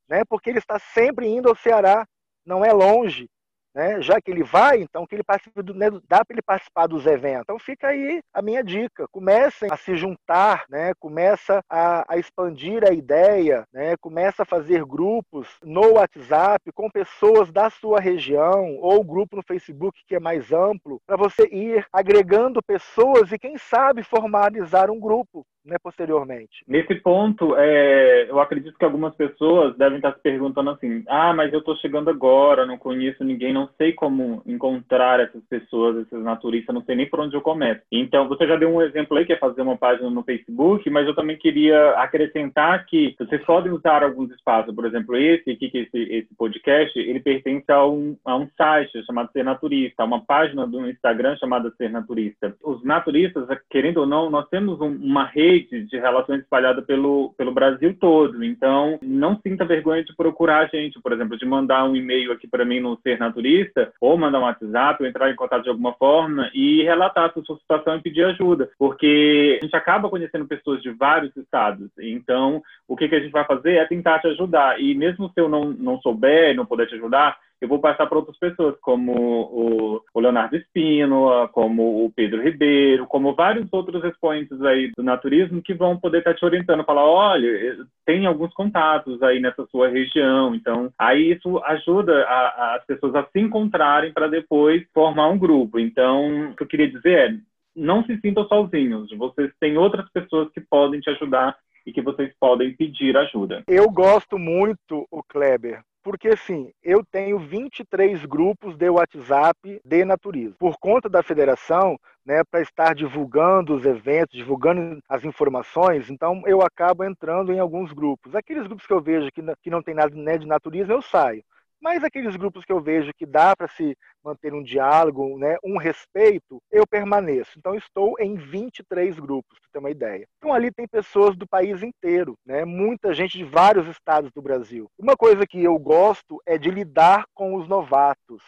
Né? 0.09 0.23
Porque 0.29 0.51
ele 0.51 0.59
está 0.59 0.79
sempre 0.79 1.29
indo 1.29 1.49
ao 1.49 1.57
Ceará. 1.57 2.07
Não 2.45 2.65
é 2.65 2.73
longe 2.73 3.29
né? 3.77 4.01
Já 4.01 4.19
que 4.23 4.31
ele 4.31 4.43
vai, 4.43 4.81
então 4.81 5.07
que 5.07 5.15
ele 5.15 5.23
participe 5.23 5.63
do, 5.63 5.75
né, 5.75 5.91
dá 6.09 6.25
para 6.25 6.35
ele 6.35 6.41
participar 6.41 6.87
dos 6.87 7.05
eventos. 7.05 7.43
Então 7.43 7.59
fica 7.59 7.89
aí 7.89 8.23
a 8.33 8.41
minha 8.41 8.65
dica. 8.65 9.07
Comecem 9.13 9.69
a 9.71 9.77
se 9.77 9.95
juntar, 9.95 10.65
né? 10.71 10.95
Começa 10.99 11.61
a, 11.69 12.15
a 12.15 12.17
expandir 12.17 12.83
a 12.89 12.93
ideia, 12.93 13.65
né? 13.71 13.95
Começa 13.99 14.45
a 14.45 14.47
fazer 14.47 14.83
grupos 14.87 15.47
no 15.63 15.93
WhatsApp 15.93 16.73
com 16.73 16.91
pessoas 16.91 17.53
da 17.53 17.69
sua 17.69 18.01
região 18.01 18.79
ou 18.81 19.05
grupo 19.05 19.37
no 19.37 19.43
Facebook 19.43 20.01
que 20.07 20.15
é 20.15 20.21
mais 20.21 20.51
amplo 20.53 20.99
para 21.07 21.17
você 21.17 21.47
ir 21.53 21.85
agregando 21.93 22.63
pessoas 22.63 23.31
e 23.31 23.39
quem 23.39 23.59
sabe 23.59 24.03
formalizar 24.03 24.91
um 24.91 24.99
grupo 24.99 25.45
né, 25.67 25.77
posteriormente. 25.83 26.65
Nesse 26.67 26.95
ponto, 26.97 27.55
é, 27.57 28.31
eu 28.31 28.41
acredito 28.41 28.79
que 28.79 28.85
algumas 28.85 29.15
pessoas 29.15 29.77
devem 29.77 29.97
estar 29.97 30.13
se 30.15 30.21
perguntando 30.21 30.71
assim: 30.71 31.03
ah, 31.09 31.35
mas 31.35 31.53
eu 31.53 31.59
estou 31.59 31.77
chegando 31.77 32.09
agora, 32.09 32.65
não 32.65 32.79
conheço 32.79 33.25
ninguém, 33.25 33.53
não 33.53 33.69
sei 33.77 33.93
como 33.93 34.43
encontrar 34.47 35.21
essas 35.21 35.43
pessoas, 35.45 36.07
esses 36.07 36.23
naturistas, 36.23 36.75
não 36.75 36.83
sei 36.83 36.95
nem 36.95 37.09
por 37.09 37.21
onde 37.21 37.35
eu 37.35 37.41
começo. 37.41 37.83
Então, 37.91 38.29
você 38.29 38.47
já 38.47 38.57
deu 38.57 38.73
um 38.73 38.81
exemplo 38.81 39.17
aí, 39.17 39.27
que 39.27 39.33
é 39.33 39.39
fazer 39.39 39.63
uma 39.63 39.77
página 39.77 40.09
no 40.09 40.23
Facebook, 40.23 40.89
mas 40.89 41.07
eu 41.07 41.15
também 41.15 41.37
queria 41.37 41.91
acrescentar 41.93 42.87
que 42.87 43.15
vocês 43.19 43.45
podem 43.45 43.73
usar 43.73 44.03
alguns 44.03 44.31
espaços, 44.31 44.75
por 44.75 44.87
exemplo, 44.87 45.17
esse 45.17 45.51
aqui, 45.51 45.69
que 45.69 45.79
esse, 45.79 45.99
esse 45.99 46.35
podcast, 46.37 46.99
ele 46.99 47.21
pertence 47.21 47.71
a 47.71 47.85
um, 47.85 48.17
a 48.25 48.37
um 48.37 48.49
site 48.57 49.05
chamado 49.05 49.31
Ser 49.33 49.43
Naturista, 49.43 50.05
uma 50.05 50.25
página 50.25 50.67
do 50.67 50.89
Instagram 50.89 51.37
chamada 51.37 51.73
Ser 51.77 51.91
Naturista. 51.91 52.55
Os 52.63 52.85
naturistas, 52.85 53.47
querendo 53.69 53.99
ou 53.99 54.07
não, 54.07 54.31
nós 54.31 54.49
temos 54.49 54.81
um, 54.81 54.91
uma 54.91 55.25
rede 55.25 55.56
rede 55.57 55.85
de 55.87 55.99
relações 55.99 56.41
espalhada 56.41 56.83
pelo, 56.83 57.35
pelo 57.37 57.53
Brasil 57.53 57.97
todo. 57.99 58.45
Então, 58.45 58.99
não 59.03 59.39
sinta 59.41 59.65
vergonha 59.65 60.05
de 60.05 60.15
procurar 60.15 60.65
a 60.65 60.67
gente, 60.67 61.01
por 61.01 61.13
exemplo, 61.13 61.37
de 61.37 61.47
mandar 61.47 61.85
um 61.85 61.97
e-mail 61.97 62.33
aqui 62.33 62.47
para 62.47 62.65
mim 62.65 62.81
no 62.81 62.99
Ser 63.03 63.19
Naturista, 63.19 63.93
ou 64.01 64.17
mandar 64.17 64.41
um 64.41 64.43
WhatsApp, 64.43 65.03
ou 65.03 65.09
entrar 65.09 65.31
em 65.31 65.37
contato 65.37 65.63
de 65.63 65.69
alguma 65.69 65.93
forma 65.95 66.51
e 66.55 66.83
relatar 66.83 67.31
a 67.31 67.33
sua 67.33 67.57
situação 67.57 67.97
e 67.97 68.03
pedir 68.03 68.25
ajuda, 68.25 68.71
porque 68.79 69.59
a 69.61 69.65
gente 69.65 69.77
acaba 69.77 70.09
conhecendo 70.09 70.47
pessoas 70.47 70.83
de 70.83 70.91
vários 70.91 71.35
estados. 71.37 71.91
Então, 71.99 72.63
o 72.89 72.97
que, 72.97 73.09
que 73.09 73.15
a 73.15 73.21
gente 73.21 73.33
vai 73.33 73.45
fazer 73.45 73.77
é 73.77 73.85
tentar 73.87 74.21
te 74.21 74.29
ajudar. 74.29 74.81
E 74.81 74.95
mesmo 74.95 75.29
se 75.29 75.41
eu 75.41 75.49
não, 75.49 75.71
não 75.71 76.01
souber, 76.01 76.55
não 76.55 76.67
puder 76.67 76.87
te 76.87 76.95
ajudar, 76.95 77.37
eu 77.61 77.69
vou 77.69 77.79
passar 77.79 78.07
para 78.07 78.19
outras 78.19 78.39
pessoas, 78.39 78.77
como 78.81 80.03
o, 80.15 80.21
Leonardo 80.21 80.57
Espínola, 80.57 81.49
como 81.49 82.05
o 82.05 82.11
Pedro 82.11 82.43
Ribeiro, 82.43 83.07
como 83.07 83.35
vários 83.35 83.67
outros 83.73 84.03
expoentes 84.05 84.61
aí 84.63 84.91
do 84.97 85.03
naturismo 85.03 85.63
que 85.63 85.73
vão 85.73 85.99
poder 85.99 86.19
estar 86.19 86.33
tá 86.33 86.37
te 86.37 86.45
orientando, 86.45 86.85
falar, 86.85 87.05
olha, 87.05 87.47
eh, 87.47 87.77
tem 88.05 88.27
alguns 88.27 88.53
contatos 88.53 89.23
aí 89.23 89.41
nessa 89.41 89.65
sua 89.67 89.89
região, 89.89 90.55
então 90.55 90.91
aí 90.99 91.33
isso 91.33 91.59
ajuda 91.65 92.25
a, 92.25 92.49
a, 92.49 92.75
as 92.77 92.85
pessoas 92.85 93.15
a 93.15 93.25
se 93.25 93.41
encontrarem 93.41 94.13
para 94.13 94.29
depois 94.29 94.83
formar 94.93 95.29
um 95.29 95.39
grupo. 95.39 95.79
Então, 95.79 96.51
o 96.51 96.57
que 96.57 96.63
eu 96.63 96.67
queria 96.67 96.91
dizer 96.91 97.31
é, 97.31 97.37
não 97.75 98.05
se 98.05 98.19
sintam 98.21 98.47
sozinhos, 98.49 99.11
vocês 99.17 99.51
têm 99.61 99.77
outras 99.77 100.11
pessoas 100.11 100.51
que 100.53 100.61
podem 100.61 101.01
te 101.01 101.11
ajudar 101.11 101.57
e 101.87 101.93
que 101.93 102.03
vocês 102.03 102.33
podem 102.41 102.75
pedir 102.75 103.17
ajuda. 103.17 103.63
Eu 103.69 103.89
gosto 103.89 104.39
muito, 104.39 105.07
o 105.11 105.23
Kleber, 105.23 105.83
porque 106.07 106.29
assim, 106.29 106.73
eu 106.85 107.05
tenho 107.05 107.37
23 107.37 108.25
grupos 108.27 108.77
de 108.77 108.89
WhatsApp 108.89 109.81
de 109.85 110.05
naturismo. 110.05 110.55
Por 110.57 110.79
conta 110.79 111.09
da 111.09 111.21
federação, 111.21 111.99
né, 112.25 112.45
para 112.49 112.61
estar 112.61 112.95
divulgando 112.95 113.75
os 113.75 113.85
eventos, 113.85 114.39
divulgando 114.39 115.03
as 115.09 115.25
informações, 115.25 116.09
então 116.09 116.45
eu 116.47 116.63
acabo 116.63 117.03
entrando 117.03 117.53
em 117.53 117.59
alguns 117.59 117.93
grupos. 117.93 118.37
Aqueles 118.37 118.69
grupos 118.69 118.87
que 118.87 118.93
eu 118.93 119.03
vejo 119.03 119.33
que, 119.33 119.43
que 119.61 119.69
não 119.69 119.83
tem 119.83 119.97
nada 119.97 120.15
né, 120.15 120.39
de 120.39 120.47
naturismo, 120.47 120.93
eu 120.93 121.03
saio. 121.03 121.43
Mas 121.81 122.03
aqueles 122.03 122.35
grupos 122.37 122.65
que 122.65 122.73
eu 122.73 122.81
vejo 122.81 123.13
que 123.17 123.27
dá 123.27 123.55
para 123.55 123.69
se 123.69 123.97
manter 124.25 124.53
um 124.53 124.63
diálogo, 124.63 125.39
né, 125.39 125.57
um 125.63 125.77
respeito, 125.77 126.61
eu 126.71 126.87
permaneço. 126.87 127.53
Então 127.59 127.75
estou 127.75 128.17
em 128.19 128.35
23 128.35 129.19
grupos, 129.19 129.59
para 129.61 129.71
ter 129.73 129.79
uma 129.79 129.91
ideia. 129.91 130.27
Então 130.39 130.53
ali 130.53 130.71
tem 130.73 130.87
pessoas 130.89 131.37
do 131.37 131.47
país 131.47 131.83
inteiro, 131.83 132.37
né, 132.45 132.65
muita 132.65 133.15
gente 133.15 133.39
de 133.39 133.45
vários 133.45 133.87
estados 133.89 134.31
do 134.33 134.43
Brasil. 134.43 134.89
Uma 134.99 135.17
coisa 135.17 135.47
que 135.47 135.63
eu 135.63 135.79
gosto 135.79 136.41
é 136.47 136.59
de 136.59 136.71
lidar 136.71 137.25
com 137.35 137.55
os 137.55 137.69
novatos, 137.69 138.43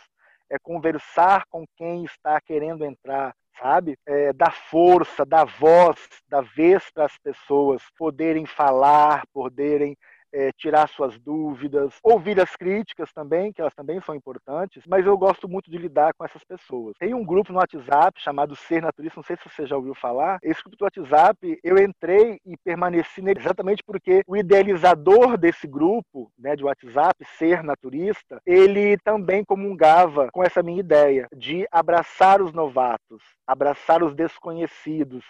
é 0.51 0.59
conversar 0.59 1.45
com 1.51 1.65
quem 1.77 2.05
está 2.05 2.41
querendo 2.41 2.85
entrar, 2.85 3.35
sabe? 3.61 3.97
É, 4.07 4.33
dar 4.33 4.53
força, 4.53 5.25
dar 5.27 5.45
voz, 5.45 5.97
dar 6.29 6.43
vez 6.43 6.91
para 6.93 7.05
as 7.05 7.19
pessoas 7.19 7.83
poderem 7.99 8.47
falar, 8.47 9.25
poderem 9.33 9.97
é, 10.33 10.51
tirar 10.53 10.89
suas 10.89 11.19
dúvidas, 11.19 11.95
ouvir 12.03 12.41
as 12.41 12.55
críticas 12.57 13.13
também, 13.13 13.53
que 13.53 13.61
elas 13.61 13.75
também 13.75 14.01
são 14.03 14.15
importantes, 14.15 14.83
mas 14.87 15.07
eu 15.07 15.17
gosto 15.17 15.49
muito 15.49 15.71
de 15.71 15.79
lidar 15.79 16.13
com 16.15 16.25
essas 16.25 16.43
pessoas. 16.45 16.95
Tem 16.99 17.15
um 17.15 17.25
grupo 17.25 17.53
no 17.53 17.59
WhatsApp 17.59 18.21
chamado 18.21 18.57
Ser 18.57 18.83
Naturista, 18.83 19.19
não 19.19 19.25
sei 19.25 19.37
se 19.37 19.49
você 19.49 19.67
já 19.67 19.77
ouviu 19.77 19.95
falar. 19.95 20.39
Esse 20.43 20.63
grupo 20.63 20.77
do 20.77 20.85
WhatsApp, 20.85 21.59
eu 21.63 21.79
entrei 21.79 22.41
e 22.45 22.57
permaneci 22.57 23.23
nele 23.23 23.41
exatamente 23.41 23.83
porque 23.85 24.23
o 24.27 24.37
idealizador 24.37 25.37
desse 25.37 25.67
grupo, 25.67 26.31
né, 26.39 26.57
de 26.57 26.65
WhatsApp, 26.65 27.25
Ser 27.39 27.63
Naturista, 27.63 28.41
ele 28.47 28.97
também 28.99 29.45
comungava 29.45 30.29
com 30.33 30.43
essa 30.43 30.63
minha 30.63 30.81
ideia 30.81 31.29
de 31.35 31.67
abraçar 31.71 32.43
os 32.43 32.53
novatos, 32.53 33.23
abraçar 33.47 34.03
os 34.03 34.15
desconhecidos, 34.15 35.25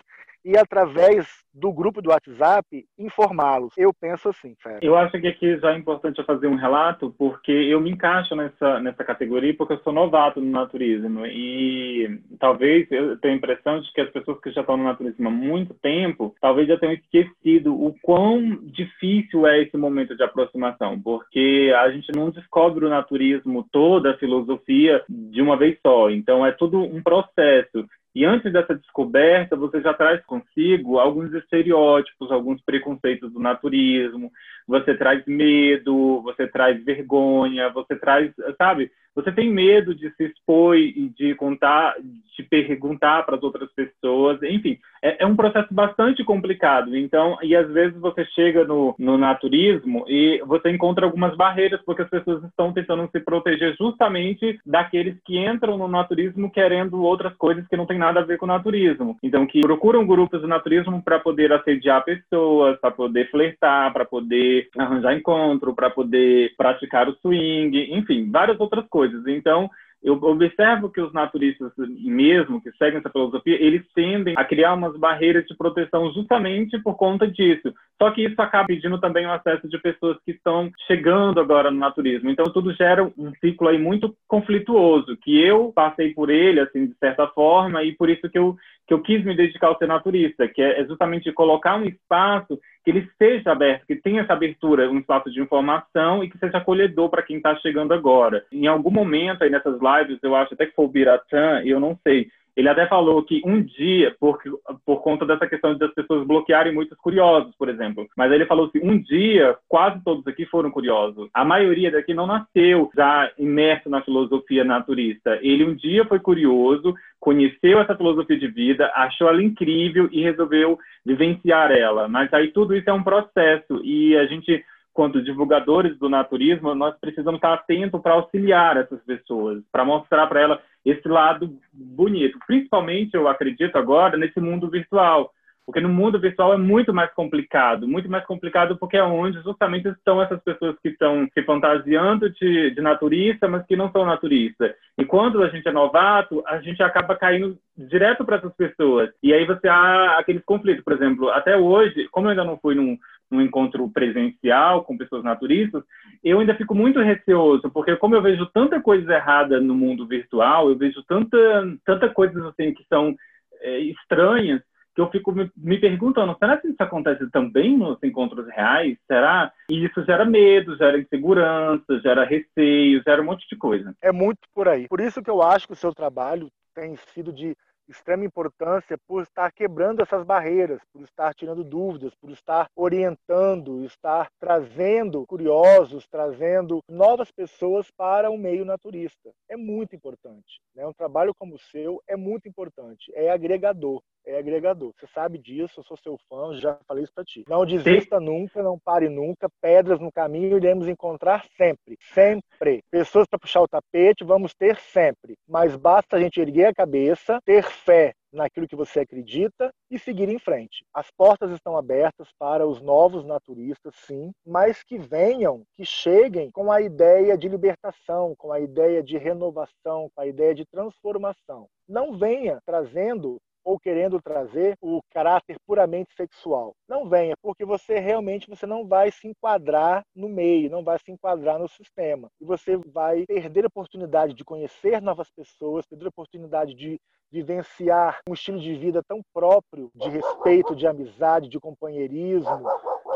e 0.48 0.56
através 0.56 1.26
do 1.52 1.70
grupo 1.70 2.00
do 2.00 2.08
WhatsApp 2.08 2.86
informá-los. 2.98 3.76
Eu 3.76 3.92
penso 3.92 4.30
assim, 4.30 4.54
Fera. 4.62 4.78
Eu 4.80 4.96
acho 4.96 5.20
que 5.20 5.26
aqui 5.26 5.58
já 5.58 5.72
é 5.74 5.76
importante 5.76 6.24
fazer 6.24 6.46
um 6.46 6.56
relato, 6.56 7.14
porque 7.18 7.52
eu 7.52 7.78
me 7.82 7.90
encaixo 7.90 8.34
nessa, 8.34 8.80
nessa 8.80 9.04
categoria 9.04 9.54
porque 9.54 9.74
eu 9.74 9.80
sou 9.80 9.92
novato 9.92 10.40
no 10.40 10.50
naturismo 10.50 11.26
e 11.26 12.18
talvez 12.40 12.90
eu 12.90 13.18
tenha 13.18 13.34
a 13.34 13.36
impressão 13.36 13.80
de 13.80 13.92
que 13.92 14.00
as 14.00 14.10
pessoas 14.10 14.40
que 14.40 14.50
já 14.50 14.62
estão 14.62 14.78
no 14.78 14.84
naturismo 14.84 15.28
há 15.28 15.30
muito 15.30 15.74
tempo, 15.74 16.34
talvez 16.40 16.66
já 16.66 16.78
tenham 16.78 16.94
esquecido 16.94 17.74
o 17.74 17.94
quão 18.00 18.56
difícil 18.62 19.46
é 19.46 19.60
esse 19.60 19.76
momento 19.76 20.16
de 20.16 20.22
aproximação, 20.22 20.98
porque 20.98 21.74
a 21.78 21.90
gente 21.90 22.10
não 22.16 22.30
descobre 22.30 22.86
o 22.86 22.90
naturismo, 22.90 23.68
toda 23.70 24.12
a 24.12 24.18
filosofia 24.18 25.02
de 25.08 25.42
uma 25.42 25.58
vez 25.58 25.76
só. 25.86 26.08
Então 26.08 26.46
é 26.46 26.52
tudo 26.52 26.78
um 26.78 27.02
processo. 27.02 27.84
E 28.18 28.24
antes 28.24 28.52
dessa 28.52 28.74
descoberta, 28.74 29.54
você 29.54 29.80
já 29.80 29.94
traz 29.94 30.20
consigo 30.26 30.98
alguns 30.98 31.32
estereótipos, 31.32 32.32
alguns 32.32 32.60
preconceitos 32.62 33.32
do 33.32 33.38
naturismo, 33.38 34.32
você 34.66 34.92
traz 34.96 35.24
medo, 35.24 36.20
você 36.22 36.48
traz 36.48 36.84
vergonha, 36.84 37.70
você 37.70 37.94
traz, 37.94 38.32
sabe? 38.56 38.90
Você 39.18 39.32
tem 39.32 39.50
medo 39.50 39.96
de 39.96 40.14
se 40.14 40.26
expor 40.26 40.76
e 40.76 41.08
de 41.08 41.34
contar, 41.34 41.96
de 42.00 42.42
perguntar 42.44 43.26
para 43.26 43.34
as 43.34 43.42
outras 43.42 43.68
pessoas, 43.72 44.40
enfim, 44.44 44.78
é, 45.02 45.24
é, 45.24 45.26
um 45.26 45.34
processo 45.34 45.66
bastante 45.74 46.22
complicado. 46.22 46.96
Então, 46.96 47.36
e 47.42 47.56
às 47.56 47.68
vezes 47.72 47.98
você 47.98 48.24
chega 48.26 48.64
no, 48.64 48.94
no 48.96 49.18
naturismo 49.18 50.04
e 50.06 50.40
você 50.46 50.70
encontra 50.70 51.04
algumas 51.04 51.36
barreiras 51.36 51.80
porque 51.84 52.02
as 52.02 52.08
pessoas 52.08 52.44
estão 52.44 52.72
tentando 52.72 53.08
se 53.10 53.18
proteger 53.18 53.76
justamente 53.76 54.60
daqueles 54.64 55.16
que 55.24 55.36
entram 55.36 55.76
no 55.76 55.88
naturismo 55.88 56.48
querendo 56.48 57.02
outras 57.02 57.34
coisas 57.34 57.66
que 57.66 57.76
não 57.76 57.86
tem 57.86 57.98
nada 57.98 58.20
a 58.20 58.24
ver 58.24 58.38
com 58.38 58.46
o 58.46 58.48
naturismo. 58.48 59.16
Então, 59.20 59.46
que 59.46 59.60
procuram 59.60 60.06
grupos 60.06 60.40
do 60.40 60.46
naturismo 60.46 61.02
para 61.02 61.18
poder 61.18 61.52
assediar 61.52 62.04
pessoas, 62.04 62.78
para 62.78 62.92
poder 62.92 63.28
flertar, 63.32 63.92
para 63.92 64.04
poder 64.04 64.68
arranjar 64.78 65.16
encontro, 65.16 65.74
para 65.74 65.90
poder 65.90 66.52
praticar 66.56 67.08
o 67.08 67.16
swing, 67.20 67.92
enfim, 67.92 68.30
várias 68.30 68.60
outras 68.60 68.86
coisas 68.88 69.07
coisas. 69.08 69.26
Então, 69.26 69.70
eu 70.02 70.14
observo 70.14 70.90
que 70.90 71.00
os 71.00 71.12
naturistas 71.12 71.72
mesmo, 71.76 72.60
que 72.62 72.70
seguem 72.72 72.98
essa 72.98 73.10
filosofia, 73.10 73.60
eles 73.60 73.82
tendem 73.94 74.34
a 74.36 74.44
criar 74.44 74.74
umas 74.74 74.96
barreiras 74.96 75.44
de 75.46 75.56
proteção 75.56 76.12
justamente 76.12 76.78
por 76.78 76.96
conta 76.96 77.26
disso. 77.26 77.74
Só 78.00 78.12
que 78.12 78.22
isso 78.24 78.40
acaba 78.40 78.68
pedindo 78.68 79.00
também 79.00 79.26
o 79.26 79.32
acesso 79.32 79.68
de 79.68 79.76
pessoas 79.78 80.16
que 80.24 80.30
estão 80.30 80.70
chegando 80.86 81.40
agora 81.40 81.68
no 81.68 81.78
naturismo. 81.78 82.30
Então, 82.30 82.44
tudo 82.44 82.72
gera 82.74 83.02
um 83.18 83.32
ciclo 83.40 83.66
aí 83.66 83.78
muito 83.78 84.14
conflituoso, 84.28 85.16
que 85.16 85.36
eu 85.40 85.72
passei 85.74 86.14
por 86.14 86.30
ele, 86.30 86.60
assim, 86.60 86.86
de 86.86 86.94
certa 86.98 87.26
forma, 87.28 87.82
e 87.82 87.92
por 87.92 88.08
isso 88.08 88.30
que 88.30 88.38
eu, 88.38 88.56
que 88.86 88.94
eu 88.94 89.02
quis 89.02 89.24
me 89.24 89.34
dedicar 89.34 89.66
ao 89.66 89.78
ser 89.78 89.88
naturista, 89.88 90.46
que 90.46 90.62
é 90.62 90.84
justamente 90.86 91.32
colocar 91.32 91.76
um 91.76 91.84
espaço 91.84 92.56
que 92.88 92.92
ele 92.92 93.10
seja 93.18 93.52
aberto, 93.52 93.86
que 93.86 93.96
tenha 93.96 94.22
essa 94.22 94.32
abertura, 94.32 94.90
um 94.90 94.98
espaço 94.98 95.30
de 95.30 95.42
informação 95.42 96.24
e 96.24 96.30
que 96.30 96.38
seja 96.38 96.56
acolhedor 96.56 97.10
para 97.10 97.22
quem 97.22 97.36
está 97.36 97.54
chegando 97.56 97.92
agora. 97.92 98.46
Em 98.50 98.66
algum 98.66 98.90
momento 98.90 99.42
aí 99.42 99.50
nessas 99.50 99.74
lives, 99.74 100.18
eu 100.22 100.34
acho 100.34 100.54
até 100.54 100.64
que 100.64 100.74
foi 100.74 100.86
o 100.86 100.88
Biratã, 100.88 101.60
eu 101.66 101.78
não 101.78 101.98
sei, 102.02 102.28
ele 102.58 102.68
até 102.68 102.88
falou 102.88 103.22
que 103.22 103.40
um 103.44 103.62
dia, 103.62 104.16
por, 104.18 104.36
por 104.84 105.00
conta 105.00 105.24
dessa 105.24 105.46
questão 105.46 105.76
de 105.76 105.84
as 105.84 105.94
pessoas 105.94 106.26
bloquearem 106.26 106.74
muitos 106.74 106.98
curiosos, 106.98 107.54
por 107.56 107.68
exemplo, 107.68 108.08
mas 108.16 108.32
ele 108.32 108.46
falou 108.46 108.68
que 108.68 108.80
um 108.80 108.98
dia 109.00 109.56
quase 109.68 110.02
todos 110.02 110.26
aqui 110.26 110.44
foram 110.44 110.68
curiosos. 110.68 111.30
A 111.32 111.44
maioria 111.44 111.88
daqui 111.88 112.12
não 112.12 112.26
nasceu 112.26 112.90
já 112.96 113.30
imerso 113.38 113.88
na 113.88 114.02
filosofia 114.02 114.64
naturista. 114.64 115.38
Ele 115.40 115.64
um 115.64 115.72
dia 115.76 116.04
foi 116.04 116.18
curioso, 116.18 116.96
conheceu 117.20 117.78
essa 117.78 117.94
filosofia 117.94 118.36
de 118.36 118.48
vida, 118.48 118.90
achou 118.92 119.28
ela 119.28 119.40
incrível 119.40 120.08
e 120.10 120.20
resolveu 120.20 120.80
vivenciar 121.06 121.70
ela. 121.70 122.08
Mas 122.08 122.34
aí 122.34 122.48
tudo 122.48 122.74
isso 122.74 122.90
é 122.90 122.92
um 122.92 123.04
processo 123.04 123.80
e 123.84 124.16
a 124.16 124.26
gente 124.26 124.64
quanto 124.98 125.22
divulgadores 125.22 125.96
do 125.96 126.08
naturismo, 126.08 126.74
nós 126.74 126.92
precisamos 126.98 127.38
estar 127.38 127.54
atentos 127.54 128.02
para 128.02 128.14
auxiliar 128.14 128.76
essas 128.76 129.00
pessoas, 129.04 129.62
para 129.70 129.84
mostrar 129.84 130.26
para 130.26 130.40
elas 130.40 130.58
esse 130.90 131.08
lado 131.08 131.58
bonito. 131.72 132.38
Principalmente, 132.46 133.14
eu 133.14 133.28
acredito 133.28 133.76
agora, 133.76 134.16
nesse 134.16 134.40
mundo 134.40 134.68
virtual. 134.70 135.32
Porque 135.68 135.82
no 135.82 135.88
mundo 135.90 136.18
virtual 136.18 136.54
é 136.54 136.56
muito 136.56 136.94
mais 136.94 137.12
complicado, 137.12 137.86
muito 137.86 138.08
mais 138.08 138.24
complicado 138.24 138.78
porque 138.78 138.96
é 138.96 139.04
onde 139.04 139.38
justamente 139.42 139.86
estão 139.86 140.22
essas 140.22 140.42
pessoas 140.42 140.74
que 140.82 140.88
estão 140.88 141.28
se 141.34 141.42
fantasiando 141.42 142.30
de, 142.30 142.70
de 142.70 142.80
naturista, 142.80 143.46
mas 143.46 143.66
que 143.66 143.76
não 143.76 143.92
são 143.92 144.06
naturistas. 144.06 144.72
E 144.96 145.04
quando 145.04 145.42
a 145.42 145.48
gente 145.50 145.68
é 145.68 145.70
novato, 145.70 146.42
a 146.46 146.58
gente 146.62 146.82
acaba 146.82 147.14
caindo 147.16 147.58
direto 147.76 148.24
para 148.24 148.36
essas 148.36 148.54
pessoas. 148.54 149.10
E 149.22 149.34
aí 149.34 149.44
você 149.44 149.68
há 149.68 150.16
aqueles 150.18 150.42
conflitos, 150.42 150.82
por 150.82 150.94
exemplo, 150.94 151.28
até 151.28 151.54
hoje, 151.54 152.08
como 152.10 152.28
eu 152.28 152.30
ainda 152.30 152.44
não 152.44 152.56
fui 152.56 152.74
num, 152.74 152.96
num 153.30 153.42
encontro 153.42 153.88
presencial 153.90 154.84
com 154.84 154.96
pessoas 154.96 155.22
naturistas, 155.22 155.82
eu 156.24 156.40
ainda 156.40 156.54
fico 156.54 156.74
muito 156.74 157.00
receoso, 157.00 157.70
porque 157.70 157.96
como 157.96 158.14
eu 158.14 158.22
vejo 158.22 158.46
tanta 158.46 158.80
coisa 158.80 159.14
errada 159.14 159.60
no 159.60 159.74
mundo 159.74 160.06
virtual, 160.06 160.68
eu 160.68 160.76
vejo 160.76 161.02
tanta, 161.04 161.38
tanta 161.84 162.08
coisas 162.08 162.42
assim 162.46 162.72
que 162.72 162.84
são 162.88 163.14
é, 163.60 163.78
estranhas, 163.80 164.62
que 164.94 165.00
eu 165.00 165.10
fico 165.10 165.30
me, 165.30 165.48
me, 165.56 165.78
perguntando, 165.78 166.36
será 166.40 166.56
que 166.56 166.66
isso 166.66 166.82
acontece 166.82 167.30
também 167.30 167.78
nos 167.78 168.02
encontros 168.02 168.48
reais? 168.48 168.98
Será? 169.06 169.52
E 169.70 169.84
isso 169.84 170.04
gera 170.04 170.24
medo, 170.24 170.76
gera 170.76 170.98
insegurança, 170.98 172.00
gera 172.02 172.24
receio, 172.24 173.00
gera 173.06 173.22
um 173.22 173.26
monte 173.26 173.48
de 173.48 173.56
coisa. 173.56 173.94
É 174.02 174.10
muito 174.10 174.40
por 174.52 174.66
aí. 174.66 174.88
Por 174.88 175.00
isso 175.00 175.22
que 175.22 175.30
eu 175.30 175.40
acho 175.40 175.68
que 175.68 175.72
o 175.72 175.76
seu 175.76 175.94
trabalho 175.94 176.48
tem 176.74 176.96
sido 177.14 177.32
de 177.32 177.56
extrema 177.88 178.24
importância 178.24 178.98
por 179.06 179.22
estar 179.22 179.50
quebrando 179.52 180.02
essas 180.02 180.24
barreiras, 180.24 180.80
por 180.92 181.02
estar 181.02 181.34
tirando 181.34 181.64
dúvidas, 181.64 182.14
por 182.14 182.30
estar 182.30 182.68
orientando, 182.76 183.84
estar 183.84 184.30
trazendo 184.38 185.26
curiosos, 185.26 186.06
trazendo 186.06 186.80
novas 186.88 187.30
pessoas 187.30 187.90
para 187.90 188.30
o 188.30 188.38
meio 188.38 188.64
naturista. 188.64 189.30
É 189.48 189.56
muito 189.56 189.96
importante. 189.96 190.60
Né? 190.74 190.86
Um 190.86 190.92
trabalho 190.92 191.34
como 191.34 191.54
o 191.54 191.58
seu 191.58 192.02
é 192.06 192.16
muito 192.16 192.48
importante, 192.48 193.10
é 193.14 193.30
agregador. 193.30 194.02
É 194.28 194.36
agregador. 194.36 194.92
Você 194.94 195.06
sabe 195.06 195.38
disso, 195.38 195.80
eu 195.80 195.84
sou 195.84 195.96
seu 195.96 196.18
fã, 196.28 196.54
já 196.54 196.78
falei 196.86 197.02
isso 197.02 197.12
para 197.14 197.24
ti. 197.24 197.44
Não 197.48 197.64
desista 197.64 198.18
Sim. 198.18 198.24
nunca, 198.26 198.62
não 198.62 198.78
pare 198.78 199.08
nunca. 199.08 199.48
Pedras 199.58 199.98
no 199.98 200.12
caminho 200.12 200.58
iremos 200.58 200.86
encontrar 200.86 201.46
sempre. 201.56 201.96
Sempre. 202.12 202.84
Pessoas 202.90 203.26
para 203.26 203.38
puxar 203.38 203.62
o 203.62 203.68
tapete, 203.68 204.24
vamos 204.24 204.52
ter 204.54 204.76
sempre. 204.76 205.34
Mas 205.48 205.74
basta 205.76 206.16
a 206.16 206.20
gente 206.20 206.38
erguer 206.38 206.66
a 206.66 206.74
cabeça, 206.74 207.40
ter 207.42 207.62
fé 207.64 208.12
naquilo 208.30 208.68
que 208.68 208.76
você 208.76 209.00
acredita 209.00 209.72
e 209.90 209.98
seguir 209.98 210.28
em 210.28 210.38
frente. 210.38 210.84
As 210.92 211.10
portas 211.10 211.50
estão 211.50 211.76
abertas 211.76 212.28
para 212.38 212.66
os 212.66 212.82
novos 212.82 213.24
naturistas, 213.24 213.94
sim, 214.06 214.30
mas 214.46 214.82
que 214.82 214.98
venham, 214.98 215.62
que 215.74 215.86
cheguem 215.86 216.50
com 216.50 216.70
a 216.70 216.82
ideia 216.82 217.36
de 217.36 217.48
libertação, 217.48 218.34
com 218.36 218.52
a 218.52 218.60
ideia 218.60 219.02
de 219.02 219.16
renovação, 219.16 220.10
com 220.14 220.20
a 220.20 220.26
ideia 220.26 220.54
de 220.54 220.66
transformação. 220.66 221.66
Não 221.88 222.18
venha 222.18 222.58
trazendo 222.66 223.38
ou 223.68 223.78
querendo 223.78 224.18
trazer 224.22 224.78
o 224.80 225.02
caráter 225.10 225.58
puramente 225.66 226.14
sexual. 226.16 226.74
Não 226.88 227.06
venha, 227.06 227.34
porque 227.42 227.66
você 227.66 227.98
realmente 227.98 228.48
você 228.48 228.66
não 228.66 228.88
vai 228.88 229.12
se 229.12 229.28
enquadrar 229.28 230.02
no 230.16 230.26
meio, 230.26 230.70
não 230.70 230.82
vai 230.82 230.98
se 230.98 231.12
enquadrar 231.12 231.58
no 231.58 231.68
sistema. 231.68 232.30
E 232.40 232.46
você 232.46 232.78
vai 232.78 233.26
perder 233.26 233.64
a 233.64 233.68
oportunidade 233.68 234.32
de 234.32 234.42
conhecer 234.42 235.02
novas 235.02 235.28
pessoas, 235.30 235.84
perder 235.84 236.06
a 236.06 236.08
oportunidade 236.08 236.74
de 236.74 236.98
vivenciar 237.30 238.20
um 238.26 238.32
estilo 238.32 238.58
de 238.58 238.74
vida 238.74 239.02
tão 239.06 239.20
próprio, 239.34 239.90
de 239.94 240.08
respeito, 240.08 240.74
de 240.74 240.86
amizade, 240.86 241.50
de 241.50 241.60
companheirismo, 241.60 242.64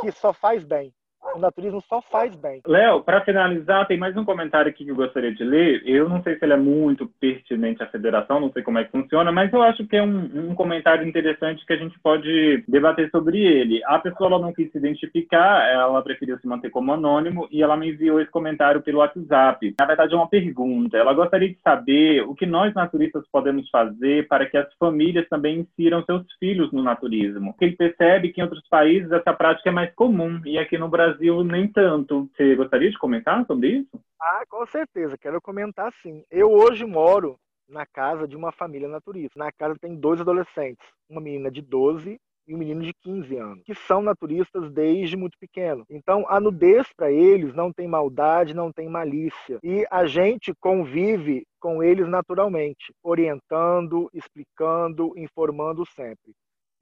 que 0.03 0.13
só 0.13 0.35
faz 0.35 0.63
bem 0.65 0.93
o 1.35 1.39
naturismo 1.39 1.83
só 1.89 2.03
faz 2.03 2.35
bem. 2.37 2.61
Léo, 2.67 3.03
para 3.03 3.25
finalizar, 3.25 3.87
tem 3.87 3.97
mais 3.97 4.17
um 4.17 4.25
comentário 4.25 4.71
aqui 4.71 4.85
que 4.85 4.91
eu 4.91 4.97
gostaria 4.97 5.33
de 5.33 5.45
ler. 5.45 5.83
Eu 5.87 6.09
não 6.09 6.23
sei 6.23 6.37
se 6.37 6.45
ele 6.45 6.53
é 6.53 6.57
muito 6.57 7.07
pertinente 7.21 7.83
à 7.83 7.87
federação, 7.87 8.41
não 8.41 8.53
sei 8.53 8.63
como 8.63 8.79
é 8.79 8.85
que 8.85 8.91
funciona, 8.91 9.31
mas 9.31 9.53
eu 9.53 9.63
acho 9.63 9.87
que 9.87 9.97
é 9.97 10.03
um, 10.03 10.51
um 10.51 10.55
comentário 10.55 11.07
interessante 11.07 11.65
que 11.65 11.73
a 11.73 11.77
gente 11.77 11.99
pode 12.01 12.65
debater 12.69 13.11
sobre 13.11 13.39
ele. 13.39 13.83
A 13.85 13.99
pessoa 13.99 14.31
não 14.39 14.53
quis 14.53 14.71
se 14.71 14.79
identificar, 14.79 15.69
ela 15.71 16.03
preferiu 16.03 16.39
se 16.39 16.47
manter 16.47 16.71
como 16.71 16.93
anônimo 16.93 17.49
e 17.51 17.63
ela 17.63 17.77
me 17.77 17.91
enviou 17.91 18.21
esse 18.21 18.31
comentário 18.31 18.83
pelo 18.83 18.99
WhatsApp. 18.99 19.75
Na 19.79 19.87
verdade, 19.87 20.15
é 20.15 20.17
uma 20.17 20.29
pergunta. 20.29 20.97
Ela 20.97 21.15
gostaria 21.15 21.49
de 21.49 21.59
saber 21.63 22.23
o 22.23 22.35
que 22.35 22.47
nós 22.47 22.75
naturistas 22.75 23.25
podemos 23.31 23.69
fazer 23.71 24.27
para 24.29 24.47
que 24.47 24.57
as 24.57 24.73
famílias 24.75 25.29
também 25.29 25.61
insiram 25.61 26.05
seus 26.05 26.25
filhos 26.39 26.73
no 26.73 26.83
naturismo. 26.83 27.55
Ele 27.61 27.77
percebe 27.77 28.31
que 28.31 28.41
em 28.41 28.45
outros 28.45 28.67
países 28.69 29.11
essa 29.13 29.33
prática 29.33 29.71
é 29.71 29.73
mais 29.73 29.95
comum 29.95 30.41
e 30.45 30.59
aqui 30.59 30.77
no 30.77 30.89
Brasil 30.89 31.12
Brasil 31.13 31.45
nem 31.45 31.69
tanto. 31.71 32.31
Você 32.35 32.57
gostaria 32.57 32.91
de 32.91 32.99
comentar 32.99 33.45
sobre 33.47 33.69
isso? 33.69 34.01
Ah, 34.21 34.45
com 34.49 34.65
certeza, 34.67 35.19
quero 35.19 35.41
comentar 35.41 35.93
sim. 36.03 36.25
Eu 36.31 36.51
hoje 36.51 36.85
moro 36.87 37.37
na 37.69 37.85
casa 37.87 38.27
de 38.27 38.37
uma 38.37 38.53
família 38.53 38.89
naturista. 38.89 39.39
Na 39.39 39.51
casa 39.53 39.77
tem 39.81 39.95
dois 39.95 40.21
adolescentes, 40.21 40.87
uma 41.09 41.21
menina 41.21 41.51
de 41.51 41.61
12 41.61 42.19
e 42.47 42.55
um 42.55 42.59
menino 42.59 42.83
de 42.83 42.93
15 43.03 43.37
anos, 43.37 43.63
que 43.65 43.75
são 43.75 44.03
naturistas 44.03 44.71
desde 44.73 45.17
muito 45.17 45.39
pequeno. 45.39 45.85
Então, 45.89 46.25
a 46.29 46.41
nudez 46.41 46.89
para 46.97 47.11
eles 47.11 47.55
não 47.55 47.73
tem 47.73 47.87
maldade, 47.87 48.55
não 48.55 48.73
tem 48.73 48.89
malícia. 48.89 49.59
E 49.63 49.87
a 49.91 50.07
gente 50.07 50.53
convive 50.61 51.45
com 51.61 51.83
eles 51.83 52.09
naturalmente, 52.09 52.93
orientando, 53.03 54.11
explicando, 54.13 55.13
informando 55.17 55.85
sempre. 55.87 56.33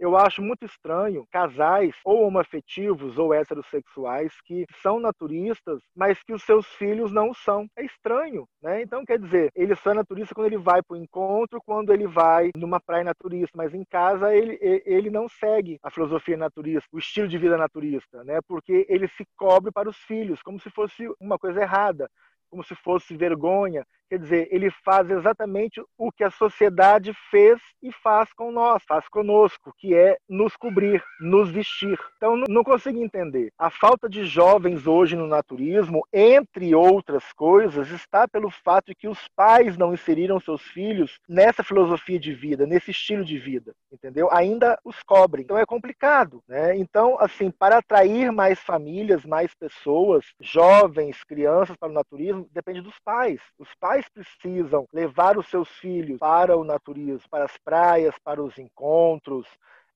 Eu 0.01 0.16
acho 0.16 0.40
muito 0.40 0.64
estranho 0.64 1.27
casais 1.31 1.94
ou 2.06 2.22
homoafetivos 2.22 3.18
ou 3.18 3.35
heterossexuais 3.35 4.32
que 4.47 4.64
são 4.82 4.98
naturistas, 4.98 5.82
mas 5.94 6.22
que 6.22 6.32
os 6.32 6.43
seus 6.43 6.66
filhos 6.66 7.12
não 7.12 7.35
são. 7.35 7.68
É 7.77 7.85
estranho, 7.85 8.47
né? 8.62 8.81
Então, 8.81 9.05
quer 9.05 9.18
dizer, 9.18 9.51
ele 9.55 9.77
só 9.77 9.90
é 9.90 9.94
naturista 9.94 10.35
quando 10.35 10.47
ele 10.47 10.56
vai 10.56 10.82
para 10.82 10.94
o 10.94 10.97
encontro, 10.97 11.60
quando 11.66 11.93
ele 11.93 12.06
vai 12.06 12.51
numa 12.56 12.81
praia 12.81 13.05
naturista, 13.05 13.51
mas 13.55 13.74
em 13.74 13.85
casa 13.85 14.35
ele, 14.35 14.59
ele 14.86 15.10
não 15.10 15.28
segue 15.28 15.78
a 15.82 15.90
filosofia 15.90 16.36
naturista, 16.36 16.89
o 16.90 16.98
estilo 16.98 17.28
de 17.28 17.36
vida 17.36 17.59
naturista, 17.59 18.24
né? 18.24 18.39
Porque 18.48 18.86
ele 18.89 19.06
se 19.09 19.27
cobre 19.36 19.70
para 19.70 19.90
os 19.90 19.98
filhos, 19.98 20.40
como 20.43 20.59
se 20.59 20.70
fosse 20.70 21.06
uma 21.20 21.39
coisa 21.39 21.60
errada 21.60 22.09
como 22.51 22.64
se 22.64 22.74
fosse 22.74 23.16
vergonha. 23.16 23.86
Quer 24.10 24.18
dizer, 24.18 24.48
ele 24.51 24.72
faz 24.85 25.09
exatamente 25.09 25.81
o 25.97 26.10
que 26.10 26.24
a 26.24 26.32
sociedade 26.32 27.12
fez 27.31 27.60
e 27.81 27.93
faz 27.93 28.32
com 28.32 28.51
nós, 28.51 28.82
faz 28.82 29.09
conosco, 29.09 29.72
que 29.78 29.94
é 29.94 30.18
nos 30.28 30.56
cobrir, 30.56 31.01
nos 31.20 31.48
vestir. 31.48 31.97
Então, 32.16 32.36
não 32.48 32.64
consigo 32.64 33.01
entender. 33.01 33.52
A 33.56 33.70
falta 33.70 34.09
de 34.09 34.24
jovens 34.24 34.85
hoje 34.85 35.14
no 35.14 35.28
naturismo, 35.28 36.05
entre 36.12 36.74
outras 36.74 37.32
coisas, 37.32 37.89
está 37.90 38.27
pelo 38.27 38.51
fato 38.51 38.86
de 38.86 38.97
que 38.97 39.06
os 39.06 39.28
pais 39.36 39.77
não 39.77 39.94
inseriram 39.94 40.40
seus 40.40 40.62
filhos 40.62 41.20
nessa 41.28 41.62
filosofia 41.62 42.18
de 42.18 42.35
vida, 42.35 42.66
nesse 42.66 42.90
estilo 42.90 43.24
de 43.24 43.39
vida, 43.39 43.72
entendeu? 43.93 44.28
Ainda 44.32 44.77
os 44.85 45.01
cobrem. 45.05 45.44
Então, 45.44 45.56
é 45.56 45.64
complicado, 45.64 46.43
né? 46.48 46.77
Então, 46.77 47.16
assim, 47.20 47.48
para 47.48 47.78
atrair 47.78 48.32
mais 48.32 48.59
famílias, 48.59 49.24
mais 49.24 49.55
pessoas, 49.55 50.27
jovens, 50.40 51.22
crianças 51.22 51.77
para 51.77 51.89
o 51.89 51.93
naturismo, 51.93 52.39
depende 52.52 52.80
dos 52.80 52.98
pais. 53.04 53.40
Os 53.58 53.68
pais 53.78 54.08
precisam 54.08 54.86
levar 54.92 55.38
os 55.38 55.48
seus 55.48 55.68
filhos 55.78 56.18
para 56.18 56.56
o 56.56 56.64
naturismo, 56.64 57.28
para 57.30 57.44
as 57.44 57.56
praias, 57.58 58.14
para 58.22 58.42
os 58.42 58.58
encontros. 58.58 59.46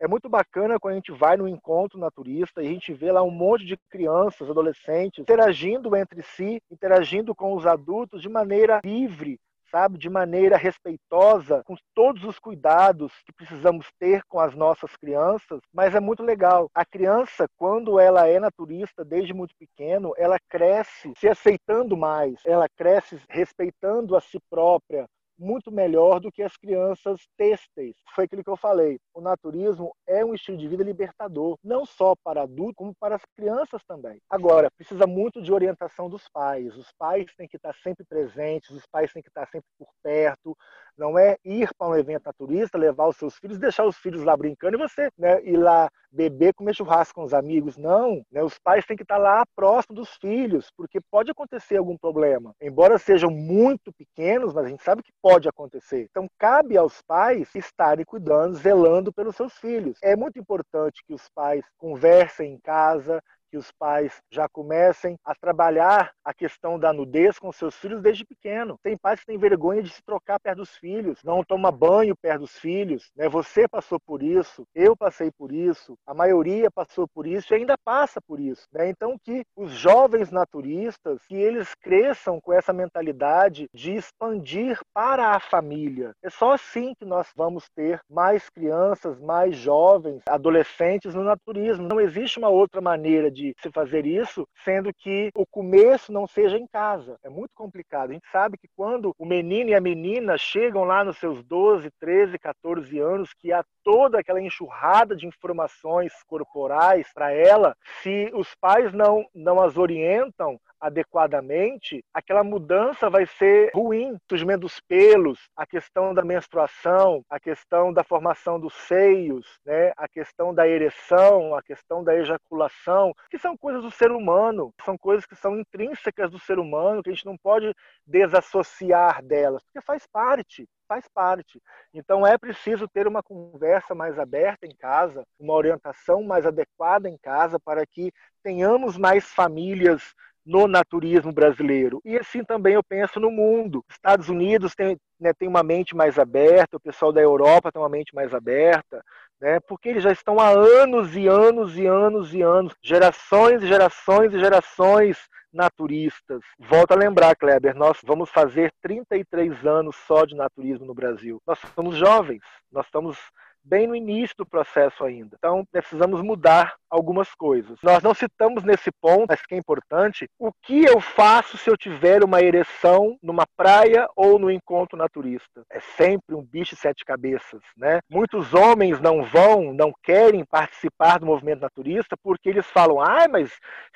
É 0.00 0.08
muito 0.08 0.28
bacana 0.28 0.78
quando 0.78 0.92
a 0.92 0.96
gente 0.96 1.12
vai 1.12 1.36
no 1.36 1.48
encontro 1.48 1.98
naturista 1.98 2.62
e 2.62 2.66
a 2.66 2.70
gente 2.70 2.92
vê 2.92 3.12
lá 3.12 3.22
um 3.22 3.30
monte 3.30 3.64
de 3.64 3.76
crianças, 3.88 4.50
adolescentes, 4.50 5.20
interagindo 5.20 5.96
entre 5.96 6.22
si, 6.22 6.60
interagindo 6.70 7.34
com 7.34 7.54
os 7.54 7.64
adultos 7.66 8.20
de 8.20 8.28
maneira 8.28 8.80
livre, 8.84 9.38
sabe, 9.74 9.98
de 9.98 10.08
maneira 10.08 10.56
respeitosa, 10.56 11.64
com 11.66 11.74
todos 11.92 12.22
os 12.22 12.38
cuidados 12.38 13.12
que 13.26 13.32
precisamos 13.32 13.88
ter 13.98 14.22
com 14.28 14.38
as 14.38 14.54
nossas 14.54 14.94
crianças, 14.94 15.58
mas 15.72 15.96
é 15.96 16.00
muito 16.00 16.22
legal. 16.22 16.70
A 16.72 16.84
criança, 16.84 17.48
quando 17.56 17.98
ela 17.98 18.28
é 18.28 18.38
naturista 18.38 19.04
desde 19.04 19.34
muito 19.34 19.52
pequeno, 19.58 20.14
ela 20.16 20.38
cresce 20.48 21.12
se 21.16 21.28
aceitando 21.28 21.96
mais, 21.96 22.36
ela 22.46 22.68
cresce 22.76 23.20
respeitando 23.28 24.14
a 24.14 24.20
si 24.20 24.38
própria, 24.48 25.06
muito 25.44 25.70
melhor 25.70 26.18
do 26.18 26.32
que 26.32 26.42
as 26.42 26.56
crianças 26.56 27.20
têxteis. 27.36 27.94
Foi 28.14 28.24
aquilo 28.24 28.42
que 28.42 28.50
eu 28.50 28.56
falei. 28.56 28.98
O 29.12 29.20
naturismo 29.20 29.94
é 30.06 30.24
um 30.24 30.34
estilo 30.34 30.56
de 30.56 30.66
vida 30.66 30.82
libertador, 30.82 31.58
não 31.62 31.84
só 31.84 32.14
para 32.24 32.42
adultos, 32.42 32.76
como 32.76 32.94
para 32.98 33.16
as 33.16 33.22
crianças 33.36 33.82
também. 33.86 34.18
Agora, 34.28 34.70
precisa 34.70 35.06
muito 35.06 35.42
de 35.42 35.52
orientação 35.52 36.08
dos 36.08 36.26
pais. 36.32 36.76
Os 36.76 36.90
pais 36.98 37.26
têm 37.36 37.46
que 37.46 37.56
estar 37.56 37.74
sempre 37.82 38.04
presentes, 38.04 38.70
os 38.70 38.86
pais 38.86 39.12
têm 39.12 39.22
que 39.22 39.28
estar 39.28 39.46
sempre 39.46 39.68
por 39.78 39.88
perto. 40.02 40.56
Não 40.96 41.18
é 41.18 41.36
ir 41.44 41.68
para 41.76 41.88
um 41.88 41.96
evento 41.96 42.24
naturista, 42.24 42.78
levar 42.78 43.08
os 43.08 43.16
seus 43.16 43.36
filhos, 43.36 43.58
deixar 43.58 43.84
os 43.84 43.96
filhos 43.96 44.24
lá 44.24 44.36
brincando 44.36 44.76
e 44.76 44.78
você 44.78 45.10
né, 45.18 45.42
ir 45.44 45.56
lá 45.56 45.90
beber, 46.14 46.54
comer 46.54 46.74
churrasco 46.74 47.14
com 47.14 47.24
os 47.24 47.34
amigos. 47.34 47.76
Não, 47.76 48.22
né, 48.30 48.42
os 48.42 48.58
pais 48.58 48.86
têm 48.86 48.96
que 48.96 49.02
estar 49.02 49.18
lá 49.18 49.44
próximo 49.56 49.96
dos 49.96 50.10
filhos, 50.16 50.70
porque 50.76 51.00
pode 51.10 51.30
acontecer 51.30 51.76
algum 51.76 51.96
problema. 51.96 52.54
Embora 52.62 52.98
sejam 52.98 53.30
muito 53.30 53.92
pequenos, 53.92 54.54
mas 54.54 54.66
a 54.66 54.68
gente 54.68 54.82
sabe 54.82 55.02
que 55.02 55.12
pode 55.20 55.48
acontecer. 55.48 56.06
Então, 56.10 56.26
cabe 56.38 56.76
aos 56.76 57.02
pais 57.02 57.54
estarem 57.54 58.04
cuidando, 58.04 58.54
zelando 58.54 59.12
pelos 59.12 59.34
seus 59.34 59.54
filhos. 59.54 59.98
É 60.02 60.14
muito 60.14 60.38
importante 60.38 61.02
que 61.06 61.14
os 61.14 61.28
pais 61.34 61.64
conversem 61.76 62.52
em 62.52 62.60
casa, 62.60 63.20
que 63.54 63.58
os 63.58 63.70
pais 63.70 64.20
já 64.32 64.48
comecem 64.48 65.16
a 65.24 65.32
trabalhar 65.32 66.12
a 66.24 66.34
questão 66.34 66.76
da 66.76 66.92
nudez 66.92 67.38
com 67.38 67.52
seus 67.52 67.76
filhos 67.76 68.02
desde 68.02 68.24
pequeno. 68.24 68.76
Tem 68.82 68.96
pais 68.96 69.20
que 69.20 69.26
têm 69.26 69.38
vergonha 69.38 69.80
de 69.80 69.90
se 69.90 70.02
trocar 70.02 70.40
perto 70.40 70.58
dos 70.58 70.76
filhos, 70.76 71.22
não 71.22 71.44
toma 71.44 71.70
banho 71.70 72.16
perto 72.16 72.40
dos 72.40 72.58
filhos. 72.58 73.12
Né? 73.14 73.28
Você 73.28 73.68
passou 73.68 74.00
por 74.00 74.24
isso, 74.24 74.66
eu 74.74 74.96
passei 74.96 75.30
por 75.30 75.52
isso, 75.52 75.96
a 76.04 76.12
maioria 76.12 76.68
passou 76.68 77.06
por 77.06 77.28
isso 77.28 77.52
e 77.52 77.56
ainda 77.56 77.78
passa 77.78 78.20
por 78.20 78.40
isso. 78.40 78.66
Né? 78.72 78.88
Então 78.88 79.16
que 79.22 79.44
os 79.54 79.70
jovens 79.70 80.32
naturistas, 80.32 81.24
que 81.28 81.36
eles 81.36 81.72
cresçam 81.80 82.40
com 82.40 82.52
essa 82.52 82.72
mentalidade 82.72 83.68
de 83.72 83.94
expandir 83.94 84.80
para 84.92 85.30
a 85.30 85.38
família. 85.38 86.12
É 86.24 86.28
só 86.28 86.54
assim 86.54 86.92
que 86.98 87.04
nós 87.04 87.28
vamos 87.36 87.68
ter 87.76 88.00
mais 88.10 88.50
crianças, 88.50 89.20
mais 89.20 89.54
jovens, 89.54 90.22
adolescentes 90.28 91.14
no 91.14 91.22
naturismo. 91.22 91.86
Não 91.86 92.00
existe 92.00 92.38
uma 92.38 92.48
outra 92.48 92.80
maneira 92.80 93.30
de 93.30 93.43
de 93.52 93.54
se 93.60 93.70
fazer 93.70 94.06
isso, 94.06 94.48
sendo 94.64 94.92
que 94.94 95.30
o 95.34 95.44
começo 95.44 96.12
não 96.12 96.26
seja 96.26 96.56
em 96.56 96.66
casa. 96.66 97.18
É 97.22 97.28
muito 97.28 97.50
complicado. 97.54 98.10
A 98.10 98.12
gente 98.14 98.26
sabe 98.30 98.56
que 98.56 98.68
quando 98.74 99.14
o 99.18 99.26
menino 99.26 99.70
e 99.70 99.74
a 99.74 99.80
menina 99.80 100.38
chegam 100.38 100.84
lá 100.84 101.04
nos 101.04 101.18
seus 101.18 101.42
12, 101.44 101.90
13, 102.00 102.38
14 102.38 102.98
anos, 102.98 103.34
que 103.34 103.52
há 103.52 103.64
toda 103.82 104.18
aquela 104.18 104.40
enxurrada 104.40 105.14
de 105.14 105.26
informações 105.26 106.12
corporais 106.26 107.06
para 107.12 107.32
ela, 107.32 107.76
se 108.02 108.30
os 108.34 108.54
pais 108.54 108.92
não, 108.92 109.26
não 109.34 109.60
as 109.60 109.76
orientam, 109.76 110.58
adequadamente, 110.84 112.04
aquela 112.12 112.44
mudança 112.44 113.08
vai 113.08 113.24
ser 113.24 113.70
ruim. 113.74 114.12
O 114.12 114.18
surgimento 114.28 114.60
dos 114.60 114.78
pelos, 114.80 115.48
a 115.56 115.66
questão 115.66 116.12
da 116.12 116.22
menstruação, 116.22 117.22
a 117.30 117.40
questão 117.40 117.90
da 117.90 118.04
formação 118.04 118.60
dos 118.60 118.74
seios, 118.74 119.58
né? 119.64 119.92
a 119.96 120.06
questão 120.06 120.52
da 120.52 120.68
ereção, 120.68 121.54
a 121.54 121.62
questão 121.62 122.04
da 122.04 122.14
ejaculação, 122.14 123.14
que 123.30 123.38
são 123.38 123.56
coisas 123.56 123.82
do 123.82 123.90
ser 123.90 124.10
humano, 124.10 124.74
são 124.84 124.98
coisas 124.98 125.24
que 125.24 125.34
são 125.34 125.58
intrínsecas 125.58 126.30
do 126.30 126.38
ser 126.38 126.58
humano, 126.58 127.02
que 127.02 127.08
a 127.08 127.14
gente 127.14 127.24
não 127.24 127.38
pode 127.38 127.74
desassociar 128.06 129.24
delas, 129.24 129.62
porque 129.64 129.80
faz 129.80 130.06
parte 130.06 130.68
faz 130.86 131.08
parte. 131.08 131.60
Então 131.92 132.26
é 132.26 132.36
preciso 132.36 132.86
ter 132.86 133.06
uma 133.06 133.22
conversa 133.22 133.94
mais 133.94 134.18
aberta 134.18 134.66
em 134.66 134.74
casa, 134.76 135.24
uma 135.38 135.54
orientação 135.54 136.22
mais 136.22 136.46
adequada 136.46 137.08
em 137.08 137.16
casa 137.18 137.58
para 137.58 137.86
que 137.86 138.12
tenhamos 138.42 138.96
mais 138.98 139.24
famílias 139.24 140.14
no 140.44 140.68
naturismo 140.68 141.32
brasileiro. 141.32 142.00
E 142.04 142.16
assim 142.18 142.44
também 142.44 142.74
eu 142.74 142.82
penso 142.82 143.18
no 143.18 143.30
mundo. 143.30 143.84
Estados 143.88 144.28
Unidos 144.28 144.74
tem, 144.74 144.98
né, 145.18 145.32
tem 145.32 145.48
uma 145.48 145.62
mente 145.62 145.96
mais 145.96 146.18
aberta, 146.18 146.76
o 146.76 146.80
pessoal 146.80 147.12
da 147.12 147.20
Europa 147.20 147.72
tem 147.72 147.80
uma 147.80 147.88
mente 147.88 148.14
mais 148.14 148.34
aberta, 148.34 149.02
né, 149.40 149.58
porque 149.60 149.88
eles 149.88 150.02
já 150.02 150.12
estão 150.12 150.38
há 150.38 150.48
anos 150.48 151.16
e 151.16 151.26
anos 151.26 151.76
e 151.78 151.86
anos 151.86 152.34
e 152.34 152.42
anos, 152.42 152.74
gerações 152.82 153.62
e 153.62 153.66
gerações 153.66 154.34
e 154.34 154.38
gerações 154.38 155.18
naturistas. 155.52 156.40
Volto 156.58 156.92
a 156.92 156.96
lembrar, 156.96 157.36
Kleber, 157.36 157.76
nós 157.76 157.98
vamos 158.04 158.28
fazer 158.28 158.72
33 158.82 159.64
anos 159.64 159.96
só 160.06 160.24
de 160.24 160.34
naturismo 160.34 160.84
no 160.84 160.94
Brasil. 160.94 161.40
Nós 161.46 161.60
somos 161.74 161.96
jovens, 161.96 162.42
nós 162.72 162.84
estamos 162.86 163.16
bem 163.64 163.86
no 163.86 163.96
início 163.96 164.34
do 164.36 164.46
processo 164.46 165.04
ainda. 165.04 165.36
Então, 165.38 165.64
precisamos 165.70 166.20
mudar 166.20 166.74
algumas 166.90 167.34
coisas. 167.34 167.78
Nós 167.82 168.02
não 168.02 168.14
citamos 168.14 168.62
nesse 168.62 168.90
ponto, 169.00 169.26
mas 169.28 169.42
que 169.42 169.54
é 169.54 169.58
importante, 169.58 170.28
o 170.38 170.52
que 170.62 170.84
eu 170.84 171.00
faço 171.00 171.56
se 171.56 171.68
eu 171.68 171.76
tiver 171.76 172.22
uma 172.22 172.40
ereção 172.40 173.16
numa 173.22 173.44
praia 173.56 174.06
ou 174.14 174.38
no 174.38 174.50
encontro 174.50 174.96
naturista. 174.96 175.62
É 175.70 175.80
sempre 175.80 176.34
um 176.34 176.42
bicho 176.42 176.74
de 176.74 176.80
sete 176.80 177.04
cabeças, 177.04 177.60
né? 177.76 178.00
Muitos 178.08 178.54
homens 178.54 179.00
não 179.00 179.24
vão, 179.24 179.72
não 179.72 179.92
querem 180.02 180.44
participar 180.44 181.18
do 181.18 181.26
movimento 181.26 181.60
naturista 181.60 182.16
porque 182.22 182.48
eles 182.48 182.66
falam: 182.66 183.00
"Ah, 183.00 183.26
mas 183.28 183.50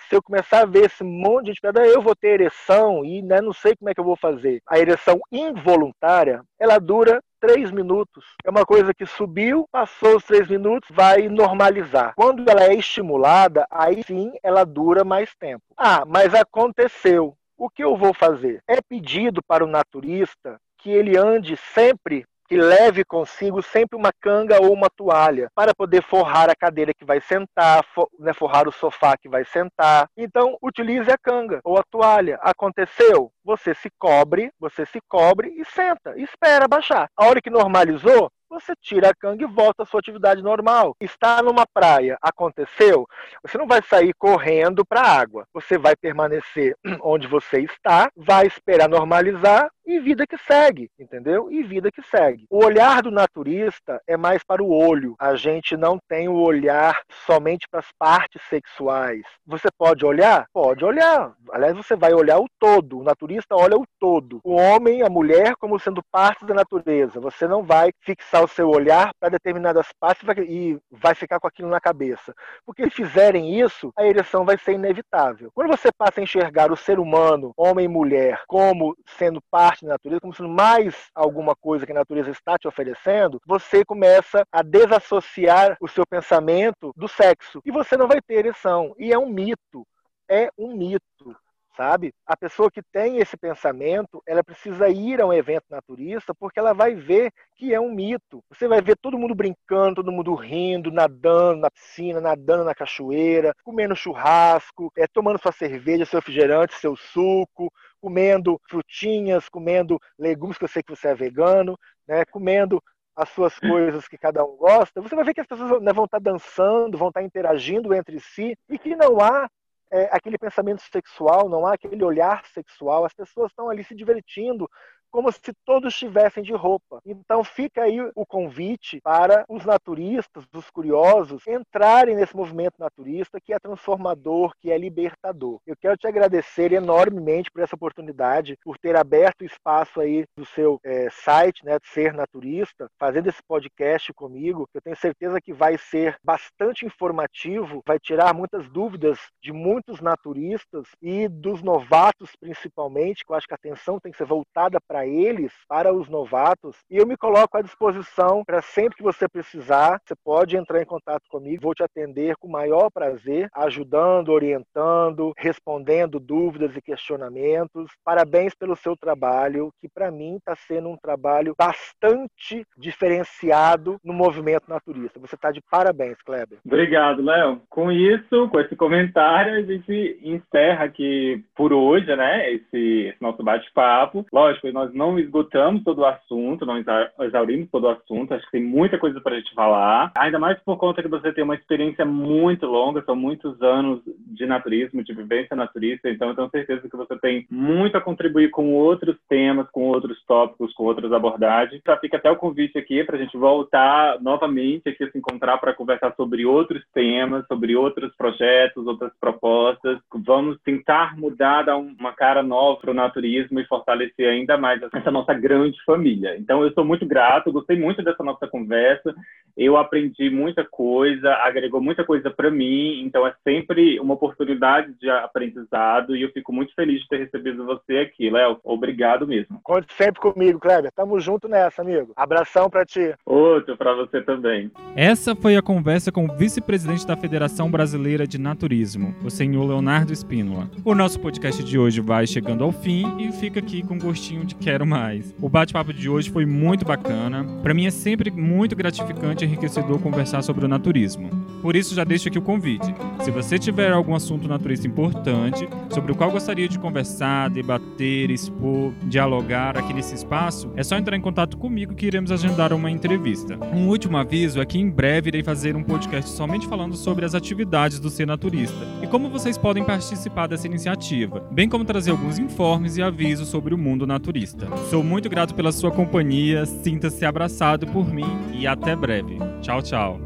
se 0.08 0.14
eu 0.14 0.22
começar 0.22 0.62
a 0.62 0.66
ver 0.66 0.86
esse 0.86 1.04
monte 1.04 1.46
de 1.46 1.52
gente, 1.52 1.94
eu 1.94 2.02
vou 2.02 2.16
ter 2.16 2.40
ereção 2.40 3.04
e 3.04 3.22
né, 3.22 3.40
não 3.40 3.52
sei 3.52 3.76
como 3.76 3.90
é 3.90 3.94
que 3.94 4.00
eu 4.00 4.04
vou 4.04 4.16
fazer". 4.16 4.60
A 4.66 4.78
ereção 4.78 5.20
involuntária, 5.30 6.42
ela 6.58 6.78
dura 6.78 7.20
três 7.40 7.70
minutos. 7.70 8.24
É 8.44 8.50
uma 8.50 8.64
coisa 8.64 8.92
que 8.94 9.06
subiu, 9.06 9.66
passou 9.70 10.16
os 10.16 10.24
três 10.24 10.48
minutos, 10.48 10.88
vai 10.92 11.28
normalizar. 11.28 12.14
Quando 12.16 12.48
ela 12.48 12.64
é 12.64 12.74
estimulada, 12.74 13.66
aí 13.70 14.02
sim 14.04 14.32
ela 14.42 14.64
dura 14.64 15.04
mais 15.04 15.34
tempo. 15.36 15.64
Ah, 15.76 16.04
mas 16.06 16.34
aconteceu. 16.34 17.34
O 17.56 17.68
que 17.68 17.82
eu 17.82 17.96
vou 17.96 18.14
fazer? 18.14 18.62
É 18.68 18.80
pedido 18.80 19.42
para 19.42 19.64
o 19.64 19.68
naturista 19.68 20.60
que 20.78 20.90
ele 20.90 21.16
ande 21.16 21.56
sempre 21.74 22.24
que 22.48 22.56
leve 22.56 23.04
consigo 23.04 23.62
sempre 23.62 23.96
uma 23.96 24.10
canga 24.20 24.60
ou 24.60 24.72
uma 24.72 24.88
toalha 24.88 25.50
para 25.54 25.74
poder 25.74 26.02
forrar 26.02 26.48
a 26.48 26.56
cadeira 26.56 26.94
que 26.94 27.04
vai 27.04 27.20
sentar, 27.20 27.84
for, 27.94 28.08
né, 28.18 28.32
forrar 28.32 28.66
o 28.66 28.72
sofá 28.72 29.16
que 29.16 29.28
vai 29.28 29.44
sentar. 29.44 30.08
Então, 30.16 30.56
utilize 30.62 31.10
a 31.10 31.18
canga 31.18 31.60
ou 31.62 31.78
a 31.78 31.82
toalha. 31.82 32.38
Aconteceu? 32.40 33.30
Você 33.44 33.74
se 33.74 33.90
cobre, 33.98 34.50
você 34.58 34.86
se 34.86 34.98
cobre 35.08 35.48
e 35.58 35.64
senta, 35.66 36.14
e 36.16 36.22
espera 36.22 36.66
baixar. 36.66 37.10
A 37.16 37.26
hora 37.26 37.40
que 37.40 37.50
normalizou, 37.50 38.30
você 38.48 38.72
tira 38.80 39.10
a 39.10 39.14
canga 39.14 39.44
e 39.44 39.46
volta 39.46 39.82
à 39.82 39.86
sua 39.86 40.00
atividade 40.00 40.42
normal. 40.42 40.96
Está 41.00 41.42
numa 41.42 41.66
praia, 41.66 42.18
aconteceu, 42.22 43.06
você 43.42 43.58
não 43.58 43.66
vai 43.66 43.82
sair 43.82 44.12
correndo 44.14 44.84
para 44.84 45.02
a 45.02 45.18
água. 45.20 45.46
Você 45.52 45.78
vai 45.78 45.94
permanecer 45.96 46.76
onde 47.02 47.26
você 47.26 47.60
está, 47.60 48.10
vai 48.16 48.46
esperar 48.46 48.88
normalizar 48.88 49.70
e 49.88 49.98
vida 49.98 50.26
que 50.26 50.36
segue, 50.36 50.90
entendeu? 50.98 51.50
E 51.50 51.62
vida 51.62 51.90
que 51.90 52.02
segue. 52.02 52.44
O 52.50 52.62
olhar 52.62 53.00
do 53.00 53.10
naturista 53.10 53.98
é 54.06 54.18
mais 54.18 54.44
para 54.44 54.62
o 54.62 54.70
olho. 54.70 55.14
A 55.18 55.34
gente 55.34 55.78
não 55.78 55.98
tem 56.06 56.28
o 56.28 56.34
olhar 56.34 57.00
somente 57.24 57.66
para 57.70 57.80
as 57.80 57.90
partes 57.98 58.42
sexuais. 58.50 59.22
Você 59.46 59.68
pode 59.78 60.04
olhar? 60.04 60.46
Pode 60.52 60.84
olhar. 60.84 61.32
Aliás, 61.50 61.74
você 61.74 61.96
vai 61.96 62.12
olhar 62.12 62.38
o 62.38 62.46
todo. 62.58 62.98
O 62.98 63.02
naturista 63.02 63.56
olha 63.56 63.78
o 63.78 63.86
todo. 63.98 64.40
O 64.44 64.56
homem, 64.56 65.02
a 65.02 65.08
mulher, 65.08 65.56
como 65.56 65.78
sendo 65.78 66.02
partes 66.12 66.46
da 66.46 66.52
natureza. 66.52 67.18
Você 67.18 67.48
não 67.48 67.62
vai 67.62 67.90
fixar 68.02 68.37
o 68.42 68.48
seu 68.48 68.68
olhar 68.68 69.10
para 69.20 69.30
determinadas 69.30 69.86
partes 69.98 70.26
e 70.46 70.78
vai 70.90 71.14
ficar 71.14 71.38
com 71.40 71.46
aquilo 71.46 71.68
na 71.68 71.80
cabeça. 71.80 72.34
Porque 72.66 72.84
se 72.84 72.90
fizerem 72.90 73.60
isso, 73.60 73.92
a 73.96 74.04
ereção 74.04 74.44
vai 74.44 74.58
ser 74.58 74.72
inevitável. 74.72 75.50
Quando 75.54 75.68
você 75.68 75.90
passa 75.96 76.20
a 76.20 76.22
enxergar 76.22 76.72
o 76.72 76.76
ser 76.76 76.98
humano, 76.98 77.52
homem 77.56 77.84
e 77.84 77.88
mulher, 77.88 78.42
como 78.46 78.96
sendo 79.16 79.40
parte 79.50 79.78
parte 79.78 79.84
da 79.84 79.92
natureza, 79.92 80.20
como 80.20 80.34
sendo 80.34 80.48
mais 80.48 80.94
alguma 81.14 81.54
coisa 81.54 81.84
que 81.84 81.92
a 81.92 81.94
natureza 81.94 82.30
está 82.30 82.56
te 82.56 82.66
oferecendo, 82.66 83.40
você 83.46 83.84
começa 83.84 84.44
a 84.50 84.62
desassociar 84.62 85.76
o 85.80 85.88
seu 85.88 86.06
pensamento 86.06 86.92
do 86.96 87.06
sexo. 87.06 87.60
E 87.64 87.70
você 87.70 87.96
não 87.96 88.08
vai 88.08 88.20
ter 88.20 88.34
ereção. 88.34 88.94
E 88.98 89.12
é 89.12 89.18
um 89.18 89.28
mito. 89.28 89.86
É 90.28 90.48
um 90.58 90.76
mito 90.76 91.36
sabe? 91.78 92.12
A 92.26 92.36
pessoa 92.36 92.68
que 92.68 92.82
tem 92.82 93.18
esse 93.18 93.36
pensamento, 93.36 94.20
ela 94.26 94.42
precisa 94.42 94.88
ir 94.88 95.20
a 95.20 95.26
um 95.26 95.32
evento 95.32 95.66
naturista 95.70 96.34
porque 96.34 96.58
ela 96.58 96.72
vai 96.74 96.96
ver 96.96 97.32
que 97.54 97.72
é 97.72 97.80
um 97.80 97.94
mito. 97.94 98.42
Você 98.50 98.66
vai 98.66 98.82
ver 98.82 98.96
todo 98.96 99.16
mundo 99.16 99.32
brincando, 99.32 99.94
todo 99.96 100.10
mundo 100.10 100.34
rindo, 100.34 100.90
nadando 100.90 101.60
na 101.60 101.70
piscina, 101.70 102.20
nadando 102.20 102.64
na 102.64 102.74
cachoeira, 102.74 103.54
comendo 103.62 103.94
churrasco, 103.94 104.92
é, 104.98 105.06
tomando 105.06 105.40
sua 105.40 105.52
cerveja, 105.52 106.04
seu 106.04 106.18
refrigerante, 106.18 106.74
seu 106.74 106.96
suco, 106.96 107.72
comendo 108.00 108.60
frutinhas, 108.68 109.48
comendo 109.48 110.00
legumes, 110.18 110.58
que 110.58 110.64
eu 110.64 110.68
sei 110.68 110.82
que 110.82 110.90
você 110.90 111.08
é 111.08 111.14
vegano, 111.14 111.78
né? 112.08 112.24
comendo 112.24 112.82
as 113.14 113.28
suas 113.28 113.56
coisas 113.60 114.08
que 114.08 114.18
cada 114.18 114.44
um 114.44 114.56
gosta, 114.56 115.00
você 115.00 115.14
vai 115.14 115.24
ver 115.24 115.34
que 115.34 115.40
as 115.40 115.46
pessoas 115.46 115.80
né, 115.80 115.92
vão 115.92 116.06
estar 116.06 116.20
dançando, 116.20 116.98
vão 116.98 117.08
estar 117.08 117.22
interagindo 117.22 117.94
entre 117.94 118.18
si 118.18 118.56
e 118.68 118.78
que 118.78 118.96
não 118.96 119.20
há 119.20 119.48
é, 119.90 120.08
aquele 120.12 120.38
pensamento 120.38 120.82
sexual, 120.82 121.48
não 121.48 121.66
há 121.66 121.74
aquele 121.74 122.04
olhar 122.04 122.44
sexual, 122.46 123.04
as 123.04 123.14
pessoas 123.14 123.50
estão 123.50 123.68
ali 123.68 123.84
se 123.84 123.94
divertindo, 123.94 124.68
como 125.10 125.30
se 125.32 125.40
todos 125.64 125.92
estivessem 125.92 126.42
de 126.42 126.52
roupa. 126.52 127.00
Então 127.04 127.42
fica 127.44 127.82
aí 127.82 127.98
o 128.14 128.26
convite 128.26 129.00
para 129.02 129.44
os 129.48 129.64
naturistas, 129.64 130.44
os 130.52 130.70
curiosos, 130.70 131.46
entrarem 131.46 132.16
nesse 132.16 132.36
movimento 132.36 132.74
naturista 132.78 133.40
que 133.40 133.52
é 133.52 133.58
transformador, 133.58 134.52
que 134.60 134.70
é 134.70 134.78
libertador. 134.78 135.60
Eu 135.66 135.76
quero 135.80 135.96
te 135.96 136.06
agradecer 136.06 136.72
enormemente 136.72 137.50
por 137.50 137.62
essa 137.62 137.76
oportunidade, 137.76 138.56
por 138.64 138.78
ter 138.78 138.96
aberto 138.96 139.42
o 139.42 139.46
espaço 139.46 140.00
aí 140.00 140.24
do 140.36 140.44
seu 140.44 140.80
é, 140.84 141.08
site, 141.10 141.64
né, 141.64 141.78
Ser 141.84 142.12
Naturista, 142.12 142.88
fazendo 142.98 143.28
esse 143.28 143.42
podcast 143.46 144.12
comigo. 144.12 144.68
Eu 144.74 144.80
tenho 144.80 144.96
certeza 144.96 145.40
que 145.40 145.52
vai 145.52 145.78
ser 145.78 146.16
bastante 146.22 146.84
informativo, 146.84 147.82
vai 147.86 147.98
tirar 147.98 148.34
muitas 148.34 148.68
dúvidas 148.70 149.18
de 149.42 149.52
muitos 149.52 150.00
naturistas 150.00 150.86
e 151.00 151.28
dos 151.28 151.62
novatos 151.62 152.30
principalmente, 152.40 153.24
que 153.24 153.32
eu 153.32 153.36
acho 153.36 153.46
que 153.46 153.54
a 153.54 153.56
atenção 153.56 153.98
tem 154.00 154.12
que 154.12 154.18
ser 154.18 154.24
voltada 154.24 154.80
para 154.80 154.97
para 154.98 155.06
eles, 155.06 155.52
para 155.68 155.94
os 155.94 156.08
novatos, 156.08 156.76
e 156.90 156.96
eu 156.96 157.06
me 157.06 157.16
coloco 157.16 157.56
à 157.56 157.62
disposição 157.62 158.42
para 158.44 158.60
sempre 158.60 158.96
que 158.96 159.02
você 159.02 159.28
precisar, 159.28 160.00
você 160.04 160.14
pode 160.24 160.56
entrar 160.56 160.82
em 160.82 160.86
contato 160.86 161.22
comigo, 161.28 161.62
vou 161.62 161.74
te 161.74 161.84
atender 161.84 162.36
com 162.36 162.48
o 162.48 162.50
maior 162.50 162.90
prazer, 162.90 163.48
ajudando, 163.54 164.30
orientando, 164.30 165.32
respondendo 165.36 166.18
dúvidas 166.18 166.76
e 166.76 166.82
questionamentos. 166.82 167.92
Parabéns 168.04 168.54
pelo 168.56 168.74
seu 168.74 168.96
trabalho, 168.96 169.72
que 169.80 169.88
para 169.88 170.10
mim 170.10 170.36
está 170.36 170.56
sendo 170.56 170.88
um 170.88 170.96
trabalho 170.96 171.54
bastante 171.56 172.66
diferenciado 172.76 174.00
no 174.02 174.12
movimento 174.12 174.68
naturista. 174.68 175.20
Você 175.20 175.36
está 175.36 175.52
de 175.52 175.60
parabéns, 175.70 176.20
Kleber. 176.22 176.58
Obrigado, 176.66 177.22
Léo. 177.22 177.60
Com 177.70 177.92
isso, 177.92 178.48
com 178.48 178.58
esse 178.58 178.74
comentário, 178.74 179.54
a 179.54 179.62
gente 179.62 180.18
encerra 180.24 180.86
aqui 180.86 181.44
por 181.54 181.72
hoje, 181.72 182.14
né, 182.16 182.52
esse, 182.52 183.08
esse 183.08 183.22
nosso 183.22 183.44
bate-papo. 183.44 184.26
Lógico, 184.32 184.72
nós 184.72 184.87
nós 184.88 184.94
não 184.94 185.18
esgotamos 185.18 185.82
todo 185.82 186.00
o 186.00 186.06
assunto, 186.06 186.66
não 186.66 186.82
exaurimos 187.20 187.70
todo 187.70 187.84
o 187.84 187.90
assunto, 187.90 188.34
acho 188.34 188.44
que 188.46 188.52
tem 188.52 188.62
muita 188.62 188.98
coisa 188.98 189.20
para 189.20 189.34
a 189.34 189.38
gente 189.38 189.54
falar, 189.54 190.12
ainda 190.16 190.38
mais 190.38 190.58
por 190.60 190.76
conta 190.76 191.02
que 191.02 191.08
você 191.08 191.32
tem 191.32 191.44
uma 191.44 191.54
experiência 191.54 192.04
muito 192.04 192.66
longa, 192.66 193.02
são 193.04 193.16
muitos 193.16 193.60
anos 193.62 194.00
de 194.06 194.46
naturismo, 194.46 195.02
de 195.02 195.12
vivência 195.12 195.56
naturista, 195.56 196.08
então 196.08 196.28
eu 196.28 196.34
tenho 196.34 196.50
certeza 196.50 196.88
que 196.88 196.96
você 196.96 197.18
tem 197.18 197.46
muito 197.50 197.96
a 197.96 198.00
contribuir 198.00 198.50
com 198.50 198.72
outros 198.72 199.16
temas, 199.28 199.68
com 199.70 199.88
outros 199.88 200.22
tópicos, 200.26 200.72
com 200.74 200.84
outras 200.84 201.12
abordagens. 201.12 201.82
Já 201.86 201.96
fica 201.96 202.16
até 202.16 202.30
o 202.30 202.36
convite 202.36 202.78
aqui 202.78 203.04
para 203.04 203.16
a 203.16 203.18
gente 203.18 203.36
voltar 203.36 204.20
novamente 204.20 204.88
aqui 204.88 205.10
se 205.10 205.18
encontrar 205.18 205.58
para 205.58 205.74
conversar 205.74 206.14
sobre 206.16 206.44
outros 206.44 206.82
temas, 206.92 207.46
sobre 207.46 207.76
outros 207.76 208.14
projetos, 208.16 208.86
outras 208.86 209.12
propostas. 209.20 209.98
Vamos 210.14 210.58
tentar 210.62 211.18
mudar, 211.18 211.62
dar 211.62 211.76
uma 211.76 212.12
cara 212.12 212.42
nova 212.42 212.80
para 212.80 212.90
o 212.90 212.94
naturismo 212.94 213.60
e 213.60 213.66
fortalecer 213.66 214.28
ainda 214.28 214.56
mais 214.56 214.77
essa 214.92 215.10
nossa 215.10 215.34
grande 215.34 215.82
família. 215.84 216.36
Então, 216.38 216.62
eu 216.62 216.72
sou 216.72 216.84
muito 216.84 217.06
grato, 217.06 217.52
gostei 217.52 217.78
muito 217.78 218.02
dessa 218.02 218.22
nossa 218.22 218.46
conversa. 218.46 219.14
Eu 219.56 219.76
aprendi 219.76 220.30
muita 220.30 220.64
coisa, 220.64 221.32
agregou 221.42 221.80
muita 221.80 222.04
coisa 222.04 222.30
para 222.30 222.50
mim. 222.50 223.02
Então, 223.04 223.26
é 223.26 223.34
sempre 223.42 223.98
uma 223.98 224.14
oportunidade 224.14 224.92
de 225.00 225.10
aprendizado 225.10 226.16
e 226.16 226.22
eu 226.22 226.30
fico 226.30 226.52
muito 226.52 226.74
feliz 226.74 227.00
de 227.02 227.08
ter 227.08 227.18
recebido 227.18 227.64
você 227.64 227.98
aqui, 227.98 228.30
Léo. 228.30 228.58
Obrigado 228.62 229.26
mesmo. 229.26 229.60
Conte 229.62 229.92
sempre 229.94 230.20
comigo, 230.20 230.60
Kleber. 230.60 230.92
Tamo 230.92 231.18
junto 231.18 231.48
nessa, 231.48 231.82
amigo. 231.82 232.12
Abração 232.16 232.70
para 232.70 232.84
ti. 232.84 233.14
Outro 233.26 233.76
para 233.76 233.94
você 233.94 234.20
também. 234.22 234.70
Essa 234.96 235.34
foi 235.34 235.56
a 235.56 235.62
conversa 235.62 236.12
com 236.12 236.24
o 236.24 236.36
vice-presidente 236.36 237.06
da 237.06 237.16
Federação 237.16 237.70
Brasileira 237.70 238.26
de 238.26 238.38
Naturismo, 238.38 239.14
o 239.24 239.30
senhor 239.30 239.64
Leonardo 239.64 240.12
Espínola. 240.12 240.70
O 240.84 240.94
nosso 240.94 241.20
podcast 241.20 241.62
de 241.62 241.78
hoje 241.78 242.00
vai 242.00 242.26
chegando 242.26 242.64
ao 242.64 242.72
fim 242.72 243.16
e 243.18 243.32
fica 243.32 243.60
aqui 243.60 243.82
com 243.86 243.98
gostinho 243.98 244.44
de 244.44 244.54
quero 244.68 244.86
mais. 244.86 245.34
O 245.40 245.48
bate-papo 245.48 245.94
de 245.94 246.10
hoje 246.10 246.28
foi 246.28 246.44
muito 246.44 246.84
bacana. 246.84 247.42
Para 247.62 247.72
mim 247.72 247.86
é 247.86 247.90
sempre 247.90 248.30
muito 248.30 248.76
gratificante 248.76 249.42
e 249.42 249.48
enriquecedor 249.48 249.98
conversar 249.98 250.42
sobre 250.42 250.66
o 250.66 250.68
naturismo. 250.68 251.30
Por 251.62 251.74
isso 251.74 251.94
já 251.94 252.04
deixo 252.04 252.28
aqui 252.28 252.38
o 252.38 252.42
convite. 252.42 252.94
Se 253.20 253.30
você 253.30 253.58
tiver 253.58 253.90
algum 253.90 254.14
assunto 254.14 254.46
naturista 254.46 254.86
importante, 254.86 255.66
sobre 255.88 256.12
o 256.12 256.14
qual 256.14 256.30
gostaria 256.30 256.68
de 256.68 256.78
conversar, 256.78 257.48
debater, 257.48 258.30
expor, 258.30 258.92
dialogar 259.04 259.78
aqui 259.78 259.94
nesse 259.94 260.14
espaço, 260.14 260.70
é 260.76 260.82
só 260.82 260.98
entrar 260.98 261.16
em 261.16 261.20
contato 261.20 261.56
comigo 261.56 261.94
que 261.94 262.04
iremos 262.06 262.30
agendar 262.30 262.72
uma 262.74 262.90
entrevista. 262.90 263.58
Um 263.72 263.88
último 263.88 264.18
aviso 264.18 264.60
é 264.60 264.66
que 264.66 264.78
em 264.78 264.90
breve 264.90 265.30
irei 265.30 265.42
fazer 265.42 265.76
um 265.76 265.82
podcast 265.82 266.30
somente 266.30 266.66
falando 266.66 266.94
sobre 266.94 267.24
as 267.24 267.34
atividades 267.34 267.98
do 267.98 268.10
Ser 268.10 268.26
Naturista 268.26 268.86
e 269.02 269.06
como 269.06 269.30
vocês 269.30 269.56
podem 269.56 269.82
participar 269.82 270.46
dessa 270.46 270.66
iniciativa, 270.66 271.40
bem 271.50 271.70
como 271.70 271.86
trazer 271.86 272.10
alguns 272.10 272.38
informes 272.38 272.98
e 272.98 273.02
avisos 273.02 273.48
sobre 273.48 273.74
o 273.74 273.78
mundo 273.78 274.06
naturista. 274.06 274.57
Sou 274.90 275.02
muito 275.02 275.28
grato 275.28 275.54
pela 275.54 275.72
sua 275.72 275.90
companhia, 275.90 276.66
sinta-se 276.66 277.24
abraçado 277.24 277.86
por 277.86 278.12
mim 278.12 278.26
e 278.52 278.66
até 278.66 278.96
breve. 278.96 279.38
Tchau, 279.60 279.82
tchau. 279.82 280.20